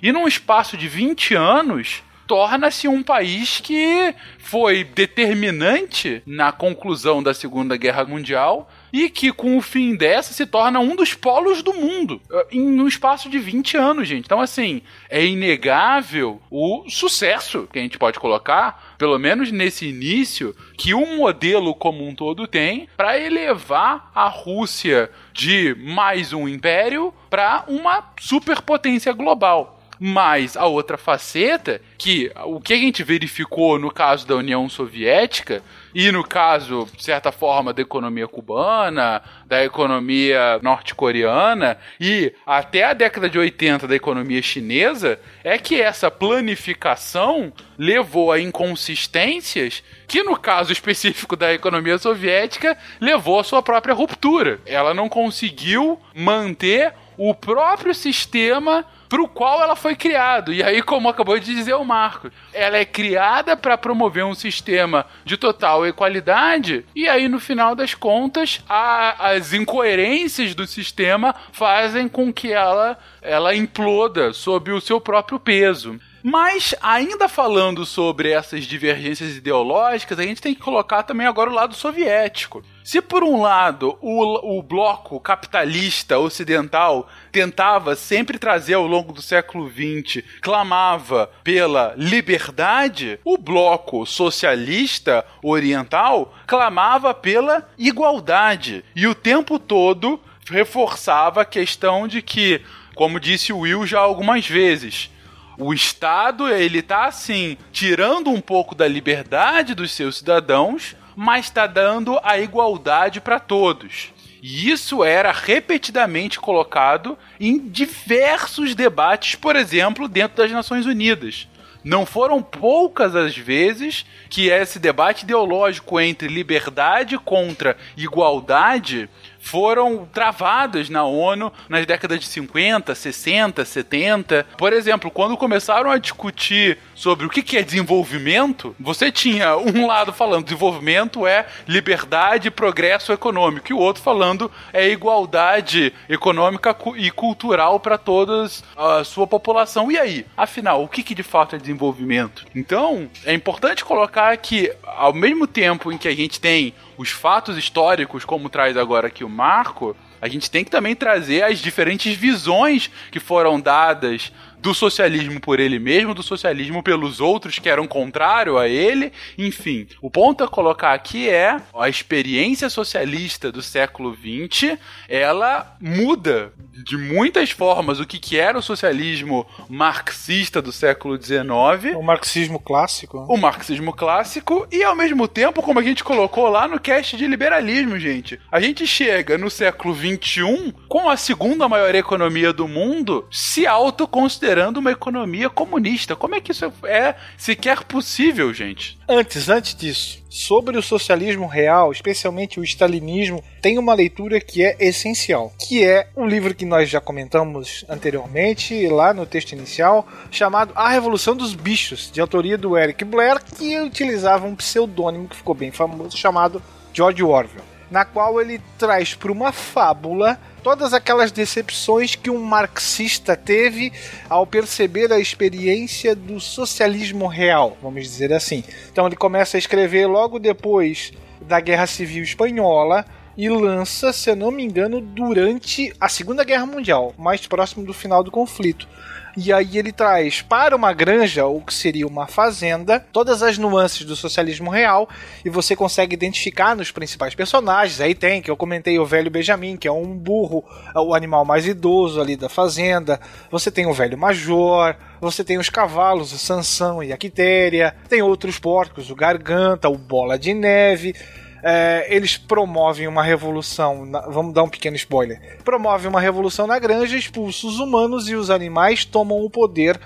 E 0.00 0.12
num 0.12 0.28
espaço 0.28 0.76
de 0.76 0.86
20 0.86 1.34
anos, 1.34 2.04
torna-se 2.26 2.88
um 2.88 3.02
país 3.02 3.60
que 3.60 4.14
foi 4.38 4.84
determinante 4.84 6.22
na 6.26 6.52
conclusão 6.52 7.22
da 7.22 7.32
Segunda 7.32 7.76
Guerra 7.76 8.04
Mundial 8.04 8.68
e 8.92 9.10
que 9.10 9.32
com 9.32 9.56
o 9.58 9.60
fim 9.60 9.94
dessa 9.94 10.32
se 10.32 10.46
torna 10.46 10.80
um 10.80 10.96
dos 10.96 11.12
polos 11.12 11.62
do 11.62 11.74
mundo 11.74 12.20
eh, 12.30 12.46
em 12.52 12.80
um 12.80 12.88
espaço 12.88 13.28
de 13.28 13.38
20 13.38 13.76
anos, 13.76 14.08
gente. 14.08 14.24
Então, 14.24 14.40
assim, 14.40 14.80
é 15.10 15.24
inegável 15.24 16.40
o 16.50 16.84
sucesso 16.88 17.68
que 17.70 17.78
a 17.78 17.82
gente 17.82 17.98
pode 17.98 18.18
colocar, 18.18 18.94
pelo 18.96 19.18
menos 19.18 19.52
nesse 19.52 19.86
início, 19.86 20.54
que 20.78 20.94
o 20.94 21.16
modelo 21.16 21.74
como 21.74 22.06
um 22.06 22.14
todo 22.14 22.46
tem 22.46 22.88
para 22.96 23.20
elevar 23.20 24.10
a 24.14 24.28
Rússia 24.28 25.10
de 25.32 25.74
mais 25.74 26.32
um 26.32 26.48
império 26.48 27.12
para 27.28 27.64
uma 27.68 28.12
superpotência 28.18 29.12
global. 29.12 29.75
Mas 29.98 30.56
a 30.56 30.66
outra 30.66 30.96
faceta, 30.96 31.80
que 31.96 32.30
o 32.44 32.60
que 32.60 32.74
a 32.74 32.76
gente 32.76 33.02
verificou 33.02 33.78
no 33.78 33.90
caso 33.90 34.26
da 34.26 34.36
União 34.36 34.68
Soviética, 34.68 35.62
e 35.98 36.12
no 36.12 36.22
caso, 36.22 36.86
de 36.94 37.02
certa 37.02 37.32
forma, 37.32 37.72
da 37.72 37.80
economia 37.80 38.28
cubana, 38.28 39.22
da 39.46 39.64
economia 39.64 40.58
norte-coreana 40.62 41.78
e 41.98 42.34
até 42.44 42.84
a 42.84 42.92
década 42.92 43.30
de 43.30 43.38
80 43.38 43.88
da 43.88 43.96
economia 43.96 44.42
chinesa, 44.42 45.18
é 45.42 45.56
que 45.56 45.80
essa 45.80 46.10
planificação 46.10 47.50
levou 47.78 48.30
a 48.30 48.38
inconsistências 48.38 49.82
que, 50.06 50.22
no 50.22 50.38
caso 50.38 50.70
específico 50.70 51.34
da 51.34 51.54
economia 51.54 51.96
soviética, 51.96 52.76
levou 53.00 53.40
à 53.40 53.44
sua 53.44 53.62
própria 53.62 53.94
ruptura. 53.94 54.60
Ela 54.66 54.92
não 54.92 55.08
conseguiu 55.08 55.98
manter 56.14 56.92
o 57.16 57.34
próprio 57.34 57.94
sistema 57.94 58.84
para 59.08 59.22
o 59.22 59.28
qual 59.28 59.62
ela 59.62 59.76
foi 59.76 59.94
criada. 59.94 60.52
E 60.52 60.62
aí, 60.62 60.82
como 60.82 61.08
acabou 61.08 61.38
de 61.38 61.54
dizer 61.54 61.74
o 61.74 61.84
Marco, 61.84 62.30
ela 62.52 62.76
é 62.76 62.84
criada 62.84 63.56
para 63.56 63.78
promover 63.78 64.24
um 64.24 64.34
sistema 64.34 65.06
de 65.24 65.36
total 65.36 65.86
equalidade, 65.86 66.84
e 66.94 67.08
aí, 67.08 67.28
no 67.28 67.40
final 67.40 67.74
das 67.74 67.94
contas, 67.94 68.60
a, 68.68 69.30
as 69.30 69.52
incoerências 69.52 70.54
do 70.54 70.66
sistema 70.66 71.34
fazem 71.52 72.08
com 72.08 72.32
que 72.32 72.52
ela, 72.52 72.98
ela 73.22 73.54
imploda 73.54 74.32
sob 74.32 74.72
o 74.72 74.80
seu 74.80 75.00
próprio 75.00 75.38
peso. 75.38 75.98
Mas, 76.22 76.74
ainda 76.82 77.28
falando 77.28 77.86
sobre 77.86 78.32
essas 78.32 78.64
divergências 78.64 79.36
ideológicas, 79.36 80.18
a 80.18 80.24
gente 80.24 80.42
tem 80.42 80.54
que 80.54 80.60
colocar 80.60 81.04
também 81.04 81.26
agora 81.26 81.48
o 81.48 81.54
lado 81.54 81.74
soviético. 81.74 82.64
Se 82.86 83.02
por 83.02 83.24
um 83.24 83.42
lado 83.42 83.98
o, 84.00 84.58
o 84.58 84.62
bloco 84.62 85.18
capitalista 85.18 86.20
ocidental 86.20 87.08
tentava 87.32 87.96
sempre 87.96 88.38
trazer 88.38 88.74
ao 88.74 88.86
longo 88.86 89.12
do 89.12 89.20
século 89.20 89.68
XX, 89.68 90.22
clamava 90.40 91.28
pela 91.42 91.94
liberdade, 91.96 93.18
o 93.24 93.36
bloco 93.36 94.06
socialista 94.06 95.26
oriental 95.42 96.32
clamava 96.46 97.12
pela 97.12 97.68
igualdade. 97.76 98.84
E 98.94 99.08
o 99.08 99.16
tempo 99.16 99.58
todo 99.58 100.20
reforçava 100.48 101.40
a 101.40 101.44
questão 101.44 102.06
de 102.06 102.22
que, 102.22 102.62
como 102.94 103.18
disse 103.18 103.52
o 103.52 103.58
Will 103.58 103.84
já 103.84 103.98
algumas 103.98 104.46
vezes, 104.46 105.10
o 105.58 105.74
Estado, 105.74 106.48
ele 106.48 106.80
tá 106.82 107.06
assim, 107.06 107.58
tirando 107.72 108.30
um 108.30 108.40
pouco 108.40 108.76
da 108.76 108.86
liberdade 108.86 109.74
dos 109.74 109.90
seus 109.90 110.18
cidadãos, 110.18 110.94
mas 111.16 111.46
está 111.46 111.66
dando 111.66 112.20
a 112.22 112.38
igualdade 112.38 113.20
para 113.20 113.40
todos. 113.40 114.12
E 114.42 114.70
isso 114.70 115.02
era 115.02 115.32
repetidamente 115.32 116.38
colocado 116.38 117.18
em 117.40 117.58
diversos 117.58 118.74
debates, 118.74 119.34
por 119.34 119.56
exemplo, 119.56 120.06
dentro 120.06 120.36
das 120.36 120.52
Nações 120.52 120.86
Unidas. 120.86 121.48
Não 121.82 122.04
foram 122.04 122.42
poucas 122.42 123.14
as 123.14 123.36
vezes 123.36 124.04
que 124.28 124.48
esse 124.48 124.78
debate 124.78 125.22
ideológico 125.22 126.00
entre 126.00 126.26
liberdade 126.26 127.16
contra 127.16 127.76
igualdade 127.96 129.08
foram 129.38 130.04
travadas 130.12 130.90
na 130.90 131.04
ONU 131.04 131.52
nas 131.68 131.86
décadas 131.86 132.18
de 132.18 132.26
50, 132.26 132.92
60, 132.92 133.64
70. 133.64 134.46
Por 134.58 134.72
exemplo, 134.72 135.12
quando 135.12 135.36
começaram 135.36 135.88
a 135.88 135.98
discutir 135.98 136.76
sobre 136.96 137.26
o 137.26 137.30
que 137.30 137.56
é 137.56 137.62
desenvolvimento, 137.62 138.74
você 138.80 139.12
tinha 139.12 139.56
um 139.56 139.86
lado 139.86 140.12
falando 140.12 140.44
desenvolvimento 140.44 141.26
é 141.26 141.46
liberdade 141.68 142.48
e 142.48 142.50
progresso 142.50 143.12
econômico, 143.12 143.70
e 143.70 143.74
o 143.74 143.78
outro 143.78 144.02
falando 144.02 144.50
é 144.72 144.88
igualdade 144.88 145.92
econômica 146.08 146.74
e 146.96 147.10
cultural 147.10 147.78
para 147.78 147.98
toda 147.98 148.48
a 148.76 149.04
sua 149.04 149.26
população. 149.26 149.92
E 149.92 149.98
aí? 149.98 150.26
Afinal, 150.36 150.82
o 150.82 150.88
que 150.88 151.14
de 151.14 151.22
fato 151.22 151.54
é 151.54 151.58
desenvolvimento? 151.58 152.46
Então, 152.54 153.08
é 153.24 153.34
importante 153.34 153.84
colocar 153.84 154.34
que, 154.38 154.72
ao 154.82 155.12
mesmo 155.12 155.46
tempo 155.46 155.92
em 155.92 155.98
que 155.98 156.08
a 156.08 156.16
gente 156.16 156.40
tem 156.40 156.72
os 156.96 157.10
fatos 157.10 157.58
históricos, 157.58 158.24
como 158.24 158.48
traz 158.48 158.76
agora 158.76 159.08
aqui 159.08 159.22
o 159.22 159.28
Marco, 159.28 159.94
a 160.20 160.28
gente 160.28 160.50
tem 160.50 160.64
que 160.64 160.70
também 160.70 160.94
trazer 160.94 161.42
as 161.44 161.58
diferentes 161.58 162.16
visões 162.16 162.90
que 163.10 163.20
foram 163.20 163.60
dadas 163.60 164.32
do 164.58 164.74
socialismo 164.74 165.40
por 165.40 165.60
ele 165.60 165.78
mesmo, 165.78 166.14
do 166.14 166.22
socialismo 166.22 166.82
pelos 166.82 167.20
outros 167.20 167.58
que 167.58 167.68
eram 167.68 167.86
contrário 167.86 168.58
a 168.58 168.68
ele, 168.68 169.12
enfim. 169.38 169.86
O 170.02 170.10
ponto 170.10 170.42
a 170.42 170.48
colocar 170.48 170.92
aqui 170.92 171.28
é 171.28 171.56
a 171.78 171.88
experiência 171.88 172.68
socialista 172.68 173.52
do 173.52 173.62
século 173.62 174.14
XX, 174.14 174.78
ela 175.08 175.76
muda 175.80 176.52
de 176.84 176.96
muitas 176.96 177.50
formas 177.50 178.00
o 178.00 178.06
que, 178.06 178.18
que 178.18 178.38
era 178.38 178.58
o 178.58 178.62
socialismo 178.62 179.46
marxista 179.68 180.60
do 180.60 180.72
século 180.72 181.20
XIX. 181.20 181.96
O 181.96 182.02
marxismo 182.02 182.58
clássico. 182.58 183.24
O 183.28 183.36
marxismo 183.36 183.92
clássico 183.92 184.66
e 184.70 184.82
ao 184.82 184.96
mesmo 184.96 185.28
tempo, 185.28 185.62
como 185.62 185.78
a 185.78 185.82
gente 185.82 186.04
colocou 186.04 186.48
lá 186.48 186.68
no 186.68 186.80
cast 186.80 187.16
de 187.16 187.26
liberalismo, 187.26 187.98
gente, 187.98 188.40
a 188.50 188.60
gente 188.60 188.86
chega 188.86 189.38
no 189.38 189.50
século 189.50 189.94
XXI 189.94 190.74
com 190.88 191.08
a 191.08 191.16
segunda 191.16 191.68
maior 191.68 191.94
economia 191.94 192.52
do 192.52 192.68
mundo 192.68 193.26
se 193.30 193.66
autoconsiderando 193.66 194.55
considerando 194.56 194.78
uma 194.78 194.92
economia 194.92 195.50
comunista. 195.50 196.16
Como 196.16 196.34
é 196.34 196.40
que 196.40 196.50
isso 196.50 196.72
é 196.84 197.14
sequer 197.36 197.84
possível, 197.84 198.52
gente? 198.54 198.98
Antes, 199.06 199.48
antes 199.50 199.74
disso, 199.74 200.22
sobre 200.30 200.78
o 200.78 200.82
socialismo 200.82 201.46
real, 201.46 201.92
especialmente 201.92 202.58
o 202.58 202.64
stalinismo, 202.64 203.44
tem 203.60 203.78
uma 203.78 203.92
leitura 203.92 204.40
que 204.40 204.64
é 204.64 204.74
essencial, 204.80 205.52
que 205.58 205.84
é 205.84 206.08
um 206.16 206.26
livro 206.26 206.54
que 206.54 206.64
nós 206.64 206.88
já 206.88 207.00
comentamos 207.00 207.84
anteriormente, 207.88 208.88
lá 208.88 209.12
no 209.12 209.26
texto 209.26 209.52
inicial, 209.52 210.08
chamado 210.30 210.72
A 210.74 210.88
Revolução 210.88 211.36
dos 211.36 211.54
Bichos, 211.54 212.10
de 212.10 212.20
autoria 212.20 212.56
do 212.56 212.78
Eric 212.78 213.04
Blair, 213.04 213.42
que 213.44 213.78
utilizava 213.80 214.46
um 214.46 214.56
pseudônimo 214.56 215.28
que 215.28 215.36
ficou 215.36 215.54
bem 215.54 215.70
famoso, 215.70 216.16
chamado 216.16 216.62
George 216.94 217.22
Orwell, 217.22 217.75
na 217.90 218.04
qual 218.04 218.40
ele 218.40 218.60
traz 218.78 219.14
para 219.14 219.32
uma 219.32 219.52
fábula 219.52 220.38
todas 220.62 220.92
aquelas 220.92 221.30
decepções 221.30 222.16
que 222.16 222.28
um 222.28 222.42
marxista 222.42 223.36
teve 223.36 223.92
ao 224.28 224.46
perceber 224.46 225.12
a 225.12 225.20
experiência 225.20 226.14
do 226.14 226.40
socialismo 226.40 227.28
real, 227.28 227.76
vamos 227.80 228.02
dizer 228.02 228.32
assim. 228.32 228.64
Então 228.90 229.06
ele 229.06 229.14
começa 229.14 229.56
a 229.56 229.60
escrever 229.60 230.06
logo 230.06 230.38
depois 230.38 231.12
da 231.40 231.60
Guerra 231.60 231.86
Civil 231.86 232.24
Espanhola 232.24 233.04
e 233.36 233.48
lança, 233.48 234.12
se 234.12 234.30
eu 234.30 234.34
não 234.34 234.50
me 234.50 234.64
engano, 234.64 235.00
durante 235.00 235.94
a 236.00 236.08
Segunda 236.08 236.42
Guerra 236.42 236.66
Mundial, 236.66 237.14
mais 237.18 237.46
próximo 237.46 237.84
do 237.84 237.92
final 237.92 238.24
do 238.24 238.30
conflito. 238.30 238.88
E 239.36 239.52
aí 239.52 239.76
ele 239.76 239.92
traz 239.92 240.40
para 240.40 240.74
uma 240.74 240.94
granja, 240.94 241.44
ou 241.44 241.60
que 241.60 241.74
seria 241.74 242.06
uma 242.06 242.26
fazenda, 242.26 243.04
todas 243.12 243.42
as 243.42 243.58
nuances 243.58 244.06
do 244.06 244.16
socialismo 244.16 244.70
real 244.70 245.06
e 245.44 245.50
você 245.50 245.76
consegue 245.76 246.14
identificar 246.14 246.74
nos 246.74 246.90
principais 246.90 247.34
personagens. 247.34 248.00
Aí 248.00 248.14
tem, 248.14 248.40
que 248.40 248.50
eu 248.50 248.56
comentei, 248.56 248.98
o 248.98 249.04
velho 249.04 249.30
Benjamin, 249.30 249.76
que 249.76 249.86
é 249.86 249.92
um 249.92 250.16
burro, 250.16 250.64
é 250.94 250.98
o 250.98 251.14
animal 251.14 251.44
mais 251.44 251.66
idoso 251.66 252.18
ali 252.18 252.34
da 252.34 252.48
fazenda. 252.48 253.20
Você 253.50 253.70
tem 253.70 253.86
o 253.86 253.92
velho 253.92 254.16
Major, 254.16 254.96
você 255.20 255.44
tem 255.44 255.58
os 255.58 255.68
cavalos, 255.68 256.32
o 256.32 256.38
Sansão 256.38 257.02
e 257.02 257.12
a 257.12 257.16
Quitéria, 257.18 257.94
tem 258.08 258.22
outros 258.22 258.58
porcos, 258.58 259.10
o 259.10 259.14
Garganta, 259.14 259.86
o 259.86 259.98
Bola 259.98 260.38
de 260.38 260.54
Neve 260.54 261.14
é, 261.62 262.06
eles 262.08 262.36
promovem 262.36 263.08
uma 263.08 263.22
revolução. 263.22 264.04
Na, 264.04 264.20
vamos 264.20 264.54
dar 264.54 264.62
um 264.62 264.68
pequeno 264.68 264.96
spoiler. 264.96 265.58
Promovem 265.64 266.08
uma 266.08 266.20
revolução 266.20 266.66
na 266.66 266.78
granja, 266.78 267.16
expulsam 267.16 267.70
os 267.70 267.78
humanos 267.78 268.28
e 268.28 268.34
os 268.34 268.50
animais 268.50 269.04
tomam 269.04 269.44
o 269.44 269.50
poder 269.50 269.98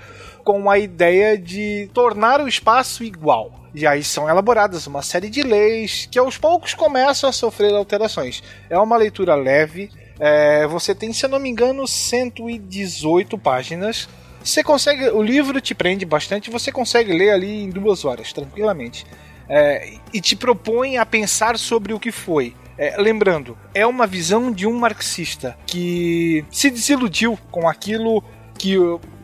com 0.43 0.69
a 0.69 0.79
ideia 0.79 1.37
de 1.37 1.89
tornar 1.93 2.41
o 2.41 2.47
espaço 2.47 3.03
igual. 3.03 3.51
E 3.73 3.85
aí 3.87 4.03
são 4.03 4.27
elaboradas 4.27 4.87
uma 4.87 5.01
série 5.01 5.29
de 5.29 5.43
leis 5.43 6.07
que 6.11 6.19
aos 6.19 6.37
poucos 6.37 6.73
começam 6.73 7.29
a 7.29 7.33
sofrer 7.33 7.73
alterações. 7.73 8.43
É 8.69 8.77
uma 8.77 8.97
leitura 8.97 9.35
leve. 9.35 9.89
É, 10.19 10.67
você 10.67 10.93
tem, 10.93 11.13
se 11.13 11.25
eu 11.25 11.29
não 11.29 11.39
me 11.39 11.49
engano, 11.49 11.87
118 11.87 13.37
páginas. 13.37 14.09
Você 14.43 14.63
consegue. 14.63 15.09
O 15.09 15.21
livro 15.21 15.61
te 15.61 15.75
prende 15.75 16.05
bastante, 16.05 16.49
você 16.49 16.71
consegue 16.71 17.13
ler 17.13 17.29
ali 17.29 17.63
em 17.63 17.69
duas 17.69 18.03
horas, 18.03 18.33
tranquilamente 18.33 19.05
é, 19.51 19.95
e 20.13 20.21
te 20.21 20.35
propõe 20.35 20.97
a 20.97 21.05
pensar 21.05 21.59
sobre 21.59 21.93
o 21.93 21.99
que 21.99 22.11
foi. 22.11 22.55
É, 22.77 22.95
lembrando, 22.99 23.57
é 23.75 23.85
uma 23.85 24.07
visão 24.07 24.51
de 24.51 24.65
um 24.65 24.79
marxista 24.79 25.57
que 25.67 26.45
se 26.49 26.71
desiludiu 26.71 27.37
com 27.51 27.67
aquilo 27.67 28.23
que 28.57 28.75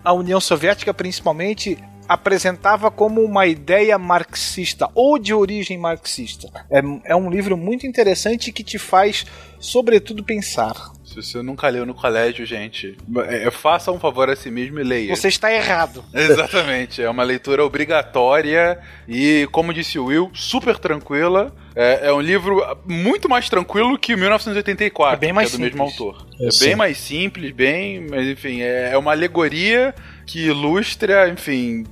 a 0.03 0.13
União 0.13 0.39
Soviética, 0.39 0.93
principalmente, 0.93 1.77
apresentava 2.07 2.91
como 2.91 3.21
uma 3.21 3.47
ideia 3.47 3.97
marxista 3.97 4.89
ou 4.93 5.17
de 5.17 5.33
origem 5.33 5.77
marxista. 5.77 6.49
É, 6.69 6.81
é 7.05 7.15
um 7.15 7.29
livro 7.29 7.57
muito 7.57 7.87
interessante 7.87 8.51
que 8.51 8.63
te 8.63 8.77
faz, 8.77 9.25
sobretudo, 9.59 10.23
pensar. 10.23 10.91
Se 11.07 11.15
você 11.15 11.41
nunca 11.41 11.69
leu 11.69 11.85
no 11.85 11.93
colégio, 11.93 12.45
gente, 12.45 12.97
é, 13.29 13.49
faça 13.49 13.91
um 13.93 13.99
favor 13.99 14.29
a 14.29 14.35
si 14.35 14.51
mesmo 14.51 14.77
e 14.79 14.84
leia. 14.84 15.15
Você 15.15 15.29
está 15.29 15.51
errado. 15.51 16.03
Exatamente. 16.13 17.01
É 17.01 17.09
uma 17.09 17.23
leitura 17.23 17.63
obrigatória 17.63 18.77
e, 19.07 19.47
como 19.53 19.73
disse 19.73 19.97
o 19.97 20.05
Will, 20.05 20.29
super 20.34 20.77
tranquila. 20.77 21.55
É, 21.73 22.07
é 22.07 22.13
um 22.13 22.19
livro 22.19 22.61
muito 22.85 23.29
mais 23.29 23.49
tranquilo 23.49 23.97
que 23.97 24.17
1984, 24.17 25.15
É 25.15 25.17
bem 25.17 25.31
mais 25.31 25.49
que 25.49 25.55
é 25.55 25.59
do 25.59 25.61
mesmo 25.61 25.88
simples. 25.89 26.01
autor. 26.01 26.27
Eu 26.39 26.49
é 26.49 26.51
sei. 26.51 26.67
bem 26.67 26.75
mais 26.75 26.97
simples, 26.97 27.51
bem. 27.51 28.05
Mas 28.09 28.27
enfim, 28.27 28.61
é, 28.61 28.89
é 28.91 28.97
uma 28.97 29.11
alegoria 29.11 29.95
que 30.25 30.47
ilustra, 30.47 31.29
enfim, 31.29 31.85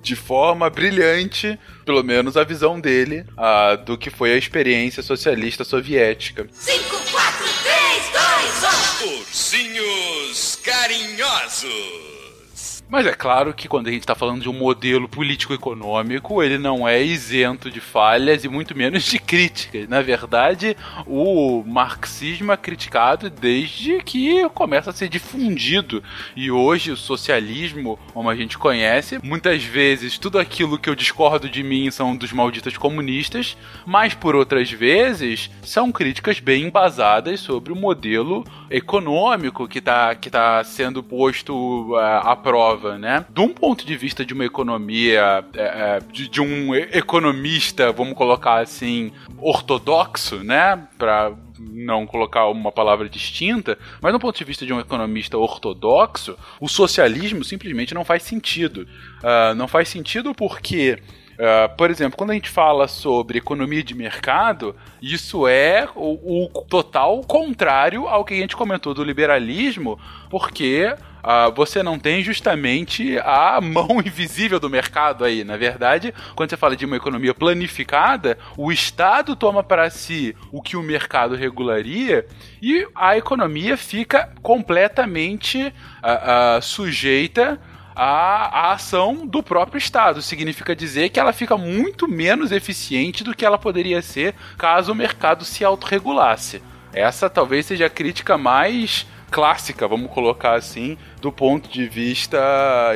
de 0.00 0.14
forma 0.14 0.70
brilhante, 0.70 1.58
pelo 1.84 2.04
menos 2.04 2.36
a 2.36 2.44
visão 2.44 2.78
dele, 2.78 3.24
ah, 3.36 3.74
do 3.74 3.98
que 3.98 4.10
foi 4.10 4.32
a 4.32 4.36
experiência 4.36 5.02
socialista 5.02 5.64
soviética. 5.64 6.46
5, 6.52 6.84
4, 6.88 7.04
3, 7.08 7.10
2, 7.10 7.50
1. 7.50 7.53
Ursinhos 9.34 10.60
carinhosos. 10.62 12.13
Mas 12.88 13.06
é 13.06 13.12
claro 13.12 13.52
que 13.54 13.66
quando 13.66 13.88
a 13.88 13.90
gente 13.90 14.02
está 14.02 14.14
falando 14.14 14.42
de 14.42 14.48
um 14.48 14.52
modelo 14.52 15.08
político-econômico, 15.08 16.42
ele 16.42 16.58
não 16.58 16.86
é 16.86 17.02
isento 17.02 17.70
de 17.70 17.80
falhas 17.80 18.44
e 18.44 18.48
muito 18.48 18.76
menos 18.76 19.04
de 19.04 19.18
críticas. 19.18 19.88
Na 19.88 20.02
verdade, 20.02 20.76
o 21.06 21.64
marxismo 21.66 22.52
é 22.52 22.56
criticado 22.56 23.30
desde 23.30 24.02
que 24.02 24.48
começa 24.50 24.90
a 24.90 24.92
ser 24.92 25.08
difundido. 25.08 26.02
E 26.36 26.50
hoje 26.50 26.92
o 26.92 26.96
socialismo, 26.96 27.98
como 28.12 28.28
a 28.28 28.36
gente 28.36 28.58
conhece, 28.58 29.18
muitas 29.22 29.64
vezes 29.64 30.18
tudo 30.18 30.38
aquilo 30.38 30.78
que 30.78 30.88
eu 30.88 30.94
discordo 30.94 31.48
de 31.48 31.62
mim 31.62 31.90
são 31.90 32.14
dos 32.14 32.32
malditos 32.32 32.76
comunistas, 32.76 33.56
mas 33.86 34.14
por 34.14 34.36
outras 34.36 34.70
vezes 34.70 35.50
são 35.62 35.90
críticas 35.90 36.38
bem 36.38 36.64
embasadas 36.64 37.40
sobre 37.40 37.72
o 37.72 37.76
modelo 37.76 38.44
econômico 38.70 39.66
que 39.66 39.78
está 39.78 40.14
que 40.14 40.30
tá 40.30 40.62
sendo 40.64 41.02
posto 41.02 41.94
ah, 41.96 42.32
à 42.32 42.36
prova, 42.36 42.73
né? 42.98 43.24
De 43.28 43.40
um 43.40 43.48
ponto 43.48 43.86
de 43.86 43.96
vista 43.96 44.24
de 44.24 44.34
uma 44.34 44.44
economia, 44.44 45.44
eh, 45.54 45.62
eh, 45.62 45.98
de, 46.12 46.28
de 46.28 46.40
um 46.40 46.74
economista, 46.74 47.92
vamos 47.92 48.14
colocar 48.14 48.60
assim, 48.60 49.12
ortodoxo, 49.38 50.42
né? 50.42 50.86
Para 50.98 51.32
não 51.58 52.06
colocar 52.06 52.48
uma 52.48 52.72
palavra 52.72 53.08
distinta, 53.08 53.78
mas 54.00 54.12
do 54.12 54.18
ponto 54.18 54.36
de 54.36 54.44
vista 54.44 54.66
de 54.66 54.72
um 54.72 54.80
economista 54.80 55.38
ortodoxo, 55.38 56.36
o 56.60 56.68
socialismo 56.68 57.44
simplesmente 57.44 57.94
não 57.94 58.04
faz 58.04 58.22
sentido. 58.22 58.86
Ah, 59.22 59.54
não 59.54 59.68
faz 59.68 59.88
sentido 59.88 60.34
porque 60.34 60.98
Uh, 61.34 61.74
por 61.76 61.90
exemplo, 61.90 62.16
quando 62.16 62.30
a 62.30 62.34
gente 62.34 62.48
fala 62.48 62.86
sobre 62.86 63.38
economia 63.38 63.82
de 63.82 63.94
mercado, 63.94 64.74
isso 65.02 65.48
é 65.48 65.88
o, 65.94 66.44
o 66.44 66.62
total 66.62 67.20
contrário 67.22 68.06
ao 68.06 68.24
que 68.24 68.34
a 68.34 68.36
gente 68.36 68.56
comentou 68.56 68.94
do 68.94 69.02
liberalismo, 69.02 69.98
porque 70.30 70.94
ah, 71.26 71.48
você 71.48 71.82
não 71.82 71.98
tem 71.98 72.22
justamente 72.22 73.18
a 73.20 73.58
mão 73.58 73.98
invisível 74.04 74.60
do 74.60 74.68
mercado 74.68 75.24
aí. 75.24 75.42
Na 75.42 75.56
verdade, 75.56 76.12
quando 76.36 76.50
você 76.50 76.56
fala 76.56 76.76
de 76.76 76.84
uma 76.84 76.96
economia 76.96 77.32
planificada, 77.32 78.36
o 78.58 78.70
Estado 78.70 79.34
toma 79.34 79.62
para 79.62 79.88
si 79.88 80.36
o 80.52 80.60
que 80.60 80.76
o 80.76 80.82
mercado 80.82 81.34
regularia 81.34 82.26
e 82.60 82.86
a 82.94 83.16
economia 83.16 83.74
fica 83.76 84.30
completamente 84.42 85.72
ah, 86.02 86.56
ah, 86.56 86.60
sujeita 86.60 87.58
a 87.96 88.72
ação 88.72 89.26
do 89.26 89.42
próprio 89.42 89.78
Estado. 89.78 90.20
Significa 90.20 90.76
dizer 90.76 91.08
que 91.08 91.18
ela 91.18 91.32
fica 91.32 91.56
muito 91.56 92.06
menos 92.06 92.52
eficiente 92.52 93.24
do 93.24 93.34
que 93.34 93.46
ela 93.46 93.56
poderia 93.56 94.02
ser 94.02 94.34
caso 94.58 94.92
o 94.92 94.94
mercado 94.94 95.44
se 95.44 95.64
autorregulasse. 95.64 96.62
Essa 96.92 97.30
talvez 97.30 97.66
seja 97.66 97.86
a 97.86 97.90
crítica 97.90 98.36
mais 98.36 99.06
clássica, 99.34 99.88
vamos 99.88 100.12
colocar 100.12 100.54
assim, 100.54 100.96
do 101.20 101.32
ponto 101.32 101.68
de 101.68 101.88
vista 101.88 102.38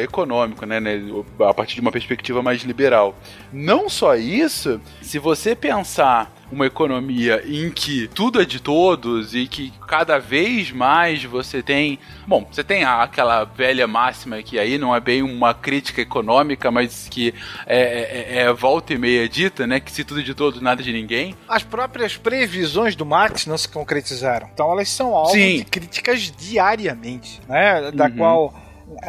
econômico, 0.01 0.65
né, 0.65 0.79
né, 0.79 1.03
a 1.41 1.53
partir 1.53 1.75
de 1.75 1.81
uma 1.81 1.91
perspectiva 1.91 2.41
mais 2.41 2.63
liberal. 2.63 3.17
Não 3.53 3.89
só 3.89 4.15
isso, 4.15 4.81
se 5.03 5.19
você 5.19 5.57
pensar 5.57 6.33
uma 6.51 6.67
economia 6.67 7.43
em 7.47 7.71
que 7.71 8.09
tudo 8.09 8.41
é 8.41 8.45
de 8.45 8.61
todos 8.61 9.35
e 9.35 9.47
que 9.47 9.73
cada 9.87 10.19
vez 10.19 10.71
mais 10.73 11.23
você 11.25 11.63
tem. 11.63 11.99
Bom, 12.27 12.47
você 12.51 12.65
tem 12.65 12.85
aquela 12.85 13.45
velha 13.45 13.87
máxima 13.87 14.43
que 14.43 14.59
aí 14.59 14.79
não 14.79 14.95
é 14.95 15.01
bem 15.01 15.23
uma 15.23 15.53
crítica 15.55 16.01
econômica, 16.01 16.71
mas 16.71 17.07
que 17.11 17.35
é, 17.67 18.37
é- 18.39 18.39
é 18.43 18.53
volta 18.53 18.93
e 18.95 18.99
meia 18.99 19.29
dita, 19.29 19.67
né? 19.67 19.81
Que 19.81 19.91
se 19.93 20.05
tudo 20.05 20.21
é 20.21 20.23
de 20.23 20.35
todos, 20.35 20.61
nada 20.61 20.83
de 20.83 20.93
ninguém. 20.93 21.35
As 21.49 21.63
próprias 21.63 22.17
previsões 22.17 22.97
do 22.97 23.05
Marx 23.05 23.47
não 23.47 23.59
se 23.59 23.69
concretizaram. 23.69 24.49
Então 24.53 24.73
elas 24.73 24.89
são 24.89 25.15
alvo 25.15 25.33
Sim. 25.33 25.59
de 25.59 25.65
críticas 25.65 26.33
diariamente, 26.37 27.41
né? 27.49 27.91
Da 27.93 28.07
Uhum. 28.07 28.17
qual 28.17 28.55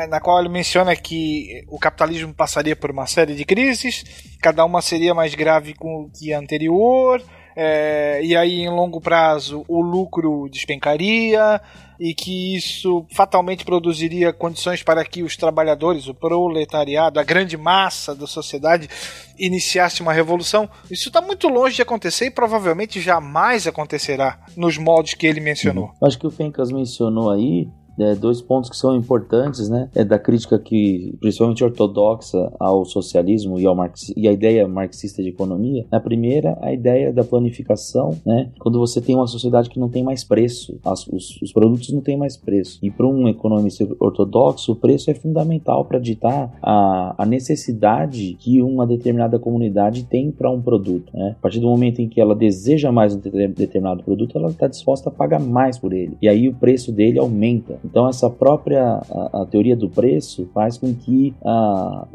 na 0.10 0.19
qual 0.19 0.39
ele 0.39 0.49
menciona 0.49 0.95
que 0.95 1.64
o 1.68 1.80
capitalismo 1.80 2.34
passaria 2.34 2.76
por 2.76 2.91
uma 2.91 3.07
série 3.07 3.35
de 3.35 3.45
crises, 3.45 4.03
cada 4.41 4.64
uma 4.65 4.81
seria 4.81 5.14
mais 5.14 5.35
grave 5.35 5.76
que 6.14 6.34
a 6.34 6.39
anterior, 6.39 7.22
é, 7.56 8.22
e 8.23 8.35
aí 8.35 8.61
em 8.61 8.69
longo 8.69 9.01
prazo 9.01 9.65
o 9.68 9.81
lucro 9.81 10.47
despencaria 10.49 11.60
e 11.99 12.14
que 12.14 12.56
isso 12.56 13.06
fatalmente 13.14 13.65
produziria 13.65 14.31
condições 14.31 14.81
para 14.81 15.03
que 15.03 15.22
os 15.22 15.35
trabalhadores, 15.35 16.07
o 16.07 16.14
proletariado, 16.14 17.19
a 17.19 17.23
grande 17.23 17.57
massa 17.57 18.15
da 18.15 18.26
sociedade 18.26 18.88
iniciasse 19.38 20.01
uma 20.01 20.14
revolução. 20.14 20.69
Isso 20.89 21.10
está 21.10 21.19
muito 21.19 21.49
longe 21.49 21.76
de 21.76 21.81
acontecer 21.81 22.27
e 22.27 22.31
provavelmente 22.31 23.01
jamais 23.01 23.68
acontecerá 23.68 24.39
nos 24.56 24.77
moldes 24.77 25.14
que 25.14 25.27
ele 25.27 25.41
mencionou. 25.41 25.91
Acho 26.01 26.18
que 26.18 26.27
o 26.27 26.31
Fencas 26.31 26.72
mencionou 26.72 27.30
aí 27.30 27.68
é, 27.99 28.15
dois 28.15 28.41
pontos 28.41 28.69
que 28.69 28.77
são 28.77 28.95
importantes, 28.95 29.69
né? 29.69 29.89
É 29.95 30.03
da 30.03 30.17
crítica 30.17 30.57
que, 30.57 31.15
principalmente 31.19 31.63
ortodoxa, 31.63 32.51
ao 32.59 32.85
socialismo 32.85 33.59
e, 33.59 33.65
ao 33.65 33.76
e 34.15 34.27
a 34.27 34.31
ideia 34.31 34.67
marxista 34.67 35.21
de 35.23 35.30
economia. 35.30 35.85
A 35.91 35.99
primeira, 35.99 36.57
a 36.61 36.73
ideia 36.73 37.11
da 37.13 37.23
planificação, 37.23 38.11
né? 38.26 38.49
Quando 38.59 38.80
você 38.80 38.99
tem 39.01 39.15
uma 39.15 39.27
sociedade 39.27 39.69
que 39.69 39.80
não 39.80 39.89
tem 39.89 40.03
mais 40.03 40.23
preço, 40.23 40.80
as- 40.84 41.07
os, 41.07 41.41
os 41.41 41.51
produtos 41.53 41.91
não 41.91 42.01
têm 42.01 42.17
mais 42.17 42.35
preço. 42.38 42.80
E 42.84 42.89
para 42.91 43.07
um 43.07 43.27
economista 43.27 43.88
ortodoxo, 43.99 44.71
o 44.71 44.76
preço 44.76 45.09
é 45.09 45.13
fundamental 45.13 45.85
para 45.85 45.99
ditar 45.99 46.57
a, 46.61 47.15
a 47.17 47.26
necessidade 47.26 48.35
que 48.39 48.61
uma 48.61 48.85
determinada 48.85 49.38
comunidade 49.39 50.03
tem 50.03 50.31
para 50.31 50.49
um 50.49 50.61
produto. 50.61 51.11
Né? 51.13 51.35
A 51.38 51.41
partir 51.41 51.59
do 51.59 51.67
momento 51.67 51.99
em 52.01 52.07
que 52.07 52.19
ela 52.21 52.35
deseja 52.35 52.91
mais 52.91 53.15
um 53.15 53.19
de- 53.19 53.47
determinado 53.49 54.03
produto, 54.03 54.38
ela 54.38 54.49
está 54.49 54.67
disposta 54.67 55.09
a 55.09 55.11
pagar 55.11 55.39
mais 55.39 55.77
por 55.77 55.93
ele. 55.93 56.17
E 56.21 56.27
aí 56.27 56.47
o 56.47 56.53
preço 56.53 56.91
dele 56.91 57.19
aumenta. 57.19 57.80
Então 57.89 58.07
essa 58.07 58.29
própria 58.29 59.01
a, 59.09 59.41
a 59.41 59.45
teoria 59.45 59.75
do 59.75 59.89
preço 59.89 60.49
faz 60.53 60.77
com 60.77 60.93
que 60.93 61.33
a, 61.43 62.07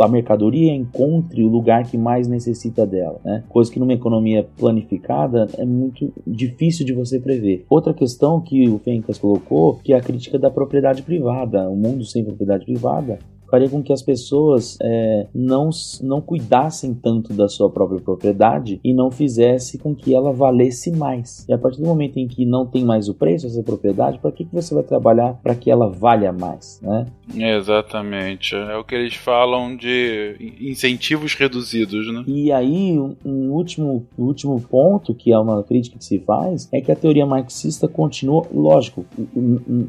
a, 0.00 0.08
mercadoria 0.08 0.74
encontre 0.74 1.42
o 1.42 1.48
lugar 1.48 1.84
que 1.84 1.98
mais 1.98 2.28
necessita 2.28 2.86
dela. 2.86 3.20
Né? 3.24 3.44
Coisa 3.48 3.70
que 3.70 3.80
numa 3.80 3.92
economia 3.92 4.46
planificada 4.56 5.46
é 5.58 5.64
muito 5.64 6.12
difícil 6.26 6.86
de 6.86 6.92
você 6.92 7.18
prever. 7.18 7.64
Outra 7.68 7.92
questão 7.92 8.40
que 8.40 8.68
o 8.68 8.78
Fencas 8.78 9.18
colocou, 9.18 9.78
que 9.82 9.92
é 9.92 9.96
a 9.96 10.00
crítica 10.00 10.38
da 10.38 10.50
propriedade 10.50 11.02
privada. 11.02 11.68
O 11.68 11.76
mundo 11.76 12.04
sem 12.04 12.24
propriedade 12.24 12.64
privada 12.64 13.18
faria 13.50 13.68
com 13.68 13.82
que 13.82 13.92
as 13.92 14.02
pessoas 14.02 14.76
é, 14.82 15.26
não, 15.34 15.70
não 16.02 16.20
cuidassem 16.20 16.94
tanto 16.94 17.32
da 17.32 17.48
sua 17.48 17.70
própria 17.70 18.00
propriedade 18.00 18.80
e 18.82 18.92
não 18.92 19.10
fizesse 19.10 19.78
com 19.78 19.94
que 19.94 20.14
ela 20.14 20.32
valesse 20.32 20.90
mais. 20.90 21.46
E 21.48 21.52
a 21.52 21.58
partir 21.58 21.80
do 21.80 21.86
momento 21.86 22.18
em 22.18 22.26
que 22.26 22.44
não 22.44 22.66
tem 22.66 22.84
mais 22.84 23.08
o 23.08 23.14
preço 23.14 23.46
dessa 23.46 23.62
propriedade, 23.62 24.18
para 24.18 24.32
que, 24.32 24.44
que 24.44 24.54
você 24.54 24.74
vai 24.74 24.82
trabalhar 24.82 25.34
para 25.42 25.54
que 25.54 25.70
ela 25.70 25.88
valha 25.88 26.32
mais? 26.32 26.80
Né? 26.82 27.06
Exatamente. 27.34 28.54
É 28.54 28.76
o 28.76 28.84
que 28.84 28.94
eles 28.94 29.14
falam 29.14 29.76
de 29.76 30.54
incentivos 30.60 31.34
reduzidos, 31.34 32.12
né? 32.12 32.24
E 32.26 32.52
aí, 32.52 32.98
um, 32.98 33.52
último, 33.52 34.06
último 34.16 34.60
ponto, 34.60 35.14
que 35.14 35.32
é 35.32 35.38
uma 35.38 35.62
crítica 35.62 35.98
que 35.98 36.04
se 36.04 36.18
faz, 36.20 36.68
é 36.72 36.80
que 36.80 36.92
a 36.92 36.96
teoria 36.96 37.26
marxista 37.26 37.88
continua, 37.88 38.46
lógico, 38.52 39.04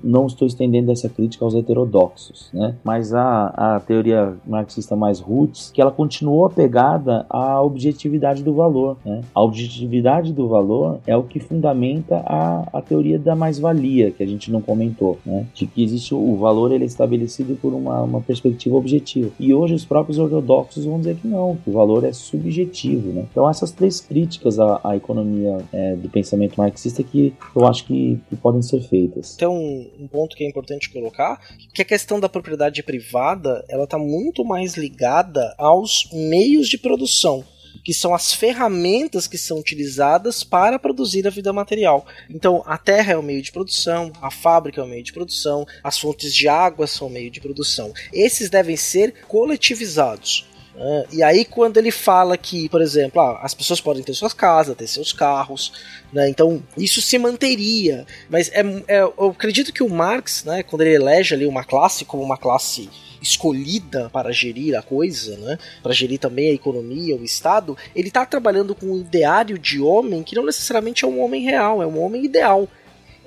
não 0.03 0.27
estou 0.27 0.47
estendendo 0.47 0.91
essa 0.91 1.09
crítica 1.09 1.45
aos 1.45 1.55
heterodoxos, 1.55 2.49
né? 2.53 2.75
mas 2.83 3.13
a, 3.13 3.46
a 3.55 3.79
teoria 3.79 4.35
marxista 4.45 4.95
mais 4.95 5.19
roots, 5.19 5.71
que 5.73 5.81
ela 5.81 5.91
continuou 5.91 6.45
apegada 6.45 7.25
à 7.29 7.61
objetividade 7.61 8.43
do 8.43 8.53
valor. 8.53 8.97
Né? 9.05 9.21
A 9.33 9.41
objetividade 9.41 10.33
do 10.33 10.47
valor 10.47 10.99
é 11.05 11.15
o 11.15 11.23
que 11.23 11.39
fundamenta 11.39 12.23
a, 12.25 12.67
a 12.73 12.81
teoria 12.81 13.19
da 13.19 13.35
mais-valia, 13.35 14.11
que 14.11 14.23
a 14.23 14.27
gente 14.27 14.51
não 14.51 14.61
comentou, 14.61 15.19
né? 15.25 15.45
de 15.53 15.65
que 15.65 15.83
existe 15.83 16.13
o 16.13 16.35
valor 16.35 16.71
ele 16.71 16.83
é 16.83 16.87
estabelecido 16.87 17.55
por 17.55 17.73
uma, 17.73 18.01
uma 18.01 18.21
perspectiva 18.21 18.75
objetiva. 18.75 19.29
E 19.39 19.53
hoje 19.53 19.73
os 19.73 19.85
próprios 19.85 20.19
ortodoxos 20.19 20.85
vão 20.85 20.99
dizer 20.99 21.15
que 21.15 21.27
não, 21.27 21.55
que 21.55 21.69
o 21.69 21.73
valor 21.73 22.03
é 22.03 22.13
subjetivo. 22.13 23.11
Né? 23.11 23.25
Então 23.31 23.49
essas 23.49 23.71
três 23.71 23.99
críticas 23.99 24.59
à, 24.59 24.79
à 24.83 24.95
economia 24.95 25.57
é, 25.71 25.95
do 25.95 26.09
pensamento 26.09 26.55
marxista 26.57 27.03
que 27.03 27.33
eu 27.55 27.65
acho 27.65 27.85
que, 27.85 28.19
que 28.29 28.35
podem 28.35 28.61
ser 28.61 28.81
feitas. 28.81 29.35
Então, 29.35 29.55
um 29.55 30.07
ponto 30.07 30.35
que 30.35 30.43
é 30.43 30.49
importante 30.49 30.91
colocar, 30.91 31.39
que 31.73 31.81
a 31.81 31.85
questão 31.85 32.19
da 32.19 32.29
propriedade 32.29 32.81
privada, 32.83 33.36
ela 33.69 33.83
está 33.83 33.97
muito 33.97 34.43
mais 34.43 34.75
ligada 34.75 35.53
aos 35.57 36.09
meios 36.11 36.67
de 36.67 36.77
produção. 36.77 37.43
que 37.83 37.93
são 37.93 38.13
as 38.13 38.33
ferramentas 38.33 39.27
que 39.27 39.37
são 39.37 39.59
utilizadas 39.59 40.43
para 40.43 40.77
produzir 40.77 41.25
a 41.25 41.29
vida 41.29 41.53
material. 41.53 42.05
Então, 42.29 42.61
a 42.65 42.77
terra 42.77 43.13
é 43.13 43.17
o 43.17 43.23
meio 43.23 43.41
de 43.41 43.49
produção, 43.49 44.11
a 44.21 44.29
fábrica 44.29 44.81
é 44.81 44.83
o 44.83 44.87
meio 44.87 45.03
de 45.03 45.13
produção, 45.13 45.65
as 45.81 45.97
fontes 45.97 46.35
de 46.35 46.49
água 46.49 46.85
são 46.85 47.07
o 47.07 47.09
meio 47.09 47.31
de 47.31 47.39
produção. 47.39 47.93
Esses 48.11 48.49
devem 48.49 48.75
ser 48.75 49.13
coletivizados. 49.29 50.45
né? 50.75 51.05
e 51.13 51.23
aí, 51.23 51.45
quando 51.45 51.77
ele 51.77 51.91
fala 51.91 52.37
que, 52.37 52.67
por 52.67 52.81
exemplo, 52.81 53.21
ah, 53.21 53.39
as 53.41 53.53
pessoas 53.53 53.79
podem 53.79 54.03
ter 54.03 54.13
suas 54.13 54.33
casas, 54.33 54.75
ter 54.75 54.87
seus 54.87 55.13
carros, 55.13 55.71
né? 56.11 56.27
então 56.29 56.61
isso 56.77 57.01
se 57.01 57.17
manteria. 57.17 58.05
Mas 58.29 58.49
é, 58.49 58.61
é- 58.87 59.01
eu 59.01 59.29
acredito 59.29 59.71
que 59.71 59.81
o 59.83 59.89
Marx, 59.89 60.43
né, 60.43 60.61
quando 60.61 60.81
ele 60.81 60.95
elege 60.95 61.33
ali 61.33 61.45
uma 61.45 61.63
classe 61.63 62.03
como 62.03 62.21
uma 62.21 62.37
classe 62.37 62.89
escolhida 63.21 64.09
para 64.09 64.31
gerir 64.31 64.77
a 64.77 64.81
coisa, 64.81 65.37
né? 65.37 65.57
Para 65.81 65.93
gerir 65.93 66.19
também 66.19 66.49
a 66.49 66.53
economia, 66.53 67.15
o 67.15 67.23
Estado, 67.23 67.77
ele 67.95 68.09
está 68.09 68.25
trabalhando 68.25 68.75
com 68.75 68.87
um 68.87 68.99
ideário 68.99 69.57
de 69.57 69.79
homem 69.79 70.23
que 70.23 70.35
não 70.35 70.45
necessariamente 70.45 71.05
é 71.05 71.07
um 71.07 71.21
homem 71.21 71.43
real, 71.43 71.81
é 71.81 71.87
um 71.87 72.01
homem 72.01 72.25
ideal. 72.25 72.67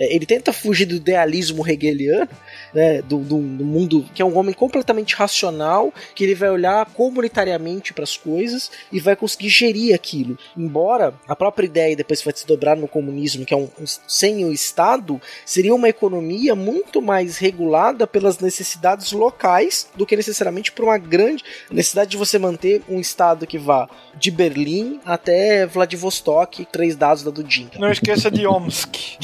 É, 0.00 0.14
Ele 0.14 0.24
tenta 0.26 0.52
fugir 0.52 0.86
do 0.86 0.94
idealismo 0.96 1.68
hegeliano, 1.68 2.30
né, 2.74 3.02
do, 3.02 3.18
do- 3.18 3.38
do 3.40 3.64
mundo 3.64 4.04
que 4.14 4.22
é 4.22 4.24
um 4.24 4.36
homem 4.38 4.54
completamente 4.54 5.14
racional, 5.14 5.92
que 6.14 6.24
ele 6.24 6.34
vai 6.34 6.50
olhar 6.50 6.86
comunitariamente 6.86 7.92
para 7.92 8.04
as 8.04 8.16
coisas 8.16 8.70
e 8.90 8.98
vai 8.98 9.14
conseguir 9.14 9.48
gerir 9.50 9.94
aquilo. 9.94 10.38
Embora 10.56 11.14
a 11.28 11.36
própria 11.36 11.66
ideia 11.66 11.94
depois 11.94 12.22
vai 12.22 12.32
se 12.34 12.46
dobrar 12.46 12.76
no 12.76 12.88
comunismo, 12.88 13.44
que 13.44 13.52
é 13.54 13.56
um, 13.56 13.64
um- 13.78 13.84
sem 14.08 14.44
o 14.44 14.52
Estado, 14.52 15.20
seria 15.44 15.74
uma 15.74 15.88
economia 15.88 16.54
muito 16.54 17.02
mais 17.02 17.36
regulada 17.38 18.06
pelas 18.06 18.38
necessidades 18.38 19.12
locais 19.12 19.88
do 19.94 20.06
que 20.06 20.16
necessariamente 20.16 20.72
por 20.72 20.84
uma 20.86 20.96
grande 20.98 21.44
necessidade 21.70 22.10
de 22.10 22.16
você 22.16 22.38
manter 22.38 22.82
um 22.88 22.98
Estado 23.00 23.46
que 23.46 23.58
vá 23.58 23.88
de 24.18 24.30
Berlim 24.30 25.00
até 25.04 25.66
Vladivostok, 25.66 26.64
três 26.70 26.96
dados 26.96 27.22
da 27.22 27.30
Dudinka. 27.30 27.78
Não 27.78 27.90
esqueça 27.90 28.30
de 28.30 28.46
Omsk. 28.46 28.94
5, 28.94 29.18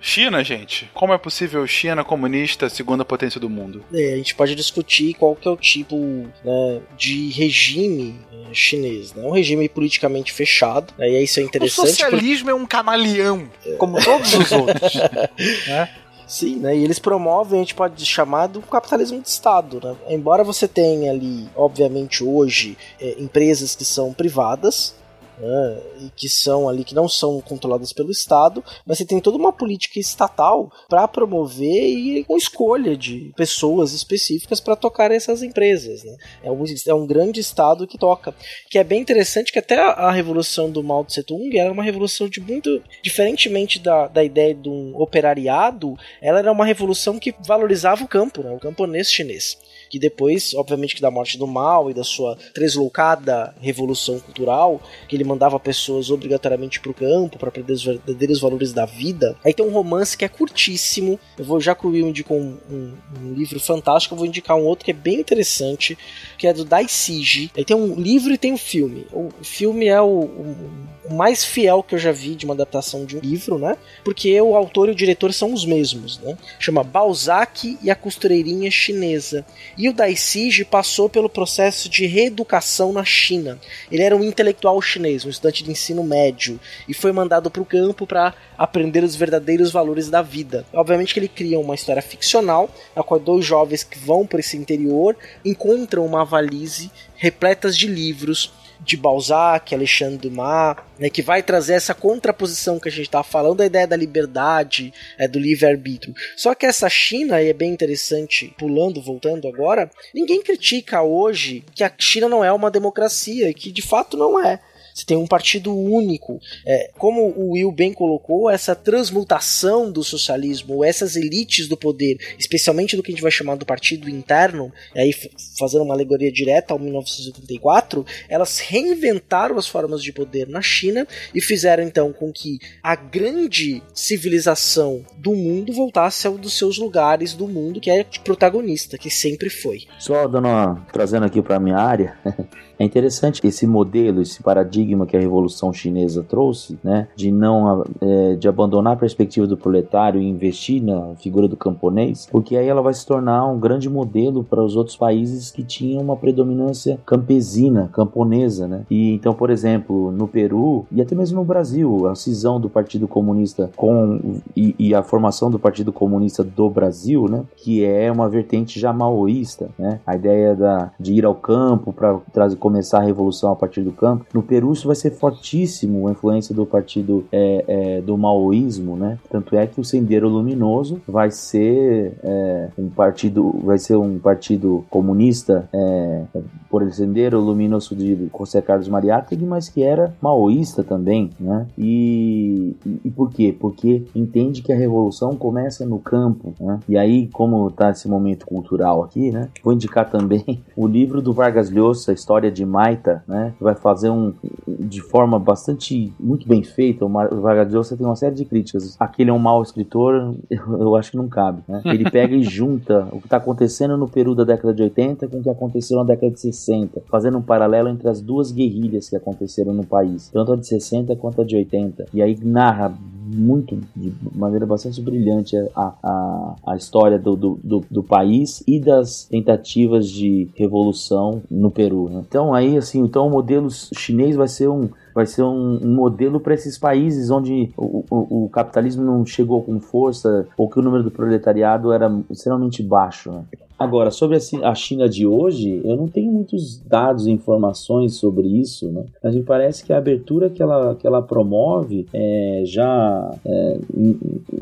China, 0.01 0.43
gente. 0.45 0.89
Como 0.95 1.13
é 1.13 1.19
possível 1.19 1.67
China 1.67 2.05
comunista, 2.05 2.69
segunda 2.69 3.05
potência 3.05 3.41
do 3.41 3.51
mundo? 3.51 3.85
É, 3.93 4.15
a 4.15 4.17
gente 4.17 4.35
pode 4.37 4.55
discutir 4.55 5.15
qual 5.15 5.35
que 5.35 5.49
é 5.49 5.51
o 5.51 5.57
tipo 5.57 5.97
né, 6.45 6.81
de 6.97 7.31
regime 7.33 8.15
eh, 8.33 8.55
chinês. 8.55 9.13
Né? 9.15 9.25
Um 9.25 9.33
regime 9.33 9.69
politicamente 9.69 10.33
fechado, 10.33 10.95
né, 10.97 11.09
e 11.11 11.25
isso 11.25 11.41
é 11.41 11.43
O 11.43 11.47
interessante. 11.47 11.77
porque- 11.77 11.91
socialismo 11.91 12.51
é 12.51 12.55
um 12.55 12.65
camaleão, 12.65 13.51
como 13.79 14.01
todos 14.03 14.33
os 14.33 14.53
outros. 14.53 14.95
né? 15.67 15.89
Sim, 16.27 16.57
né? 16.57 16.77
E 16.77 16.83
eles 16.83 16.99
promovem, 16.99 17.61
a 17.61 17.63
gente 17.63 17.75
pode 17.75 18.05
chamar 18.05 18.49
do 18.49 18.61
capitalismo 18.61 19.21
de 19.21 19.29
Estado, 19.29 19.81
né? 19.83 19.97
Embora 20.09 20.43
você 20.43 20.67
tenha 20.67 21.13
ali, 21.13 21.49
obviamente, 21.55 22.25
hoje, 22.25 22.77
eh, 23.01 23.15
empresas 23.19 23.77
que 23.77 23.85
são 23.85 24.13
privadas, 24.13 24.93
né? 25.39 25.79
E 26.01 26.11
que 26.11 26.29
são 26.29 26.69
ali, 26.69 26.85
que 26.85 26.95
não 26.95 27.09
são 27.09 27.41
controladas 27.41 27.93
pelo 27.93 28.11
Estado, 28.11 28.63
mas 28.85 28.99
você 28.99 29.05
tem 29.05 29.21
toda 29.21 29.37
uma 29.37 29.53
política 29.53 29.99
estatal 29.99 30.71
para 30.89 31.07
promover 31.09 31.67
e 31.67 32.25
com 32.25 32.37
escolha 32.37 32.97
de 32.97 33.33
pessoas 33.37 33.93
específicas 33.93 34.61
para 34.61 34.77
tocar 34.77 35.11
essas 35.11 35.43
empresas, 35.43 36.05
né? 36.05 36.17
É 36.43 36.51
um, 36.51 36.65
é 36.87 36.95
um 36.95 37.07
grande 37.07 37.41
Estado 37.41 37.87
que 37.87 37.99
toca. 37.99 38.35
Que 38.71 38.79
é 38.79 38.85
bem 38.85 39.01
interessante 39.01 39.53
que 39.53 39.59
até 39.59 39.79
a, 39.79 40.11
revolução 40.11 40.71
do 40.71 40.83
Mao 40.83 41.05
Tse 41.05 41.23
Tung 41.23 41.57
era 41.57 41.71
uma 41.71 41.83
revolução 41.83 42.29
de 42.29 42.41
muito. 42.41 42.83
Diferentemente 43.03 43.79
da, 43.79 44.09
da 44.09 44.25
ideia 44.25 44.55
de 44.55 44.69
um 44.69 44.97
operariado, 45.01 45.97
ela 46.21 46.39
era 46.39 46.53
uma 46.53 46.65
revolução 46.65 47.19
que 47.19 47.35
valorizava 47.47 48.05
o 48.05 48.09
campo, 48.09 48.43
né? 48.43 48.51
o 48.51 48.59
camponês 48.59 49.11
chinês. 49.11 49.59
Que 49.97 50.01
depois, 50.01 50.53
obviamente, 50.53 50.95
que 50.95 51.01
da 51.01 51.11
morte 51.11 51.39
do 51.39 51.47
Mao 51.47 51.91
e 51.91 51.95
da 51.95 52.05
sua 52.05 52.37
tresloucada 52.53 53.55
revolução 53.63 54.21
cultural, 54.21 54.79
que 55.09 55.17
ele 55.17 55.25
mandava 55.25 55.59
pessoas 55.59 56.11
obrigatoriamente 56.11 56.81
para 56.81 56.91
o 56.91 56.95
campo 56.95 57.39
para 57.39 57.49
aprender 57.49 57.73
os 57.73 57.83
verdadeiros 57.83 58.39
valores 58.39 58.75
da 58.75 58.85
vida. 58.85 59.35
Aí 59.43 59.55
tem 59.55 59.65
um 59.65 59.71
romance 59.73 60.15
que 60.15 60.23
é 60.25 60.29
curtíssimo. 60.29 61.19
Eu 61.39 61.47
vou 61.47 61.59
já 61.63 61.75
que 61.75 61.87
o 61.87 61.91
Will 61.91 62.09
indicou 62.09 62.37
um, 62.39 62.59
um- 62.71 62.93
um 63.23 63.33
livro 63.33 63.59
fantástico, 63.59 64.13
eu 64.15 64.19
vou 64.19 64.27
indicar 64.27 64.55
um 64.57 64.65
outro 64.67 64.85
que 64.85 64.91
é 64.91 64.95
bem 64.95 65.19
interessante, 65.19 65.97
que 66.37 66.47
é 66.47 66.53
do 66.53 66.63
Dai 66.65 66.87
Siji. 66.89 67.51
Aí 67.57 67.65
tem 67.65 67.75
um 67.75 67.95
livro 67.95 68.35
e 68.35 68.37
tem 68.39 68.53
um 68.53 68.59
filme. 68.59 69.07
O 69.15 69.31
filme 69.43 69.87
é 69.87 70.01
o, 70.01 70.07
o- 70.07 70.97
o 71.09 71.15
mais 71.15 71.45
fiel 71.45 71.83
que 71.85 71.95
eu 71.95 71.99
já 71.99 72.11
vi 72.13 72.35
de 72.35 72.45
uma 72.45 72.53
adaptação 72.55 73.05
de 73.07 73.17
um 73.17 73.21
livro, 73.21 73.59
né? 73.59 73.77
Porque 74.05 74.39
o 74.41 74.57
autor 74.57 74.89
e 74.89 74.93
o 74.93 74.95
diretor 74.95 75.33
são 75.33 75.53
os 75.55 75.65
mesmos, 75.65 76.19
né? 76.19 76.37
Chama 76.59 76.83
Balzac 76.83 77.79
e 77.81 77.89
a 77.91 77.95
Costureirinha 77.95 78.69
Chinesa. 78.73 79.47
E 79.79 79.86
o 79.89 79.93
Daisige 79.93 80.65
passou 80.65 81.09
pelo 81.09 81.29
processo 81.29 81.89
de 81.89 82.07
reeducação 82.07 82.93
na 82.93 83.05
China. 83.05 83.59
Ele 83.91 84.03
era 84.03 84.17
um 84.17 84.23
intelectual 84.23 84.81
chinês, 84.81 85.25
um 85.25 85.31
estudante 85.31 85.63
de 85.63 85.71
ensino 85.71 86.03
médio, 86.03 86.59
e 86.89 86.95
foi 86.95 87.13
mandado 87.13 87.51
para 87.51 87.63
o 87.63 87.67
campo 87.67 88.07
para 88.07 88.35
aprender 88.57 89.05
os 89.05 89.15
verdadeiros 89.15 89.71
valores 89.71 90.09
da 90.09 90.23
vida. 90.23 90.65
Obviamente 90.73 91.13
que 91.13 91.21
ele 91.21 91.29
cria 91.29 91.59
uma 91.59 91.75
história 91.75 92.03
ficcional, 92.03 92.71
na 92.95 93.03
qual 93.03 93.21
dois 93.21 93.45
jovens 93.45 93.85
que 93.85 93.99
vão 93.99 94.27
para 94.27 94.41
esse 94.41 94.57
interior 94.57 95.17
encontram 95.45 96.05
uma 96.05 96.25
valise 96.25 96.91
repletas 97.17 97.77
de 97.77 97.87
livros 97.87 98.53
de 98.81 98.97
Balzac, 98.97 99.75
Alexandre 99.75 100.29
Dumas, 100.29 100.77
né, 100.99 101.11
que 101.11 101.23
vai 101.23 101.43
trazer 101.43 101.75
essa 101.75 101.95
contraposição 101.95 102.79
que 102.79 102.89
a 102.89 102.93
gente 102.93 103.07
estava 103.07 103.25
falando, 103.25 103.61
a 103.61 103.67
ideia 103.67 103.87
da 103.87 103.97
liberdade, 103.97 104.93
é, 105.19 105.27
do 105.29 105.39
livre-arbítrio. 105.39 106.15
Só 106.37 106.55
que 106.55 106.67
essa 106.67 106.89
China, 106.89 107.43
e 107.43 107.49
é 107.49 107.53
bem 107.53 107.73
interessante, 107.73 108.55
pulando, 108.59 109.01
voltando 109.01 109.49
agora, 109.49 109.91
ninguém 110.15 110.43
critica 110.43 111.03
hoje 111.03 111.65
que 111.75 111.85
a 111.85 111.93
China 111.99 112.29
não 112.29 112.45
é 112.45 112.53
uma 112.53 112.71
democracia, 112.71 113.51
e 113.51 113.55
que 113.55 113.71
de 113.71 113.83
fato 113.83 114.17
não 114.17 114.43
é. 114.43 114.61
Você 114.97 115.05
tem 115.05 115.17
um 115.17 115.27
partido 115.27 115.77
único. 115.77 116.41
É, 116.65 116.91
como 116.97 117.27
o 117.37 117.53
Will 117.53 117.71
bem 117.71 117.93
colocou, 117.93 118.49
essa 118.49 118.75
transmutação 118.75 119.93
do 119.93 120.03
socialismo, 120.03 120.83
essas 120.83 121.17
elites 121.17 121.69
do 121.69 121.77
poder, 121.77 122.17
especialmente 122.39 122.97
do 122.97 123.03
que 123.03 123.11
a 123.11 123.15
gente 123.15 123.23
vai 123.23 123.31
chamar 123.31 123.57
do 123.57 123.67
partido 123.67 124.09
interno, 124.09 124.73
e 124.95 125.01
aí 125.01 125.15
fazendo 125.59 125.85
uma 125.85 125.93
alegoria 125.93 126.33
direta 126.33 126.73
ao 126.73 126.79
1984, 126.79 128.07
elas 128.27 128.59
reinventaram 128.59 129.59
as 129.59 129.67
formas 129.67 130.03
de 130.03 130.13
poder 130.13 130.49
na 130.49 130.63
China 130.63 131.07
e 131.35 131.43
fizeram 131.43 131.83
então 131.83 132.11
com 132.11 132.33
que 132.33 132.59
a 132.83 132.97
grande 132.97 133.83
civilização 133.93 135.05
do 135.19 135.35
mundo 135.35 135.75
voltasse 135.75 136.27
ao 136.27 136.39
dos 136.39 136.57
seus 136.57 136.79
lugares 136.79 137.35
do 137.35 137.47
mundo 137.47 137.81
que 137.81 137.91
é 137.91 138.03
protagonista, 138.25 138.97
que 138.97 139.11
sempre 139.11 139.51
foi. 139.51 139.83
Só 139.99 140.27
dando 140.27 140.49
uma, 140.49 140.87
trazendo 140.91 141.27
aqui 141.27 141.43
para 141.43 141.61
minha 141.61 141.77
área, 141.77 142.17
é 142.79 142.85
interessante 142.85 143.47
esse 143.47 143.67
modelo, 143.67 144.21
esse 144.21 144.43
paradigma 144.43 145.07
que 145.07 145.17
a 145.17 145.21
Revolução 145.21 145.73
Chinesa 145.73 146.23
trouxe, 146.23 146.79
né, 146.83 147.09
de 147.17 147.31
não 147.31 147.85
é, 148.01 148.37
de 148.37 148.49
abandonar 148.49 148.95
a 148.95 148.97
perspectiva 148.97 149.47
do 149.47 149.57
proletário 149.57 150.21
e 150.21 150.29
investir 150.29 150.83
na 150.83 151.15
figura 151.17 151.49
do 151.49 151.57
camponês, 151.57 152.27
porque 152.31 152.57
aí 152.57 152.67
ela 152.67 152.83
vai 152.83 152.95
se 152.95 153.07
tornar 153.07 153.47
um 153.47 153.59
grande 153.59 153.89
modelo 153.89 154.45
para 154.45 154.63
os 154.63 154.77
outros 154.77 154.97
países 154.97 155.51
que 155.51 155.63
tinham 155.63 156.03
uma 156.03 156.17
predominância 156.17 156.99
campesina, 157.07 157.89
camponesa, 157.93 158.67
né? 158.67 158.85
E 158.91 159.13
então, 159.13 159.35
por 159.35 159.51
exemplo, 159.51 160.11
no 160.13 160.29
Peru 160.29 160.87
e 160.91 161.01
até 161.01 161.15
mesmo 161.15 161.41
no 161.41 161.45
Brasil, 161.45 162.07
a 162.07 162.15
cisão 162.15 162.61
do 162.61 162.69
Partido 162.69 163.07
Comunista 163.07 163.71
com 163.77 164.41
e, 164.57 164.75
e 164.79 164.95
a 164.95 165.03
formação 165.03 165.51
do 165.51 165.59
Partido 165.59 165.93
Comunista 165.93 166.43
do 166.43 166.69
Brasil, 166.71 167.27
né, 167.29 167.45
que 167.57 167.85
é 167.85 168.11
uma 168.11 168.29
vertente 168.29 168.79
já 168.79 168.93
maoísta, 168.93 169.69
né? 169.79 170.01
A 170.07 170.15
ideia 170.15 170.55
da, 170.55 170.91
de 170.99 171.15
ir 171.15 171.25
ao 171.25 171.35
campo 171.35 171.93
para 171.93 172.47
começar 172.67 172.99
a 172.99 173.05
revolução 173.05 173.53
a 173.53 173.55
partir 173.55 173.83
do 173.83 173.93
campo. 173.93 174.27
No 174.35 174.43
Peru 174.43 174.73
isso 174.73 174.89
vai 174.89 174.97
ser 174.97 175.13
fortíssimo 175.13 176.09
a 176.09 176.11
influência 176.11 176.53
do 176.53 176.67
partido 176.67 177.25
é, 177.31 177.65
é, 177.69 178.01
do 178.01 178.19
maoísmo, 178.19 178.97
né? 178.97 179.21
Tanto 179.31 179.55
é 179.55 179.69
que 179.69 179.81
o 179.81 179.85
Sendeiro 179.85 180.29
Luminoso 180.29 181.01
vai 181.07 181.31
ser 181.31 182.19
é, 182.25 182.69
um 182.77 182.89
partido, 182.89 183.55
vai 183.63 183.79
ser 183.79 183.95
um 183.95 184.19
partido 184.19 184.85
comunista 184.91 185.69
é, 185.73 186.25
por 186.69 186.83
el 186.83 186.93
Sendeiro 186.93 187.39
Luminoso 187.39 187.95
de 187.95 188.29
José 188.37 188.61
Carlos 188.61 188.89
Mariátegui, 188.89 189.47
mas 189.47 189.69
que 189.69 189.85
era 189.85 190.13
maoísta 190.21 190.83
também, 190.83 191.31
né? 191.39 191.69
E, 191.79 192.75
e, 192.85 193.01
e 193.05 193.11
por 193.11 193.31
quê? 193.31 193.57
Porque 193.57 194.03
entende 194.13 194.61
que 194.61 194.73
a 194.73 194.77
revolução 194.77 195.37
começa 195.37 195.87
no 195.87 196.01
campo, 196.01 196.53
né? 196.59 196.81
E 196.89 196.99
aí, 196.99 197.29
como 197.29 197.71
tá 197.71 197.91
esse 197.91 198.09
momento 198.09 198.45
cultural 198.45 199.05
aqui, 199.05 199.31
né? 199.31 199.49
Vou 199.63 199.73
indicar 199.73 200.11
também 200.11 200.65
o 200.77 200.89
livro 200.89 201.23
do 201.23 201.33
Vargas 201.33 201.71
Llosa, 201.71 202.13
História 202.13 202.56
de 202.57 202.65
Maita, 202.65 203.23
né? 203.29 203.53
Que 203.59 203.63
vai 203.63 203.75
fazer 203.75 204.11
um 204.11 204.33
de 204.67 205.01
forma 205.01 205.39
bastante 205.39 206.13
muito 206.19 206.49
bem 206.49 206.63
feita. 206.63 207.05
O 207.05 207.09
Vargas 207.09 207.73
Llosa 207.73 207.97
tem 207.97 208.07
uma 208.07 208.17
série 208.17 208.35
de 208.35 208.45
críticas. 208.45 208.97
Aquele 208.99 209.31
é 209.31 209.33
um 209.33 209.39
mau 209.39 209.63
escritor, 209.63 210.35
eu 210.51 210.97
acho 210.97 211.11
que 211.11 211.17
não 211.17 211.29
cabe, 211.29 211.63
né? 211.69 211.83
Ele 211.85 212.11
pega 212.11 212.35
e 212.35 212.43
junta 212.43 213.07
o 213.13 213.21
que 213.21 213.27
está 213.27 213.37
acontecendo 213.37 213.97
no 213.97 214.09
Peru 214.09 214.35
da 214.35 214.45
década 214.45 214.73
de 214.73 214.83
80 214.83 215.29
com 215.29 215.39
o 215.39 215.43
que 215.43 215.51
aconteceu 215.51 215.99
na 215.99 216.05
década 216.05 216.33
de 216.33 216.41
60, 216.41 217.03
fazendo 217.11 217.39
um 217.39 217.43
paralelo 217.43 217.89
entre 217.89 218.09
as 218.09 218.21
duas 218.21 218.51
guerrilhas 218.51 219.09
que 219.09 219.17
aconteceram 219.17 219.75
no 219.75 219.85
país, 219.85 220.31
tanto 220.31 220.53
a 220.53 220.57
de 220.57 220.67
60 220.67 221.15
quanto 221.17 221.43
a 221.43 221.45
de 221.45 221.57
80. 221.57 222.07
E 222.15 222.23
aí 222.23 222.37
narra 222.43 222.95
muito, 223.27 223.79
de 223.95 224.13
maneira 224.35 224.65
bastante 224.65 225.01
brilhante 225.01 225.57
a, 225.75 225.95
a, 226.03 226.55
a 226.69 226.77
história 226.77 227.19
do, 227.19 227.35
do, 227.35 227.61
do, 227.63 227.85
do 227.91 228.03
país 228.03 228.63
e 228.67 228.79
das 228.79 229.25
tentativas 229.25 230.09
de 230.09 230.49
revolução 230.55 231.43
no 231.51 231.71
Peru. 231.71 232.09
Né? 232.09 232.23
Então 232.27 232.55
aí 232.55 232.77
assim, 232.77 233.01
então 233.01 233.27
o 233.27 233.31
modelo 233.31 233.69
chinês 233.71 234.37
vai 234.37 234.49
ser 234.49 234.69
um 234.69 234.89
vai 235.17 235.25
ser 235.25 235.43
um, 235.43 235.81
um 235.83 235.95
modelo 235.95 236.39
para 236.39 236.53
esses 236.53 236.77
países 236.77 237.31
onde 237.31 237.71
o, 237.75 238.05
o, 238.11 238.45
o, 238.45 238.49
capitalismo 238.51 239.03
não 239.03 239.25
chegou 239.25 239.63
com 239.63 239.81
força 239.81 240.47
ou 240.59 240.69
que 240.69 240.79
o 240.79 240.83
número 240.83 241.03
do 241.03 241.11
proletariado 241.11 241.91
era 241.91 242.15
extremamente 242.31 242.83
baixo. 242.83 243.33
Né? 243.33 243.45
Agora, 243.79 244.11
sobre 244.11 244.39
a 244.63 244.75
China 244.75 245.07
de 245.07 245.27
hoje, 245.27 245.83
eu 245.85 245.97
não 245.97 246.09
tenho 246.09 246.33
muitos 246.33 246.79
dados 246.81 247.27
e 247.27 247.31
informações 247.31 248.15
sobre 248.15 248.49
isso, 248.49 248.91
né? 248.91 249.05
mas 249.23 249.35
me 249.35 249.43
parece 249.43 249.85
que 249.85 249.93
a 249.93 249.99
abertura 249.99 250.49
que 250.49 250.63
ela, 250.63 250.95
que 250.95 251.07
ela 251.07 251.21
promove 251.21 252.07
é, 252.13 252.63
já 252.65 253.35
é, 253.45 253.79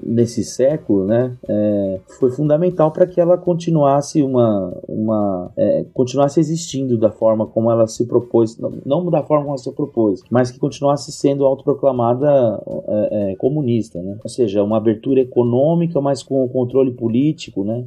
nesse 0.05 0.43
século 0.43 1.05
né, 1.05 1.33
é, 1.49 2.01
foi 2.19 2.31
fundamental 2.33 2.91
para 2.91 3.07
que 3.07 3.21
ela 3.21 3.39
continuasse 3.39 4.21
uma, 4.21 4.77
uma 4.89 5.53
é, 5.57 5.85
continuasse 5.95 6.41
existindo 6.41 6.99
da 6.99 7.11
forma 7.11 7.47
como 7.47 7.71
ela 7.71 7.87
se 7.87 8.05
propôs, 8.07 8.59
não, 8.59 8.73
não 8.85 9.11
da 9.11 9.23
forma 9.23 9.45
como 9.45 9.55
ela 9.55 9.59
se 9.59 9.71
propôs, 9.73 10.23
mas 10.29 10.44
que 10.51 10.59
continuasse 10.59 11.13
sendo 11.13 11.45
autoproclamada 11.45 12.63
é, 12.89 13.33
é, 13.33 13.37
comunista, 13.37 14.01
né? 14.03 14.17
ou 14.23 14.29
seja, 14.29 14.63
uma 14.63 14.77
abertura 14.77 15.21
econômica, 15.21 16.01
mas 16.01 16.23
com 16.23 16.45
o 16.45 16.49
controle 16.49 16.93
político, 16.93 17.65
né? 17.65 17.85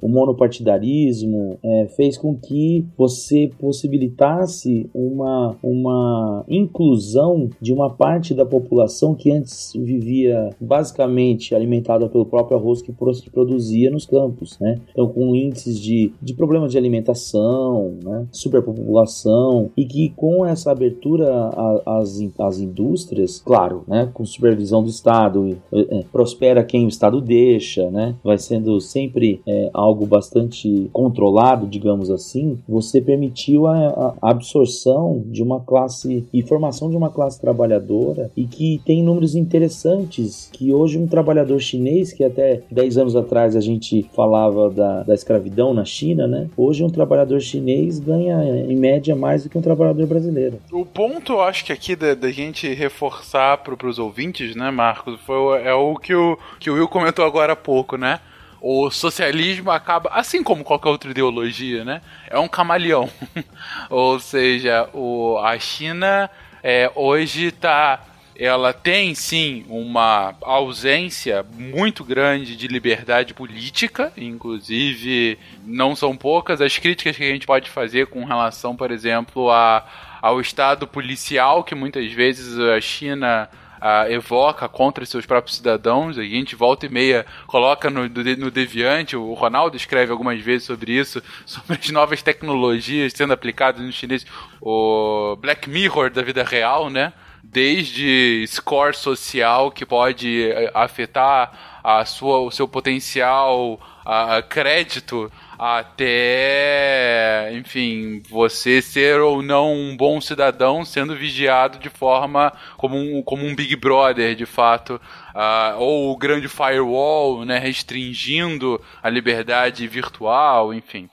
o 0.00 0.08
mono 0.08 0.34
partidarismo 0.34 1.58
é, 1.62 1.86
fez 1.96 2.16
com 2.16 2.34
que 2.36 2.86
você 2.96 3.50
possibilitasse 3.58 4.88
uma, 4.94 5.56
uma 5.62 6.44
inclusão 6.48 7.50
de 7.60 7.72
uma 7.72 7.90
parte 7.90 8.34
da 8.34 8.44
população 8.44 9.14
que 9.14 9.30
antes 9.30 9.72
vivia 9.74 10.50
basicamente 10.60 11.54
alimentada 11.54 12.08
pelo 12.08 12.26
próprio 12.26 12.56
arroz 12.56 12.82
que 12.82 12.92
produzia 13.30 13.90
nos 13.90 14.06
campos, 14.06 14.58
né? 14.60 14.80
Então, 14.90 15.08
com 15.08 15.34
índices 15.34 15.80
de, 15.80 16.12
de 16.20 16.34
problemas 16.34 16.72
de 16.72 16.78
alimentação, 16.78 17.94
né? 18.02 18.26
superpopulação, 18.30 19.70
e 19.76 19.84
que 19.84 20.10
com 20.10 20.44
essa 20.44 20.70
abertura 20.70 21.50
às, 21.86 22.20
às 22.38 22.58
indústrias, 22.58 23.42
claro, 23.44 23.84
né? 23.86 24.08
com 24.12 24.24
supervisão 24.24 24.82
do 24.82 24.88
Estado, 24.88 25.56
é, 25.72 26.04
prospera 26.12 26.64
quem 26.64 26.84
o 26.84 26.88
Estado 26.88 27.20
deixa, 27.20 27.90
né? 27.90 28.14
vai 28.22 28.38
sendo 28.38 28.80
sempre 28.80 29.40
é, 29.46 29.70
algo 29.72 30.06
bastante 30.06 30.88
controlado, 30.92 31.66
digamos 31.66 32.10
assim, 32.10 32.58
você 32.68 33.00
permitiu 33.00 33.66
a, 33.66 34.14
a 34.20 34.30
absorção 34.30 35.22
de 35.26 35.42
uma 35.42 35.60
classe 35.60 36.26
e 36.32 36.42
formação 36.42 36.90
de 36.90 36.96
uma 36.96 37.10
classe 37.10 37.40
trabalhadora 37.40 38.30
e 38.36 38.44
que 38.44 38.80
tem 38.84 39.02
números 39.02 39.34
interessantes 39.34 40.48
que 40.52 40.72
hoje 40.72 40.98
um 40.98 41.06
trabalhador 41.06 41.58
chinês, 41.60 42.12
que 42.12 42.24
até 42.24 42.62
10 42.70 42.98
anos 42.98 43.16
atrás 43.16 43.56
a 43.56 43.60
gente 43.60 44.06
falava 44.14 44.70
da, 44.70 45.02
da 45.02 45.14
escravidão 45.14 45.74
na 45.74 45.84
China, 45.84 46.26
né? 46.26 46.48
Hoje 46.56 46.84
um 46.84 46.90
trabalhador 46.90 47.40
chinês 47.40 47.98
ganha 47.98 48.64
em 48.66 48.76
média 48.76 49.14
mais 49.14 49.44
do 49.44 49.50
que 49.50 49.58
um 49.58 49.62
trabalhador 49.62 50.06
brasileiro. 50.06 50.58
O 50.72 50.84
ponto, 50.84 51.40
acho 51.44 51.64
que 51.64 51.72
aqui 51.72 51.94
da, 51.96 52.14
da 52.14 52.30
gente 52.30 52.72
reforçar 52.74 53.58
para 53.58 53.86
os 53.86 53.98
ouvintes, 53.98 54.54
né, 54.54 54.70
Marcos, 54.70 55.20
foi, 55.26 55.62
é 55.62 55.72
o 55.72 55.96
que 55.96 56.14
o, 56.14 56.38
que 56.58 56.70
o 56.70 56.74
Will 56.74 56.88
comentou 56.88 57.24
agora 57.24 57.52
há 57.52 57.56
pouco, 57.56 57.96
né? 57.96 58.20
o 58.66 58.90
socialismo 58.90 59.70
acaba, 59.70 60.08
assim 60.14 60.42
como 60.42 60.64
qualquer 60.64 60.88
outra 60.88 61.10
ideologia, 61.10 61.84
né? 61.84 62.00
É 62.30 62.38
um 62.38 62.48
camaleão. 62.48 63.10
Ou 63.90 64.18
seja, 64.18 64.88
o, 64.94 65.36
a 65.36 65.58
China 65.58 66.30
é, 66.62 66.90
hoje 66.94 67.48
está 67.48 68.00
ela 68.36 68.72
tem 68.72 69.14
sim 69.14 69.64
uma 69.68 70.34
ausência 70.40 71.44
muito 71.56 72.02
grande 72.02 72.56
de 72.56 72.66
liberdade 72.66 73.32
política, 73.32 74.12
inclusive 74.16 75.38
não 75.64 75.94
são 75.94 76.16
poucas 76.16 76.60
as 76.60 76.76
críticas 76.76 77.16
que 77.16 77.22
a 77.22 77.32
gente 77.32 77.46
pode 77.46 77.70
fazer 77.70 78.08
com 78.08 78.24
relação, 78.24 78.74
por 78.74 78.90
exemplo, 78.90 79.50
a, 79.50 79.84
ao 80.24 80.40
Estado 80.40 80.86
policial, 80.86 81.62
que 81.62 81.74
muitas 81.74 82.10
vezes 82.10 82.58
a 82.58 82.80
China 82.80 83.46
uh, 83.76 84.10
evoca 84.10 84.66
contra 84.66 85.04
seus 85.04 85.26
próprios 85.26 85.58
cidadãos. 85.58 86.16
A 86.16 86.22
gente 86.22 86.56
volta 86.56 86.86
e 86.86 86.88
meia 86.88 87.26
coloca 87.46 87.90
no, 87.90 88.08
no 88.08 88.50
Deviante, 88.50 89.18
o 89.18 89.34
Ronaldo 89.34 89.76
escreve 89.76 90.10
algumas 90.10 90.40
vezes 90.40 90.66
sobre 90.66 90.92
isso, 90.92 91.22
sobre 91.44 91.78
as 91.78 91.90
novas 91.90 92.22
tecnologias 92.22 93.12
sendo 93.12 93.34
aplicadas 93.34 93.82
no 93.82 93.92
chinês. 93.92 94.24
O 94.62 95.36
Black 95.36 95.68
Mirror 95.68 96.08
da 96.08 96.22
vida 96.22 96.42
real, 96.42 96.88
né? 96.88 97.12
Desde 97.42 98.46
score 98.48 98.96
social 98.96 99.70
que 99.70 99.84
pode 99.84 100.44
eh, 100.44 100.70
afetar 100.72 101.80
a 101.84 102.02
sua, 102.06 102.38
o 102.38 102.50
seu 102.50 102.66
potencial 102.66 103.78
a, 104.06 104.40
crédito 104.40 105.30
até, 105.58 107.50
enfim, 107.54 108.22
você 108.28 108.82
ser 108.82 109.20
ou 109.20 109.42
não 109.42 109.72
um 109.72 109.96
bom 109.96 110.20
cidadão 110.20 110.84
sendo 110.84 111.16
vigiado 111.16 111.78
de 111.78 111.88
forma 111.88 112.52
como 112.76 112.96
um, 112.96 113.22
como 113.22 113.44
um 113.46 113.54
Big 113.54 113.76
Brother, 113.76 114.34
de 114.34 114.46
fato, 114.46 115.00
uh, 115.34 115.78
ou 115.78 116.12
o 116.12 116.16
grande 116.16 116.48
firewall, 116.48 117.44
né, 117.44 117.58
restringindo 117.58 118.80
a 119.02 119.08
liberdade 119.08 119.86
virtual, 119.86 120.72
enfim. 120.74 121.08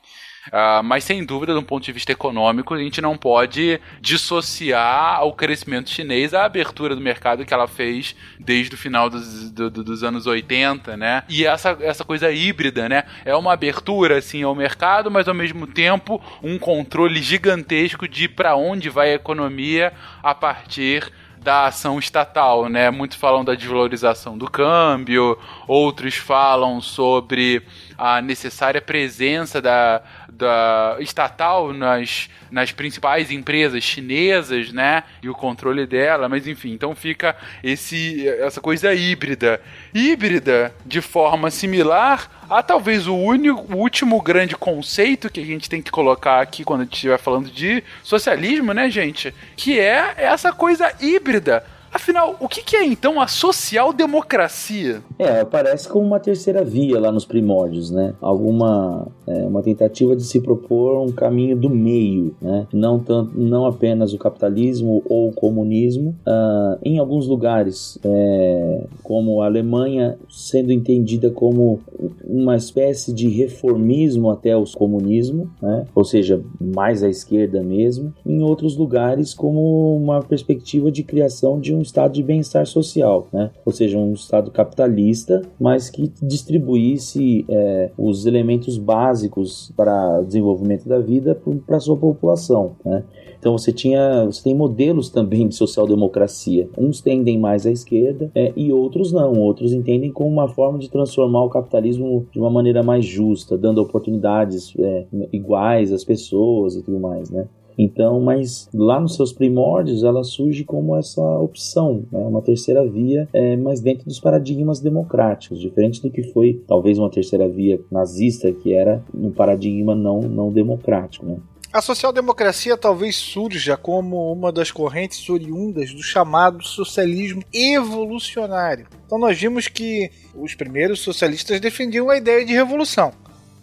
Uh, 0.48 0.82
mas 0.82 1.04
sem 1.04 1.24
dúvida, 1.24 1.54
do 1.54 1.62
ponto 1.62 1.84
de 1.84 1.92
vista 1.92 2.10
econômico, 2.10 2.74
a 2.74 2.78
gente 2.78 3.00
não 3.00 3.16
pode 3.16 3.80
dissociar 4.00 5.24
o 5.24 5.32
crescimento 5.32 5.88
chinês 5.88 6.34
a 6.34 6.44
abertura 6.44 6.96
do 6.96 7.00
mercado 7.00 7.44
que 7.44 7.54
ela 7.54 7.68
fez 7.68 8.16
desde 8.40 8.74
o 8.74 8.78
final 8.78 9.08
dos, 9.08 9.50
do, 9.50 9.70
dos 9.70 10.02
anos 10.02 10.26
80, 10.26 10.96
né? 10.96 11.22
E 11.28 11.46
essa, 11.46 11.76
essa 11.80 12.04
coisa 12.04 12.30
híbrida, 12.30 12.88
né? 12.88 13.04
É 13.24 13.36
uma 13.36 13.52
abertura, 13.52 14.18
assim, 14.18 14.42
ao 14.42 14.54
mercado, 14.54 15.10
mas 15.10 15.28
ao 15.28 15.34
mesmo 15.34 15.66
tempo 15.66 16.20
um 16.42 16.58
controle 16.58 17.22
gigantesco 17.22 18.08
de 18.08 18.28
para 18.28 18.56
onde 18.56 18.88
vai 18.88 19.12
a 19.12 19.14
economia 19.14 19.92
a 20.22 20.34
partir 20.34 21.12
da 21.42 21.66
ação 21.66 21.98
estatal, 21.98 22.68
né? 22.68 22.90
Muitos 22.90 23.16
falam 23.16 23.44
da 23.44 23.54
desvalorização 23.54 24.38
do 24.38 24.48
câmbio, 24.48 25.36
outros 25.66 26.14
falam 26.14 26.80
sobre 26.80 27.62
a 28.02 28.20
necessária 28.20 28.82
presença 28.82 29.62
da, 29.62 30.02
da 30.28 30.96
estatal 30.98 31.72
nas, 31.72 32.28
nas 32.50 32.72
principais 32.72 33.30
empresas 33.30 33.84
chinesas, 33.84 34.72
né? 34.72 35.04
E 35.22 35.28
o 35.28 35.34
controle 35.34 35.86
dela, 35.86 36.28
mas 36.28 36.48
enfim, 36.48 36.72
então 36.72 36.96
fica 36.96 37.36
esse 37.62 38.26
essa 38.40 38.60
coisa 38.60 38.92
híbrida. 38.92 39.60
Híbrida 39.94 40.74
de 40.84 41.00
forma 41.00 41.48
similar 41.48 42.28
a 42.50 42.60
talvez 42.60 43.06
o 43.06 43.14
único, 43.14 43.72
o 43.72 43.76
último 43.76 44.20
grande 44.20 44.56
conceito 44.56 45.30
que 45.30 45.38
a 45.40 45.46
gente 45.46 45.70
tem 45.70 45.80
que 45.80 45.92
colocar 45.92 46.40
aqui 46.40 46.64
quando 46.64 46.80
a 46.80 46.84
gente 46.84 46.94
estiver 46.94 47.18
falando 47.18 47.52
de 47.52 47.84
socialismo, 48.02 48.72
né, 48.72 48.90
gente? 48.90 49.32
Que 49.56 49.78
é 49.78 50.14
essa 50.16 50.52
coisa 50.52 50.92
híbrida 51.00 51.64
Afinal, 51.92 52.36
o 52.40 52.48
que, 52.48 52.74
é 52.74 52.84
então 52.86 53.20
a 53.20 53.26
social-democracia? 53.26 55.02
É, 55.18 55.40
aparece 55.40 55.86
como 55.86 56.06
uma 56.06 56.18
terceira 56.18 56.64
via 56.64 56.98
lá 56.98 57.12
nos 57.12 57.26
primórdios, 57.26 57.90
né? 57.90 58.14
Alguma 58.20 59.06
é, 59.26 59.44
uma 59.44 59.62
tentativa 59.62 60.16
de 60.16 60.24
se 60.24 60.40
propor 60.40 61.02
um 61.02 61.12
caminho 61.12 61.54
do 61.54 61.68
meio, 61.68 62.34
né? 62.40 62.66
Não 62.72 62.98
tanto, 62.98 63.38
não 63.38 63.66
apenas 63.66 64.14
o 64.14 64.18
capitalismo 64.18 65.02
ou 65.06 65.28
o 65.28 65.32
comunismo. 65.32 66.16
Uh, 66.26 66.78
em 66.82 66.98
alguns 66.98 67.26
lugares, 67.26 67.98
é, 68.02 68.86
como 69.02 69.42
a 69.42 69.46
Alemanha, 69.46 70.18
sendo 70.30 70.72
entendida 70.72 71.30
como 71.30 71.80
uma 72.24 72.56
espécie 72.56 73.12
de 73.12 73.28
reformismo 73.28 74.30
até 74.30 74.56
o 74.56 74.64
comunismo, 74.64 75.50
né? 75.60 75.84
Ou 75.94 76.04
seja, 76.04 76.40
mais 76.58 77.02
à 77.02 77.08
esquerda 77.08 77.62
mesmo. 77.62 78.14
Em 78.24 78.40
outros 78.42 78.76
lugares, 78.78 79.34
como 79.34 79.94
uma 79.94 80.22
perspectiva 80.22 80.90
de 80.90 81.02
criação 81.02 81.60
de 81.60 81.74
um 81.74 81.81
um 81.82 81.84
estado 81.84 82.12
de 82.12 82.22
bem-estar 82.22 82.64
social, 82.64 83.26
né? 83.32 83.50
ou 83.66 83.72
seja, 83.72 83.98
um 83.98 84.12
estado 84.12 84.50
capitalista, 84.50 85.42
mas 85.60 85.90
que 85.90 86.12
distribuísse 86.22 87.44
é, 87.48 87.90
os 87.98 88.24
elementos 88.24 88.78
básicos 88.78 89.72
para 89.76 90.20
o 90.20 90.24
desenvolvimento 90.24 90.88
da 90.88 91.00
vida 91.00 91.38
para 91.66 91.76
a 91.76 91.80
sua 91.80 91.96
população. 91.96 92.76
Né? 92.84 93.02
Então 93.38 93.58
você 93.58 93.72
tinha, 93.72 94.24
você 94.24 94.44
tem 94.44 94.54
modelos 94.54 95.10
também 95.10 95.48
de 95.48 95.56
social-democracia. 95.56 96.70
Uns 96.78 97.00
tendem 97.00 97.40
mais 97.40 97.66
à 97.66 97.72
esquerda 97.72 98.30
é, 98.36 98.52
e 98.54 98.72
outros 98.72 99.10
não. 99.10 99.32
Outros 99.32 99.72
entendem 99.72 100.12
como 100.12 100.30
uma 100.30 100.46
forma 100.46 100.78
de 100.78 100.88
transformar 100.88 101.42
o 101.42 101.50
capitalismo 101.50 102.24
de 102.30 102.38
uma 102.38 102.48
maneira 102.50 102.84
mais 102.84 103.04
justa, 103.04 103.58
dando 103.58 103.82
oportunidades 103.82 104.72
é, 104.78 105.06
iguais 105.32 105.92
às 105.92 106.04
pessoas 106.04 106.76
e 106.76 106.82
tudo 106.82 107.00
mais, 107.00 107.30
né? 107.30 107.48
Então, 107.76 108.20
mas 108.20 108.68
lá 108.72 109.00
nos 109.00 109.16
seus 109.16 109.32
primórdios 109.32 110.04
ela 110.04 110.24
surge 110.24 110.64
como 110.64 110.96
essa 110.96 111.22
opção, 111.38 112.04
né? 112.10 112.20
uma 112.20 112.42
terceira 112.42 112.86
via, 112.86 113.28
é, 113.32 113.56
mas 113.56 113.80
dentro 113.80 114.04
dos 114.04 114.20
paradigmas 114.20 114.80
democráticos, 114.80 115.60
diferente 115.60 116.02
do 116.02 116.10
que 116.10 116.22
foi 116.22 116.62
talvez 116.66 116.98
uma 116.98 117.10
terceira 117.10 117.48
via 117.48 117.80
nazista, 117.90 118.52
que 118.52 118.72
era 118.72 119.02
um 119.14 119.30
paradigma 119.30 119.94
não, 119.94 120.20
não 120.20 120.52
democrático. 120.52 121.26
Né? 121.26 121.36
A 121.72 121.80
social-democracia 121.80 122.76
talvez 122.76 123.16
surja 123.16 123.78
como 123.78 124.30
uma 124.30 124.52
das 124.52 124.70
correntes 124.70 125.26
oriundas 125.30 125.90
do 125.94 126.02
chamado 126.02 126.62
socialismo 126.62 127.42
evolucionário. 127.50 128.86
Então 129.06 129.18
nós 129.18 129.40
vimos 129.40 129.68
que 129.68 130.10
os 130.34 130.54
primeiros 130.54 131.00
socialistas 131.00 131.58
defendiam 131.60 132.10
a 132.10 132.16
ideia 132.18 132.44
de 132.44 132.52
revolução. 132.52 133.10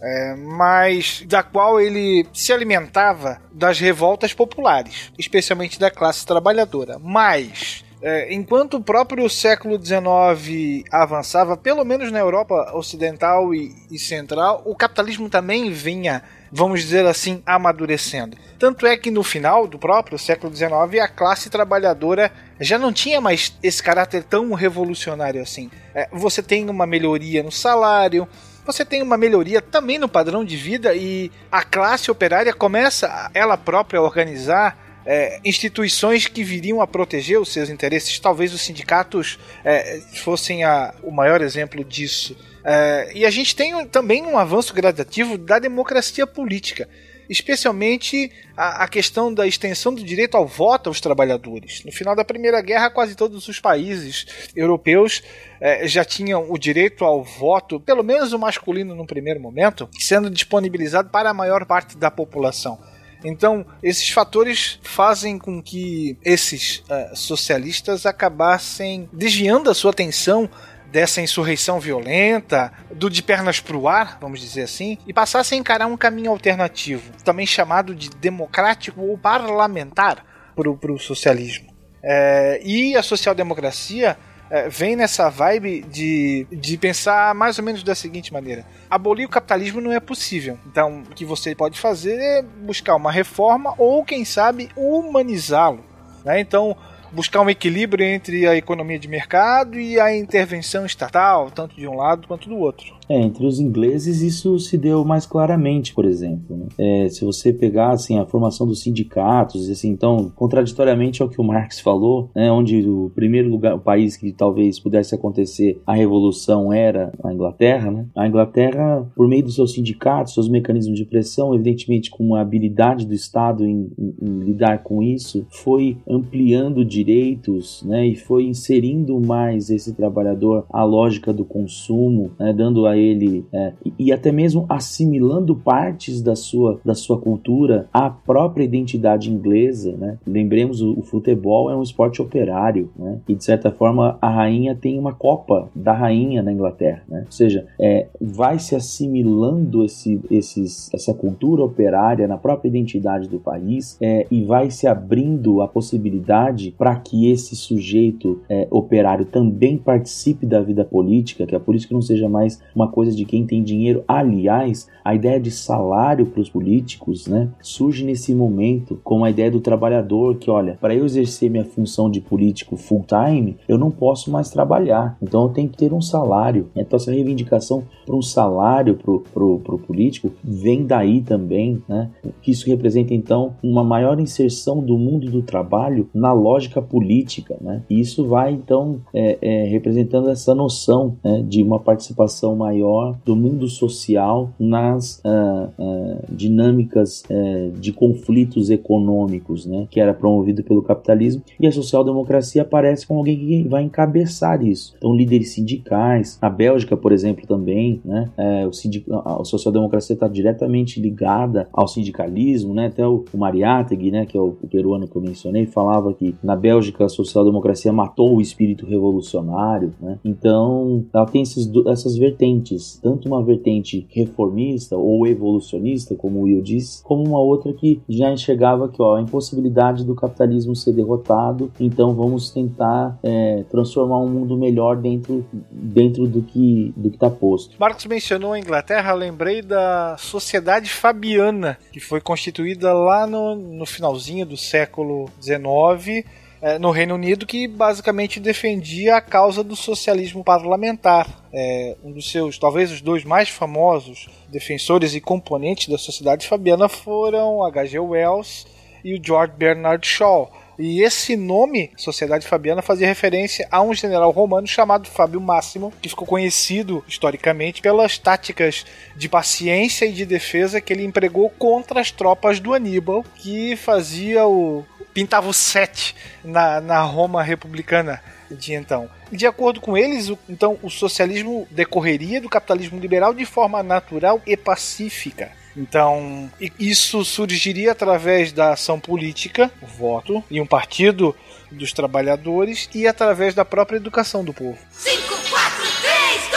É, 0.02 0.36
mas 0.36 1.24
da 1.26 1.44
qual 1.44 1.80
ele 1.80 2.26
se 2.34 2.54
alimentava 2.54 3.42
das 3.52 3.80
revoltas 3.80 4.34
populares, 4.34 5.12
especialmente 5.18 5.78
da 5.78 5.92
classe 5.92 6.26
trabalhadora. 6.26 6.98
Mas 6.98 7.84
é, 8.02 8.34
enquanto 8.34 8.76
o 8.76 8.82
próprio 8.82 9.30
século 9.30 9.78
XIX 9.78 10.86
avançava, 10.90 11.58
pelo 11.58 11.84
menos 11.84 12.12
na 12.12 12.20
Europa 12.20 12.72
Ocidental 12.74 13.54
e, 13.54 13.76
e, 13.92 14.00
Central, 14.00 14.62
o 14.66 14.74
capitalismo 14.74 15.30
também 15.30 15.70
vinha, 15.70 16.24
vamos 16.50 16.80
dizer 16.80 17.06
assim, 17.06 17.44
amadurecendo. 17.46 18.38
Tanto 18.58 18.88
é 18.88 18.96
que 18.96 19.12
no 19.12 19.22
final 19.22 19.68
do 19.68 19.78
próprio 19.78 20.18
século 20.18 20.56
XIX, 20.56 21.02
a 21.04 21.10
classe 21.10 21.50
trabalhadora 21.50 22.32
já 22.58 22.80
não 22.80 22.94
tinha 22.94 23.20
mais 23.20 23.58
esse 23.62 23.84
caráter 23.84 24.24
tão 24.24 24.54
revolucionário 24.54 25.42
assim. 25.42 25.70
É, 25.94 26.08
você 26.14 26.42
tem 26.42 26.70
uma 26.70 26.88
melhoria 26.88 27.44
no 27.44 27.52
salário, 27.52 28.26
você 28.72 28.86
tem 28.86 29.02
uma 29.02 29.18
melhoria 29.18 29.62
também 29.62 29.98
no 29.98 30.08
padrão 30.08 30.46
de 30.46 30.56
vida 30.56 30.94
e 30.94 31.32
a 31.52 31.64
classe 31.64 32.12
operária 32.12 32.54
começa 32.54 33.32
ela 33.34 33.58
própria 33.58 34.00
a 34.00 34.04
organizar 34.04 34.78
é, 35.06 35.40
instituições 35.44 36.28
que 36.28 36.44
viriam 36.44 36.80
a 36.80 36.86
proteger 36.86 37.40
os 37.40 37.52
seus 37.52 37.70
interesses. 37.70 38.20
Talvez 38.20 38.54
os 38.54 38.62
sindicatos 38.62 39.40
é, 39.66 40.00
fossem 40.24 40.64
a, 40.64 40.94
o 41.02 41.10
maior 41.10 41.42
exemplo 41.42 41.84
disso. 41.84 42.38
É, 42.64 43.12
e 43.16 43.26
a 43.26 43.30
gente 43.32 43.56
tem 43.56 43.88
também 43.88 44.24
um 44.24 44.38
avanço 44.38 44.72
gradativo 44.74 45.36
da 45.36 45.58
democracia 45.58 46.28
política 46.28 46.88
especialmente 47.30 48.32
a, 48.58 48.84
a, 48.84 48.88
questão 48.88 49.32
da 49.32 49.46
extensão 49.46 49.94
do 49.94 50.04
direito 50.04 50.36
ao 50.36 50.48
voto 50.48 50.90
aos 50.90 51.00
trabalhadores. 51.00 51.84
No 51.86 51.92
final 51.92 52.16
da 52.16 52.26
Primeira 52.26 52.60
Guerra, 52.62 52.90
quase 52.90 53.16
todos 53.16 53.48
os 53.48 53.60
países 53.60 54.26
europeus 54.56 55.22
eh, 55.62 55.88
já 55.88 56.04
tinham 56.04 56.52
o 56.52 56.58
direito 56.58 57.06
ao 57.06 57.24
voto, 57.24 57.80
pelo 57.80 58.04
menos 58.04 58.34
o 58.34 58.40
masculino 58.40 58.96
no 58.96 59.06
primeiro 59.06 59.40
momento, 59.40 59.88
sendo 60.00 60.30
disponibilizado 60.30 61.10
para 61.10 61.30
a 61.30 61.34
maior 61.34 61.66
parte 61.66 61.96
da 61.96 62.10
população. 62.10 62.80
Então, 63.24 63.66
esses 63.84 64.10
fatores 64.10 64.80
fazem 64.82 65.38
com 65.38 65.62
que 65.62 66.18
esses 66.24 66.84
uh, 66.90 67.16
socialistas 67.16 68.06
acabassem 68.06 69.10
desviando 69.12 69.70
a 69.70 69.74
sua 69.74 69.92
atenção 69.92 70.50
dessa 70.92 71.22
insurreição 71.22 71.80
violenta, 71.80 72.72
do 72.92 73.10
de 73.10 73.22
pernas 73.22 73.60
pro 73.60 73.88
ar, 73.88 74.18
vamos 74.20 74.40
dizer 74.40 74.64
assim, 74.64 74.98
e 75.08 75.14
passasse 75.14 75.54
a 75.54 75.58
encarar 75.58 75.88
um 75.88 75.98
caminho 75.98 76.32
alternativo, 76.32 77.12
também 77.24 77.46
chamado 77.46 77.94
de 77.96 78.10
democrático 78.10 79.02
ou 79.02 79.18
parlamentar 79.18 80.26
para 80.56 80.92
o 80.92 81.00
socialismo. 81.00 81.70
É, 82.04 82.62
e 82.64 82.96
a 82.96 83.04
social-democracia 83.04 84.18
é, 84.50 84.68
vem 84.68 84.96
nessa 84.96 85.30
vibe 85.30 85.82
de, 85.84 86.48
de 86.52 86.78
pensar 86.78 87.36
mais 87.36 87.60
ou 87.60 87.64
menos 87.64 87.84
da 87.84 87.94
seguinte 87.94 88.34
maneira: 88.34 88.66
abolir 88.90 89.26
o 89.26 89.30
capitalismo 89.30 89.80
não 89.80 89.92
é 89.92 90.00
possível. 90.00 90.58
Então, 90.66 91.04
o 91.10 91.14
que 91.14 91.24
você 91.24 91.54
pode 91.54 91.80
fazer 91.80 92.20
é 92.20 92.42
buscar 92.42 92.96
uma 92.96 93.12
reforma 93.12 93.76
ou, 93.78 94.04
quem 94.04 94.26
sabe, 94.26 94.70
humanizá-lo. 94.76 95.84
Né? 96.26 96.40
Então, 96.40 96.76
buscar 97.12 97.42
um 97.42 97.50
equilíbrio 97.50 98.06
entre 98.06 98.48
a 98.48 98.56
economia 98.56 99.00
de 99.00 99.08
mercado 99.08 99.80
e 99.80 100.00
a 100.00 100.16
intervenção 100.16 100.86
estatal, 100.86 101.50
tanto 101.52 101.76
de 101.76 101.88
um 101.88 101.96
lado 101.96 102.28
quanto 102.28 102.50
do 102.50 102.58
outro. 102.58 103.00
É, 103.10 103.20
entre 103.20 103.46
os 103.46 103.60
ingleses 103.60 104.22
isso 104.22 104.60
se 104.60 104.78
deu 104.78 105.04
mais 105.04 105.26
claramente, 105.26 105.96
por 105.96 106.06
exemplo. 106.06 106.56
Né? 106.56 106.68
É, 106.78 107.10
se 107.10 107.26
você 107.26 107.52
pegar 107.52 107.92
assim, 107.92 108.20
a 108.20 108.26
formação 108.26 108.68
dos 108.68 108.82
sindicatos, 108.82 109.68
assim, 109.70 109.90
então, 109.90 110.32
contraditoriamente 110.36 111.22
ao 111.22 111.28
que 111.28 111.42
o 111.42 111.44
Marx 111.44 111.80
falou, 111.80 112.30
né, 112.36 112.52
onde 112.52 112.88
o 112.88 113.12
primeiro 113.16 113.50
lugar, 113.50 113.74
o 113.74 113.80
país 113.80 114.16
que 114.16 114.32
talvez 114.32 114.80
pudesse 114.80 115.16
acontecer 115.16 115.82
a 115.88 115.96
revolução 115.96 116.72
era 116.72 117.12
a 117.24 117.34
Inglaterra, 117.34 117.90
né? 117.90 118.06
a 118.16 118.28
Inglaterra, 118.28 119.06
por 119.16 119.28
meio 119.28 119.44
dos 119.44 119.56
seus 119.56 119.74
sindicatos, 119.74 120.34
seus 120.34 120.48
mecanismos 120.48 120.98
de 120.98 121.06
pressão, 121.06 121.54
evidentemente 121.54 122.12
com 122.12 122.36
a 122.36 122.42
habilidade 122.42 123.08
do 123.08 123.14
Estado 123.14 123.66
em, 123.66 123.92
em, 123.98 124.16
em 124.22 124.40
lidar 124.40 124.84
com 124.84 125.02
isso, 125.02 125.48
foi 125.50 125.98
ampliando 126.08 126.86
direitos 127.04 127.84
né, 127.86 128.08
e 128.08 128.16
foi 128.16 128.46
inserindo 128.46 129.20
mais 129.20 129.70
esse 129.70 129.94
trabalhador 129.94 130.66
à 130.70 130.84
lógica 130.84 131.32
do 131.32 131.46
consumo, 131.46 132.32
né, 132.38 132.52
dando 132.52 132.86
a 132.86 132.98
ele 132.98 133.46
é, 133.54 133.74
e 133.98 134.12
até 134.12 134.32
mesmo 134.32 134.66
assimilando 134.68 135.56
partes 135.56 136.22
da 136.22 136.36
sua, 136.36 136.80
da 136.84 136.94
sua 136.94 137.20
cultura 137.20 137.88
à 137.94 138.10
própria 138.10 138.64
identidade 138.64 139.32
inglesa. 139.32 139.96
Né? 139.98 140.18
Lembremos, 140.28 140.82
o, 140.82 141.00
o 141.00 141.02
futebol 141.02 141.70
é 141.72 141.76
um 141.76 141.84
esporte 141.84 142.22
operário 142.22 142.90
né? 142.98 143.20
e 143.28 143.36
de 143.36 143.44
certa 143.44 143.72
forma 143.72 144.18
a 144.22 144.30
rainha 144.30 144.76
tem 144.76 145.00
uma 145.00 145.14
copa 145.14 145.70
da 145.74 145.94
rainha 145.94 146.44
na 146.44 146.52
Inglaterra. 146.52 147.04
Né? 147.08 147.24
Ou 147.26 147.32
seja, 147.32 147.66
é, 147.80 148.08
vai 148.20 148.60
se 148.60 148.76
assimilando 148.76 149.84
esse, 149.84 150.20
esses, 150.30 150.94
essa 150.94 151.14
cultura 151.14 151.64
operária 151.64 152.28
na 152.28 152.38
própria 152.38 152.70
identidade 152.70 153.30
do 153.30 153.40
país 153.40 153.98
é, 154.02 154.28
e 154.30 154.44
vai 154.44 154.70
se 154.70 154.88
abrindo 154.88 155.62
a 155.62 155.68
possibilidade 155.68 156.74
para 156.78 156.89
que 156.96 157.30
esse 157.32 157.56
sujeito 157.56 158.42
é, 158.50 158.68
operário 158.70 159.26
também 159.26 159.78
participe 159.78 160.46
da 160.46 160.62
vida 160.62 160.84
política, 160.84 161.46
que 161.46 161.56
a 161.56 161.60
política 161.60 161.94
não 161.94 162.02
seja 162.02 162.30
mais 162.30 162.62
uma 162.76 162.88
coisa 162.88 163.16
de 163.16 163.26
quem 163.26 163.46
tem 163.46 163.64
dinheiro. 163.64 164.04
Aliás, 164.08 164.88
a 165.04 165.16
ideia 165.16 165.40
de 165.40 165.52
salário 165.52 166.26
para 166.26 166.42
os 166.42 166.50
políticos 166.50 167.28
né, 167.28 167.50
surge 167.62 168.04
nesse 168.04 168.34
momento 168.34 169.00
com 169.04 169.24
a 169.24 169.30
ideia 169.30 169.52
do 169.52 169.60
trabalhador 169.60 170.36
que, 170.36 170.50
olha, 170.50 170.78
para 170.80 170.96
eu 170.96 171.06
exercer 171.06 171.50
minha 171.50 171.66
função 171.66 172.10
de 172.10 172.22
político 172.22 172.78
full 172.78 173.06
time, 173.08 173.58
eu 173.68 173.78
não 173.78 173.92
posso 173.92 174.32
mais 174.32 174.50
trabalhar. 174.50 175.18
Então 175.22 175.44
eu 175.44 175.50
tenho 175.50 175.70
que 175.70 175.78
ter 175.78 175.94
um 175.94 176.02
salário. 176.02 176.70
Então 176.76 176.98
essa 176.98 177.12
reivindicação 177.12 177.84
para 178.10 178.18
um 178.18 178.24
salário 178.24 178.96
para 178.96 179.44
o 179.44 179.80
político 179.86 180.32
vem 180.44 180.84
daí 180.84 181.22
também, 181.22 181.80
né? 181.88 182.10
Que 182.42 182.50
isso 182.50 182.68
representa 182.68 183.14
então 183.14 183.54
uma 183.62 183.84
maior 183.84 184.20
inserção 184.20 184.80
do 184.80 184.98
mundo 184.98 185.30
do 185.30 185.44
trabalho 185.44 186.10
na 186.12 186.34
lógica 186.34 186.82
política, 186.82 187.56
né? 187.62 187.84
E 187.88 188.00
isso 188.00 188.26
vai 188.26 188.52
então 188.52 189.00
é, 189.14 189.38
é, 189.40 189.66
representando 189.66 190.28
essa 190.28 190.56
noção 190.56 191.18
né, 191.24 191.44
de 191.48 191.62
uma 191.62 191.80
participação 191.80 192.56
maior 192.56 193.16
do 193.24 193.36
mundo 193.36 193.68
social 193.68 194.50
nas 194.60 195.20
uh, 195.20 195.70
uh, 195.78 196.26
dinâmicas 196.30 197.24
uh, 197.30 197.72
de 197.80 197.94
conflitos 197.94 198.72
econômicos, 198.72 199.68
né, 199.68 199.88
que 199.92 200.00
era 200.00 200.14
promovido 200.14 200.64
pelo 200.64 200.82
capitalismo, 200.82 201.44
e 201.60 201.68
a 201.68 201.72
social-democracia 201.72 202.64
aparece 202.64 203.06
como 203.06 203.20
alguém 203.20 203.38
que 203.38 203.68
vai 203.68 203.84
encabeçar 203.84 204.64
isso. 204.66 204.96
Então, 204.98 205.14
líderes 205.14 205.54
sindicais, 205.54 206.40
a 206.42 206.50
Bélgica, 206.50 206.98
por 206.98 207.12
exemplo, 207.12 207.46
também, 207.46 207.99
né, 208.04 208.30
é, 208.38 208.68
o 208.68 208.74
sindic... 208.74 209.06
a 209.12 209.44
social-democracia 209.44 210.14
está 210.14 210.28
diretamente 210.28 211.00
ligada 211.00 211.68
ao 211.74 211.88
sindicalismo, 211.88 212.74
né, 212.74 212.88
até 212.88 213.08
o, 213.08 213.26
o 213.34 213.38
Mariátegui, 213.38 214.12
né, 214.12 214.26
que 214.26 214.38
é 214.38 214.42
o, 214.42 214.56
o 214.62 214.68
peruano 214.68 215.08
que 215.08 215.16
eu 215.16 215.22
mencionei, 215.22 215.66
falava 215.66 216.14
que 216.14 216.36
na 216.44 216.56
Bélgica 216.56 217.06
a 217.06 217.10
social-democracia 217.10 217.92
matou 217.92 218.36
o 218.36 218.42
espírito 218.42 218.86
revolucionário, 218.86 219.94
né, 220.02 220.20
então 220.24 221.06
ela 221.14 221.26
tem 221.26 221.42
esses, 221.42 221.70
essas 221.88 222.18
vertentes 222.18 223.00
tanto 223.02 223.28
uma 223.28 223.44
vertente 223.44 224.08
reformista 224.10 224.98
ou 224.98 225.26
evolucionista, 225.28 226.16
como 226.16 226.40
o 226.40 226.44
Will 226.44 226.62
disse, 226.62 227.04
como 227.04 227.24
uma 227.24 227.40
outra 227.40 227.74
que 227.74 228.02
já 228.08 228.32
enxergava 228.32 228.88
que 228.88 229.02
ó, 229.02 229.16
a 229.16 229.22
impossibilidade 229.22 230.06
do 230.06 230.16
capitalismo 230.16 230.76
ser 230.76 230.94
derrotado, 230.94 231.72
então 231.80 232.14
vamos 232.14 232.52
tentar 232.52 233.18
é, 233.24 233.64
transformar 233.70 234.20
um 234.20 234.30
mundo 234.30 234.58
melhor 234.58 234.98
dentro, 234.98 235.46
dentro 235.72 236.28
do 236.28 236.42
que 236.42 236.94
do 236.96 237.10
está 237.10 237.30
posto. 237.30 237.76
Marcos 237.90 238.06
mencionou 238.06 238.54
a 238.54 238.60
Inglaterra, 238.60 239.12
lembrei 239.14 239.64
da 239.64 240.16
Sociedade 240.20 240.92
Fabiana, 240.92 241.76
que 241.92 242.00
foi 242.00 242.22
constituída 242.22 242.94
lá 242.94 243.26
no, 243.26 243.56
no 243.56 243.84
finalzinho 243.84 244.46
do 244.46 244.56
século 244.56 245.28
XIX 245.42 246.24
é, 246.62 246.78
no 246.78 246.92
Reino 246.92 247.16
Unido 247.16 247.48
que 247.48 247.68
basicamente 247.68 248.40
defendia 248.40 249.16
a 249.16 249.22
causa 249.22 249.64
do 249.64 249.76
socialismo 249.76 250.44
parlamentar. 250.44 251.28
É, 251.52 251.98
um 252.04 252.12
dos 252.12 252.30
seus, 252.30 252.60
talvez 252.60 252.92
os 252.92 253.02
dois 253.02 253.24
mais 253.24 253.50
famosos 253.50 254.30
defensores 254.50 255.16
e 255.16 255.20
componentes 255.20 255.88
da 255.88 255.98
sociedade 255.98 256.48
fabiana 256.48 256.88
foram 256.88 257.64
H.G. 257.64 257.98
Wells 257.98 258.68
e 259.04 259.16
o 259.16 259.20
George 259.24 259.54
Bernard 259.58 260.06
Shaw. 260.06 260.52
E 260.80 261.02
esse 261.04 261.36
nome, 261.36 261.92
Sociedade 261.98 262.48
Fabiana, 262.48 262.82
fazia 262.82 263.06
referência 263.06 263.68
a 263.70 263.82
um 263.82 263.94
general 263.94 264.32
romano 264.32 264.66
chamado 264.66 265.10
Fábio 265.10 265.42
Máximo, 265.42 265.92
que 266.02 266.08
ficou 266.08 266.26
conhecido 266.26 267.04
historicamente 267.06 267.82
pelas 267.82 268.18
táticas 268.18 268.86
de 269.14 269.28
paciência 269.28 270.06
e 270.06 270.14
de 270.14 270.26
defesa 270.26 270.80
que 270.80 270.94
ele 270.94 271.04
empregou 271.04 271.50
contra 271.50 272.00
as 272.00 272.12
tropas 272.12 272.62
do 272.62 272.74
Aníbal, 272.74 273.26
que 273.36 273.76
fazia 273.76 274.48
o, 274.48 274.86
pintava 275.14 275.50
o 275.50 275.54
7 275.54 276.16
na, 276.46 276.80
na 276.80 277.02
Roma 277.02 277.44
republicana 277.44 278.24
de 278.50 278.74
então. 278.74 279.10
De 279.30 279.46
acordo 279.46 279.82
com 279.82 279.98
eles, 279.98 280.32
então 280.48 280.80
o 280.82 280.90
socialismo 280.90 281.68
decorreria 281.70 282.40
do 282.40 282.48
capitalismo 282.48 283.02
liberal 283.02 283.34
de 283.34 283.46
forma 283.46 283.84
natural 283.84 284.42
e 284.48 284.56
pacífica. 284.56 285.52
Então, 285.80 286.52
isso 286.78 287.24
surgiria 287.24 287.94
através 287.94 288.52
da 288.52 288.74
ação 288.74 289.00
política, 289.00 289.72
o 289.82 289.88
voto, 289.88 290.44
e 290.52 290.60
um 290.60 290.66
partido 290.66 291.34
dos 291.72 291.94
trabalhadores, 291.94 292.90
e 292.94 293.08
através 293.08 293.56
da 293.56 293.64
própria 293.64 293.96
educação 293.96 294.44
do 294.44 294.54
povo. 294.54 294.78
5, 294.92 295.22
4, 295.50 295.84
3, 296.02 296.50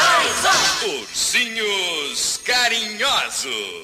2, 0.43 0.93
1. 0.97 0.99
Ursinhos 0.99 2.41
carinhosos. 2.45 3.82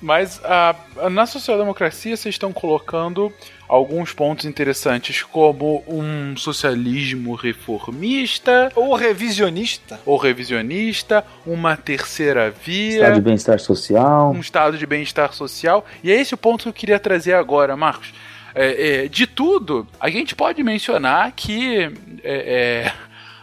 Mas 0.00 0.40
ah, 0.44 0.76
na 1.10 1.26
social-democracia 1.26 2.16
vocês 2.16 2.34
estão 2.34 2.52
colocando 2.52 3.32
alguns 3.68 4.12
pontos 4.12 4.44
interessantes, 4.44 5.22
como 5.22 5.82
um 5.88 6.36
socialismo 6.36 7.34
reformista 7.34 8.70
Ou 8.74 8.94
revisionista. 8.94 10.00
ou 10.06 10.16
revisionista, 10.16 11.24
uma 11.44 11.76
terceira 11.76 12.50
via. 12.50 12.94
Estado 12.96 13.14
de 13.14 13.20
bem-estar 13.20 13.60
social. 13.60 14.30
um 14.32 14.40
estado 14.40 14.78
de 14.78 14.86
bem-estar 14.86 15.32
social. 15.32 15.84
E 16.02 16.10
é 16.10 16.20
esse 16.20 16.34
o 16.34 16.38
ponto 16.38 16.62
que 16.62 16.68
eu 16.68 16.72
queria 16.72 16.98
trazer 16.98 17.34
agora, 17.34 17.76
Marcos. 17.76 18.12
É, 18.54 19.04
é, 19.04 19.08
de 19.08 19.26
tudo, 19.26 19.86
a 20.00 20.08
gente 20.08 20.34
pode 20.34 20.62
mencionar 20.62 21.32
que. 21.32 21.92
é, 22.24 22.84
é, 22.84 22.92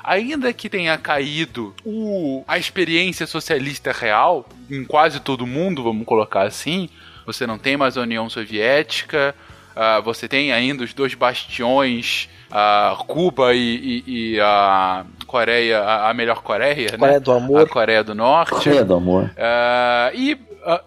ainda 0.03 0.51
que 0.53 0.69
tenha 0.69 0.97
caído 0.97 1.73
o- 1.85 2.43
a 2.47 2.57
experiência 2.57 3.25
socialista 3.27 3.91
real 3.91 4.47
em 4.69 4.83
quase 4.83 5.19
todo 5.19 5.47
mundo, 5.47 5.83
vamos 5.83 6.05
colocar 6.05 6.43
assim, 6.43 6.89
você 7.25 7.47
não 7.47 7.57
tem 7.57 7.77
mais 7.77 7.97
a 7.97 8.01
União 8.01 8.29
Soviética, 8.29 9.33
ah, 9.75 9.99
você 10.01 10.27
tem 10.27 10.51
ainda 10.51 10.83
os 10.83 10.93
dois 10.93 11.13
bastiões, 11.13 12.29
ah, 12.51 12.95
Cuba 13.07 13.53
e, 13.53 14.03
e- 14.05 14.33
e 14.35 14.39
a 14.39 15.05
Coreia, 15.25 15.79
a, 15.79 16.09
a 16.09 16.13
melhor 16.13 16.41
Coreia, 16.43 16.91
né? 16.91 16.97
Coreia 16.97 17.19
do 17.19 17.31
Amor. 17.31 17.61
A 17.61 17.65
Coreia 17.67 18.03
do 18.03 18.13
Norte. 18.15 18.49
Correia 18.51 18.85
do 18.85 18.93
amor. 18.93 19.31
Ah, 19.37 20.11
e, 20.13 20.37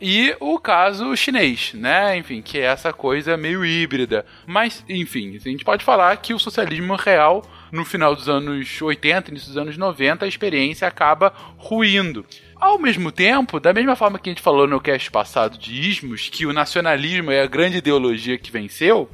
e 0.01 0.37
o 0.41 0.59
caso 0.59 1.17
chinês, 1.17 1.73
né? 1.75 2.17
Enfim, 2.17 2.41
que 2.43 2.59
é 2.59 2.63
essa 2.65 2.93
coisa 2.93 3.37
meio 3.37 3.65
híbrida. 3.65 4.25
Mas, 4.47 4.85
enfim, 4.89 5.37
a 5.37 5.49
gente 5.49 5.65
pode 5.65 5.85
falar 5.85 6.17
que 6.19 6.33
o 6.33 6.39
socialismo 6.39 6.95
real, 6.95 7.43
no 7.71 7.85
final 7.85 8.15
dos 8.15 8.29
anos 8.29 8.81
80, 8.81 9.31
início 9.31 9.49
dos 9.49 9.57
anos 9.57 9.77
90, 9.77 10.25
a 10.25 10.29
experiência 10.29 10.87
acaba 10.87 11.33
ruindo. 11.57 12.25
Ao 12.57 12.79
mesmo 12.79 13.13
tempo, 13.13 13.61
da 13.61 13.73
mesma 13.73 13.97
forma 13.97 14.19
que 14.19 14.31
a 14.31 14.33
gente 14.33 14.43
falou 14.43 14.67
no 14.67 14.81
cast 14.81 15.11
passado 15.11 15.59
de 15.59 15.73
ismos, 15.73 16.29
que 16.29 16.47
o 16.47 16.53
nacionalismo 16.53 17.31
é 17.31 17.43
a 17.43 17.47
grande 17.47 17.79
ideologia 17.79 18.39
que 18.39 18.51
venceu, 18.51 19.11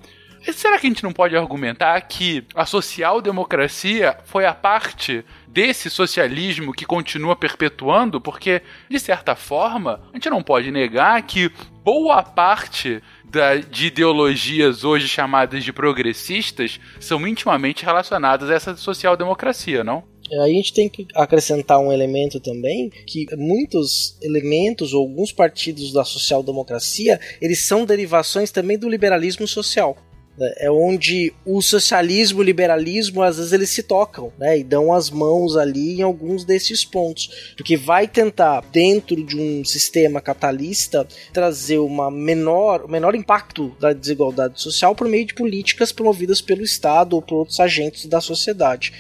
Será 0.51 0.77
que 0.77 0.87
a 0.87 0.91
gente 0.91 1.05
não 1.05 1.13
pode 1.13 1.37
argumentar 1.37 2.01
que 2.01 2.45
a 2.53 2.67
social-democracia 2.67 4.19
foi 4.25 4.45
a 4.45 4.53
parte 4.53 5.25
desse 5.53 5.91
socialismo 5.91 6.73
que 6.73 6.87
continua 6.87 7.37
perpetuando? 7.37 8.21
Porque, 8.21 8.63
de 8.89 8.99
certa 8.99 9.37
forma, 9.37 10.01
a 10.11 10.17
gente 10.17 10.31
não 10.31 10.43
pode 10.43 10.71
negar 10.71 11.21
que 11.23 11.51
boa 11.85 12.23
parte 12.23 13.03
da- 13.25 13.57
de 13.57 13.87
ideologias 13.89 14.83
hoje 14.83 15.07
chamadas 15.07 15.63
de 15.63 15.73
progressistas 15.73 16.81
são 16.99 17.27
intimamente 17.27 17.85
relacionadas 17.85 18.49
a 18.51 18.55
essa 18.55 18.77
social-democracia, 18.77 19.85
não? 19.85 20.05
Aí 20.33 20.53
a 20.53 20.55
gente 20.55 20.73
tem 20.73 20.89
que 20.89 21.07
acrescentar 21.15 21.79
um 21.79 21.93
elemento 21.93 22.41
também, 22.41 22.89
que 23.07 23.27
muitos 23.37 24.17
elementos 24.23 24.95
ou 24.95 25.03
alguns 25.03 25.31
partidos 25.31 25.93
da 25.93 26.05
social-democracia, 26.05 27.21
eles 27.41 27.63
são 27.65 27.85
derivações 27.85 28.51
também 28.51 28.79
do 28.79 28.89
liberalismo 28.89 29.47
social. 29.47 29.97
Né? 30.37 30.53
É 30.59 30.71
onde 30.71 31.33
o 31.45 31.61
socialismo 31.61 32.41
e 32.41 32.43
o 32.43 32.45
liberalismo, 32.45 33.23
às 33.23 33.37
vezes, 33.37 33.53
eles 33.53 33.71
se 33.71 33.83
tocam, 33.83 34.33
né? 34.39 34.59
E 34.59 34.65
dão 34.65 34.93
as 34.93 35.11
mãos 35.11 35.57
ali 35.57 35.99
em 35.99 36.03
alguns 36.03 36.45
desses 36.45 36.85
pontos. 36.85 37.53
Porque 37.57 37.77
vai 37.77 38.09
tentar, 38.09 38.63
dentro 38.73 39.23
de 39.23 39.37
um 39.39 39.65
sistema 39.65 40.21
capitalista, 40.21 41.07
trazer 41.33 41.79
uma 41.79 42.11
menor, 42.11 42.89
menor 42.89 43.15
impacto 43.15 43.75
da 43.79 43.93
desigualdade 43.93 44.61
social 44.61 44.95
por 44.95 45.09
meio 45.09 45.25
de 45.25 45.35
políticas 45.35 45.93
promovidas 45.93 46.41
pelo 46.41 46.63
Estado 46.63 47.15
ou 47.15 47.23
por 47.23 47.37
outros 47.37 47.61
agentes 47.61 48.07
da 48.07 48.21
sociedade. 48.21 48.93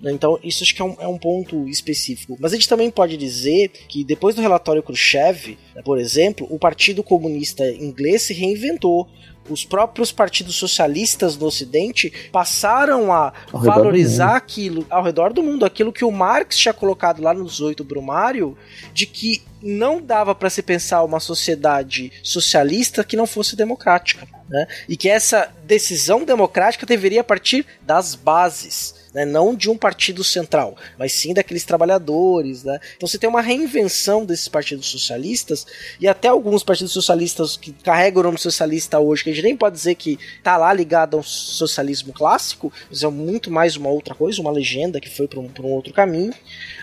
né? 0.00 0.12
Então, 0.12 0.38
isso 0.42 0.62
acho 0.62 0.74
que 0.74 0.82
é 0.82 0.84
um, 0.84 0.96
é 1.00 1.06
um 1.06 1.18
ponto 1.18 1.68
específico. 1.68 2.36
Mas 2.38 2.52
a 2.52 2.56
gente 2.56 2.68
também 2.68 2.90
pode 2.90 3.16
dizer 3.16 3.70
que 3.88 4.04
depois 4.04 4.34
do 4.34 4.42
relatório 4.42 4.82
Khrushchev, 4.82 5.56
né, 5.74 5.82
por 5.82 5.98
exemplo, 5.98 6.46
o 6.50 6.58
Partido 6.58 7.02
Comunista 7.02 7.66
Inglês 7.66 8.22
se 8.22 8.34
reinventou. 8.34 9.08
Os 9.48 9.64
próprios 9.64 10.10
partidos 10.10 10.56
socialistas 10.56 11.36
no 11.36 11.46
Ocidente 11.46 12.12
passaram 12.32 13.12
a 13.12 13.32
Ao 13.52 13.60
do 13.60 13.66
valorizar 13.66 14.36
aquilo 14.36 14.86
ao 14.88 15.02
redor 15.02 15.32
do 15.32 15.42
mundo, 15.42 15.64
aquilo 15.64 15.92
que 15.92 16.04
o 16.04 16.10
Marx 16.10 16.56
tinha 16.56 16.72
colocado 16.72 17.22
lá 17.22 17.34
nos 17.34 17.60
oito 17.60 17.84
Brumário, 17.84 18.56
de 18.92 19.06
que 19.06 19.42
não 19.62 20.00
dava 20.00 20.34
para 20.34 20.50
se 20.50 20.62
pensar 20.62 21.02
uma 21.02 21.20
sociedade 21.20 22.12
socialista 22.22 23.04
que 23.04 23.16
não 23.16 23.26
fosse 23.26 23.56
democrática, 23.56 24.26
né? 24.48 24.66
E 24.88 24.96
que 24.96 25.08
essa 25.08 25.50
decisão 25.64 26.24
democrática 26.24 26.86
deveria 26.86 27.24
partir 27.24 27.66
das 27.82 28.14
bases, 28.14 28.94
né? 29.14 29.24
Não 29.24 29.54
de 29.54 29.70
um 29.70 29.76
partido 29.76 30.24
central, 30.24 30.76
mas 30.98 31.12
sim 31.12 31.32
daqueles 31.32 31.64
trabalhadores, 31.64 32.64
né? 32.64 32.80
Então 32.96 33.08
você 33.08 33.16
tem 33.16 33.30
uma 33.30 33.40
reinvenção 33.40 34.26
desses 34.26 34.48
partidos 34.48 34.86
socialistas 34.86 35.66
e 36.00 36.08
até 36.08 36.28
alguns 36.28 36.64
partidos 36.64 36.92
socialistas 36.92 37.56
que 37.56 37.72
carregam 37.72 38.20
o 38.20 38.24
nome 38.24 38.38
socialista 38.38 38.98
hoje, 38.98 39.22
que 39.22 39.30
a 39.30 39.32
gente 39.32 39.44
nem 39.44 39.56
pode 39.56 39.76
dizer 39.76 39.94
que 39.94 40.18
tá 40.42 40.56
lá 40.56 40.72
ligado 40.72 41.16
ao 41.16 41.22
socialismo 41.22 42.12
clássico, 42.12 42.72
mas 42.90 43.02
é 43.02 43.08
muito 43.08 43.50
mais 43.50 43.76
uma 43.76 43.88
outra 43.88 44.14
coisa, 44.14 44.40
uma 44.40 44.50
legenda 44.50 45.00
que 45.00 45.08
foi 45.08 45.28
para 45.28 45.38
um, 45.38 45.48
um 45.60 45.68
outro 45.68 45.92
caminho. 45.92 46.34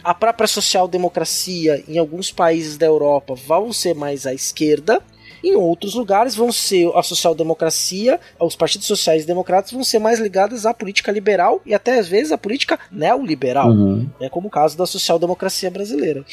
A 0.04 0.14
própria 0.14 0.48
social-democracia 0.48 1.84
em 1.88 1.98
alguns 1.98 2.32
países 2.32 2.78
da 2.78 2.86
Europa 2.86 3.36
vão 3.36 3.74
ser 3.74 3.94
mais 3.94 4.26
à 4.26 4.34
esquerda. 4.34 5.02
Em 5.44 5.56
outros 5.56 5.96
lugares 5.96 6.36
vão 6.36 6.52
ser 6.52 6.90
a 6.96 7.02
social-democracia, 7.04 8.20
os 8.40 8.56
partidos 8.56 8.88
sociais 8.88 9.26
democratas 9.26 9.72
vão 9.72 9.84
ser 9.84 10.00
mais 10.00 10.20
ligados 10.20 10.66
à 10.66 10.74
política 10.74 11.12
liberal 11.12 11.62
e 11.66 11.74
até 11.74 12.00
às 12.00 12.08
vezes 12.08 12.32
à 12.32 12.38
política 12.38 12.80
neoliberal, 12.92 13.70
Uhum. 13.70 14.08
né, 14.20 14.30
como 14.30 14.48
o 14.48 14.52
caso 14.52 14.78
da 14.78 14.86
social-democracia 14.86 15.70
brasileira. 15.72 16.24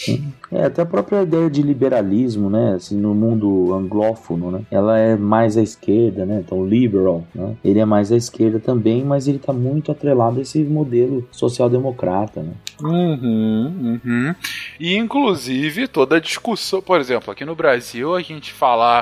É, 0.52 0.64
até 0.64 0.82
a 0.82 0.86
própria 0.86 1.22
ideia 1.22 1.48
de 1.50 1.62
liberalismo, 1.62 2.50
né, 2.50 2.74
assim, 2.76 2.96
no 2.96 3.14
mundo 3.14 3.72
anglófono, 3.74 4.50
né, 4.50 4.62
ela 4.70 4.98
é 4.98 5.16
mais 5.16 5.56
à 5.56 5.62
esquerda, 5.62 6.26
né, 6.26 6.42
então 6.44 6.66
liberal, 6.66 7.24
né, 7.34 7.54
ele 7.64 7.78
é 7.78 7.84
mais 7.84 8.12
à 8.12 8.16
esquerda 8.16 8.58
também, 8.60 9.04
mas 9.04 9.26
ele 9.28 9.38
tá 9.38 9.52
muito 9.52 9.90
atrelado 9.92 10.38
a 10.38 10.42
esse 10.42 10.58
modelo 10.64 11.26
social-democrata, 11.30 12.42
né. 12.42 12.52
Uhum, 12.82 14.00
uhum. 14.04 14.34
E 14.78 14.96
inclusive 14.96 15.88
toda 15.88 16.16
a 16.16 16.20
discussão, 16.20 16.80
por 16.80 17.00
exemplo, 17.00 17.32
aqui 17.32 17.44
no 17.44 17.54
Brasil 17.54 18.14
a 18.14 18.20
gente 18.20 18.52
falar 18.52 18.97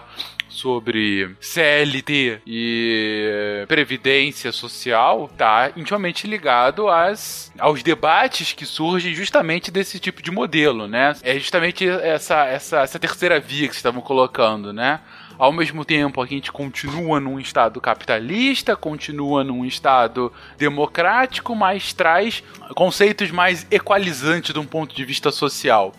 sobre 0.48 1.36
CLT 1.40 2.40
e 2.46 3.64
previdência 3.68 4.50
social 4.52 5.30
tá 5.36 5.70
intimamente 5.76 6.26
ligado 6.26 6.88
às, 6.88 7.52
aos 7.58 7.82
debates 7.82 8.52
que 8.52 8.64
surgem 8.64 9.14
justamente 9.14 9.70
desse 9.70 9.98
tipo 9.98 10.22
de 10.22 10.30
modelo, 10.30 10.88
né? 10.88 11.14
É 11.22 11.38
justamente 11.38 11.86
essa, 11.86 12.44
essa, 12.46 12.80
essa 12.80 12.98
terceira 12.98 13.38
via 13.38 13.68
que 13.68 13.74
estavam 13.74 14.00
colocando, 14.00 14.72
né? 14.72 15.00
Ao 15.38 15.52
mesmo 15.52 15.84
tempo, 15.84 16.22
a 16.22 16.26
gente 16.26 16.50
continua 16.50 17.20
num 17.20 17.38
estado 17.38 17.78
capitalista, 17.78 18.74
continua 18.74 19.44
num 19.44 19.66
estado 19.66 20.32
democrático, 20.56 21.54
mas 21.54 21.92
traz 21.92 22.42
conceitos 22.74 23.30
mais 23.30 23.66
equalizantes 23.70 24.54
de 24.54 24.58
um 24.58 24.64
ponto 24.64 24.96
de 24.96 25.04
vista 25.04 25.30
social. 25.30 25.92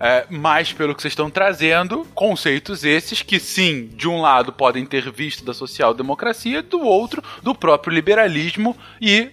É, 0.00 0.26
mas 0.30 0.72
pelo 0.72 0.94
que 0.94 1.02
vocês 1.02 1.12
estão 1.12 1.30
trazendo, 1.30 2.06
conceitos 2.14 2.84
esses 2.84 3.22
que 3.22 3.40
sim, 3.40 3.88
de 3.94 4.08
um 4.08 4.20
lado 4.20 4.52
podem 4.52 4.86
ter 4.86 5.10
visto 5.10 5.44
da 5.44 5.52
social-democracia, 5.52 6.62
do 6.62 6.80
outro 6.80 7.22
do 7.42 7.54
próprio 7.54 7.92
liberalismo 7.92 8.76
e 9.00 9.30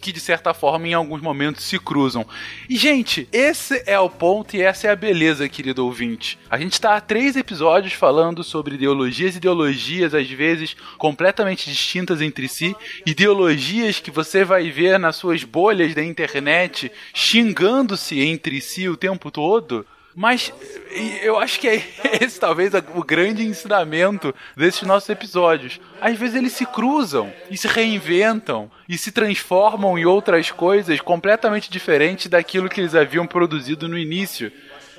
que 0.00 0.12
de 0.12 0.20
certa 0.20 0.54
forma 0.54 0.88
em 0.88 0.94
alguns 0.94 1.20
momentos 1.20 1.64
se 1.64 1.78
cruzam. 1.78 2.26
E 2.68 2.76
gente, 2.76 3.28
esse 3.32 3.82
é 3.86 3.98
o 3.98 4.08
ponto 4.08 4.56
e 4.56 4.62
essa 4.62 4.86
é 4.86 4.90
a 4.90 4.96
beleza, 4.96 5.48
querido 5.48 5.84
ouvinte. 5.84 6.38
A 6.50 6.58
gente 6.58 6.74
está 6.74 6.96
há 6.96 7.00
três 7.00 7.36
episódios 7.36 7.92
falando 7.92 8.42
sobre 8.44 8.74
ideologias 8.74 9.36
ideologias 9.36 10.14
às 10.14 10.28
vezes 10.30 10.76
completamente 10.96 11.68
distintas 11.68 12.20
entre 12.20 12.48
si, 12.48 12.74
ideologias 13.04 14.00
que 14.00 14.10
você 14.10 14.44
vai 14.44 14.70
ver 14.70 14.98
nas 14.98 15.16
suas 15.16 15.44
bolhas 15.44 15.94
da 15.94 16.04
internet 16.04 16.90
xingando-se 17.14 18.20
entre 18.20 18.60
si 18.60 18.88
o 18.88 18.96
tempo 18.96 19.30
todo. 19.30 19.86
Mas 20.18 20.50
eu 21.22 21.38
acho 21.38 21.60
que 21.60 21.68
é 21.68 21.82
esse 22.22 22.40
talvez 22.40 22.72
o 22.94 23.04
grande 23.04 23.44
ensinamento 23.44 24.34
desses 24.56 24.80
nossos 24.80 25.10
episódios. 25.10 25.78
Às 26.00 26.16
vezes 26.18 26.34
eles 26.34 26.52
se 26.54 26.64
cruzam 26.64 27.30
e 27.50 27.56
se 27.58 27.68
reinventam 27.68 28.70
e 28.88 28.96
se 28.96 29.12
transformam 29.12 29.98
em 29.98 30.06
outras 30.06 30.50
coisas 30.50 31.02
completamente 31.02 31.70
diferentes 31.70 32.28
daquilo 32.28 32.70
que 32.70 32.80
eles 32.80 32.94
haviam 32.94 33.26
produzido 33.26 33.86
no 33.86 33.98
início. 33.98 34.50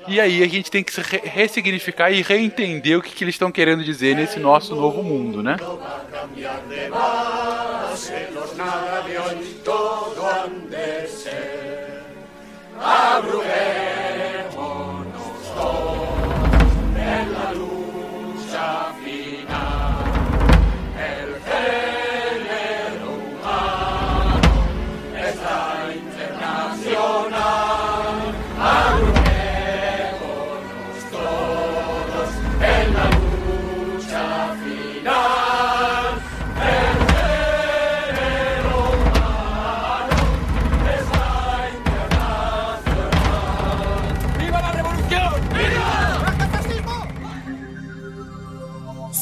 E 0.06 0.20
aí 0.20 0.40
a 0.40 0.48
gente 0.48 0.70
tem 0.70 0.84
que 0.84 0.94
se 0.94 1.00
re 1.00 1.20
ressignificar 1.24 2.12
e 2.12 2.22
reentender 2.22 2.96
o 2.96 3.02
que, 3.02 3.10
que 3.10 3.24
eles 3.24 3.34
estão 3.34 3.50
querendo 3.50 3.82
dizer 3.82 4.14
nesse 4.14 4.38
nosso 4.38 4.76
novo 4.76 5.02
mundo, 5.02 5.42
né? 5.42 5.56
Cristo, 15.58 16.92
nella 16.92 17.52
luce. 17.52 18.97